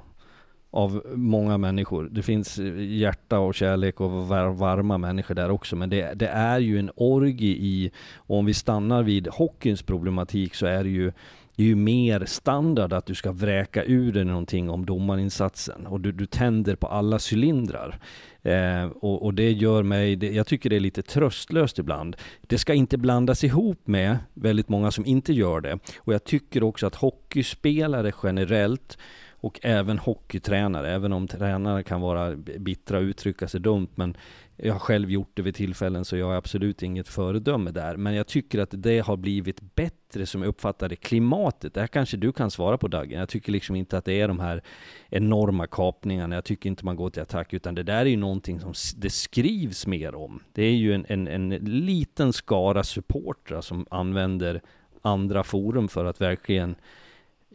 av 0.72 1.04
många 1.16 1.58
människor. 1.58 2.10
Det 2.12 2.22
finns 2.22 2.60
eh, 2.60 2.80
hjärta 2.80 3.40
och 3.40 3.56
kärlek 3.56 4.02
och 4.02 4.12
var, 4.12 4.50
varma 4.50 4.98
människor 4.98 5.36
där 5.36 5.52
också, 5.52 5.76
men 5.76 5.90
det, 5.90 6.14
det 6.14 6.28
är 6.28 6.60
ju 6.60 6.80
en 6.80 6.92
orgie 6.96 7.56
i, 7.56 7.92
och 8.16 8.38
om 8.38 8.46
vi 8.46 8.54
stannar 8.54 9.04
vid 9.04 9.28
hockeyns 9.28 9.82
problematik 9.82 10.56
så 10.56 10.66
är 10.66 10.84
det 10.84 10.90
ju 10.90 11.12
det 11.56 11.64
är 11.64 11.68
ju 11.68 11.76
mer 11.76 12.26
standard 12.26 12.94
att 12.94 13.06
du 13.06 13.16
ska 13.16 13.32
vräka 13.32 13.84
ur 13.84 14.12
dig 14.12 14.26
någonting 14.26 14.70
om 14.70 14.86
domarinsatsen 14.86 15.88
och 15.88 16.02
du, 16.02 16.12
du 16.12 16.26
tänder 16.26 16.76
på 16.76 16.88
alla 16.88 17.20
cylindrar. 17.32 18.00
Eh, 18.42 18.86
och, 18.86 19.26
och 19.26 19.34
det 19.34 19.52
gör 19.52 19.84
mig, 19.84 20.16
det, 20.16 20.32
jag 20.32 20.48
tycker 20.48 20.70
det 20.70 20.76
är 20.76 20.80
lite 20.80 21.02
tröstlöst 21.02 21.80
ibland. 21.80 22.16
Det 22.42 22.58
ska 22.58 22.74
inte 22.74 22.98
blandas 22.98 23.44
ihop 23.44 23.88
med 23.88 24.18
väldigt 24.34 24.70
många 24.70 24.92
som 24.92 25.06
inte 25.06 25.34
gör 25.34 25.62
det. 25.62 25.80
Och 25.98 26.14
jag 26.14 26.24
tycker 26.24 26.64
också 26.64 26.88
att 26.88 26.96
hockeyspelare 26.96 28.12
generellt 28.24 28.98
och 29.42 29.60
även 29.64 29.98
hockeytränare, 29.98 30.92
även 30.92 31.14
om 31.14 31.28
tränare 31.28 31.84
kan 31.84 32.02
vara 32.02 32.36
bittra 32.36 32.98
och 32.98 33.04
uttrycka 33.04 33.48
sig 33.48 33.60
dumt, 33.60 33.88
men 33.96 34.18
jag 34.56 34.74
har 34.74 34.80
själv 34.80 35.12
gjort 35.12 35.32
det 35.34 35.42
vid 35.42 35.56
tillfällen 35.56 36.06
så 36.06 36.18
jag 36.18 36.32
är 36.32 36.36
absolut 36.36 36.84
inget 36.84 37.08
föredöme 37.08 37.72
där. 37.72 37.98
Men 37.98 38.14
jag 38.14 38.28
tycker 38.28 38.60
att 38.60 38.70
det 38.72 39.00
har 39.00 39.18
blivit 39.18 39.76
bättre 39.76 40.26
som 40.26 40.42
jag 40.42 40.50
uppfattar 40.50 40.89
det, 40.89 40.96
klimatet. 40.96 41.74
Det 41.74 41.80
här 41.80 41.88
kanske 41.88 42.18
du 42.18 42.32
kan 42.32 42.52
svara 42.52 42.78
på 42.78 42.88
Dagen. 42.88 43.20
Jag 43.20 43.30
tycker 43.30 43.52
liksom 43.52 43.76
inte 43.76 43.98
att 43.98 44.06
det 44.06 44.22
är 44.22 44.28
de 44.28 44.39
här 44.39 44.62
enorma 45.10 45.68
kapningarna. 45.68 46.36
Jag 46.36 46.46
tycker 46.46 46.70
inte 46.70 46.86
man 46.86 46.96
går 46.96 47.10
till 47.10 47.22
attack, 47.22 47.54
utan 47.54 47.76
det 47.76 47.84
där 47.84 48.02
är 48.02 48.06
ju 48.06 48.18
någonting 48.18 48.60
som 48.60 48.74
det 48.96 49.10
skrivs 49.10 49.88
mer 49.88 50.16
om. 50.16 50.44
Det 50.54 50.64
är 50.64 50.76
ju 50.76 50.94
en, 50.94 51.06
en, 51.10 51.28
en 51.28 51.50
liten 51.86 52.34
skara 52.34 52.84
supportrar 52.84 53.62
som 53.62 53.86
använder 53.89 54.62
andra 55.02 55.44
forum 55.44 55.88
för 55.88 56.06
att 56.06 56.22
verkligen 56.22 56.76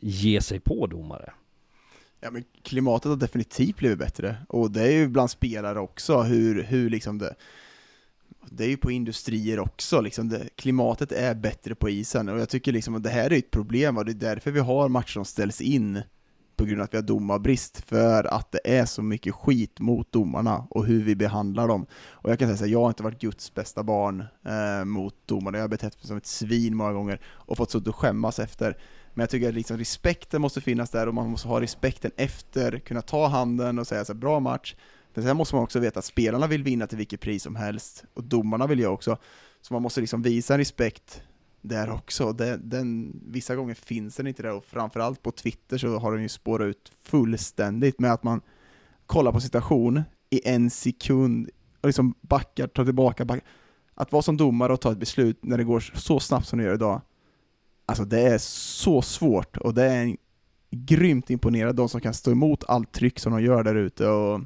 ge 0.01 0.41
sig 0.41 0.61
på 0.61 0.87
domare. 0.87 1.33
Ja, 2.21 2.31
men 2.31 2.45
klimatet 2.63 3.09
har 3.09 3.17
definitivt 3.17 3.77
blivit 3.77 3.99
bättre, 3.99 4.37
och 4.49 4.71
det 4.71 4.83
är 4.83 4.93
ju 4.93 5.09
bland 5.09 5.31
spelare 5.31 5.81
också, 5.81 6.23
hur, 6.23 6.63
hur 6.63 6.91
liksom 6.91 7.19
det 7.19 7.35
det 8.51 8.65
är 8.65 8.69
ju 8.69 8.77
på 8.77 8.91
industrier 8.91 9.59
också, 9.59 10.01
liksom 10.01 10.29
det, 10.29 10.49
klimatet 10.57 11.13
är 11.13 11.35
bättre 11.35 11.75
på 11.75 11.91
isen, 11.91 12.29
och 12.29 12.41
jag 12.41 12.49
tycker 12.49 12.73
liksom 12.73 12.95
att 12.95 13.03
det 13.03 13.11
här 13.11 13.33
är 13.33 13.39
ett 13.39 13.51
problem, 13.51 13.97
och 13.97 14.05
det 14.05 14.13
är 14.13 14.15
därför 14.15 14.51
vi 14.51 14.61
har 14.61 14.89
matcher 14.89 15.13
som 15.13 15.25
ställs 15.25 15.61
in 15.61 16.03
på 16.57 16.65
grund 16.65 16.81
av 16.81 16.85
att 16.85 16.95
vi 16.95 16.99
har 16.99 17.03
domarbrist, 17.03 17.83
för 17.87 18.25
att 18.25 18.53
det 18.53 18.79
är 18.79 18.85
så 18.85 19.03
mycket 19.03 19.35
skit 19.35 19.81
mot 19.81 20.13
domarna 20.13 20.67
och 20.71 20.87
hur 20.87 21.03
vi 21.03 21.17
behandlar 21.17 21.69
dem. 21.69 21.87
Och 22.09 22.31
jag 22.31 22.39
kan 22.39 22.49
säga 22.49 22.57
så 22.57 22.65
här, 22.65 22.73
jag 22.73 22.81
har 22.81 22.89
inte 22.89 23.03
varit 23.03 23.21
Guds 23.21 23.55
bästa 23.55 23.83
barn 23.83 24.25
eh, 24.47 24.85
mot 24.85 25.15
domarna, 25.27 25.59
jag 25.59 25.63
har 25.63 25.69
betett 25.69 25.97
mig 25.97 26.07
som 26.07 26.17
ett 26.17 26.27
svin 26.27 26.77
många 26.77 26.93
gånger 26.93 27.21
och 27.27 27.57
fått 27.57 27.71
sitta 27.71 27.91
och 27.91 27.97
skämmas 27.97 28.39
efter. 28.39 28.79
Men 29.17 29.23
jag 29.23 29.31
tycker 29.31 29.49
att 29.49 29.55
liksom 29.55 29.79
respekten 29.79 30.41
måste 30.41 30.61
finnas 30.61 30.91
där 30.91 31.07
och 31.07 31.15
man 31.15 31.31
måste 31.31 31.49
ha 31.49 31.61
respekten 31.61 32.11
efter, 32.17 32.79
kunna 32.79 33.03
ta 33.03 33.27
handen 33.27 33.79
och 33.79 33.87
säga 33.87 34.05
så 34.05 34.13
här, 34.13 34.21
bra 34.21 34.41
match. 34.41 34.75
Men 35.15 35.25
sen 35.25 35.37
måste 35.37 35.55
man 35.55 35.65
också 35.65 35.79
veta 35.79 35.99
att 35.99 36.05
spelarna 36.05 36.47
vill 36.47 36.63
vinna 36.63 36.87
till 36.87 36.99
vilket 36.99 37.21
pris 37.21 37.43
som 37.43 37.57
helst, 37.57 38.05
och 38.15 38.25
domarna 38.25 38.67
vill 38.67 38.81
jag 38.81 38.95
också. 38.95 39.19
Så 39.61 39.75
man 39.75 39.83
måste 39.83 40.01
liksom 40.01 40.23
visa 40.23 40.55
en 40.55 40.59
respekt 40.59 41.23
där 41.61 41.91
också. 41.91 42.33
Den, 42.33 42.69
den, 42.69 43.21
vissa 43.27 43.57
gånger 43.57 43.75
finns 43.75 44.17
den 44.17 44.27
inte 44.27 44.43
där, 44.43 44.53
och 44.53 44.65
framförallt 44.65 45.23
på 45.23 45.31
Twitter 45.31 45.79
så 45.79 45.99
har 45.99 46.13
den 46.13 46.23
ju 46.23 46.29
spårat 46.29 46.67
ut 46.67 46.93
fullständigt 47.03 48.01
med 48.01 48.13
att 48.13 48.23
man 48.23 48.41
kollar 49.07 49.33
på 49.33 49.41
situation 49.41 50.03
i 50.31 50.49
en 50.49 50.71
sekund 50.71 51.51
och 51.81 51.87
liksom 51.87 52.15
backar, 52.21 52.67
tar 52.67 52.85
tillbaka, 52.85 53.25
backar. 53.25 53.45
Att 53.95 54.13
vara 54.13 54.23
som 54.23 54.37
domare 54.37 54.73
och 54.73 54.81
ta 54.81 54.93
ett 54.93 54.99
beslut 54.99 55.45
när 55.45 55.59
det 55.59 55.65
går 55.65 55.81
så 55.81 56.21
snabbt 56.21 56.47
som 56.47 56.59
det 56.59 56.65
gör 56.65 56.75
idag, 56.75 57.01
alltså 57.87 58.05
det 58.05 58.21
är 58.21 58.39
så 58.39 59.03
svårt 59.03 59.57
och 59.57 59.75
det 59.75 59.85
är 59.85 60.03
en 60.03 60.17
grymt 60.71 61.31
imponerad 61.31 61.77
de 61.77 61.89
som 61.89 62.01
kan 62.01 62.15
stå 62.15 62.31
emot 62.31 62.65
allt 62.69 62.93
tryck 62.93 63.19
som 63.19 63.33
de 63.33 63.43
gör 63.43 63.65
där 63.65 63.75
ute 63.75 64.09
och 64.09 64.41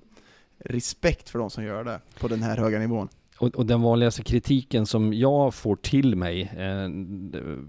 respekt 0.64 1.28
för 1.28 1.38
de 1.38 1.50
som 1.50 1.64
gör 1.64 1.84
det 1.84 2.00
på 2.20 2.28
den 2.28 2.42
här 2.42 2.56
höga 2.56 2.78
nivån. 2.78 3.08
och, 3.40 3.54
och 3.54 3.66
den 3.66 3.82
vanligaste 3.82 4.22
kritiken 4.22 4.86
som 4.86 5.12
jag 5.12 5.54
får 5.54 5.76
till 5.76 6.16
mig 6.16 6.52
eh, 6.56 6.86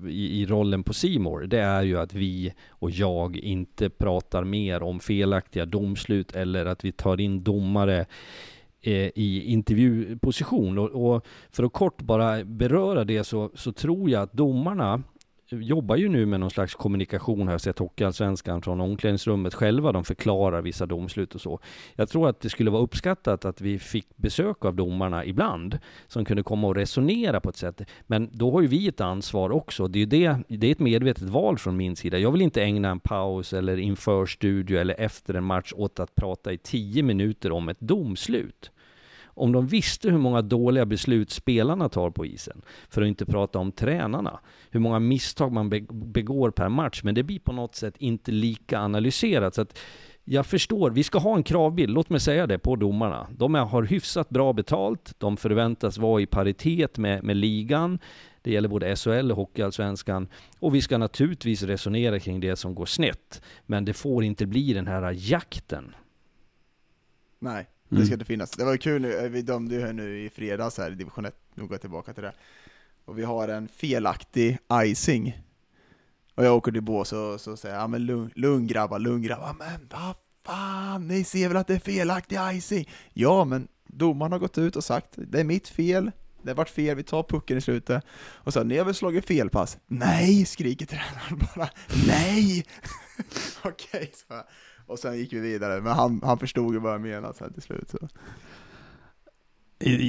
i, 0.09 0.41
i 0.41 0.45
rollen 0.45 0.83
på 0.83 0.93
Simor, 0.93 1.41
det 1.41 1.59
är 1.59 1.81
ju 1.81 1.97
att 1.97 2.13
vi 2.13 2.53
och 2.69 2.91
jag 2.91 3.37
inte 3.37 3.89
pratar 3.89 4.43
mer 4.43 4.83
om 4.83 4.99
felaktiga 4.99 5.65
domslut 5.65 6.35
eller 6.35 6.65
att 6.65 6.85
vi 6.85 6.91
tar 6.91 7.21
in 7.21 7.43
domare 7.43 8.05
eh, 8.81 9.09
i 9.15 9.43
intervjuposition. 9.45 10.77
Och, 10.77 10.89
och, 11.15 11.25
för 11.51 11.63
att 11.63 11.73
kort 11.73 12.01
bara 12.01 12.43
beröra 12.43 13.03
det 13.03 13.23
så, 13.23 13.51
så 13.55 13.71
tror 13.71 14.09
jag 14.09 14.21
att 14.21 14.33
domarna 14.33 15.03
jobbar 15.51 15.95
ju 15.95 16.09
nu 16.09 16.25
med 16.25 16.39
någon 16.39 16.51
slags 16.51 16.75
kommunikation, 16.75 17.47
har 17.47 17.53
jag 17.53 17.61
sett 17.61 17.79
Hockeyallsvenskan 17.79 18.61
från 18.61 18.81
omklädningsrummet 18.81 19.53
själva, 19.53 19.91
de 19.91 20.03
förklarar 20.03 20.61
vissa 20.61 20.85
domslut 20.85 21.35
och 21.35 21.41
så. 21.41 21.59
Jag 21.95 22.09
tror 22.09 22.29
att 22.29 22.39
det 22.39 22.49
skulle 22.49 22.71
vara 22.71 22.81
uppskattat 22.81 23.45
att 23.45 23.61
vi 23.61 23.79
fick 23.79 24.17
besök 24.17 24.65
av 24.65 24.75
domarna 24.75 25.25
ibland, 25.25 25.79
som 26.07 26.25
kunde 26.25 26.43
komma 26.43 26.67
och 26.67 26.75
resonera 26.75 27.41
på 27.41 27.49
ett 27.49 27.57
sätt. 27.57 27.81
Men 28.07 28.29
då 28.31 28.51
har 28.51 28.61
ju 28.61 28.67
vi 28.67 28.87
ett 28.87 29.01
ansvar 29.01 29.49
också. 29.49 29.87
Det 29.87 29.99
är, 30.01 30.05
det, 30.05 30.37
det 30.47 30.67
är 30.67 30.71
ett 30.71 30.79
medvetet 30.79 31.29
val 31.29 31.57
från 31.57 31.77
min 31.77 31.95
sida. 31.95 32.17
Jag 32.17 32.31
vill 32.31 32.41
inte 32.41 32.63
ägna 32.63 32.89
en 32.89 32.99
paus 32.99 33.53
eller 33.53 33.77
inför 33.77 34.25
studio 34.25 34.79
eller 34.79 34.99
efter 34.99 35.33
en 35.33 35.43
match 35.43 35.73
åt 35.75 35.99
att 35.99 36.15
prata 36.15 36.53
i 36.53 36.57
tio 36.57 37.03
minuter 37.03 37.51
om 37.51 37.69
ett 37.69 37.79
domslut 37.79 38.71
om 39.33 39.51
de 39.51 39.67
visste 39.67 40.09
hur 40.09 40.17
många 40.17 40.41
dåliga 40.41 40.85
beslut 40.85 41.31
spelarna 41.31 41.89
tar 41.89 42.09
på 42.09 42.25
isen, 42.25 42.61
för 42.89 43.01
att 43.01 43.07
inte 43.07 43.25
prata 43.25 43.59
om 43.59 43.71
tränarna, 43.71 44.39
hur 44.69 44.79
många 44.79 44.99
misstag 44.99 45.51
man 45.51 45.69
begår 45.91 46.51
per 46.51 46.69
match, 46.69 47.01
men 47.03 47.15
det 47.15 47.23
blir 47.23 47.39
på 47.39 47.53
något 47.53 47.75
sätt 47.75 47.93
inte 47.97 48.31
lika 48.31 48.79
analyserat. 48.79 49.55
Så 49.55 49.61
att 49.61 49.79
jag 50.23 50.45
förstår, 50.45 50.91
vi 50.91 51.03
ska 51.03 51.19
ha 51.19 51.35
en 51.35 51.43
kravbild, 51.43 51.93
låt 51.93 52.09
mig 52.09 52.19
säga 52.19 52.47
det, 52.47 52.59
på 52.59 52.75
domarna. 52.75 53.27
De 53.37 53.55
har 53.55 53.83
hyfsat 53.83 54.29
bra 54.29 54.53
betalt, 54.53 55.13
de 55.17 55.37
förväntas 55.37 55.97
vara 55.97 56.21
i 56.21 56.25
paritet 56.25 56.97
med, 56.97 57.23
med 57.23 57.37
ligan. 57.37 57.99
Det 58.41 58.51
gäller 58.51 58.69
både 58.69 58.95
SHL 58.95 59.31
och 59.31 59.37
Hockeyallsvenskan. 59.37 60.27
Och 60.59 60.75
vi 60.75 60.81
ska 60.81 60.97
naturligtvis 60.97 61.63
resonera 61.63 62.19
kring 62.19 62.39
det 62.39 62.55
som 62.55 62.75
går 62.75 62.85
snett. 62.85 63.41
Men 63.65 63.85
det 63.85 63.93
får 63.93 64.23
inte 64.23 64.45
bli 64.45 64.73
den 64.73 64.87
här 64.87 65.15
jakten. 65.17 65.95
Nej, 67.39 67.67
det 67.91 67.97
ska 67.97 68.05
mm. 68.05 68.13
inte 68.13 68.25
finnas. 68.25 68.51
Det 68.51 68.65
var 68.65 68.77
kul 68.77 69.01
nu, 69.01 69.29
vi 69.29 69.41
dömde 69.41 69.75
ju 69.75 69.81
här 69.81 69.93
nu 69.93 70.25
i 70.25 70.29
fredags 70.29 70.77
här 70.77 70.91
i 70.91 70.95
division 70.95 71.25
1, 71.25 71.35
nu 71.55 71.63
går 71.63 71.73
jag 71.73 71.81
tillbaka 71.81 72.13
till 72.13 72.23
det. 72.23 72.33
Och 73.05 73.19
vi 73.19 73.23
har 73.23 73.47
en 73.47 73.67
felaktig 73.67 74.57
icing. 74.73 75.41
Och 76.35 76.45
jag 76.45 76.55
åker 76.55 76.71
till 76.71 76.81
bås 76.81 77.13
och 77.13 77.41
så 77.41 77.57
säger 77.57 77.75
jag, 77.75 77.83
ja 77.83 77.87
men 77.87 78.05
lugn, 78.05 78.31
lugn 78.35 78.67
grabbar, 78.67 78.99
lugn 78.99 79.21
grabbar. 79.21 79.55
Men 79.59 79.87
vad 79.91 80.15
fan, 80.45 81.07
ni 81.07 81.23
ser 81.23 81.47
väl 81.47 81.57
att 81.57 81.67
det 81.67 81.75
är 81.75 81.79
felaktig 81.79 82.37
icing? 82.53 82.89
Ja, 83.13 83.45
men 83.45 83.67
domaren 83.87 84.31
har 84.31 84.39
gått 84.39 84.57
ut 84.57 84.75
och 84.75 84.83
sagt, 84.83 85.09
det 85.15 85.39
är 85.39 85.43
mitt 85.43 85.67
fel, 85.67 86.11
det 86.41 86.49
har 86.49 86.55
varit 86.55 86.69
fel, 86.69 86.95
vi 86.95 87.03
tar 87.03 87.23
pucken 87.23 87.57
i 87.57 87.61
slutet. 87.61 88.03
Och 88.21 88.53
så 88.53 88.63
ni 88.63 88.77
har 88.77 88.85
väl 88.85 88.95
slagit 88.95 89.27
fel 89.27 89.49
pass? 89.49 89.77
Nej, 89.87 90.45
skriker 90.45 90.85
tränaren 90.85 91.47
bara. 91.55 91.69
Nej! 92.07 92.65
Okej, 93.61 94.11
okay, 94.27 94.43
och 94.91 94.99
sen 94.99 95.17
gick 95.17 95.33
vi 95.33 95.39
vidare, 95.39 95.81
men 95.81 95.93
han, 95.93 96.21
han 96.23 96.37
förstod 96.37 96.73
ju 96.73 96.79
vad 96.79 96.93
jag 96.93 97.01
menade 97.01 97.33
sen 97.33 97.53
till 97.53 97.61
slut. 97.61 97.89
Så. 97.89 97.97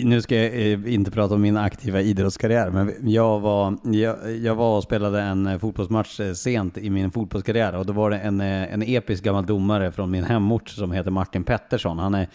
Nu 0.05 0.23
ska 0.23 0.37
jag 0.37 0.73
eh, 0.73 0.95
inte 0.95 1.11
prata 1.11 1.35
om 1.35 1.41
min 1.41 1.57
aktiva 1.57 2.01
idrottskarriär, 2.01 2.71
men 2.71 3.11
jag 3.11 3.41
var, 3.41 3.77
jag, 3.85 4.37
jag 4.37 4.55
var 4.55 4.77
och 4.77 4.83
spelade 4.83 5.21
en 5.21 5.47
eh, 5.47 5.59
fotbollsmatch 5.59 6.21
eh, 6.21 6.33
sent 6.33 6.79
i 6.79 6.91
min 6.91 7.11
fotbollskarriär 7.11 7.75
och 7.75 7.87
då 7.87 7.93
var 7.93 8.11
det 8.11 8.19
en, 8.19 8.41
en 8.41 8.83
episk 8.83 9.25
gammal 9.25 9.47
domare 9.47 9.93
från 9.93 10.11
min 10.11 10.25
hemort 10.25 10.69
som 10.69 10.93
heter 10.93 11.11
Martin 11.11 11.45
Pettersson. 11.45 11.99
Han 11.99 12.15
är, 12.15 12.29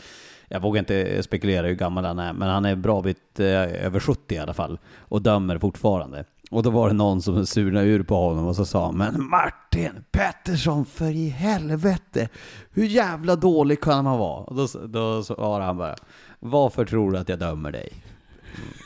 jag 0.47 0.59
vågar 0.59 0.79
inte 0.79 1.23
spekulera 1.23 1.67
hur 1.67 1.75
gammal 1.75 2.05
han 2.05 2.19
är, 2.19 2.33
men 2.33 2.49
han 2.49 2.65
är 2.65 2.75
bra 2.75 3.01
bit 3.01 3.39
över 3.39 3.99
70 3.99 4.35
i 4.35 4.37
alla 4.37 4.53
fall 4.53 4.79
och 4.97 5.21
dömer 5.21 5.57
fortfarande. 5.57 6.25
Och 6.51 6.63
då 6.63 6.69
var 6.69 6.87
det 6.87 6.93
någon 6.93 7.21
som 7.21 7.45
surnade 7.45 7.85
ur 7.85 8.03
på 8.03 8.15
honom 8.15 8.47
och 8.47 8.55
så 8.55 8.65
sa 8.65 8.91
Men 8.91 9.29
Martin 9.29 10.03
Pettersson, 10.11 10.85
för 10.85 11.09
i 11.09 11.29
helvete! 11.29 12.29
Hur 12.71 12.85
jävla 12.85 13.35
dålig 13.35 13.81
kan 13.81 14.03
man 14.03 14.19
vara? 14.19 14.43
Och 14.43 14.55
då, 14.55 14.67
då 14.87 15.23
svarade 15.23 15.65
han 15.65 15.77
bara 15.77 15.95
Varför 16.39 16.85
tror 16.85 17.11
du 17.11 17.17
att 17.17 17.29
jag 17.29 17.39
dömer 17.39 17.71
dig? 17.71 17.93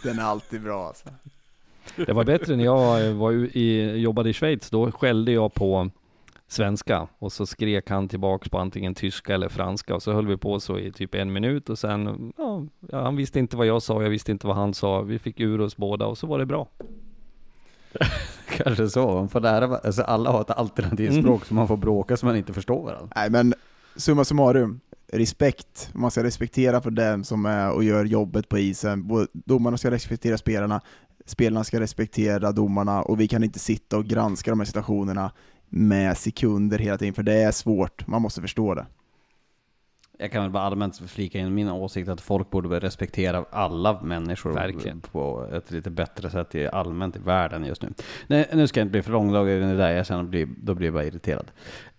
Den 0.03 0.19
är 0.19 0.23
alltid 0.23 0.61
bra 0.61 0.87
alltså. 0.87 1.09
Det 1.95 2.13
var 2.13 2.23
bättre 2.23 2.55
när 2.55 2.63
jag 2.63 3.13
var 3.13 3.31
i, 3.31 3.97
jobbade 3.97 4.29
i 4.29 4.33
Schweiz. 4.33 4.69
Då 4.69 4.91
skällde 4.91 5.31
jag 5.31 5.53
på 5.53 5.89
svenska 6.47 7.07
och 7.19 7.31
så 7.31 7.45
skrek 7.45 7.89
han 7.89 8.07
tillbaks 8.07 8.49
på 8.49 8.57
antingen 8.57 8.95
tyska 8.95 9.33
eller 9.33 9.49
franska 9.49 9.95
och 9.95 10.03
så 10.03 10.13
höll 10.13 10.27
vi 10.27 10.37
på 10.37 10.59
så 10.59 10.79
i 10.79 10.91
typ 10.91 11.15
en 11.15 11.33
minut 11.33 11.69
och 11.69 11.79
sen, 11.79 12.33
ja, 12.37 12.65
han 12.91 13.15
visste 13.15 13.39
inte 13.39 13.57
vad 13.57 13.67
jag 13.67 13.81
sa, 13.81 14.03
jag 14.03 14.09
visste 14.09 14.31
inte 14.31 14.47
vad 14.47 14.55
han 14.55 14.73
sa. 14.73 15.01
Vi 15.01 15.19
fick 15.19 15.39
ur 15.39 15.61
oss 15.61 15.77
båda 15.77 16.05
och 16.05 16.17
så 16.17 16.27
var 16.27 16.39
det 16.39 16.45
bra. 16.45 16.67
Kanske 18.57 18.89
så. 18.89 19.13
Man 19.13 19.29
får 19.29 19.39
lära, 19.39 19.77
alltså 19.77 20.01
alla 20.01 20.31
har 20.31 20.41
ett 20.41 20.51
alternativt 20.51 21.25
mm. 21.25 21.39
man 21.49 21.67
får 21.67 21.77
bråka 21.77 22.17
så 22.17 22.25
man 22.25 22.35
inte 22.35 22.53
förstår 22.53 22.83
varandra. 22.83 23.09
Nej 23.15 23.29
men 23.29 23.53
summa 23.95 24.25
summarum, 24.25 24.79
respekt. 25.13 25.89
Man 25.93 26.11
ska 26.11 26.23
respektera 26.23 26.81
för 26.81 26.91
dem 26.91 27.23
som 27.23 27.45
är 27.45 27.71
och 27.71 27.83
gör 27.83 28.05
jobbet 28.05 28.49
på 28.49 28.57
isen. 28.57 29.27
Domarna 29.33 29.77
ska 29.77 29.91
respektera 29.91 30.37
spelarna, 30.37 30.81
spelarna 31.25 31.63
ska 31.63 31.79
respektera 31.79 32.51
domarna 32.51 33.01
och 33.01 33.19
vi 33.19 33.27
kan 33.27 33.43
inte 33.43 33.59
sitta 33.59 33.97
och 33.97 34.05
granska 34.05 34.51
de 34.51 34.59
här 34.59 34.65
situationerna 34.65 35.31
med 35.69 36.17
sekunder 36.17 36.79
hela 36.79 36.97
tiden, 36.97 37.13
för 37.13 37.23
det 37.23 37.33
är 37.33 37.51
svårt. 37.51 38.07
Man 38.07 38.21
måste 38.21 38.41
förstå 38.41 38.75
det 38.75 38.85
jag 40.21 40.31
kan 40.31 40.41
väl 40.41 40.51
bara 40.51 40.63
allmänt 40.63 40.97
flika 41.09 41.39
in 41.39 41.53
min 41.53 41.69
åsikt 41.69 42.09
att 42.09 42.21
folk 42.21 42.49
borde 42.49 42.79
respektera 42.79 43.45
alla 43.51 44.01
människor 44.01 44.53
Verkligen. 44.53 45.01
på 45.01 45.47
ett 45.53 45.71
lite 45.71 45.89
bättre 45.89 46.29
sätt 46.29 46.55
i 46.55 46.67
allmänt 46.67 47.15
i 47.15 47.19
världen 47.19 47.65
just 47.65 47.81
nu. 47.81 47.93
Nej, 48.27 48.49
nu 48.53 48.67
ska 48.67 48.79
jag 48.79 48.85
inte 48.85 48.91
bli 48.91 49.01
för 49.01 49.11
långdragen 49.11 49.63
i 49.63 49.71
det 49.71 49.77
där, 49.77 49.91
jag 49.91 50.05
känner 50.05 50.23
bli, 50.23 50.47
då 50.57 50.75
blir 50.75 50.87
jag 50.87 50.93
bara 50.93 51.03
irriterad. 51.03 51.51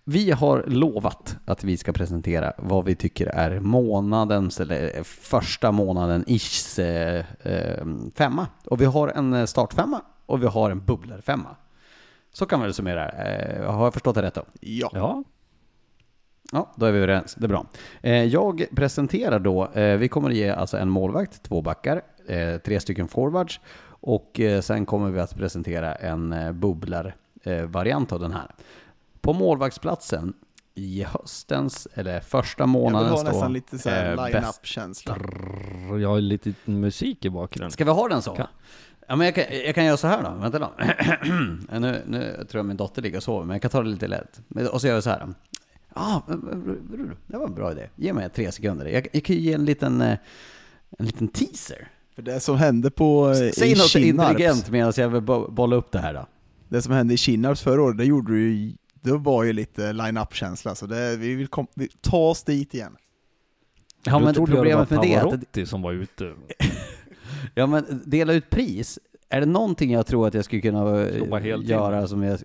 Vi 0.03 0.31
har 0.31 0.63
lovat 0.67 1.37
att 1.45 1.63
vi 1.63 1.77
ska 1.77 1.93
presentera 1.93 2.53
vad 2.57 2.85
vi 2.85 2.95
tycker 2.95 3.27
är 3.27 3.59
månadens, 3.59 4.59
eller 4.59 5.03
första 5.03 5.71
månaden 5.71 6.23
ish 6.27 6.79
eh, 6.79 7.25
eh, 7.41 7.85
femma. 8.15 8.47
Och 8.65 8.81
vi 8.81 8.85
har 8.85 9.07
en 9.07 9.47
startfemma 9.47 10.01
och 10.25 10.43
vi 10.43 10.47
har 10.47 10.71
en 10.71 10.85
bubblarfemma. 10.85 11.55
Så 12.33 12.45
kan 12.45 12.59
man 12.59 12.65
väl 12.65 12.73
summera 12.73 13.09
eh, 13.09 13.71
Har 13.71 13.83
jag 13.83 13.93
förstått 13.93 14.15
det 14.15 14.21
rätt 14.21 14.33
då? 14.33 14.45
Ja. 14.61 14.89
ja. 14.93 15.23
Ja, 16.53 16.71
då 16.75 16.85
är 16.85 16.91
vi 16.91 16.97
överens. 16.97 17.35
Det 17.35 17.45
är 17.45 17.49
bra. 17.49 17.65
Eh, 18.01 18.23
jag 18.23 18.65
presenterar 18.75 19.39
då, 19.39 19.67
eh, 19.73 19.97
vi 19.97 20.07
kommer 20.07 20.29
att 20.29 20.35
ge 20.35 20.49
alltså 20.49 20.77
en 20.77 20.89
målvakt, 20.89 21.43
två 21.43 21.61
backar, 21.61 22.01
eh, 22.27 22.57
tre 22.57 22.79
stycken 22.79 23.07
forwards 23.07 23.59
och 24.05 24.39
sen 24.61 24.85
kommer 24.85 25.11
vi 25.11 25.19
att 25.19 25.37
presentera 25.37 25.95
en 25.95 26.35
bubblar-variant 26.59 28.11
av 28.11 28.19
den 28.19 28.31
här. 28.31 28.47
På 29.21 29.33
målvaktsplatsen 29.33 30.33
i 30.75 31.03
höstens, 31.03 31.87
eller 31.93 32.19
första 32.19 32.65
månadens 32.65 33.11
Jag 33.11 33.17
vill 33.17 33.25
ha 33.25 33.33
nästan 33.33 33.53
lite 33.53 33.79
såhär 33.79 34.15
line-up-känsla. 34.15 35.17
Jag 36.01 36.09
har 36.09 36.21
lite 36.21 36.53
musik 36.65 37.25
i 37.25 37.29
bakgrunden. 37.29 37.71
Ska 37.71 37.85
vi 37.85 37.91
ha 37.91 38.07
den 38.07 38.21
så? 38.21 38.35
Kan. 38.35 38.47
Ja, 39.07 39.15
men 39.15 39.25
jag 39.25 39.35
kan, 39.35 39.43
jag 39.65 39.75
kan 39.75 39.85
göra 39.85 39.97
så 39.97 40.07
här 40.07 40.23
då. 40.23 40.29
Vänta 40.29 40.59
då. 40.59 40.71
nu, 41.79 42.01
nu 42.07 42.45
tror 42.49 42.59
jag 42.59 42.65
min 42.65 42.77
dotter 42.77 43.01
ligger 43.01 43.17
och 43.17 43.23
sover, 43.23 43.45
men 43.45 43.55
jag 43.55 43.61
kan 43.61 43.71
ta 43.71 43.83
det 43.83 43.89
lite 43.89 44.07
lätt. 44.07 44.41
Och 44.71 44.81
så 44.81 44.87
gör 44.87 44.93
jag 44.93 45.03
så 45.03 45.09
här. 45.09 45.33
Ah, 45.95 46.21
det 47.27 47.37
var 47.37 47.47
en 47.47 47.55
bra 47.55 47.71
idé. 47.71 47.89
Ge 47.95 48.13
mig 48.13 48.29
tre 48.29 48.51
sekunder. 48.51 48.85
Jag, 48.85 49.07
jag 49.11 49.23
kan 49.23 49.35
ju 49.35 49.41
ge 49.41 49.53
en 49.53 49.65
liten, 49.65 50.01
eh, 50.01 50.17
en 50.99 51.05
liten 51.05 51.27
teaser. 51.27 51.87
För 52.15 52.21
det 52.21 52.39
som 52.39 52.57
hände 52.57 52.91
på 52.91 53.29
eh, 53.29 53.51
Säg 53.51 53.71
i 53.71 53.75
något 53.75 53.87
Kinnarps, 53.87 54.29
intelligent 54.29 54.69
medan 54.69 54.93
jag 54.97 55.09
vill 55.09 55.21
bolla 55.49 55.75
upp 55.75 55.91
det 55.91 55.99
här 55.99 56.13
då. 56.13 56.27
Det 56.69 56.81
som 56.81 56.93
hände 56.93 57.13
i 57.13 57.17
Kinnarps 57.17 57.61
förra 57.61 57.81
året, 57.81 57.97
det 57.97 58.05
gjorde 58.05 58.33
du 58.33 58.53
ju, 58.53 58.73
det 59.01 59.11
var 59.11 59.43
ju 59.43 59.53
lite 59.53 59.93
line-up-känsla, 59.93 60.75
så 60.75 60.85
det, 60.85 61.17
vi 61.17 61.35
vill 61.35 61.47
kom, 61.47 61.67
vi, 61.75 61.87
ta 62.01 62.17
oss 62.17 62.43
dit 62.43 62.73
igen. 62.73 62.97
Ja 64.05 64.19
men 64.19 64.33
problemet 64.33 64.89
med 64.89 64.99
det 65.01 65.13
är 65.13 65.33
att... 65.33 65.41
Det 65.51 65.65
som 65.65 65.81
var 65.81 65.93
ute. 65.93 66.33
ja 67.55 67.67
men 67.67 68.01
dela 68.05 68.33
ut 68.33 68.49
pris, 68.49 68.99
är 69.29 69.39
det 69.39 69.45
någonting 69.45 69.91
jag 69.91 70.05
tror 70.05 70.27
att 70.27 70.33
jag 70.33 70.45
skulle 70.45 70.61
kunna 70.61 71.09
göra 71.63 72.07
som 72.07 72.23
jag... 72.23 72.39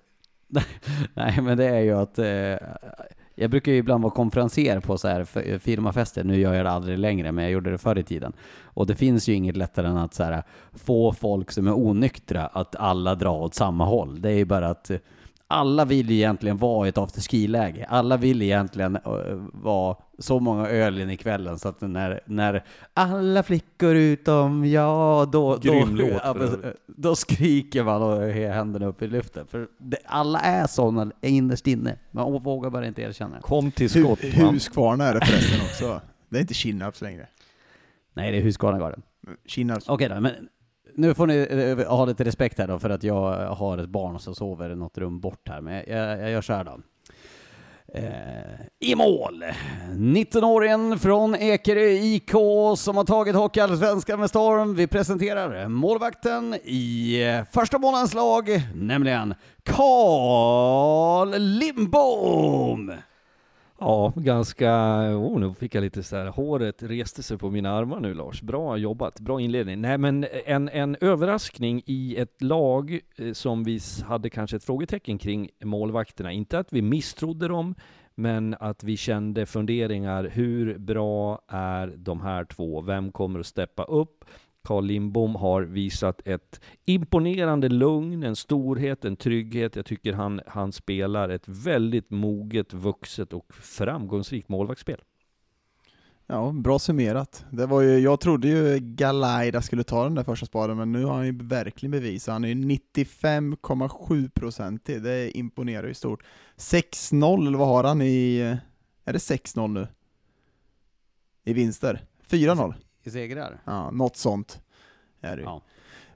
Nej 1.14 1.40
men 1.42 1.58
det 1.58 1.64
är 1.64 1.80
ju 1.80 1.92
att 1.92 2.18
eh, 2.18 2.68
jag 3.40 3.50
brukar 3.50 3.72
ju 3.72 3.78
ibland 3.78 4.02
vara 4.02 4.12
konferenser 4.12 4.80
på 4.80 4.98
så 4.98 5.08
här 5.08 5.24
firmafester, 5.58 6.24
nu 6.24 6.40
gör 6.40 6.54
jag 6.54 6.66
det 6.66 6.70
aldrig 6.70 6.98
längre, 6.98 7.32
men 7.32 7.44
jag 7.44 7.52
gjorde 7.52 7.70
det 7.70 7.78
förr 7.78 7.98
i 7.98 8.02
tiden. 8.02 8.32
Och 8.64 8.86
det 8.86 8.94
finns 8.94 9.28
ju 9.28 9.34
inget 9.34 9.56
lättare 9.56 9.86
än 9.86 9.96
att 9.96 10.14
så 10.14 10.22
här, 10.22 10.42
få 10.72 11.12
folk 11.12 11.50
som 11.50 11.66
är 11.66 11.78
onyktra 11.78 12.46
att 12.46 12.76
alla 12.76 13.14
dra 13.14 13.30
åt 13.30 13.54
samma 13.54 13.84
håll. 13.84 14.20
Det 14.20 14.30
är 14.30 14.36
ju 14.36 14.44
bara 14.44 14.68
att 14.68 14.90
eh, 14.90 14.98
alla 15.50 15.84
vill 15.84 16.10
egentligen 16.10 16.56
vara 16.56 16.86
i 16.86 16.88
ett 16.88 16.98
afterski-läge. 16.98 17.86
Alla 17.88 18.16
vill 18.16 18.42
egentligen 18.42 18.96
uh, 18.96 19.48
vara 19.52 19.96
så 20.18 20.40
många 20.40 20.68
öl 20.68 21.00
in 21.00 21.10
i 21.10 21.16
kvällen 21.16 21.58
så 21.58 21.68
att 21.68 21.80
när, 21.80 22.20
när 22.26 22.64
alla 22.94 23.42
flickor 23.42 23.94
utom 23.94 24.64
jag, 24.64 25.30
då, 25.30 25.56
då, 25.56 25.84
låt, 25.84 26.22
då 26.86 27.14
skriker 27.14 27.84
man 27.84 28.02
och 28.02 28.08
har 28.08 28.52
händerna 28.52 28.86
upp 28.86 29.02
i 29.02 29.06
luften. 29.06 29.46
För 29.46 29.68
det, 29.78 29.98
alla 30.04 30.40
är 30.40 30.66
sådana 30.66 31.12
innerst 31.22 31.66
inne. 31.66 31.96
Man 32.10 32.42
vågar 32.42 32.70
bara 32.70 32.86
inte 32.86 33.02
erkänna 33.02 33.40
Kom 33.40 33.70
till 33.70 33.90
skott. 33.90 34.20
Huskvarna 34.20 35.04
är 35.04 35.14
det 35.14 35.26
förresten 35.26 35.60
också. 35.60 36.00
Det 36.28 36.36
är 36.36 36.40
inte 36.40 36.54
Kinnarps 36.54 37.00
längre. 37.00 37.26
Nej, 38.14 38.32
det 38.32 38.38
är 38.38 38.42
Huskvarnagarden. 38.42 39.02
Kinnarps. 39.46 39.88
Okej 39.88 40.08
då, 40.08 40.20
men 40.20 40.48
nu 40.98 41.14
får 41.14 41.26
ni 41.26 41.46
eh, 41.50 41.88
ha 41.96 42.04
lite 42.04 42.24
respekt 42.24 42.58
här 42.58 42.68
då 42.68 42.78
för 42.78 42.90
att 42.90 43.02
jag 43.02 43.54
har 43.54 43.78
ett 43.78 43.88
barn 43.88 44.18
som 44.18 44.34
sover 44.34 44.70
i 44.70 44.76
något 44.76 44.98
rum 44.98 45.20
bort 45.20 45.48
här, 45.48 45.60
men 45.60 45.74
jag, 45.74 46.20
jag 46.20 46.30
gör 46.30 46.42
så 46.42 46.52
här 46.52 46.64
då. 46.64 46.80
Eh, 47.94 48.02
I 48.80 48.94
mål! 48.94 49.44
19-åringen 49.92 50.98
från 50.98 51.34
Ekerö 51.34 51.88
IK 51.88 52.30
som 52.76 52.96
har 52.96 53.04
tagit 53.04 53.34
Hockeyallsvenskan 53.34 54.20
med 54.20 54.28
storm. 54.28 54.74
Vi 54.74 54.86
presenterar 54.86 55.68
målvakten 55.68 56.54
i 56.64 57.22
eh, 57.22 57.44
första 57.52 57.78
månadens 57.78 58.14
lag, 58.14 58.48
nämligen 58.74 59.34
Carl 59.62 61.38
Lindbom! 61.38 62.92
Ja, 63.80 64.12
ganska... 64.16 64.72
Oh, 65.16 65.40
nu 65.40 65.54
fick 65.54 65.74
jag 65.74 65.82
lite 65.82 66.02
så 66.02 66.16
här, 66.16 66.26
håret 66.26 66.82
reste 66.82 67.22
sig 67.22 67.38
på 67.38 67.50
mina 67.50 67.70
armar 67.70 68.00
nu 68.00 68.14
Lars. 68.14 68.42
Bra 68.42 68.76
jobbat, 68.76 69.20
bra 69.20 69.40
inledning. 69.40 69.80
Nej 69.80 69.98
men 69.98 70.26
en, 70.46 70.68
en 70.68 70.96
överraskning 71.00 71.82
i 71.86 72.16
ett 72.16 72.42
lag 72.42 73.00
eh, 73.16 73.32
som 73.32 73.64
vi 73.64 73.80
hade 74.04 74.30
kanske 74.30 74.56
ett 74.56 74.64
frågetecken 74.64 75.18
kring 75.18 75.48
målvakterna. 75.64 76.32
Inte 76.32 76.58
att 76.58 76.72
vi 76.72 76.82
misstrodde 76.82 77.48
dem, 77.48 77.74
men 78.14 78.56
att 78.60 78.84
vi 78.84 78.96
kände 78.96 79.46
funderingar. 79.46 80.24
Hur 80.24 80.78
bra 80.78 81.40
är 81.48 81.86
de 81.96 82.20
här 82.20 82.44
två? 82.44 82.80
Vem 82.80 83.12
kommer 83.12 83.40
att 83.40 83.46
steppa 83.46 83.84
upp? 83.84 84.24
Carl 84.68 84.84
Lindbom 84.84 85.34
har 85.34 85.62
visat 85.62 86.20
ett 86.24 86.60
imponerande 86.84 87.68
lugn, 87.68 88.22
en 88.22 88.36
storhet, 88.36 89.04
en 89.04 89.16
trygghet. 89.16 89.76
Jag 89.76 89.86
tycker 89.86 90.12
han, 90.12 90.40
han 90.46 90.72
spelar 90.72 91.28
ett 91.28 91.48
väldigt 91.48 92.10
moget, 92.10 92.72
vuxet 92.72 93.32
och 93.32 93.54
framgångsrikt 93.54 94.48
målvaktsspel. 94.48 95.00
Ja, 96.26 96.52
bra 96.52 96.78
summerat. 96.78 97.44
Det 97.50 97.66
var 97.66 97.82
ju, 97.82 97.98
jag 97.98 98.20
trodde 98.20 98.48
ju 98.48 98.78
Galaida 98.78 99.62
skulle 99.62 99.84
ta 99.84 100.04
den 100.04 100.14
där 100.14 100.24
första 100.24 100.46
spaden, 100.46 100.76
men 100.76 100.92
nu 100.92 101.04
har 101.04 101.14
han 101.14 101.26
ju 101.26 101.38
verkligen 101.42 101.90
bevisat. 101.90 102.32
Han 102.32 102.44
är 102.44 102.48
ju 102.48 102.54
95,7% 102.54 104.98
det 104.98 105.38
imponerar 105.38 105.86
ju 105.86 105.94
stort. 105.94 106.22
6-0, 106.56 107.46
eller 107.46 107.58
vad 107.58 107.68
har 107.68 107.84
han 107.84 108.02
i... 108.02 108.38
Är 109.04 109.12
det 109.12 109.18
6-0 109.18 109.68
nu? 109.68 109.88
I 111.44 111.52
vinster? 111.52 112.04
4-0? 112.30 112.74
I 113.08 113.10
segrar? 113.10 113.58
Ja, 113.64 113.90
något 113.90 114.16
sånt 114.16 114.60
är 115.20 115.36
det. 115.36 115.42
Ja, 115.42 115.62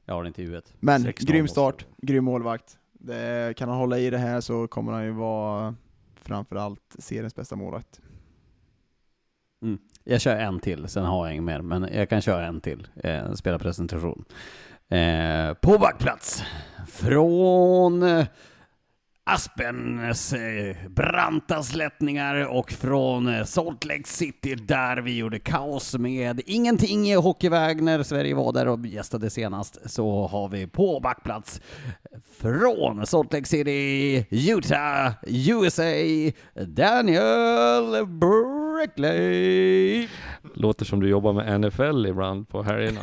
jag 0.04 0.14
har 0.14 0.22
det 0.22 0.26
inte 0.26 0.42
i 0.42 0.44
huvudet. 0.44 0.74
Men 0.80 1.06
6-0 1.06 1.26
grym 1.26 1.48
start, 1.48 1.86
grym 1.96 2.24
målvakt. 2.24 2.78
Det, 2.92 3.56
kan 3.56 3.68
han 3.68 3.78
hålla 3.78 3.98
i 3.98 4.10
det 4.10 4.18
här 4.18 4.40
så 4.40 4.68
kommer 4.68 4.92
han 4.92 5.04
ju 5.04 5.10
vara 5.10 5.74
framförallt 6.14 6.96
seriens 6.98 7.34
bästa 7.34 7.56
målvakt. 7.56 8.00
Jag 10.04 10.20
kör 10.20 10.36
en 10.36 10.60
till, 10.60 10.88
sen 10.88 11.04
har 11.04 11.26
jag 11.26 11.34
inget 11.34 11.44
mer, 11.44 11.60
men 11.60 11.88
jag 11.92 12.08
kan 12.08 12.20
köra 12.20 12.46
en 12.46 12.60
till. 12.60 12.88
Eh, 12.96 13.32
spela 13.32 13.58
presentation. 13.58 14.24
Eh, 14.88 15.54
på 15.54 15.78
backplats, 15.78 16.42
från 16.88 18.02
eh, 18.02 18.26
Aspens 19.34 20.32
eh, 20.32 20.76
branta 20.88 21.62
slättningar 21.62 22.46
och 22.46 22.72
från 22.72 23.28
eh, 23.28 23.44
Salt 23.44 23.84
Lake 23.84 24.04
City 24.04 24.54
där 24.54 24.96
vi 24.96 25.16
gjorde 25.16 25.38
kaos 25.38 25.98
med 25.98 26.40
ingenting 26.46 27.10
i 27.10 27.14
hockeyväg 27.14 27.82
när 27.82 28.02
Sverige 28.02 28.34
var 28.34 28.52
där 28.52 28.68
och 28.68 28.86
gästade 28.86 29.30
senast 29.30 29.90
så 29.90 30.26
har 30.26 30.48
vi 30.48 30.66
på 30.66 31.00
backplats 31.00 31.60
från 32.40 33.06
Salt 33.06 33.32
Lake 33.32 33.44
City, 33.44 34.26
Utah, 34.30 35.12
USA, 35.26 35.82
Daniel 36.66 38.06
Brickley. 38.06 40.08
Låter 40.54 40.84
som 40.84 41.00
du 41.00 41.08
jobbar 41.08 41.32
med 41.32 41.60
NFL 41.60 42.06
ibland 42.06 42.48
på 42.48 42.62
helgerna. 42.62 43.00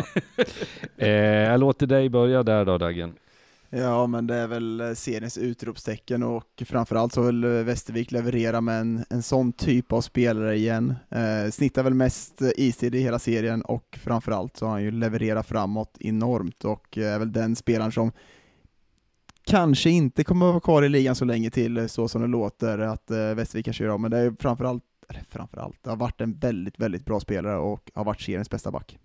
eh, 0.98 1.10
jag 1.10 1.60
låter 1.60 1.88
dig 1.88 2.10
börja 2.10 2.44
där 2.44 2.66
då 2.66 2.78
Dagen. 2.78 3.14
Ja, 3.72 4.08
men 4.08 4.28
det 4.28 4.36
är 4.36 4.48
väl 4.48 4.82
eh, 4.82 4.94
seriens 4.94 5.38
utropstecken 5.38 6.24
och 6.24 6.64
framförallt 6.66 7.14
så 7.14 7.22
vill 7.22 7.44
eh, 7.44 7.50
Västervik 7.50 8.12
leverera 8.12 8.62
med 8.62 8.82
en, 8.82 9.06
en 9.10 9.24
sån 9.24 9.52
typ 9.52 9.92
av 9.92 10.02
spelare 10.02 10.56
igen. 10.56 10.96
Eh, 11.10 11.52
snittar 11.52 11.84
väl 11.84 11.94
mest 11.94 12.42
eh, 12.42 12.50
istid 12.56 12.96
i 12.96 13.00
hela 13.00 13.20
serien 13.20 13.62
och 13.62 14.00
framförallt 14.04 14.58
så 14.58 14.66
har 14.66 14.72
han 14.72 14.84
ju 14.84 14.92
levererat 14.92 15.48
framåt 15.48 15.98
enormt 16.00 16.66
och 16.66 16.98
är 16.98 17.20
väl 17.20 17.32
den 17.32 17.56
spelaren 17.56 17.92
som 17.92 18.12
kanske 19.46 19.90
inte 19.90 20.24
kommer 20.24 20.46
att 20.46 20.54
vara 20.54 20.62
kvar 20.62 20.84
i 20.84 20.90
ligan 20.90 21.16
så 21.16 21.26
länge 21.26 21.50
till 21.50 21.90
så 21.90 22.08
som 22.08 22.22
det 22.22 22.28
låter 22.28 22.80
att 22.80 23.12
eh, 23.12 23.18
Västervik 23.18 23.66
kanske 23.66 23.84
gör 23.84 23.92
om, 23.92 24.02
men 24.02 24.12
det 24.12 24.18
är 24.18 24.36
framförallt, 24.40 24.84
eller 25.10 25.24
framförallt, 25.30 25.84
det 25.84 25.90
har 25.90 25.98
varit 25.98 26.22
en 26.22 26.40
väldigt, 26.40 26.80
väldigt 26.80 27.06
bra 27.06 27.20
spelare 27.20 27.58
och 27.58 27.92
har 27.94 28.04
varit 28.04 28.22
seriens 28.22 28.50
bästa 28.50 28.72
back. 28.72 28.98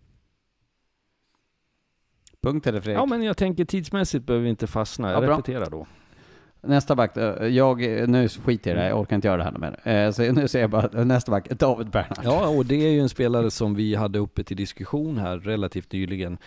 Punkt 2.45 2.66
eller 2.66 2.80
Fredrik? 2.80 2.99
Ja 3.01 3.07
men 3.07 3.22
jag 3.22 3.36
tänker 3.36 3.64
tidsmässigt 3.64 4.26
behöver 4.26 4.42
vi 4.45 4.51
inte 4.51 4.66
fastna. 4.66 5.12
Jag 5.12 5.24
Ja, 5.24 5.28
repeterar 5.30 5.70
då. 5.70 5.86
Nästa 6.66 6.95
back, 6.97 7.16
eh, 7.16 7.47
jag, 7.47 7.80
nu 8.09 8.28
skiter 8.28 8.70
jag 8.70 8.74
i 8.74 8.76
det 8.76 8.82
här, 8.82 8.88
jag 8.88 9.01
orkar 9.01 9.16
inte 9.16 9.28
göra 9.28 9.36
det 9.36 9.45
här 9.45 9.59
mer. 9.59 9.88
Eh, 10.07 10.11
Så 10.11 10.32
nu 10.32 10.49
säger 10.49 10.62
jag 10.62 10.70
bara 10.70 10.88
eh, 11.01 11.05
nästa 11.05 11.30
back, 11.30 11.49
David 11.51 11.90
Bernhardt. 11.90 12.20
Ja, 12.24 12.49
och 12.49 12.66
det 12.66 12.74
är 12.86 12.90
ju 12.90 13.01
en 13.01 13.09
spelare 13.09 13.51
som 13.51 13.74
vi 13.74 13.95
hade 13.95 14.18
uppe 14.18 14.45
till 14.45 14.57
diskussion 14.57 15.18
här 15.18 15.38
relativt 15.38 15.92
nyligen. 15.92 16.38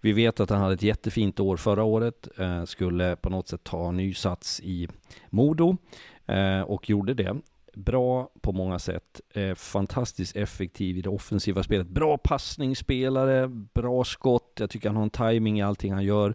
Vi 0.00 0.12
vet 0.12 0.40
att 0.40 0.50
han 0.50 0.60
hade 0.60 0.74
ett 0.74 0.82
jättefint 0.82 1.40
år 1.40 1.56
förra 1.56 1.82
året, 1.84 2.28
eh, 2.38 2.64
skulle 2.64 3.16
på 3.16 3.30
något 3.30 3.48
sätt 3.48 3.64
ta 3.64 3.90
ny 3.90 4.14
sats 4.14 4.60
i 4.60 4.88
Modo 5.30 5.76
eh, 6.26 6.60
och 6.60 6.90
gjorde 6.90 7.14
det. 7.14 7.36
Bra 7.76 8.30
på 8.40 8.52
många 8.52 8.78
sätt, 8.78 9.20
eh, 9.34 9.54
fantastiskt 9.54 10.36
effektiv 10.36 10.98
i 10.98 11.02
det 11.02 11.08
offensiva 11.08 11.62
spelet. 11.62 11.86
Bra 11.86 12.18
passningsspelare, 12.18 13.48
bra 13.48 14.04
skott, 14.04 14.56
jag 14.58 14.70
tycker 14.70 14.88
han 14.88 14.96
har 14.96 15.02
en 15.02 15.10
timing 15.10 15.58
i 15.58 15.62
allting 15.62 15.92
han 15.92 16.04
gör. 16.04 16.34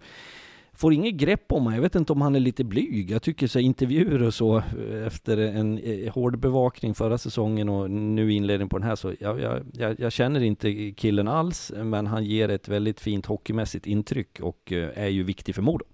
Får 0.73 0.93
inget 0.93 1.13
grepp 1.13 1.51
om 1.51 1.63
honom, 1.63 1.73
jag 1.73 1.81
vet 1.81 1.95
inte 1.95 2.13
om 2.13 2.21
han 2.21 2.35
är 2.35 2.39
lite 2.39 2.63
blyg. 2.63 3.11
Jag 3.11 3.21
tycker 3.21 3.47
så 3.47 3.59
intervjuer 3.59 4.23
och 4.23 4.33
så 4.33 4.57
eh, 4.57 5.07
efter 5.07 5.37
en 5.37 5.77
eh, 5.77 6.13
hård 6.13 6.39
bevakning 6.39 6.93
förra 6.93 7.17
säsongen 7.17 7.69
och 7.69 7.91
nu 7.91 8.33
inledningen 8.33 8.69
på 8.69 8.77
den 8.77 8.87
här 8.87 8.95
så 8.95 9.13
jag, 9.19 9.39
jag, 9.39 9.63
jag, 9.73 9.99
jag 9.99 10.11
känner 10.11 10.43
inte 10.43 10.91
killen 10.91 11.27
alls 11.27 11.71
men 11.75 12.07
han 12.07 12.25
ger 12.25 12.49
ett 12.49 12.67
väldigt 12.67 12.99
fint 12.99 13.25
hockeymässigt 13.25 13.87
intryck 13.87 14.39
och 14.39 14.71
eh, 14.71 14.89
är 15.03 15.09
ju 15.09 15.23
viktig 15.23 15.55
för 15.55 15.61
Modo. 15.61 15.85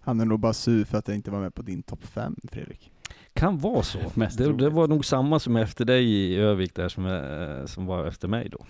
Han 0.00 0.20
är 0.20 0.24
nog 0.24 0.40
bara 0.40 0.52
sur 0.52 0.84
för 0.84 0.98
att 0.98 1.08
jag 1.08 1.16
inte 1.16 1.30
var 1.30 1.40
med 1.40 1.54
på 1.54 1.62
din 1.62 1.82
topp 1.82 2.04
5, 2.04 2.36
Fredrik. 2.52 2.92
Kan 3.36 3.58
vara 3.58 3.82
så. 3.82 3.98
Det, 4.38 4.52
det 4.52 4.70
var 4.70 4.88
nog 4.88 5.04
samma 5.04 5.38
som 5.38 5.56
efter 5.56 5.84
dig 5.84 6.04
i 6.04 6.36
Övik 6.36 6.74
där 6.74 6.88
som, 6.88 7.06
eh, 7.06 7.66
som 7.66 7.86
var 7.86 8.06
efter 8.06 8.28
mig 8.28 8.48
då. 8.48 8.66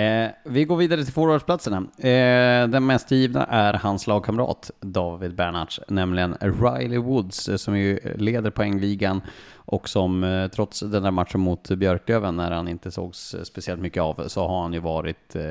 Eh, 0.00 0.30
vi 0.44 0.64
går 0.64 0.76
vidare 0.76 1.04
till 1.04 1.12
forwardsplatserna. 1.12 1.76
Eh, 1.98 2.68
den 2.68 2.86
mest 2.86 3.10
givna 3.10 3.44
är 3.44 3.74
hans 3.74 4.06
lagkamrat 4.06 4.70
David 4.80 5.34
Bernhards, 5.34 5.80
nämligen 5.88 6.34
Riley 6.40 6.98
Woods, 6.98 7.48
eh, 7.48 7.56
som 7.56 7.78
ju 7.78 7.98
leder 8.16 8.50
poängligan 8.50 9.20
och 9.54 9.88
som 9.88 10.24
eh, 10.24 10.48
trots 10.48 10.80
den 10.80 11.02
där 11.02 11.10
matchen 11.10 11.40
mot 11.40 11.68
Björklöven, 11.68 12.36
när 12.36 12.50
han 12.50 12.68
inte 12.68 12.90
sågs 12.90 13.34
eh, 13.34 13.42
speciellt 13.42 13.80
mycket 13.80 14.02
av, 14.02 14.28
så 14.28 14.46
har 14.48 14.62
han 14.62 14.72
ju 14.72 14.80
varit, 14.80 15.36
eh, 15.36 15.42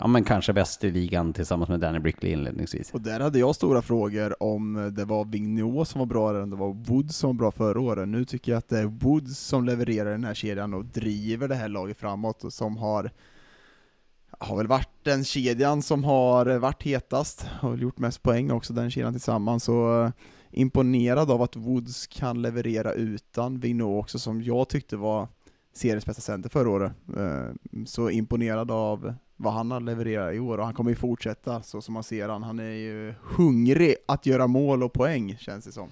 ja 0.00 0.06
men 0.06 0.24
kanske 0.24 0.52
bäst 0.52 0.84
i 0.84 0.90
ligan 0.90 1.32
tillsammans 1.32 1.68
med 1.68 1.80
Danny 1.80 1.98
Brickley 1.98 2.32
inledningsvis. 2.32 2.90
Och 2.90 3.00
där 3.00 3.20
hade 3.20 3.38
jag 3.38 3.54
stora 3.54 3.82
frågor 3.82 4.42
om 4.42 4.76
eh, 4.76 4.86
det 4.86 5.04
var 5.04 5.24
Vigneault 5.24 5.88
som 5.88 5.98
var 5.98 6.06
bra 6.06 6.30
eller 6.30 6.42
om 6.42 6.50
det 6.50 6.56
var 6.56 6.72
Woods 6.72 7.16
som 7.16 7.28
var 7.28 7.34
bra 7.34 7.50
förra 7.50 7.80
året. 7.80 8.08
Nu 8.08 8.24
tycker 8.24 8.52
jag 8.52 8.58
att 8.58 8.68
det 8.68 8.78
är 8.78 8.84
Woods 8.84 9.38
som 9.38 9.64
levererar 9.64 10.10
den 10.10 10.24
här 10.24 10.34
kedjan 10.34 10.74
och 10.74 10.84
driver 10.84 11.48
det 11.48 11.54
här 11.54 11.68
laget 11.68 11.98
framåt 11.98 12.44
och 12.44 12.52
som 12.52 12.76
har 12.76 13.10
har 14.38 14.56
väl 14.56 14.66
varit 14.66 14.88
den 15.02 15.24
kedjan 15.24 15.82
som 15.82 16.04
har 16.04 16.58
varit 16.58 16.82
hetast 16.82 17.46
och 17.62 17.72
väl 17.72 17.82
gjort 17.82 17.98
mest 17.98 18.22
poäng 18.22 18.50
också, 18.50 18.72
den 18.72 18.90
kedjan 18.90 19.12
tillsammans. 19.12 19.64
Så 19.64 20.02
eh, 20.02 20.10
imponerad 20.50 21.30
av 21.30 21.42
att 21.42 21.56
Woods 21.56 22.06
kan 22.06 22.42
leverera 22.42 22.92
utan 22.92 23.60
Vigneault 23.60 24.02
också, 24.02 24.18
som 24.18 24.42
jag 24.42 24.68
tyckte 24.68 24.96
var 24.96 25.28
seriens 25.72 26.06
bästa 26.06 26.22
center 26.22 26.50
förra 26.50 26.70
året. 26.70 26.92
Eh, 27.16 27.84
så 27.86 28.10
imponerad 28.10 28.70
av 28.70 29.14
vad 29.36 29.52
han 29.52 29.70
har 29.70 29.80
levererat 29.80 30.34
i 30.34 30.38
år 30.38 30.58
och 30.58 30.64
han 30.64 30.74
kommer 30.74 30.90
ju 30.90 30.96
fortsätta 30.96 31.62
så 31.62 31.80
som 31.80 31.94
man 31.94 32.02
ser 32.02 32.28
han. 32.28 32.42
Han 32.42 32.58
är 32.58 32.70
ju 32.70 33.14
hungrig 33.22 33.96
att 34.08 34.26
göra 34.26 34.46
mål 34.46 34.82
och 34.82 34.92
poäng 34.92 35.36
känns 35.38 35.64
det 35.64 35.72
som. 35.72 35.88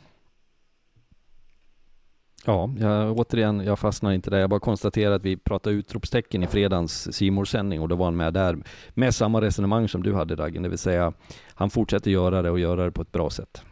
Ja, 2.45 2.71
jag, 2.79 3.19
återigen, 3.19 3.61
jag 3.61 3.79
fastnar 3.79 4.13
inte 4.13 4.31
där. 4.31 4.39
Jag 4.39 4.51
bara 4.51 4.61
konstaterar 4.61 5.15
att 5.15 5.25
vi 5.25 5.37
pratade 5.37 5.77
utropstecken 5.77 6.43
i 6.43 6.47
fredagens 6.47 7.17
simor 7.17 7.45
sändning 7.45 7.81
och 7.81 7.89
då 7.89 7.97
var 7.97 8.05
han 8.05 8.17
med 8.17 8.35
där 8.35 8.59
med 8.95 9.15
samma 9.15 9.41
resonemang 9.41 9.89
som 9.89 10.03
du 10.03 10.15
hade 10.15 10.37
Dagen, 10.37 10.63
det 10.63 10.69
vill 10.69 10.79
säga 10.79 11.13
han 11.55 11.71
fortsätter 11.71 12.11
göra 12.11 12.43
det 12.43 12.51
och 12.51 12.59
göra 12.59 12.85
det 12.85 12.91
på 12.91 13.03
ett 13.03 13.13
bra 13.13 13.31
sätt. 13.31 13.63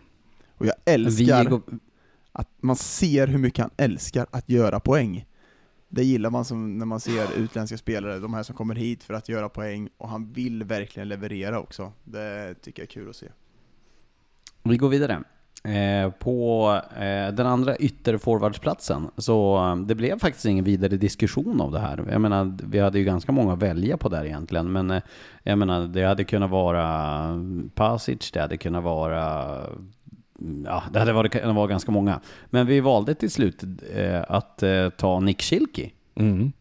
Och 0.56 0.66
jag 0.66 0.74
älskar 0.84 1.44
Vi 1.44 1.51
går, 1.51 1.62
att 2.32 2.48
man 2.60 2.76
ser 2.76 3.26
hur 3.26 3.38
mycket 3.38 3.60
han 3.60 3.70
älskar 3.76 4.26
att 4.30 4.48
göra 4.48 4.80
poäng. 4.80 5.26
Det 5.88 6.05
gillar 6.05 6.30
man 6.30 6.44
som 6.44 6.78
när 6.78 6.86
man 6.86 7.01
ser 7.01 7.38
utländska 7.38 7.78
spelare, 7.78 8.18
de 8.18 8.34
här 8.34 8.42
som 8.42 8.56
kommer 8.56 8.74
hit 8.74 9.02
för 9.02 9.14
att 9.14 9.28
göra 9.28 9.48
poäng 9.48 9.88
och 9.98 10.09
han 10.09 10.32
vill 10.32 10.64
verkligen 10.64 11.09
leverera 11.09 11.60
också. 11.60 11.92
Det 12.05 12.55
tycker 12.62 12.82
jag 12.82 12.86
är 12.86 12.92
kul 12.92 13.10
att 13.10 13.16
se. 13.16 13.26
vi 14.62 14.76
går 14.76 14.88
vidare. 14.88 15.22
Eh, 15.64 16.10
på 16.10 16.70
eh, 16.97 17.34
den 17.34 17.47
andra 17.47 17.76
ytterforwardsplatsen, 17.76 19.10
så 19.16 19.56
eh, 19.56 19.76
det 19.76 19.94
blev 19.94 20.18
faktiskt 20.18 20.44
ingen 20.44 20.64
vidare 20.64 20.97
diskussion 20.97 21.60
av 21.60 21.72
det 21.72 21.78
här. 21.78 22.05
Jag 22.10 22.20
menar, 22.20 22.59
vi 22.62 22.78
hade 22.78 22.98
ju 22.98 23.05
ganska 23.05 23.32
många 23.32 23.52
att 23.52 23.62
välja 23.62 23.97
på 23.97 24.09
där 24.09 24.24
egentligen, 24.24 24.72
men 24.72 25.01
jag 25.43 25.59
menar, 25.59 25.86
det 25.86 26.05
hade 26.05 26.24
kunnat 26.24 26.51
vara 26.51 27.40
Pasic, 27.74 28.30
det 28.30 28.40
hade 28.40 28.56
kunnat 28.56 28.84
vara 28.84 29.56
mm, 30.40 30.64
Ja, 30.66 30.82
det 30.93 30.98
hade 30.98 31.12
varit, 31.12 31.32
kunnat 31.32 31.56
vara 31.56 31.66
ganska 31.66 31.93
många. 31.93 32.20
Men 32.47 32.66
vi 32.66 32.80
valde 32.80 33.14
till 33.14 33.30
slut 33.30 33.62
att 34.26 34.62
ta 34.97 35.20
Nick 35.20 35.43
Schilke. 35.43 35.90
Mm. 36.14 36.52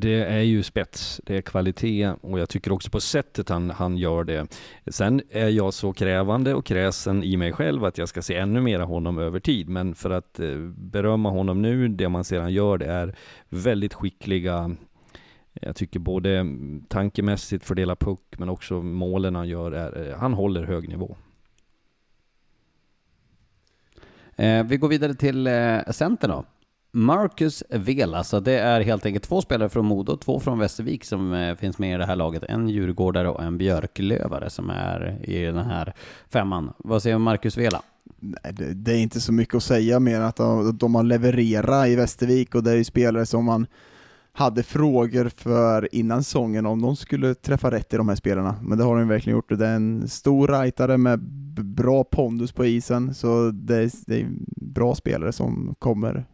Det 0.00 0.24
är 0.24 0.40
ju 0.40 0.62
spets, 0.62 1.20
det 1.24 1.36
är 1.36 1.40
kvalitet 1.40 2.12
och 2.20 2.40
jag 2.40 2.48
tycker 2.48 2.72
också 2.72 2.90
på 2.90 3.00
sättet 3.00 3.48
han, 3.48 3.70
han 3.70 3.96
gör 3.96 4.24
det. 4.24 4.46
Sen 4.86 5.22
är 5.30 5.48
jag 5.48 5.74
så 5.74 5.92
krävande 5.92 6.54
och 6.54 6.66
kräsen 6.66 7.24
i 7.24 7.36
mig 7.36 7.52
själv 7.52 7.84
att 7.84 7.98
jag 7.98 8.08
ska 8.08 8.22
se 8.22 8.36
ännu 8.36 8.60
mer 8.60 8.80
av 8.80 8.88
honom 8.88 9.18
över 9.18 9.40
tid. 9.40 9.68
Men 9.68 9.94
för 9.94 10.10
att 10.10 10.40
eh, 10.40 10.56
berömma 10.76 11.30
honom 11.30 11.62
nu, 11.62 11.88
det 11.88 12.08
man 12.08 12.24
ser 12.24 12.40
han 12.40 12.52
gör, 12.52 12.78
det 12.78 12.86
är 12.86 13.14
väldigt 13.48 13.94
skickliga 13.94 14.76
jag 15.52 15.76
tycker 15.76 16.00
både 16.00 16.46
tankemässigt 16.88 17.64
fördela 17.64 17.96
puck 17.96 18.38
men 18.38 18.48
också 18.48 18.82
målen 18.82 19.34
han 19.34 19.48
gör, 19.48 19.72
är, 19.72 20.08
eh, 20.08 20.18
han 20.18 20.32
håller 20.32 20.64
hög 20.64 20.88
nivå. 20.88 21.16
Eh, 24.36 24.64
vi 24.64 24.76
går 24.76 24.88
vidare 24.88 25.14
till 25.14 25.46
eh, 25.46 25.80
centern 25.90 26.30
då. 26.30 26.44
Marcus 26.92 27.62
Vela, 27.70 28.24
så 28.24 28.40
det 28.40 28.58
är 28.58 28.80
helt 28.80 29.06
enkelt 29.06 29.24
två 29.24 29.40
spelare 29.40 29.68
från 29.68 29.86
Modo, 29.86 30.16
två 30.16 30.40
från 30.40 30.58
Västervik 30.58 31.04
som 31.04 31.32
eh, 31.32 31.56
finns 31.56 31.78
med 31.78 31.94
i 31.94 31.98
det 31.98 32.06
här 32.06 32.16
laget. 32.16 32.42
En 32.42 32.68
djurgårdare 32.68 33.28
och 33.28 33.42
en 33.42 33.58
björklövare 33.58 34.50
som 34.50 34.70
är 34.70 35.18
i 35.22 35.44
den 35.44 35.66
här 35.66 35.94
femman. 36.28 36.72
Vad 36.78 37.02
säger 37.02 37.18
Marcus 37.18 37.56
Vela? 37.56 37.82
Nej, 38.20 38.52
det, 38.52 38.74
det, 38.74 38.92
är 38.92 38.98
inte 38.98 39.20
så 39.20 39.32
mycket 39.32 39.54
att 39.54 39.62
säga 39.62 40.00
mer 40.00 40.16
än 40.16 40.22
att 40.22 40.36
de, 40.36 40.78
de 40.78 40.94
har 40.94 41.02
levererat 41.02 41.88
i 41.88 41.96
Västervik 41.96 42.54
och 42.54 42.62
det 42.62 42.70
är 42.70 42.76
ju 42.76 42.84
spelare 42.84 43.26
som 43.26 43.44
man 43.44 43.66
hade 44.32 44.62
frågor 44.62 45.28
för 45.28 45.94
innan 45.94 46.24
säsongen 46.24 46.66
om 46.66 46.82
de 46.82 46.96
skulle 46.96 47.34
träffa 47.34 47.70
rätt 47.70 47.94
i 47.94 47.96
de 47.96 48.08
här 48.08 48.16
spelarna, 48.16 48.56
men 48.62 48.78
det 48.78 48.84
har 48.84 48.98
de 48.98 49.08
verkligen 49.08 49.36
gjort. 49.36 49.58
Det 49.58 49.66
är 49.66 49.76
en 49.76 50.08
stor 50.08 50.48
rightare 50.48 50.96
med 50.98 51.20
bra 51.64 52.04
pondus 52.04 52.52
på 52.52 52.66
isen, 52.66 53.14
så 53.14 53.50
det 53.50 53.76
är, 53.76 53.90
det 54.06 54.20
är 54.20 54.28
bra 54.56 54.94
spelare 54.94 55.32
som 55.32 55.74
kommer 55.78 56.24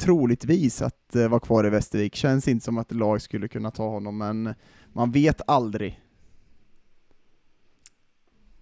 troligtvis 0.00 0.82
att 0.82 1.16
eh, 1.16 1.28
vara 1.28 1.40
kvar 1.40 1.66
i 1.66 1.70
Västervik. 1.70 2.14
Känns 2.14 2.48
inte 2.48 2.64
som 2.64 2.78
att 2.78 2.92
lag 2.92 3.22
skulle 3.22 3.48
kunna 3.48 3.70
ta 3.70 3.88
honom, 3.88 4.18
men 4.18 4.54
man 4.92 5.10
vet 5.10 5.40
aldrig. 5.46 6.00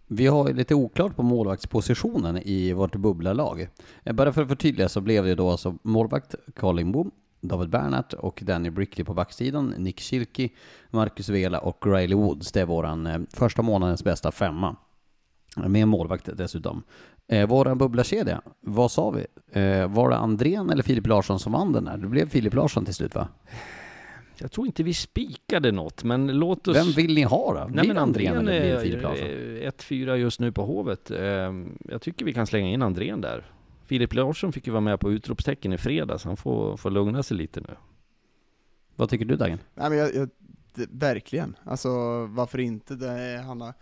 Vi 0.07 0.27
har 0.27 0.53
lite 0.53 0.75
oklart 0.75 1.17
på 1.17 1.23
målvaktspositionen 1.23 2.39
i 2.39 2.73
vårt 2.73 2.97
bubblalag. 2.97 3.69
Eh, 4.05 4.13
bara 4.13 4.33
för 4.33 4.43
att 4.43 4.49
förtydliga 4.49 4.89
så 4.89 5.01
blev 5.01 5.25
det 5.25 5.35
då 5.35 5.51
alltså 5.51 5.79
målvakt 5.83 6.35
Carl 6.57 7.11
David 7.41 7.71
Bernhardt 7.71 8.13
och 8.13 8.43
Danny 8.47 8.71
Brickley 8.71 9.05
på 9.05 9.15
backsidan, 9.15 9.75
Nick 9.79 10.01
Schilke, 10.01 10.49
Marcus 10.91 11.29
Vela 11.29 11.59
och 11.59 11.87
Riley 11.87 12.17
Woods. 12.17 12.53
Det 12.53 12.61
är 12.61 12.67
våran 12.67 13.07
eh, 13.07 13.21
första 13.31 13.63
månadens 13.63 14.05
bästa 14.05 14.33
femma. 14.33 14.77
Med 15.57 15.89
målvakt 15.89 16.29
dessutom. 16.37 16.83
Eh, 17.29 17.49
våran 17.49 17.79
bubblakedja, 17.79 18.43
vad 18.61 18.91
sa 18.91 19.11
vi? 19.11 19.27
Eh, 19.61 19.89
var 19.89 20.11
det 20.11 20.17
Andrén 20.17 20.71
eller 20.71 20.83
Filip 20.83 21.07
Larsson 21.07 21.39
som 21.39 21.53
vann 21.53 21.73
den 21.73 21.87
här? 21.87 21.97
Det 21.97 22.07
blev 22.07 22.29
Filip 22.29 22.55
Larsson 22.55 22.85
till 22.85 22.95
slut 22.95 23.15
va? 23.15 23.29
Jag 24.41 24.53
tror 24.53 24.67
inte 24.67 24.83
vi 24.83 24.95
spikade 24.95 25.73
något, 25.73 26.05
men 26.05 26.27
låt 26.27 26.69
oss... 26.69 26.77
Vem 26.77 26.93
vill 26.93 27.15
ni 27.15 27.23
ha 27.23 27.55
då? 27.55 27.71
Nej, 27.75 27.89
men 27.89 27.99
Andrén 27.99 28.37
eller 28.37 28.61
blir 28.61 28.79
Filip 28.79 29.03
Larsson? 29.03 29.27
1-4 29.27 30.15
just 30.15 30.41
nu 30.41 30.53
på 30.53 30.65
Hovet. 30.65 31.11
Eh, 31.11 31.53
jag 31.89 32.03
tycker 32.03 32.25
vi 32.25 32.33
kan 32.33 32.47
slänga 32.47 32.69
in 32.69 32.83
Andrén 32.83 33.21
där. 33.21 33.45
Filip 33.87 34.15
Larsson 34.15 34.53
fick 34.53 34.67
ju 34.67 34.73
vara 34.73 34.81
med 34.81 35.01
på 35.01 35.13
utropstecken 35.13 35.73
i 35.73 35.79
fredags, 35.79 36.25
han 36.25 36.37
får, 36.37 36.77
får 36.77 36.91
lugna 36.91 37.23
sig 37.23 37.37
lite 37.37 37.61
nu. 37.61 37.75
Vad 38.97 39.09
tycker 39.09 39.25
du 39.25 39.37
Dagen? 39.37 39.59
Nej 39.75 39.91
men 39.91 39.99
jag, 39.99 40.15
jag 40.15 40.29
det, 40.75 40.87
verkligen, 40.91 41.57
alltså 41.65 41.89
varför 42.27 42.59
inte? 42.59 42.95
Det, 42.95 43.43
han 43.47 43.61
har 43.61 43.75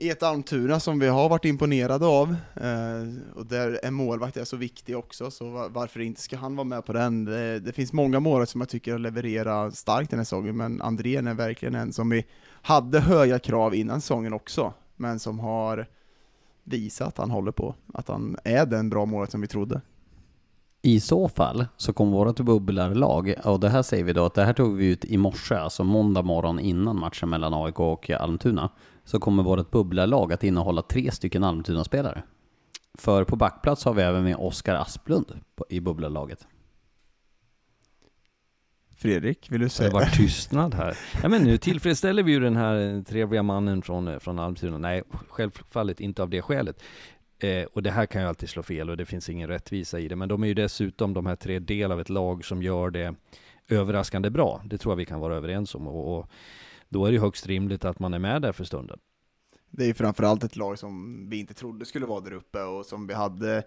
i 0.00 0.10
ett 0.10 0.22
Almtuna 0.22 0.80
som 0.80 0.98
vi 0.98 1.08
har 1.08 1.28
varit 1.28 1.44
imponerade 1.44 2.06
av, 2.06 2.36
eh, 2.54 3.34
och 3.34 3.46
där 3.46 3.80
en 3.82 3.94
målvakt 3.94 4.36
är 4.36 4.44
så 4.44 4.56
viktig 4.56 4.96
också, 4.96 5.30
så 5.30 5.50
var, 5.50 5.68
varför 5.68 6.00
inte 6.00 6.20
ska 6.20 6.36
han 6.36 6.56
vara 6.56 6.64
med 6.64 6.84
på 6.84 6.92
den? 6.92 7.24
Det, 7.24 7.60
det 7.60 7.72
finns 7.72 7.92
många 7.92 8.20
målvakter 8.20 8.52
som 8.52 8.60
jag 8.60 8.68
tycker 8.68 8.92
har 8.92 8.98
levererat 8.98 9.76
starkt 9.76 10.10
den 10.10 10.18
här 10.18 10.24
säsongen, 10.24 10.56
men 10.56 10.82
Andrén 10.82 11.26
är 11.26 11.34
verkligen 11.34 11.74
en 11.74 11.92
som 11.92 12.10
vi 12.10 12.26
hade 12.62 13.00
höga 13.00 13.38
krav 13.38 13.74
innan 13.74 14.00
säsongen 14.00 14.32
också, 14.32 14.72
men 14.96 15.18
som 15.18 15.38
har 15.38 15.86
visat 16.64 17.08
att 17.08 17.18
han 17.18 17.30
håller 17.30 17.52
på, 17.52 17.74
att 17.94 18.08
han 18.08 18.36
är 18.44 18.66
den 18.66 18.90
bra 18.90 19.06
målvakt 19.06 19.32
som 19.32 19.40
vi 19.40 19.46
trodde. 19.46 19.80
I 20.82 21.00
så 21.00 21.28
fall 21.28 21.66
så 21.76 21.92
kommer 21.92 22.12
vårt 22.12 22.40
bubblarlag, 22.40 23.34
och 23.44 23.60
det 23.60 23.68
här 23.68 23.82
säger 23.82 24.04
vi 24.04 24.12
då 24.12 24.24
att 24.24 24.34
det 24.34 24.44
här 24.44 24.52
tog 24.52 24.76
vi 24.76 24.86
ut 24.86 25.04
i 25.04 25.16
morse, 25.16 25.54
alltså 25.54 25.84
måndag 25.84 26.22
morgon 26.22 26.58
innan 26.58 26.98
matchen 26.98 27.30
mellan 27.30 27.54
AIK 27.54 27.80
och 27.80 28.10
Almtuna, 28.10 28.70
så 29.08 29.18
kommer 29.18 29.42
vårt 29.42 29.70
bubblarlag 29.70 30.32
att 30.32 30.44
innehålla 30.44 30.82
tre 30.82 31.10
stycken 31.10 31.44
Almtuna-spelare. 31.44 32.22
För 32.94 33.24
på 33.24 33.36
backplats 33.36 33.84
har 33.84 33.94
vi 33.94 34.02
även 34.02 34.24
med 34.24 34.36
Oskar 34.36 34.74
Asplund 34.74 35.40
i 35.68 35.80
bubblarlaget. 35.80 36.46
Fredrik, 38.96 39.52
vill 39.52 39.60
du 39.60 39.68
säga? 39.68 39.88
Det 39.88 39.94
var 39.94 40.04
tystnad 40.04 40.74
här. 40.74 40.98
Ja, 41.22 41.28
men 41.28 41.42
nu 41.42 41.58
tillfredsställer 41.58 42.22
vi 42.22 42.32
ju 42.32 42.40
den 42.40 42.56
här 42.56 43.02
trevliga 43.02 43.42
mannen 43.42 43.82
från, 43.82 44.20
från 44.20 44.38
Almtuna. 44.38 44.78
Nej, 44.78 45.02
självfallet 45.28 46.00
inte 46.00 46.22
av 46.22 46.30
det 46.30 46.42
skälet. 46.42 46.82
Eh, 47.38 47.64
och 47.64 47.82
det 47.82 47.90
här 47.90 48.06
kan 48.06 48.22
ju 48.22 48.28
alltid 48.28 48.48
slå 48.48 48.62
fel 48.62 48.90
och 48.90 48.96
det 48.96 49.06
finns 49.06 49.28
ingen 49.28 49.48
rättvisa 49.48 49.98
i 49.98 50.08
det. 50.08 50.16
Men 50.16 50.28
de 50.28 50.42
är 50.42 50.48
ju 50.48 50.54
dessutom 50.54 51.14
de 51.14 51.26
här 51.26 51.36
tre 51.36 51.58
del 51.58 51.92
av 51.92 52.00
ett 52.00 52.08
lag 52.08 52.44
som 52.44 52.62
gör 52.62 52.90
det 52.90 53.14
överraskande 53.68 54.30
bra. 54.30 54.62
Det 54.64 54.78
tror 54.78 54.92
jag 54.92 54.96
vi 54.96 55.04
kan 55.04 55.20
vara 55.20 55.36
överens 55.36 55.74
om. 55.74 55.86
Och, 55.86 56.18
och 56.18 56.30
då 56.88 57.04
är 57.04 57.10
det 57.10 57.14
ju 57.14 57.20
högst 57.20 57.46
rimligt 57.46 57.84
att 57.84 57.98
man 57.98 58.14
är 58.14 58.18
med 58.18 58.42
där 58.42 58.52
för 58.52 58.64
stunden. 58.64 58.98
Det 59.70 59.82
är 59.82 59.86
ju 59.86 59.94
framförallt 59.94 60.44
ett 60.44 60.56
lag 60.56 60.78
som 60.78 61.26
vi 61.30 61.40
inte 61.40 61.54
trodde 61.54 61.84
skulle 61.84 62.06
vara 62.06 62.20
där 62.20 62.32
uppe 62.32 62.62
och 62.62 62.86
som 62.86 63.06
vi 63.06 63.14
hade 63.14 63.64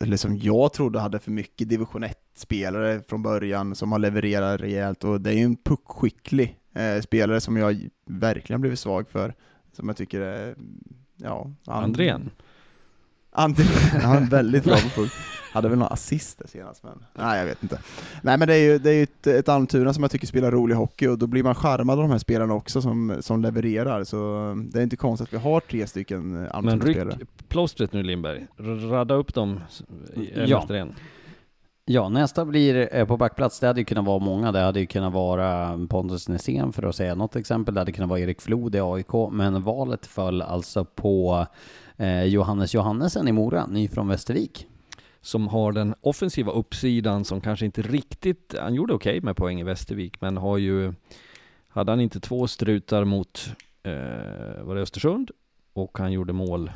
eller 0.00 0.16
som 0.16 0.36
jag 0.36 0.72
trodde 0.72 1.00
hade 1.00 1.18
för 1.18 1.30
mycket 1.30 1.68
division 1.68 2.04
1-spelare 2.04 3.02
från 3.08 3.22
början, 3.22 3.74
som 3.74 3.92
har 3.92 3.98
levererat 3.98 4.60
rejält, 4.60 5.04
och 5.04 5.20
det 5.20 5.30
är 5.30 5.34
ju 5.34 5.44
en 5.44 5.56
puckskicklig 5.56 6.58
eh, 6.72 7.00
spelare 7.00 7.40
som 7.40 7.56
jag 7.56 7.88
verkligen 8.06 8.60
blivit 8.60 8.78
svag 8.78 9.08
för, 9.08 9.34
som 9.72 9.88
jag 9.88 9.96
tycker 9.96 10.20
är, 10.20 10.56
ja... 11.16 11.50
Han, 11.66 11.84
Andrén? 11.84 12.30
Andrén, 13.36 14.00
han 14.02 14.22
är 14.22 14.30
väldigt 14.30 14.64
bra 14.64 14.74
på 14.74 14.88
puck. 14.88 15.12
Hade 15.52 15.68
väl 15.68 15.78
några 15.78 15.92
assister 15.92 16.46
senast, 16.48 16.82
men 16.82 17.04
nej 17.12 17.38
jag 17.38 17.46
vet 17.46 17.62
inte. 17.62 17.78
Nej 18.22 18.38
men 18.38 18.48
det 18.48 18.54
är 18.54 18.72
ju, 18.72 18.78
det 18.78 18.90
är 18.90 18.94
ju 18.94 19.02
ett, 19.02 19.26
ett 19.26 19.48
Almtuna 19.48 19.92
som 19.94 20.02
jag 20.02 20.10
tycker 20.10 20.26
spelar 20.26 20.50
rolig 20.50 20.74
hockey, 20.74 21.06
och 21.06 21.18
då 21.18 21.26
blir 21.26 21.42
man 21.42 21.54
charmad 21.54 21.98
av 21.98 22.02
de 22.02 22.10
här 22.10 22.18
spelarna 22.18 22.54
också 22.54 22.82
som, 22.82 23.16
som 23.20 23.42
levererar, 23.42 24.04
så 24.04 24.54
det 24.72 24.78
är 24.78 24.82
inte 24.82 24.96
konstigt 24.96 25.28
att 25.28 25.32
vi 25.32 25.38
har 25.38 25.60
tre 25.60 25.86
stycken 25.86 26.48
Almtuna-spelare. 26.50 27.04
Men 27.04 27.18
ryck 27.18 27.48
plåstret 27.48 27.92
nu 27.92 28.02
Lindberg, 28.02 28.46
radda 28.90 29.14
upp 29.14 29.34
dem 29.34 29.60
en 30.14 30.48
ja. 30.48 30.60
efter 30.60 30.74
en. 30.74 30.94
Ja, 31.88 32.08
nästa 32.08 32.44
blir 32.44 32.88
eh, 32.92 33.06
på 33.06 33.16
backplats. 33.16 33.60
Det 33.60 33.66
hade 33.66 33.80
ju 33.80 33.84
kunnat 33.84 34.04
vara 34.04 34.18
många. 34.18 34.52
Det 34.52 34.60
hade 34.60 34.80
ju 34.80 34.86
kunnat 34.86 35.12
vara 35.12 35.78
Pontus 35.90 36.28
Nässén 36.28 36.72
för 36.72 36.82
att 36.82 36.96
säga 36.96 37.14
något 37.14 37.36
exempel. 37.36 37.74
Det 37.74 37.80
hade 37.80 37.92
kunnat 37.92 38.10
vara 38.10 38.20
Erik 38.20 38.40
Flod 38.40 38.74
i 38.74 38.80
AIK, 38.80 39.12
men 39.32 39.62
valet 39.62 40.06
föll 40.06 40.42
alltså 40.42 40.84
på 40.84 41.46
eh, 41.96 42.24
Johannes 42.24 42.74
Johannesen 42.74 43.28
i 43.28 43.32
Mora, 43.32 43.66
ny 43.66 43.88
från 43.88 44.08
Västervik 44.08 44.66
som 45.26 45.48
har 45.48 45.72
den 45.72 45.94
offensiva 46.00 46.52
uppsidan 46.52 47.24
som 47.24 47.40
kanske 47.40 47.66
inte 47.66 47.82
riktigt, 47.82 48.54
han 48.60 48.74
gjorde 48.74 48.94
okej 48.94 49.10
okay 49.10 49.20
med 49.24 49.36
poäng 49.36 49.60
i 49.60 49.62
Västervik, 49.62 50.20
men 50.20 50.36
har 50.36 50.58
ju, 50.58 50.94
hade 51.68 51.92
han 51.92 52.00
inte 52.00 52.20
två 52.20 52.46
strutar 52.46 53.04
mot, 53.04 53.50
eh, 53.82 54.64
var 54.64 54.74
det 54.74 54.80
Östersund? 54.80 55.30
Och 55.72 55.98
han 55.98 56.12
gjorde 56.12 56.32
mål 56.32 56.70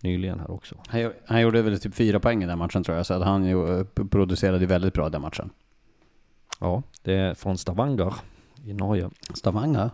nyligen 0.00 0.40
här 0.40 0.50
också. 0.50 0.74
Han, 0.88 1.12
han 1.26 1.40
gjorde 1.40 1.62
väl 1.62 1.80
typ 1.80 1.94
fyra 1.94 2.20
poäng 2.20 2.42
i 2.42 2.46
den 2.46 2.58
matchen 2.58 2.84
tror 2.84 2.96
jag, 2.96 3.06
så 3.06 3.14
att 3.14 3.24
han 3.24 3.44
ju, 3.44 3.84
producerade 3.84 4.66
väldigt 4.66 4.94
bra 4.94 5.08
den 5.08 5.22
matchen. 5.22 5.50
Ja, 6.60 6.82
det 7.02 7.14
är 7.14 7.34
från 7.34 7.58
Stavanger 7.58 8.14
i 8.64 8.72
Norge. 8.72 9.10
Stavanger? 9.34 9.90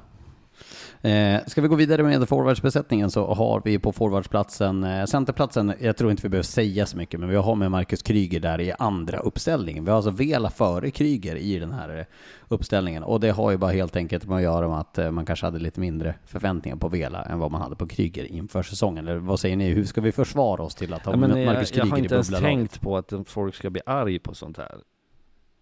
Eh, 1.03 1.41
ska 1.47 1.61
vi 1.61 1.69
gå 1.69 1.77
vidare 1.77 2.03
med 2.03 2.29
forwardsbesättningen 2.29 3.11
så 3.11 3.35
har 3.35 3.63
vi 3.65 3.79
på 3.79 3.93
forwardsplatsen, 3.93 4.85
eh, 4.85 5.05
centerplatsen, 5.05 5.73
jag 5.81 5.97
tror 5.97 6.11
inte 6.11 6.23
vi 6.23 6.29
behöver 6.29 6.45
säga 6.45 6.87
så 6.87 6.97
mycket, 6.97 7.21
men 7.21 7.29
vi 7.29 7.37
har 7.37 7.55
med 7.55 7.71
Marcus 7.71 8.03
Kryger 8.03 8.41
där 8.41 8.61
i 8.61 8.73
andra 8.79 9.19
uppställningen. 9.19 9.85
Vi 9.85 9.91
har 9.91 9.97
alltså 9.97 10.11
Vela 10.11 10.51
före 10.51 10.91
Kryger 10.91 11.37
i 11.37 11.59
den 11.59 11.73
här 11.73 11.99
eh, 11.99 12.05
uppställningen 12.49 13.03
och 13.03 13.21
det 13.21 13.31
har 13.31 13.51
ju 13.51 13.57
bara 13.57 13.73
helt 13.73 13.97
enkelt 13.97 14.27
med 14.27 14.37
att 14.37 14.43
göra 14.43 14.69
med 14.69 14.79
att 14.79 15.15
man 15.15 15.27
kanske 15.27 15.47
hade 15.47 15.59
lite 15.59 15.81
mindre 15.81 16.15
förväntningar 16.27 16.77
på 16.77 16.89
Vela 16.89 17.23
än 17.23 17.39
vad 17.39 17.51
man 17.51 17.63
hade 17.63 17.77
på 17.77 17.87
Kryger 17.87 18.25
inför 18.25 18.63
säsongen. 18.63 19.09
Eller 19.09 19.19
vad 19.19 19.41
säger 19.41 19.57
ni, 19.57 19.69
hur 19.69 19.85
ska 19.85 20.01
vi 20.01 20.13
försvara 20.13 20.63
oss 20.63 20.75
till 20.75 20.95
att 20.95 21.07
ha 21.07 21.13
ja, 21.13 21.19
Marcus 21.19 21.71
Kryger 21.71 21.87
i 21.87 21.89
Jag 21.89 21.95
har 21.95 21.99
inte 21.99 22.15
ens 22.15 22.29
tänkt 22.29 22.81
på 22.81 22.97
att 22.97 23.13
folk 23.27 23.55
ska 23.55 23.71
bli 23.71 23.81
arg 23.87 24.19
på 24.19 24.35
sånt 24.35 24.59
här. 24.59 24.79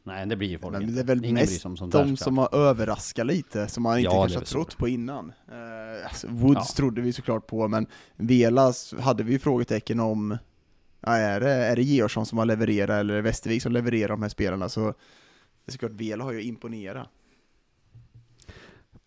Nej, 0.03 0.27
det 0.27 0.37
blir 0.37 0.59
folk 0.59 0.73
Men 0.73 0.95
det 0.95 1.01
är 1.01 1.05
väl 1.05 1.25
Ingen 1.25 1.35
mest 1.35 1.61
som 1.61 1.91
de 1.91 2.17
som 2.17 2.39
har 2.39 2.55
överraskat 2.55 3.27
lite, 3.27 3.69
som 3.69 3.83
man 3.83 3.99
inte 3.99 4.05
ja, 4.15 4.21
kanske 4.21 4.39
har 4.39 4.45
trott 4.45 4.79
på 4.79 4.89
innan. 4.89 5.33
Eh, 5.49 6.07
alltså, 6.07 6.27
Woods 6.31 6.71
Ja. 6.71 6.77
trodde 6.77 7.01
vi 7.01 7.13
såklart 7.13 7.47
på, 7.47 7.69
men 7.69 7.87
Velas 8.17 8.95
hade 9.01 9.23
vi 9.23 9.33
ju 9.33 9.39
frågetecken 9.39 10.01
om, 10.01 10.39
ja, 11.01 11.17
är, 11.17 11.41
det, 11.41 11.51
är 11.51 11.77
det 11.77 11.83
Georgsson 11.83 12.27
som 12.27 12.39
har 12.39 12.47
levererat 12.47 13.01
eller 13.01 13.15
är 13.15 13.17
det 13.17 13.23
Västervik 13.23 13.63
som 13.63 13.73
levererar 13.73 14.09
de 14.09 14.23
här 14.23 14.29
spelarna? 14.29 14.69
Så 14.69 14.81
det 14.87 14.95
är 15.67 15.73
såklart, 15.73 15.93
Vela 15.93 16.25
har 16.25 16.33
ju 16.33 16.43
imponerat. 16.43 17.09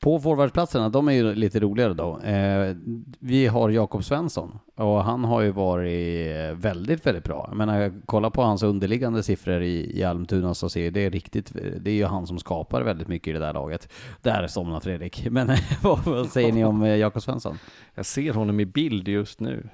På 0.04 0.20
forwardsplatserna, 0.20 0.90
de 0.90 1.08
är 1.08 1.12
ju 1.12 1.36
lite 1.36 1.60
roligare 1.60 1.94
då. 1.94 2.20
Eh, 2.20 2.76
vi 3.20 3.48
har 3.48 3.70
Jakob 3.70 4.04
Svensson 4.04 4.60
och 4.76 5.04
han 5.04 5.24
har 5.24 5.42
ju 5.42 5.52
varit 5.52 6.58
väldigt, 6.58 7.06
väldigt 7.06 7.24
bra. 7.24 7.46
Jag 7.50 7.58
menar, 7.58 8.02
kolla 8.06 8.30
på 8.30 8.42
hans 8.42 8.64
underliggande 8.64 9.24
siffror 9.24 9.62
i, 9.62 10.00
i 10.00 10.04
Almtuna 10.04 10.54
så 10.54 10.70
ser 10.70 10.92
det 10.92 11.06
är 11.06 11.10
riktigt, 11.10 11.54
det 11.80 11.92
är 11.92 11.96
ju 11.96 12.06
han 12.06 12.28
som 12.28 12.40
skapar 12.40 12.82
väldigt 12.82 13.08
mycket 13.08 13.28
i 13.28 13.34
det 13.34 13.40
där 13.40 13.54
laget. 13.54 13.92
Där 14.22 14.48
somnar 14.48 14.80
Fredrik. 14.80 15.28
Men 15.32 15.48
vad, 15.82 16.00
vad 16.06 16.28
säger 16.28 16.54
ni 16.54 16.66
om 16.66 16.84
eh, 16.84 16.96
Jakob 16.96 17.22
Svensson? 17.22 17.58
Jag 17.96 18.06
ser 18.06 18.34
honom 18.34 18.60
i 18.60 18.66
bild 18.66 19.08
just 19.08 19.40
nu. 19.40 19.70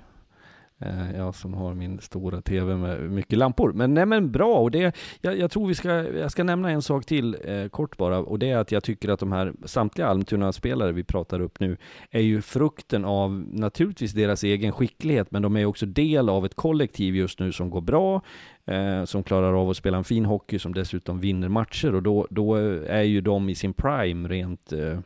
Eh, 0.81 1.18
jag 1.18 1.35
som 1.35 1.53
har 1.53 1.73
min 1.73 1.99
stora 1.99 2.41
TV 2.41 2.76
med 2.76 3.11
mycket 3.11 3.38
lampor. 3.38 3.73
Men 3.73 3.93
nej 3.93 4.06
men 4.06 4.31
bra, 4.31 4.56
och 4.56 4.72
det, 4.72 4.95
jag, 5.22 5.38
jag 5.38 5.51
tror 5.51 5.68
vi 5.68 5.76
ska, 5.76 5.89
jag 6.07 6.31
ska 6.31 6.43
nämna 6.43 6.72
en 6.72 6.81
sak 6.81 7.06
till 7.06 7.38
eh, 7.43 7.68
kort 7.68 7.97
bara, 7.97 8.19
och 8.19 8.39
det 8.39 8.49
är 8.49 8.57
att 8.57 8.72
jag 8.72 8.84
tycker 8.84 9.10
att 9.10 9.19
de 9.19 9.31
här 9.31 9.53
samtliga 9.65 10.07
Almtuna-spelare 10.07 10.91
vi 10.91 11.03
pratar 11.03 11.39
upp 11.39 11.60
nu 11.60 11.77
är 12.11 12.22
ju 12.22 12.41
frukten 12.41 13.06
av 13.06 13.31
naturligtvis 13.51 14.11
deras 14.11 14.43
egen 14.43 14.72
skicklighet, 14.72 15.31
men 15.31 15.41
de 15.41 15.57
är 15.57 15.65
också 15.65 15.85
del 15.85 16.30
av 16.30 16.45
ett 16.45 16.56
kollektiv 16.56 17.15
just 17.15 17.39
nu 17.39 17.51
som 17.51 17.69
går 17.69 17.81
bra, 17.81 18.22
eh, 18.65 19.03
som 19.06 19.23
klarar 19.23 19.61
av 19.61 19.69
att 19.69 19.77
spela 19.77 19.97
en 19.97 20.03
fin 20.03 20.26
hockey, 20.26 20.60
som 20.60 20.73
dessutom 20.73 21.19
vinner 21.19 21.49
matcher, 21.49 21.95
och 21.95 22.03
då, 22.03 22.27
då 22.30 22.56
är 22.88 23.03
ju 23.03 23.22
de 23.22 23.49
i 23.49 23.56
sin 23.56 23.73
prime 23.73 24.30
rent 24.30 24.73
eh, 24.73 24.99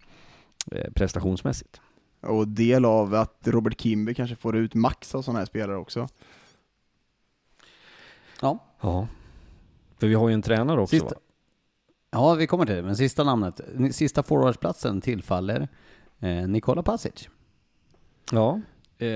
eh 0.71 0.91
prestationsmässigt. 0.95 1.81
Och 2.23 2.47
del 2.47 2.85
av 2.85 3.13
att 3.13 3.39
Robert 3.47 3.81
Kimby 3.81 4.13
kanske 4.13 4.35
får 4.35 4.55
ut 4.55 4.73
max 4.73 5.15
av 5.15 5.21
sådana 5.21 5.39
här 5.39 5.45
spelare 5.45 5.77
också. 5.77 6.07
Ja, 8.41 8.59
Ja. 8.81 9.07
För 9.97 10.07
vi 10.07 10.13
har 10.13 10.27
ju 10.29 10.33
en 10.33 10.41
tränare 10.41 10.81
också 10.81 10.95
Sista- 10.95 11.15
va? 11.15 11.21
ja 12.11 12.33
vi 12.33 12.47
kommer 12.47 12.65
till 12.65 12.75
det. 12.75 12.81
Men 12.83 12.95
sista 12.95 13.23
namnet, 13.23 13.61
sista 13.91 14.23
forwardsplatsen 14.23 15.01
tillfaller 15.01 15.67
eh, 16.19 16.47
Nikola 16.47 16.83
Pasic. 16.83 17.29
Ja. 18.31 18.61
Eh, 18.97 19.07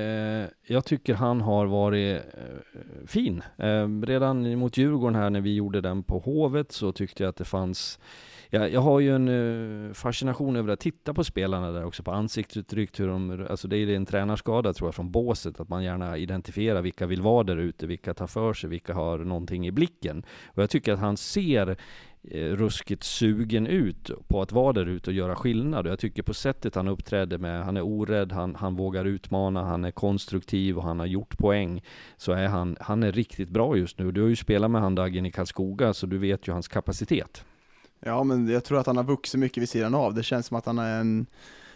jag 0.64 0.86
tycker 0.86 1.14
han 1.14 1.42
har 1.42 1.66
varit 1.66 2.22
eh, 2.34 3.06
fin. 3.08 3.44
Eh, 3.58 3.88
redan 4.02 4.58
mot 4.60 4.78
Djurgården 4.78 5.16
här 5.16 5.30
när 5.30 5.42
vi 5.42 5.56
gjorde 5.56 5.82
den 5.82 6.04
på 6.04 6.20
Hovet 6.20 6.72
så 6.72 6.92
tyckte 6.92 7.24
jag 7.24 7.30
att 7.30 7.36
det 7.36 7.46
fanns 7.46 8.00
jag, 8.49 8.74
jag 8.74 8.82
har 8.82 8.99
ju 8.99 9.15
en 9.15 9.28
eh, 9.88 9.94
fascination 9.94 10.56
över 10.56 10.74
att 10.74 10.80
titta 10.80 11.14
på 11.14 11.24
spelarna 11.24 11.72
där 11.72 11.86
också, 11.86 12.03
på 12.03 12.11
ansiktsuttryck, 12.11 12.99
hur 12.99 13.07
de, 13.07 13.48
alltså 13.49 13.68
det 13.68 13.78
är 13.78 13.90
en 13.90 14.06
tränarskada 14.06 14.74
tror 14.74 14.88
jag 14.88 14.95
från 14.95 15.11
båset, 15.11 15.60
att 15.60 15.69
man 15.69 15.84
gärna 15.84 16.18
identifierar 16.18 16.82
vilka 16.82 17.06
vill 17.06 17.22
vara 17.22 17.44
där 17.44 17.57
ute, 17.57 17.88
vilka 17.88 18.14
tar 18.14 18.28
för 18.28 18.53
sig, 18.53 18.69
vilka 18.69 18.94
har 18.94 19.18
någonting 19.18 19.68
i 19.68 19.72
blicken. 19.72 20.26
Och 20.45 20.64
jag 20.64 20.69
tycker 20.69 20.94
att 20.94 20.99
han 20.99 21.18
ser 21.18 21.78
eh, 22.24 22.40
ruskigt 22.41 23.03
sugen 23.03 23.68
ut 23.68 24.11
på 24.28 24.41
att 24.41 24.52
vara 24.52 24.74
där 24.74 24.86
ute 24.86 25.10
och 25.10 25.14
göra 25.14 25.36
skillnad. 25.36 25.86
Och 25.86 25.91
jag 25.91 25.99
tycker 25.99 26.24
på 26.24 26.34
sättet 26.34 26.76
han 26.76 26.88
uppträder 26.88 27.38
med, 27.38 27.65
han 27.65 27.78
är 27.78 27.82
orädd, 27.82 28.32
han, 28.32 28.56
han 28.56 28.76
vågar 28.76 29.06
utmana, 29.06 29.64
han 29.64 29.86
är 29.86 29.91
konstruktiv 29.91 30.78
och 30.78 30.84
han 30.84 30.99
har 30.99 31.06
gjort 31.06 31.38
poäng. 31.38 31.82
Så 32.18 32.32
är 32.32 32.48
han, 32.48 32.78
han 32.80 33.03
är 33.03 33.11
riktigt 33.11 33.49
bra 33.49 33.78
just 33.78 33.99
nu. 33.99 34.11
Du 34.11 34.22
har 34.22 34.30
ju 34.30 34.36
spelat 34.36 34.72
med 34.72 34.82
han 34.82 34.95
Dagen 34.95 35.26
i 35.26 35.32
Karlskoga, 35.32 35.94
så 35.94 36.06
du 36.06 36.18
vet 36.18 36.48
ju 36.48 36.52
hans 36.52 36.68
kapacitet. 36.68 37.45
Ja, 37.99 38.24
men 38.24 38.48
jag 38.48 38.64
tror 38.64 38.80
att 38.80 38.88
han 38.88 38.98
har 38.98 39.03
vuxit 39.03 39.40
mycket 39.40 39.61
vid 39.61 39.69
sidan 39.69 39.95
av. 39.95 40.14
Det 40.14 40.24
känns 40.24 40.45
som 40.45 40.57
att 40.57 40.65
han 40.65 40.80
är 40.80 40.99
en 40.99 41.26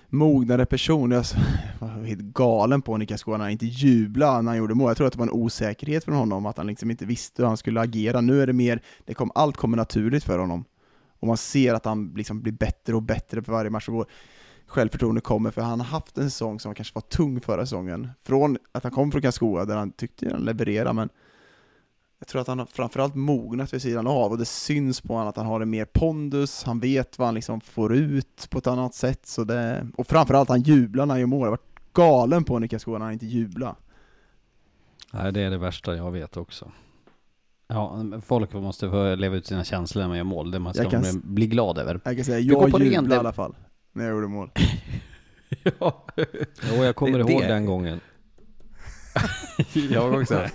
mognare 0.10 0.66
person. 0.66 1.12
Jag 1.12 1.26
var 1.80 2.06
helt 2.06 2.22
galen 2.22 2.82
på 2.82 2.98
Niklas 2.98 3.22
Skåne 3.22 3.38
när 3.38 3.46
han 3.46 3.52
inte 3.52 3.66
jublade 3.66 4.42
när 4.42 4.52
han 4.52 4.58
gjorde 4.58 4.74
mål. 4.74 4.90
Jag 4.90 4.98
tror 4.98 5.08
att 5.08 5.14
det 5.14 5.20
var 5.20 5.26
en 5.26 5.34
osäkerhet 5.34 6.04
från 6.04 6.16
honom, 6.16 6.46
att 6.46 6.58
han 6.58 6.68
liksom 6.68 6.92
inte 6.92 7.06
visste 7.06 7.42
hur 7.42 7.48
han 7.48 7.58
skulle 7.58 7.82
agera. 7.82 8.22
Nu 8.22 8.42
är 8.42 8.48
det 8.48 8.54
mer, 8.54 8.82
det 9.06 9.14
kom, 9.14 9.32
allt 9.36 9.58
kommer 9.58 9.78
naturligt 9.78 10.24
för 10.24 10.40
honom. 10.40 10.66
Och 11.20 11.28
man 11.28 11.38
ser 11.38 11.74
att 11.74 11.86
han 11.86 12.14
liksom 12.16 12.42
blir 12.42 12.54
bättre 12.54 12.96
och 12.96 13.02
bättre 13.02 13.44
för 13.44 13.52
varje 13.52 13.70
match 13.70 13.86
som 13.86 13.96
går. 13.96 14.06
Självförtroende 14.68 15.22
kommer, 15.22 15.52
för 15.52 15.62
han 15.62 15.80
har 15.80 15.88
haft 15.88 16.18
en 16.18 16.32
säsong 16.32 16.60
som 16.60 16.76
kanske 16.76 16.96
var 16.96 17.02
tung 17.02 17.42
förra 17.42 17.66
säsongen. 17.66 18.10
Från 18.24 18.58
att 18.72 18.84
han 18.84 18.92
kom 18.92 19.12
från 19.12 19.22
Karlskoga, 19.22 19.66
där 19.66 19.76
han 19.76 19.92
tyckte 19.92 20.30
han 20.32 20.46
levererade, 20.46 20.94
men 20.94 21.10
jag 22.22 22.28
tror 22.28 22.42
att 22.42 22.48
han 22.48 22.60
har 22.60 22.66
framförallt 22.66 23.16
mognat 23.16 23.74
vid 23.74 23.82
sidan 23.82 24.08
av 24.08 24.32
och 24.32 24.38
det 24.38 24.46
syns 24.46 25.02
på 25.02 25.14
honom 25.14 25.28
att 25.30 25.38
han 25.38 25.46
har 25.46 25.62
en 25.62 25.70
mer 25.70 25.86
pondus, 25.86 26.64
han 26.64 26.80
vet 26.80 27.20
vad 27.20 27.28
han 27.28 27.36
liksom 27.36 27.62
får 27.62 27.94
ut 27.96 28.48
på 28.50 28.58
ett 28.58 28.68
annat 28.68 28.94
sätt. 28.94 29.26
Så 29.26 29.44
det, 29.44 29.88
och 29.98 30.08
framförallt 30.08 30.50
han 30.50 30.62
jublar 30.62 31.06
när 31.06 31.14
han 31.14 31.20
gör 31.20 31.28
mål. 31.28 31.40
Jag 31.40 31.46
har 31.46 31.52
varit 31.52 31.94
galen 31.94 32.44
på 32.44 32.60
Niklas 32.60 32.82
Skåne 32.82 32.98
när 33.00 33.06
han 33.06 33.14
inte 33.14 33.26
jublar. 33.26 33.76
Nej, 35.14 35.32
det 35.32 35.42
är 35.42 35.50
det 35.50 35.58
värsta 35.58 35.96
jag 35.96 36.12
vet 36.12 36.38
också. 36.38 36.72
Ja, 37.68 38.04
folk 38.26 38.54
måste 38.54 38.90
få 38.90 39.16
leva 39.16 39.36
ut 39.36 39.46
sina 39.46 39.64
känslor 39.64 40.02
när 40.02 40.08
man 40.08 40.18
gör 40.18 40.24
mål. 40.24 40.52
Det 40.52 40.60
man 40.60 40.74
ska 40.74 40.90
kan 40.90 41.02
man 41.02 41.22
bli 41.24 41.48
glad 41.48 41.78
över. 41.78 42.00
Jag 42.04 42.16
kan 42.16 42.26
säga, 42.26 42.38
Vi 42.38 42.46
går 42.46 42.70
jag 42.70 42.82
jublade 42.82 43.16
i 43.16 43.18
alla 43.18 43.34
fall 43.34 43.56
när 43.94 44.04
jag 44.06 44.14
gjorde 44.14 44.28
mål. 44.28 44.50
ja, 45.80 46.06
Jo, 46.72 46.84
jag 46.84 46.96
kommer 46.96 47.20
Det- 47.20 47.32
ihåg 47.32 47.42
det- 47.42 47.48
den 47.48 47.66
gången. 47.66 48.00
jag 49.90 50.14
också. 50.14 50.48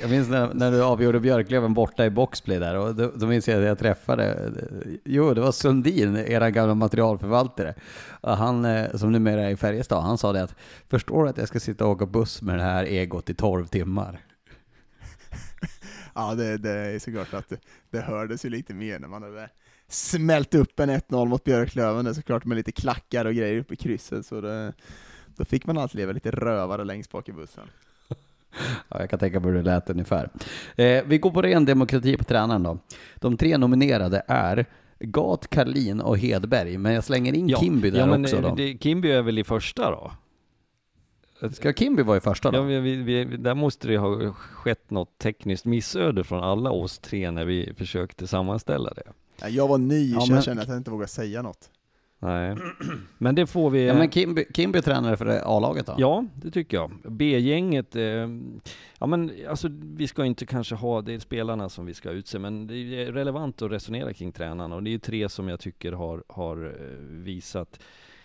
Jag 0.00 0.10
minns 0.10 0.28
när, 0.28 0.54
när 0.54 0.70
du 0.70 0.82
avgjorde 0.82 1.20
Björklöven 1.20 1.74
borta 1.74 2.04
i 2.04 2.10
boxplay 2.10 2.58
där 2.58 2.76
och 2.76 2.94
då, 2.94 3.12
då 3.14 3.26
minns 3.26 3.48
jag 3.48 3.58
att 3.58 3.66
jag 3.66 3.78
träffade, 3.78 4.52
jo 5.04 5.34
det 5.34 5.40
var 5.40 5.52
Sundin, 5.52 6.16
era 6.16 6.50
gamla 6.50 6.74
materialförvaltare. 6.74 7.74
Och 8.20 8.36
han 8.36 8.64
eh, 8.64 8.96
som 8.96 9.12
numera 9.12 9.42
är 9.42 9.50
i 9.50 9.56
Färjestad, 9.56 10.02
han 10.02 10.18
sa 10.18 10.32
det 10.32 10.42
att 10.42 10.54
förstår 10.88 11.24
du 11.24 11.30
att 11.30 11.38
jag 11.38 11.48
ska 11.48 11.60
sitta 11.60 11.84
och 11.84 11.90
åka 11.90 12.06
buss 12.06 12.42
med 12.42 12.58
det 12.58 12.62
här 12.62 12.84
egot 12.84 13.30
i 13.30 13.34
12 13.34 13.66
timmar? 13.66 14.20
Ja, 16.14 16.34
det, 16.34 16.58
det 16.58 16.70
är 16.70 16.98
såklart 16.98 17.34
att 17.34 17.48
det, 17.48 17.58
det 17.90 18.00
hördes 18.00 18.44
ju 18.44 18.48
lite 18.48 18.74
mer 18.74 18.98
när 18.98 19.08
man 19.08 19.22
hade 19.22 19.50
smält 19.88 20.54
upp 20.54 20.80
en 20.80 20.90
1-0 20.90 21.28
mot 21.28 21.44
Björklöven, 21.44 22.04
det 22.04 22.10
är 22.10 22.14
såklart 22.14 22.44
med 22.44 22.56
lite 22.56 22.72
klackar 22.72 23.24
och 23.24 23.34
grejer 23.34 23.60
uppe 23.60 23.74
i 23.74 23.76
krysset, 23.76 24.26
så 24.26 24.40
det, 24.40 24.72
då 25.36 25.44
fick 25.44 25.66
man 25.66 25.78
alltid 25.78 25.96
leva 25.96 26.12
lite 26.12 26.30
rövare 26.30 26.84
längst 26.84 27.12
bak 27.12 27.28
i 27.28 27.32
bussen. 27.32 27.68
Ja, 28.88 29.00
jag 29.00 29.10
kan 29.10 29.18
tänka 29.18 29.40
mig 29.40 29.50
hur 29.50 29.56
det 29.58 29.62
lät 29.62 29.90
ungefär. 29.90 30.30
Eh, 30.76 31.02
vi 31.06 31.18
går 31.18 31.30
på 31.30 31.42
ren 31.42 31.64
demokrati 31.64 32.16
på 32.16 32.24
tränaren 32.24 32.62
då. 32.62 32.78
De 33.16 33.36
tre 33.36 33.58
nominerade 33.58 34.22
är 34.28 34.66
Gat, 35.00 35.48
Karlin 35.50 36.00
och 36.00 36.18
Hedberg, 36.18 36.78
men 36.78 36.92
jag 36.92 37.04
slänger 37.04 37.32
in 37.32 37.56
Kimby 37.56 37.90
där 37.90 37.98
ja, 37.98 38.06
men 38.06 38.24
också 38.24 38.36
eh, 38.36 38.42
då. 38.42 38.54
Det, 38.54 38.78
Kimby 38.82 39.10
är 39.10 39.22
väl 39.22 39.38
i 39.38 39.44
första 39.44 39.90
då? 39.90 40.12
Ska 41.52 41.72
Kimby 41.72 42.02
vara 42.02 42.16
i 42.16 42.20
första 42.20 42.50
då? 42.50 42.58
Ja, 42.58 42.62
vi, 42.62 42.80
vi, 42.80 43.24
vi, 43.24 43.36
där 43.36 43.54
måste 43.54 43.88
det 43.88 43.96
ha 43.98 44.32
skett 44.32 44.90
något 44.90 45.18
tekniskt 45.18 45.64
missöde 45.64 46.24
från 46.24 46.42
alla 46.44 46.70
oss 46.70 46.98
tre 46.98 47.30
när 47.30 47.44
vi 47.44 47.74
försökte 47.76 48.26
sammanställa 48.26 48.90
det. 48.94 49.02
Ja, 49.40 49.48
jag 49.48 49.68
var 49.68 49.78
ny, 49.78 50.12
Ja, 50.12 50.20
så 50.20 50.26
men- 50.26 50.34
jag 50.34 50.44
kände 50.44 50.62
att 50.62 50.68
jag 50.68 50.76
inte 50.76 50.90
vågade 50.90 51.08
säga 51.08 51.42
något. 51.42 51.70
Nej, 52.24 52.56
men 53.18 53.34
det 53.34 53.46
får 53.46 53.70
vi... 53.70 53.86
Ja, 53.86 53.94
men 53.94 54.10
Kimby, 54.10 54.44
Kimby 54.54 54.78
är 54.78 54.82
tränare 54.82 55.16
för 55.16 55.26
A-laget 55.56 55.86
då? 55.86 55.94
Ja, 55.98 56.24
det 56.34 56.50
tycker 56.50 56.76
jag. 56.76 56.90
B-gänget, 57.04 57.96
eh, 57.96 58.02
ja 58.98 59.06
men 59.06 59.32
alltså 59.48 59.68
vi 59.96 60.06
ska 60.08 60.24
inte 60.24 60.46
kanske 60.46 60.74
ha, 60.74 61.02
det 61.02 61.14
är 61.14 61.18
spelarna 61.18 61.68
som 61.68 61.86
vi 61.86 61.94
ska 61.94 62.10
utse, 62.10 62.38
men 62.38 62.66
det 62.66 62.74
är 62.76 63.12
relevant 63.12 63.62
att 63.62 63.70
resonera 63.70 64.12
kring 64.12 64.32
tränarna 64.32 64.74
och 64.76 64.82
det 64.82 64.90
är 64.90 64.92
ju 64.92 64.98
tre 64.98 65.28
som 65.28 65.48
jag 65.48 65.60
tycker 65.60 65.92
har, 65.92 66.24
har 66.28 66.64
eh, 66.66 66.96
visat 67.08 67.80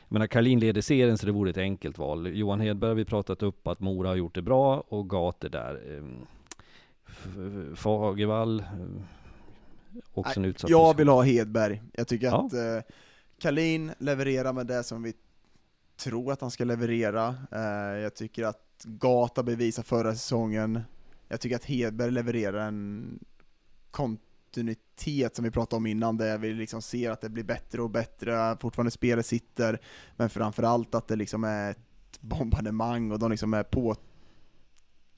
jag 0.10 0.14
menar, 0.14 0.28
Karlin 0.28 0.60
leder 0.60 0.82
serien 0.82 1.18
så 1.18 1.26
det 1.26 1.32
vore 1.32 1.50
ett 1.50 1.58
enkelt 1.58 1.98
val. 1.98 2.28
Johan 2.38 2.60
Hedberg 2.62 2.90
har 2.90 2.96
vi 2.96 3.06
pratat 3.06 3.44
upp 3.44 3.68
att 3.68 3.80
Mora 3.80 4.10
har 4.10 4.16
gjort 4.16 4.36
det 4.36 4.42
bra 4.42 4.84
och 4.88 5.10
Gat 5.10 5.44
är 5.44 5.50
där. 5.50 5.82
Eh, 5.98 6.04
Fagervall, 7.76 8.60
eh, 8.60 8.66
också 10.14 10.40
en 10.40 10.46
utsatt 10.46 10.70
Jag 10.70 10.80
position. 10.80 10.98
vill 10.98 11.08
ha 11.08 11.22
Hedberg. 11.22 11.82
Jag 11.94 12.08
tycker 12.08 12.28
Ja. 12.28 12.46
att 12.46 12.54
eh, 12.54 12.94
Kalin 13.40 13.92
levererar 13.98 14.54
med 14.54 14.68
det 14.68 14.84
som 14.84 15.04
vi 15.04 15.14
tror 15.98 16.32
att 16.32 16.42
han 16.42 16.52
ska 16.52 16.64
leverera. 16.64 17.36
Eh, 17.52 18.00
jag 18.02 18.16
tycker 18.16 18.44
att 18.44 18.84
Gata 18.84 19.44
bevisar 19.44 19.84
förra 19.84 20.12
säsongen. 20.12 20.82
Jag 21.28 21.42
tycker 21.42 21.56
att 21.56 21.66
Hedberg 21.66 22.12
levererar 22.12 22.68
en 22.68 23.20
kontinuitet 23.92 25.36
som 25.36 25.46
vi 25.46 25.52
pratade 25.52 25.78
om 25.78 25.88
innan, 25.88 26.18
där 26.18 26.38
vi 26.38 26.54
liksom 26.54 26.82
ser 26.82 27.12
att 27.12 27.22
det 27.22 27.30
blir 27.30 27.44
bättre 27.44 27.82
och 27.82 27.90
bättre, 27.90 28.58
fortfarande 28.60 28.92
spelet 28.92 29.26
sitter, 29.26 29.82
men 30.16 30.30
framförallt 30.30 30.96
att 30.96 31.08
det 31.08 31.16
liksom 31.16 31.44
är 31.44 31.72
ett 31.72 32.20
bombardemang 32.20 33.12
och 33.12 33.20
de 33.20 33.32
liksom 33.32 33.54
är 33.54 33.64
på 33.64 33.96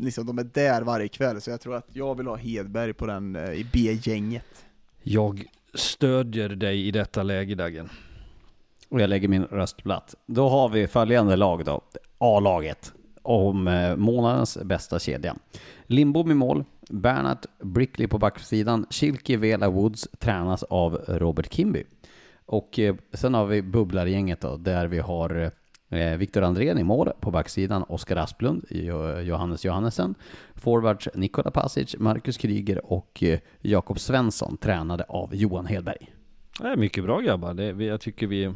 Liksom, 0.01 0.25
de 0.25 0.39
är 0.39 0.43
där 0.43 0.81
varje 0.81 1.07
kväll, 1.07 1.41
så 1.41 1.49
jag 1.49 1.61
tror 1.61 1.75
att 1.75 1.87
jag 1.93 2.17
vill 2.17 2.27
ha 2.27 2.35
Hedberg 2.35 2.93
på 2.93 3.05
den 3.05 3.35
eh, 3.35 3.51
i 3.51 3.67
B-gänget. 3.73 4.65
Jag 5.03 5.45
stödjer 5.73 6.49
dig 6.49 6.87
i 6.87 6.91
detta 6.91 7.23
läge 7.23 7.55
Dagen. 7.55 7.89
Och 8.89 9.01
jag 9.01 9.09
lägger 9.09 9.27
min 9.27 9.43
röst 9.43 9.83
platt. 9.83 10.15
Då 10.25 10.49
har 10.49 10.69
vi 10.69 10.87
följande 10.87 11.35
lag 11.35 11.65
då. 11.65 11.81
A-laget. 12.17 12.93
Om 13.21 13.67
eh, 13.67 13.95
månadens 13.95 14.57
bästa 14.63 14.99
kedja. 14.99 15.35
Lindbom 15.83 16.31
i 16.31 16.33
mål. 16.33 16.63
Bernhard 16.89 17.45
Brickley 17.63 18.07
på 18.07 18.17
backsidan. 18.17 18.85
Kilke 18.89 19.37
Vela 19.37 19.69
Woods 19.69 20.07
tränas 20.19 20.63
av 20.63 20.95
Robert 21.07 21.53
Kimby. 21.53 21.83
Och 22.45 22.79
eh, 22.79 22.95
sen 23.13 23.33
har 23.33 23.45
vi 23.45 23.61
bubblargänget 23.61 24.41
då, 24.41 24.57
där 24.57 24.87
vi 24.87 24.99
har 24.99 25.51
eh, 25.89 26.17
Viktor 26.17 26.41
Andrén 26.43 26.77
i 26.77 26.83
mål 26.83 27.11
på 27.19 27.31
backsidan, 27.31 27.83
Oskar 27.83 28.15
Asplund, 28.15 28.65
Johannes 29.23 29.65
Johannesen, 29.65 30.15
forwards 30.55 31.07
Nikola 31.13 31.51
Pasic, 31.51 31.95
Marcus 31.99 32.37
Kryger 32.37 32.93
och 32.93 33.23
Jakob 33.61 33.99
Svensson, 33.99 34.57
tränade 34.57 35.03
av 35.03 35.35
Johan 35.35 35.65
Hedberg. 35.65 36.13
Det 36.59 36.67
är 36.67 36.77
mycket 36.77 37.03
bra 37.03 37.19
grabbar. 37.19 37.53
Det, 37.53 37.85
jag 37.85 38.01
tycker 38.01 38.27
vi, 38.27 38.53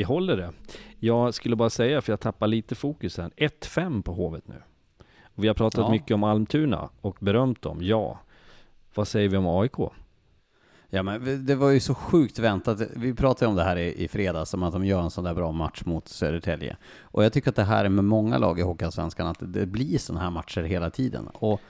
vi 0.00 0.04
håller 0.04 0.36
det. 0.36 0.52
Jag 0.98 1.34
skulle 1.34 1.56
bara 1.56 1.70
säga, 1.70 2.00
för 2.00 2.12
jag 2.12 2.20
tappar 2.20 2.46
lite 2.46 2.74
fokus 2.74 3.18
här. 3.18 3.30
1-5 3.36 4.02
på 4.02 4.12
Hovet 4.12 4.48
nu. 4.48 4.62
Vi 5.34 5.48
har 5.48 5.54
pratat 5.54 5.80
Ja. 5.80 5.90
mycket 5.90 6.14
om 6.14 6.24
Almtuna 6.24 6.88
och 7.00 7.16
berömt 7.20 7.62
dem, 7.62 7.78
ja. 7.82 8.18
Vad 8.94 9.08
säger 9.08 9.28
vi 9.28 9.36
om 9.36 9.46
AIK? 9.46 9.78
Ja 10.90 11.02
men 11.02 11.46
det 11.46 11.54
var 11.54 11.70
ju 11.70 11.80
så 11.80 11.94
sjukt 11.94 12.38
väntat. 12.38 12.80
Vi 12.96 13.14
pratade 13.14 13.48
om 13.50 13.56
det 13.56 13.62
här 13.62 13.76
i, 13.76 14.04
i 14.04 14.08
fredags, 14.08 14.54
om 14.54 14.62
att 14.62 14.72
de 14.72 14.84
gör 14.84 15.02
en 15.02 15.10
sån 15.10 15.24
där 15.24 15.34
bra 15.34 15.52
match 15.52 15.82
mot 15.84 16.08
Södertälje. 16.08 16.76
Och 17.02 17.24
jag 17.24 17.32
tycker 17.32 17.50
att 17.50 17.56
det 17.56 17.64
här 17.64 17.84
är 17.84 17.88
med 17.88 18.04
många 18.04 18.38
lag 18.38 18.58
i 18.58 18.62
Hockeyallsvenskan, 18.62 19.26
att 19.26 19.38
det, 19.38 19.46
det 19.46 19.66
blir 19.66 19.98
såna 19.98 20.20
här 20.20 20.30
matcher 20.30 20.62
hela 20.62 20.90
tiden. 20.90 21.26
Och 21.34 21.60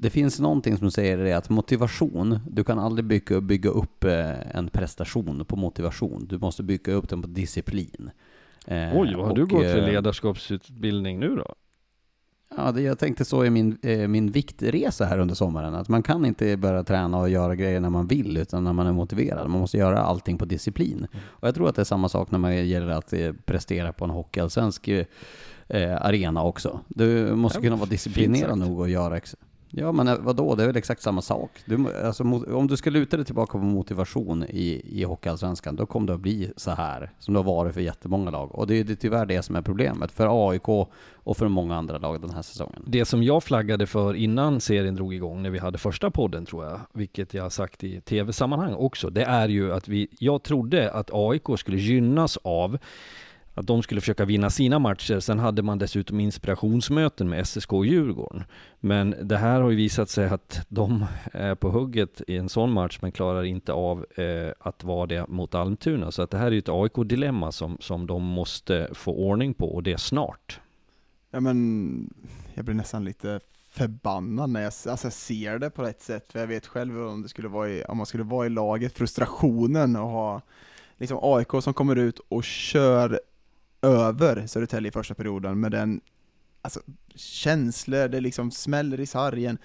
det 0.00 0.10
finns 0.10 0.40
någonting 0.40 0.76
som 0.76 0.90
säger 0.90 1.18
det 1.18 1.32
att 1.32 1.50
motivation, 1.50 2.38
du 2.50 2.64
kan 2.64 2.78
aldrig 2.78 3.04
bygga, 3.04 3.40
bygga 3.40 3.70
upp 3.70 4.04
eh, 4.04 4.56
en 4.56 4.68
prestation 4.68 5.44
på 5.44 5.56
motivation. 5.56 6.26
Du 6.28 6.38
måste 6.38 6.62
bygga 6.62 6.92
upp 6.92 7.08
den 7.08 7.22
på 7.22 7.28
disciplin. 7.28 8.10
Eh, 8.66 8.96
Oj, 8.96 9.14
vad 9.14 9.26
har 9.26 9.34
du 9.34 9.42
och, 9.42 9.48
gått 9.48 9.62
för 9.62 9.78
eh, 9.78 9.92
ledarskapsutbildning 9.92 11.20
nu 11.20 11.36
då? 11.36 11.54
Ja, 12.56 12.72
det, 12.72 12.82
jag 12.82 12.98
tänkte 12.98 13.24
så 13.24 13.44
i 13.44 13.50
min, 13.50 13.78
min 14.08 14.30
viktresa 14.30 15.04
här 15.04 15.18
under 15.18 15.34
sommaren, 15.34 15.74
att 15.74 15.88
man 15.88 16.02
kan 16.02 16.24
inte 16.24 16.56
börja 16.56 16.84
träna 16.84 17.18
och 17.18 17.30
göra 17.30 17.54
grejer 17.54 17.80
när 17.80 17.90
man 17.90 18.06
vill, 18.06 18.36
utan 18.36 18.64
när 18.64 18.72
man 18.72 18.86
är 18.86 18.92
motiverad. 18.92 19.50
Man 19.50 19.60
måste 19.60 19.78
göra 19.78 19.98
allting 19.98 20.38
på 20.38 20.44
disciplin. 20.44 21.06
Och 21.26 21.48
jag 21.48 21.54
tror 21.54 21.68
att 21.68 21.74
det 21.76 21.82
är 21.82 21.84
samma 21.84 22.08
sak 22.08 22.30
när 22.30 22.38
man 22.38 22.66
gäller 22.68 22.88
att 22.88 23.14
prestera 23.44 23.92
på 23.92 24.04
en 24.04 24.10
hockeyallsvensk 24.10 24.88
eh, 24.88 25.06
arena 26.02 26.42
också. 26.42 26.80
Du 26.88 27.34
måste 27.34 27.58
Ja, 27.58 27.62
kunna 27.62 27.76
vara 27.76 27.88
disciplinerad 27.88 28.58
nog 28.58 28.82
att 28.82 28.90
göra 28.90 29.16
ex- 29.16 29.36
Ja 29.70 29.92
men 29.92 30.08
eh, 30.08 30.18
vadå, 30.18 30.54
det 30.54 30.62
är 30.62 30.66
väl 30.66 30.76
exakt 30.76 31.02
samma 31.02 31.22
sak. 31.22 31.50
Du, 31.64 32.04
alltså, 32.04 32.22
om 32.54 32.66
du 32.66 32.76
ska 32.76 32.90
luta 32.90 33.16
dig 33.16 33.26
tillbaka 33.26 33.52
på 33.52 33.58
motivation 33.58 34.44
i, 34.44 34.82
i 34.84 35.04
Hockeyallsvenskan, 35.04 35.76
då 35.76 35.86
kommer 35.86 36.06
det 36.06 36.14
att 36.14 36.20
bli 36.20 36.52
så 36.56 36.70
här 36.70 37.10
som 37.18 37.34
det 37.34 37.40
har 37.40 37.44
varit 37.44 37.74
för 37.74 37.80
jättemånga 37.80 38.30
lag. 38.30 38.54
Och 38.54 38.66
det 38.66 38.74
är 38.74 38.84
det 38.84 38.92
är 38.92 38.96
tyvärr 38.96 39.26
det 39.26 39.42
som 39.42 39.56
är 39.56 39.62
problemet 39.62 40.12
för 40.12 40.50
AIK 40.50 40.68
och 41.14 41.36
för 41.36 41.48
många 41.48 41.76
andra 41.76 41.98
lag 41.98 42.20
den 42.20 42.30
här 42.30 42.42
säsongen. 42.42 42.82
Det 42.86 43.04
som 43.04 43.22
jag 43.22 43.42
flaggade 43.42 43.86
för 43.86 44.14
innan 44.14 44.60
serien 44.60 44.94
drog 44.94 45.14
igång, 45.14 45.42
när 45.42 45.50
vi 45.50 45.58
hade 45.58 45.78
första 45.78 46.10
podden 46.10 46.46
tror 46.46 46.64
jag, 46.64 46.80
vilket 46.92 47.34
jag 47.34 47.42
har 47.42 47.50
sagt 47.50 47.84
i 47.84 48.00
tv-sammanhang 48.00 48.74
också, 48.74 49.10
det 49.10 49.24
är 49.24 49.48
ju 49.48 49.72
att 49.72 49.88
vi, 49.88 50.08
jag 50.18 50.42
trodde 50.42 50.92
att 50.92 51.10
AIK 51.12 51.58
skulle 51.58 51.78
gynnas 51.78 52.36
av 52.36 52.78
att 53.54 53.66
de 53.66 53.82
skulle 53.82 54.00
försöka 54.00 54.24
vinna 54.24 54.50
sina 54.50 54.78
matcher. 54.78 55.20
Sen 55.20 55.38
hade 55.38 55.62
man 55.62 55.78
dessutom 55.78 56.20
inspirationsmöten 56.20 57.28
med 57.28 57.48
SSK 57.48 57.72
och 57.72 57.86
Djurgården. 57.86 58.44
Men 58.80 59.14
det 59.22 59.36
här 59.36 59.60
har 59.60 59.70
ju 59.70 59.76
visat 59.76 60.10
sig 60.10 60.28
att 60.28 60.66
de 60.68 61.06
är 61.32 61.54
på 61.54 61.70
hugget 61.70 62.22
i 62.26 62.36
en 62.36 62.48
sån 62.48 62.72
match, 62.72 62.98
men 63.02 63.12
klarar 63.12 63.44
inte 63.44 63.72
av 63.72 64.06
eh, 64.16 64.52
att 64.58 64.84
vara 64.84 65.06
det 65.06 65.28
mot 65.28 65.54
Almtuna. 65.54 66.12
Så 66.12 66.22
att 66.22 66.30
det 66.30 66.38
här 66.38 66.46
är 66.46 66.50
ju 66.50 66.58
ett 66.58 66.68
AIK-dilemma 66.68 67.52
som, 67.52 67.76
som 67.80 68.06
de 68.06 68.22
måste 68.22 68.88
få 68.92 69.12
ordning 69.12 69.54
på, 69.54 69.74
och 69.74 69.82
det 69.82 69.98
snart. 69.98 70.60
Ja 71.30 71.40
men, 71.40 72.14
jag 72.54 72.64
blir 72.64 72.74
nästan 72.74 73.04
lite 73.04 73.40
förbannad 73.70 74.50
när 74.50 74.60
jag, 74.60 74.66
alltså 74.66 75.06
jag 75.06 75.12
ser 75.12 75.58
det 75.58 75.70
på 75.70 75.82
rätt 75.82 76.02
sätt, 76.02 76.32
för 76.32 76.40
jag 76.40 76.46
vet 76.46 76.66
själv 76.66 77.08
om 77.08 77.22
det 77.22 77.28
skulle 77.28 77.48
vara 77.48 77.68
i, 77.68 77.84
om 77.84 77.96
man 77.96 78.06
skulle 78.06 78.24
vara 78.24 78.46
i 78.46 78.48
laget, 78.48 78.94
frustrationen 78.94 79.96
och 79.96 80.08
ha 80.08 80.42
liksom 80.96 81.18
AIK 81.22 81.62
som 81.62 81.74
kommer 81.74 81.96
ut 81.96 82.18
och 82.28 82.44
kör 82.44 83.20
över 83.82 84.46
Södertälje 84.46 84.88
i 84.88 84.92
första 84.92 85.14
perioden 85.14 85.60
med 85.60 85.72
den, 85.72 86.00
alltså 86.62 86.80
känslor, 87.14 88.08
det 88.08 88.20
liksom 88.20 88.50
smäller 88.50 89.00
i 89.00 89.06
sargen. 89.06 89.58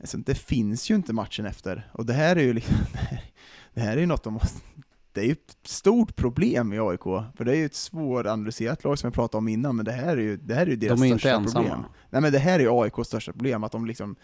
Alltså, 0.00 0.18
det 0.18 0.34
finns 0.34 0.90
ju 0.90 0.94
inte 0.94 1.12
matchen 1.12 1.46
efter, 1.46 1.90
och 1.92 2.06
det 2.06 2.12
här 2.12 2.36
är 2.36 2.42
ju 2.42 2.52
liksom, 2.52 2.76
det 3.74 3.80
här 3.80 3.96
är 3.96 4.00
ju 4.00 4.06
något 4.06 4.24
de 4.24 4.32
måste 4.32 4.60
det 5.14 5.20
är 5.20 5.24
ju 5.24 5.32
ett 5.32 5.56
stort 5.62 6.16
problem 6.16 6.72
i 6.72 6.78
AIK, 6.78 7.02
för 7.36 7.44
det 7.44 7.52
är 7.52 7.56
ju 7.56 7.64
ett 7.64 7.74
svåranalyserat 7.74 8.84
lag 8.84 8.98
som 8.98 9.06
jag 9.06 9.14
pratade 9.14 9.38
om 9.38 9.48
innan, 9.48 9.76
men 9.76 9.84
det 9.84 9.92
här 9.92 10.16
är 10.16 10.22
ju, 10.22 10.36
det 10.36 10.54
här 10.54 10.62
är 10.62 10.70
ju 10.70 10.76
deras 10.76 11.00
De 11.00 11.06
är 11.06 11.10
inte 11.10 11.18
största 11.18 11.36
ensamma. 11.36 11.64
problem. 11.64 11.84
Nej 12.10 12.22
men 12.22 12.32
det 12.32 12.38
här 12.38 12.58
är 12.58 12.62
ju 12.62 12.70
AIKs 12.70 13.06
största 13.06 13.32
problem, 13.32 13.64
att 13.64 13.72
de 13.72 13.86
liksom 13.86 14.16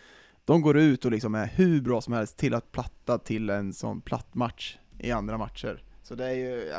de 0.45 0.63
går 0.63 0.79
ut 0.79 1.05
och 1.05 1.11
liksom 1.11 1.35
är 1.35 1.47
hur 1.47 1.81
bra 1.81 2.01
som 2.01 2.13
helst 2.13 2.37
till 2.37 2.55
att 2.55 2.73
platta 2.73 3.19
till 3.19 3.51
en 3.51 3.73
sån 3.73 4.01
platt 4.01 4.35
match 4.35 4.79
i 4.99 5.11
andra 5.11 5.39
matcher. 5.39 5.83
Så 6.03 6.15
det 6.15 6.25
är 6.25 6.35
ju 6.35 6.73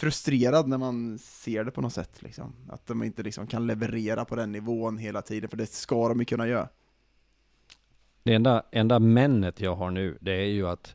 frustrerad 0.00 0.68
när 0.68 0.78
man 0.78 1.18
ser 1.18 1.64
det 1.64 1.70
på 1.70 1.80
något 1.80 1.92
sätt 1.92 2.22
liksom. 2.22 2.52
Att 2.68 2.86
de 2.86 3.02
inte 3.02 3.22
liksom 3.22 3.46
kan 3.46 3.66
leverera 3.66 4.24
på 4.24 4.36
den 4.36 4.52
nivån 4.52 4.98
hela 4.98 5.22
tiden, 5.22 5.50
för 5.50 5.56
det 5.56 5.66
ska 5.66 6.08
de 6.08 6.18
ju 6.18 6.24
kunna 6.24 6.46
göra. 6.48 6.68
Det 8.22 8.34
enda, 8.34 8.62
enda 8.72 8.98
männet 8.98 9.60
jag 9.60 9.74
har 9.74 9.90
nu, 9.90 10.18
det 10.20 10.32
är 10.32 10.46
ju 10.46 10.68
att 10.68 10.94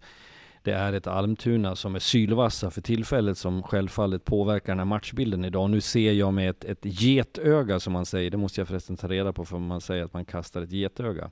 det 0.64 0.72
är 0.72 0.94
ett 0.94 1.08
Almtuna 1.08 1.76
som 1.76 1.96
är 1.96 2.00
sylvassa 2.00 2.72
för 2.72 2.82
tillfället 2.82 3.38
som 3.38 3.64
självfallet 3.64 4.26
påverkar 4.26 4.72
den 4.72 4.80
här 4.80 4.86
matchbilden 4.86 5.46
idag. 5.46 5.70
Nu 5.70 5.82
ser 5.82 6.12
jag 6.12 6.34
med 6.34 6.50
ett, 6.50 6.64
ett 6.64 7.02
getöga 7.02 7.80
som 7.80 7.94
man 7.94 8.06
säger, 8.06 8.32
det 8.32 8.38
måste 8.38 8.62
jag 8.62 8.68
förresten 8.68 8.98
ta 8.98 9.08
reda 9.08 9.34
på 9.34 9.46
för 9.46 9.58
man 9.58 9.82
säger 9.82 10.04
att 10.06 10.14
man 10.14 10.26
kastar 10.26 10.62
ett 10.62 10.72
getöga. 10.72 11.32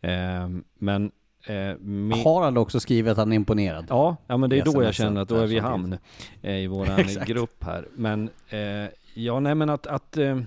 Eh, 0.00 0.48
men 0.74 1.12
eh, 1.46 1.78
med, 1.78 2.18
har 2.18 2.58
också 2.58 2.80
skrivit 2.80 3.10
att 3.12 3.18
han 3.18 3.32
är 3.32 3.36
imponerad. 3.36 3.86
Ja, 3.88 4.16
ja 4.26 4.36
men 4.36 4.50
det 4.50 4.58
är 4.58 4.64
då 4.64 4.82
jag 4.82 4.94
känner 4.94 5.20
att 5.20 5.28
då 5.28 5.36
är 5.36 5.46
vi 5.46 5.56
i 5.56 5.58
hamn 5.58 5.98
eh, 6.42 6.54
i 6.56 6.66
våran 6.66 6.98
Exakt. 6.98 7.26
grupp 7.26 7.64
här. 7.64 7.88
Men 7.94 8.30
eh, 8.48 8.58
ja, 9.14 9.40
nej 9.40 9.54
men 9.54 9.70
att, 9.70 9.86
att 9.86 10.16
eh, 10.16 10.40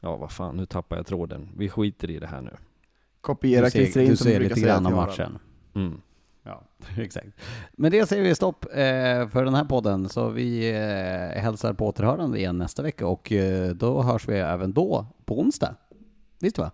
ja 0.00 0.16
vad 0.16 0.32
fan, 0.32 0.56
nu 0.56 0.66
tappar 0.66 0.96
jag 0.96 1.06
tråden. 1.06 1.48
Vi 1.56 1.68
skiter 1.68 2.10
i 2.10 2.18
det 2.18 2.26
här 2.26 2.40
nu. 2.40 2.50
Kopiera 3.20 3.70
Christer 3.70 4.00
du 4.00 4.06
In 4.06 4.16
som 4.16 4.24
ser 4.24 4.38
brukar 4.38 4.48
lite 4.54 4.60
säga 4.60 4.72
grann 4.74 4.86
Harald. 4.86 5.06
matchen. 5.08 5.38
Mm. 5.74 6.00
Ja, 6.42 6.62
exakt. 7.02 7.26
Men 7.72 7.90
det 7.90 8.06
säger 8.06 8.22
vi 8.22 8.34
stopp 8.34 8.64
eh, 8.64 9.28
för 9.28 9.44
den 9.44 9.54
här 9.54 9.64
podden, 9.64 10.08
så 10.08 10.28
vi 10.28 10.70
eh, 10.70 11.42
hälsar 11.42 11.72
på 11.72 11.86
återhörande 11.86 12.38
igen 12.38 12.58
nästa 12.58 12.82
vecka 12.82 13.06
och 13.06 13.32
eh, 13.32 13.70
då 13.70 14.02
hörs 14.02 14.28
vi 14.28 14.38
även 14.38 14.72
då 14.72 15.06
på 15.24 15.40
onsdag. 15.40 15.74
Visst 16.38 16.58
va? 16.58 16.70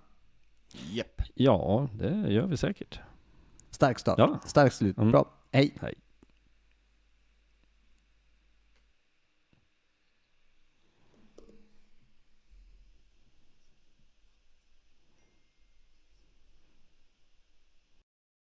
Japp. 0.93 1.23
Ja, 1.35 1.89
det 1.99 2.33
gör 2.33 2.47
vi 2.47 2.57
säkert. 2.57 3.01
Stark 3.83 3.99
start. 3.99 4.19
Ja. 4.19 4.41
Starkt 4.47 4.75
slut. 4.75 4.99
Mm. 4.99 5.11
Bra. 5.11 5.27
Hej. 5.53 5.75
Hej. 5.81 5.95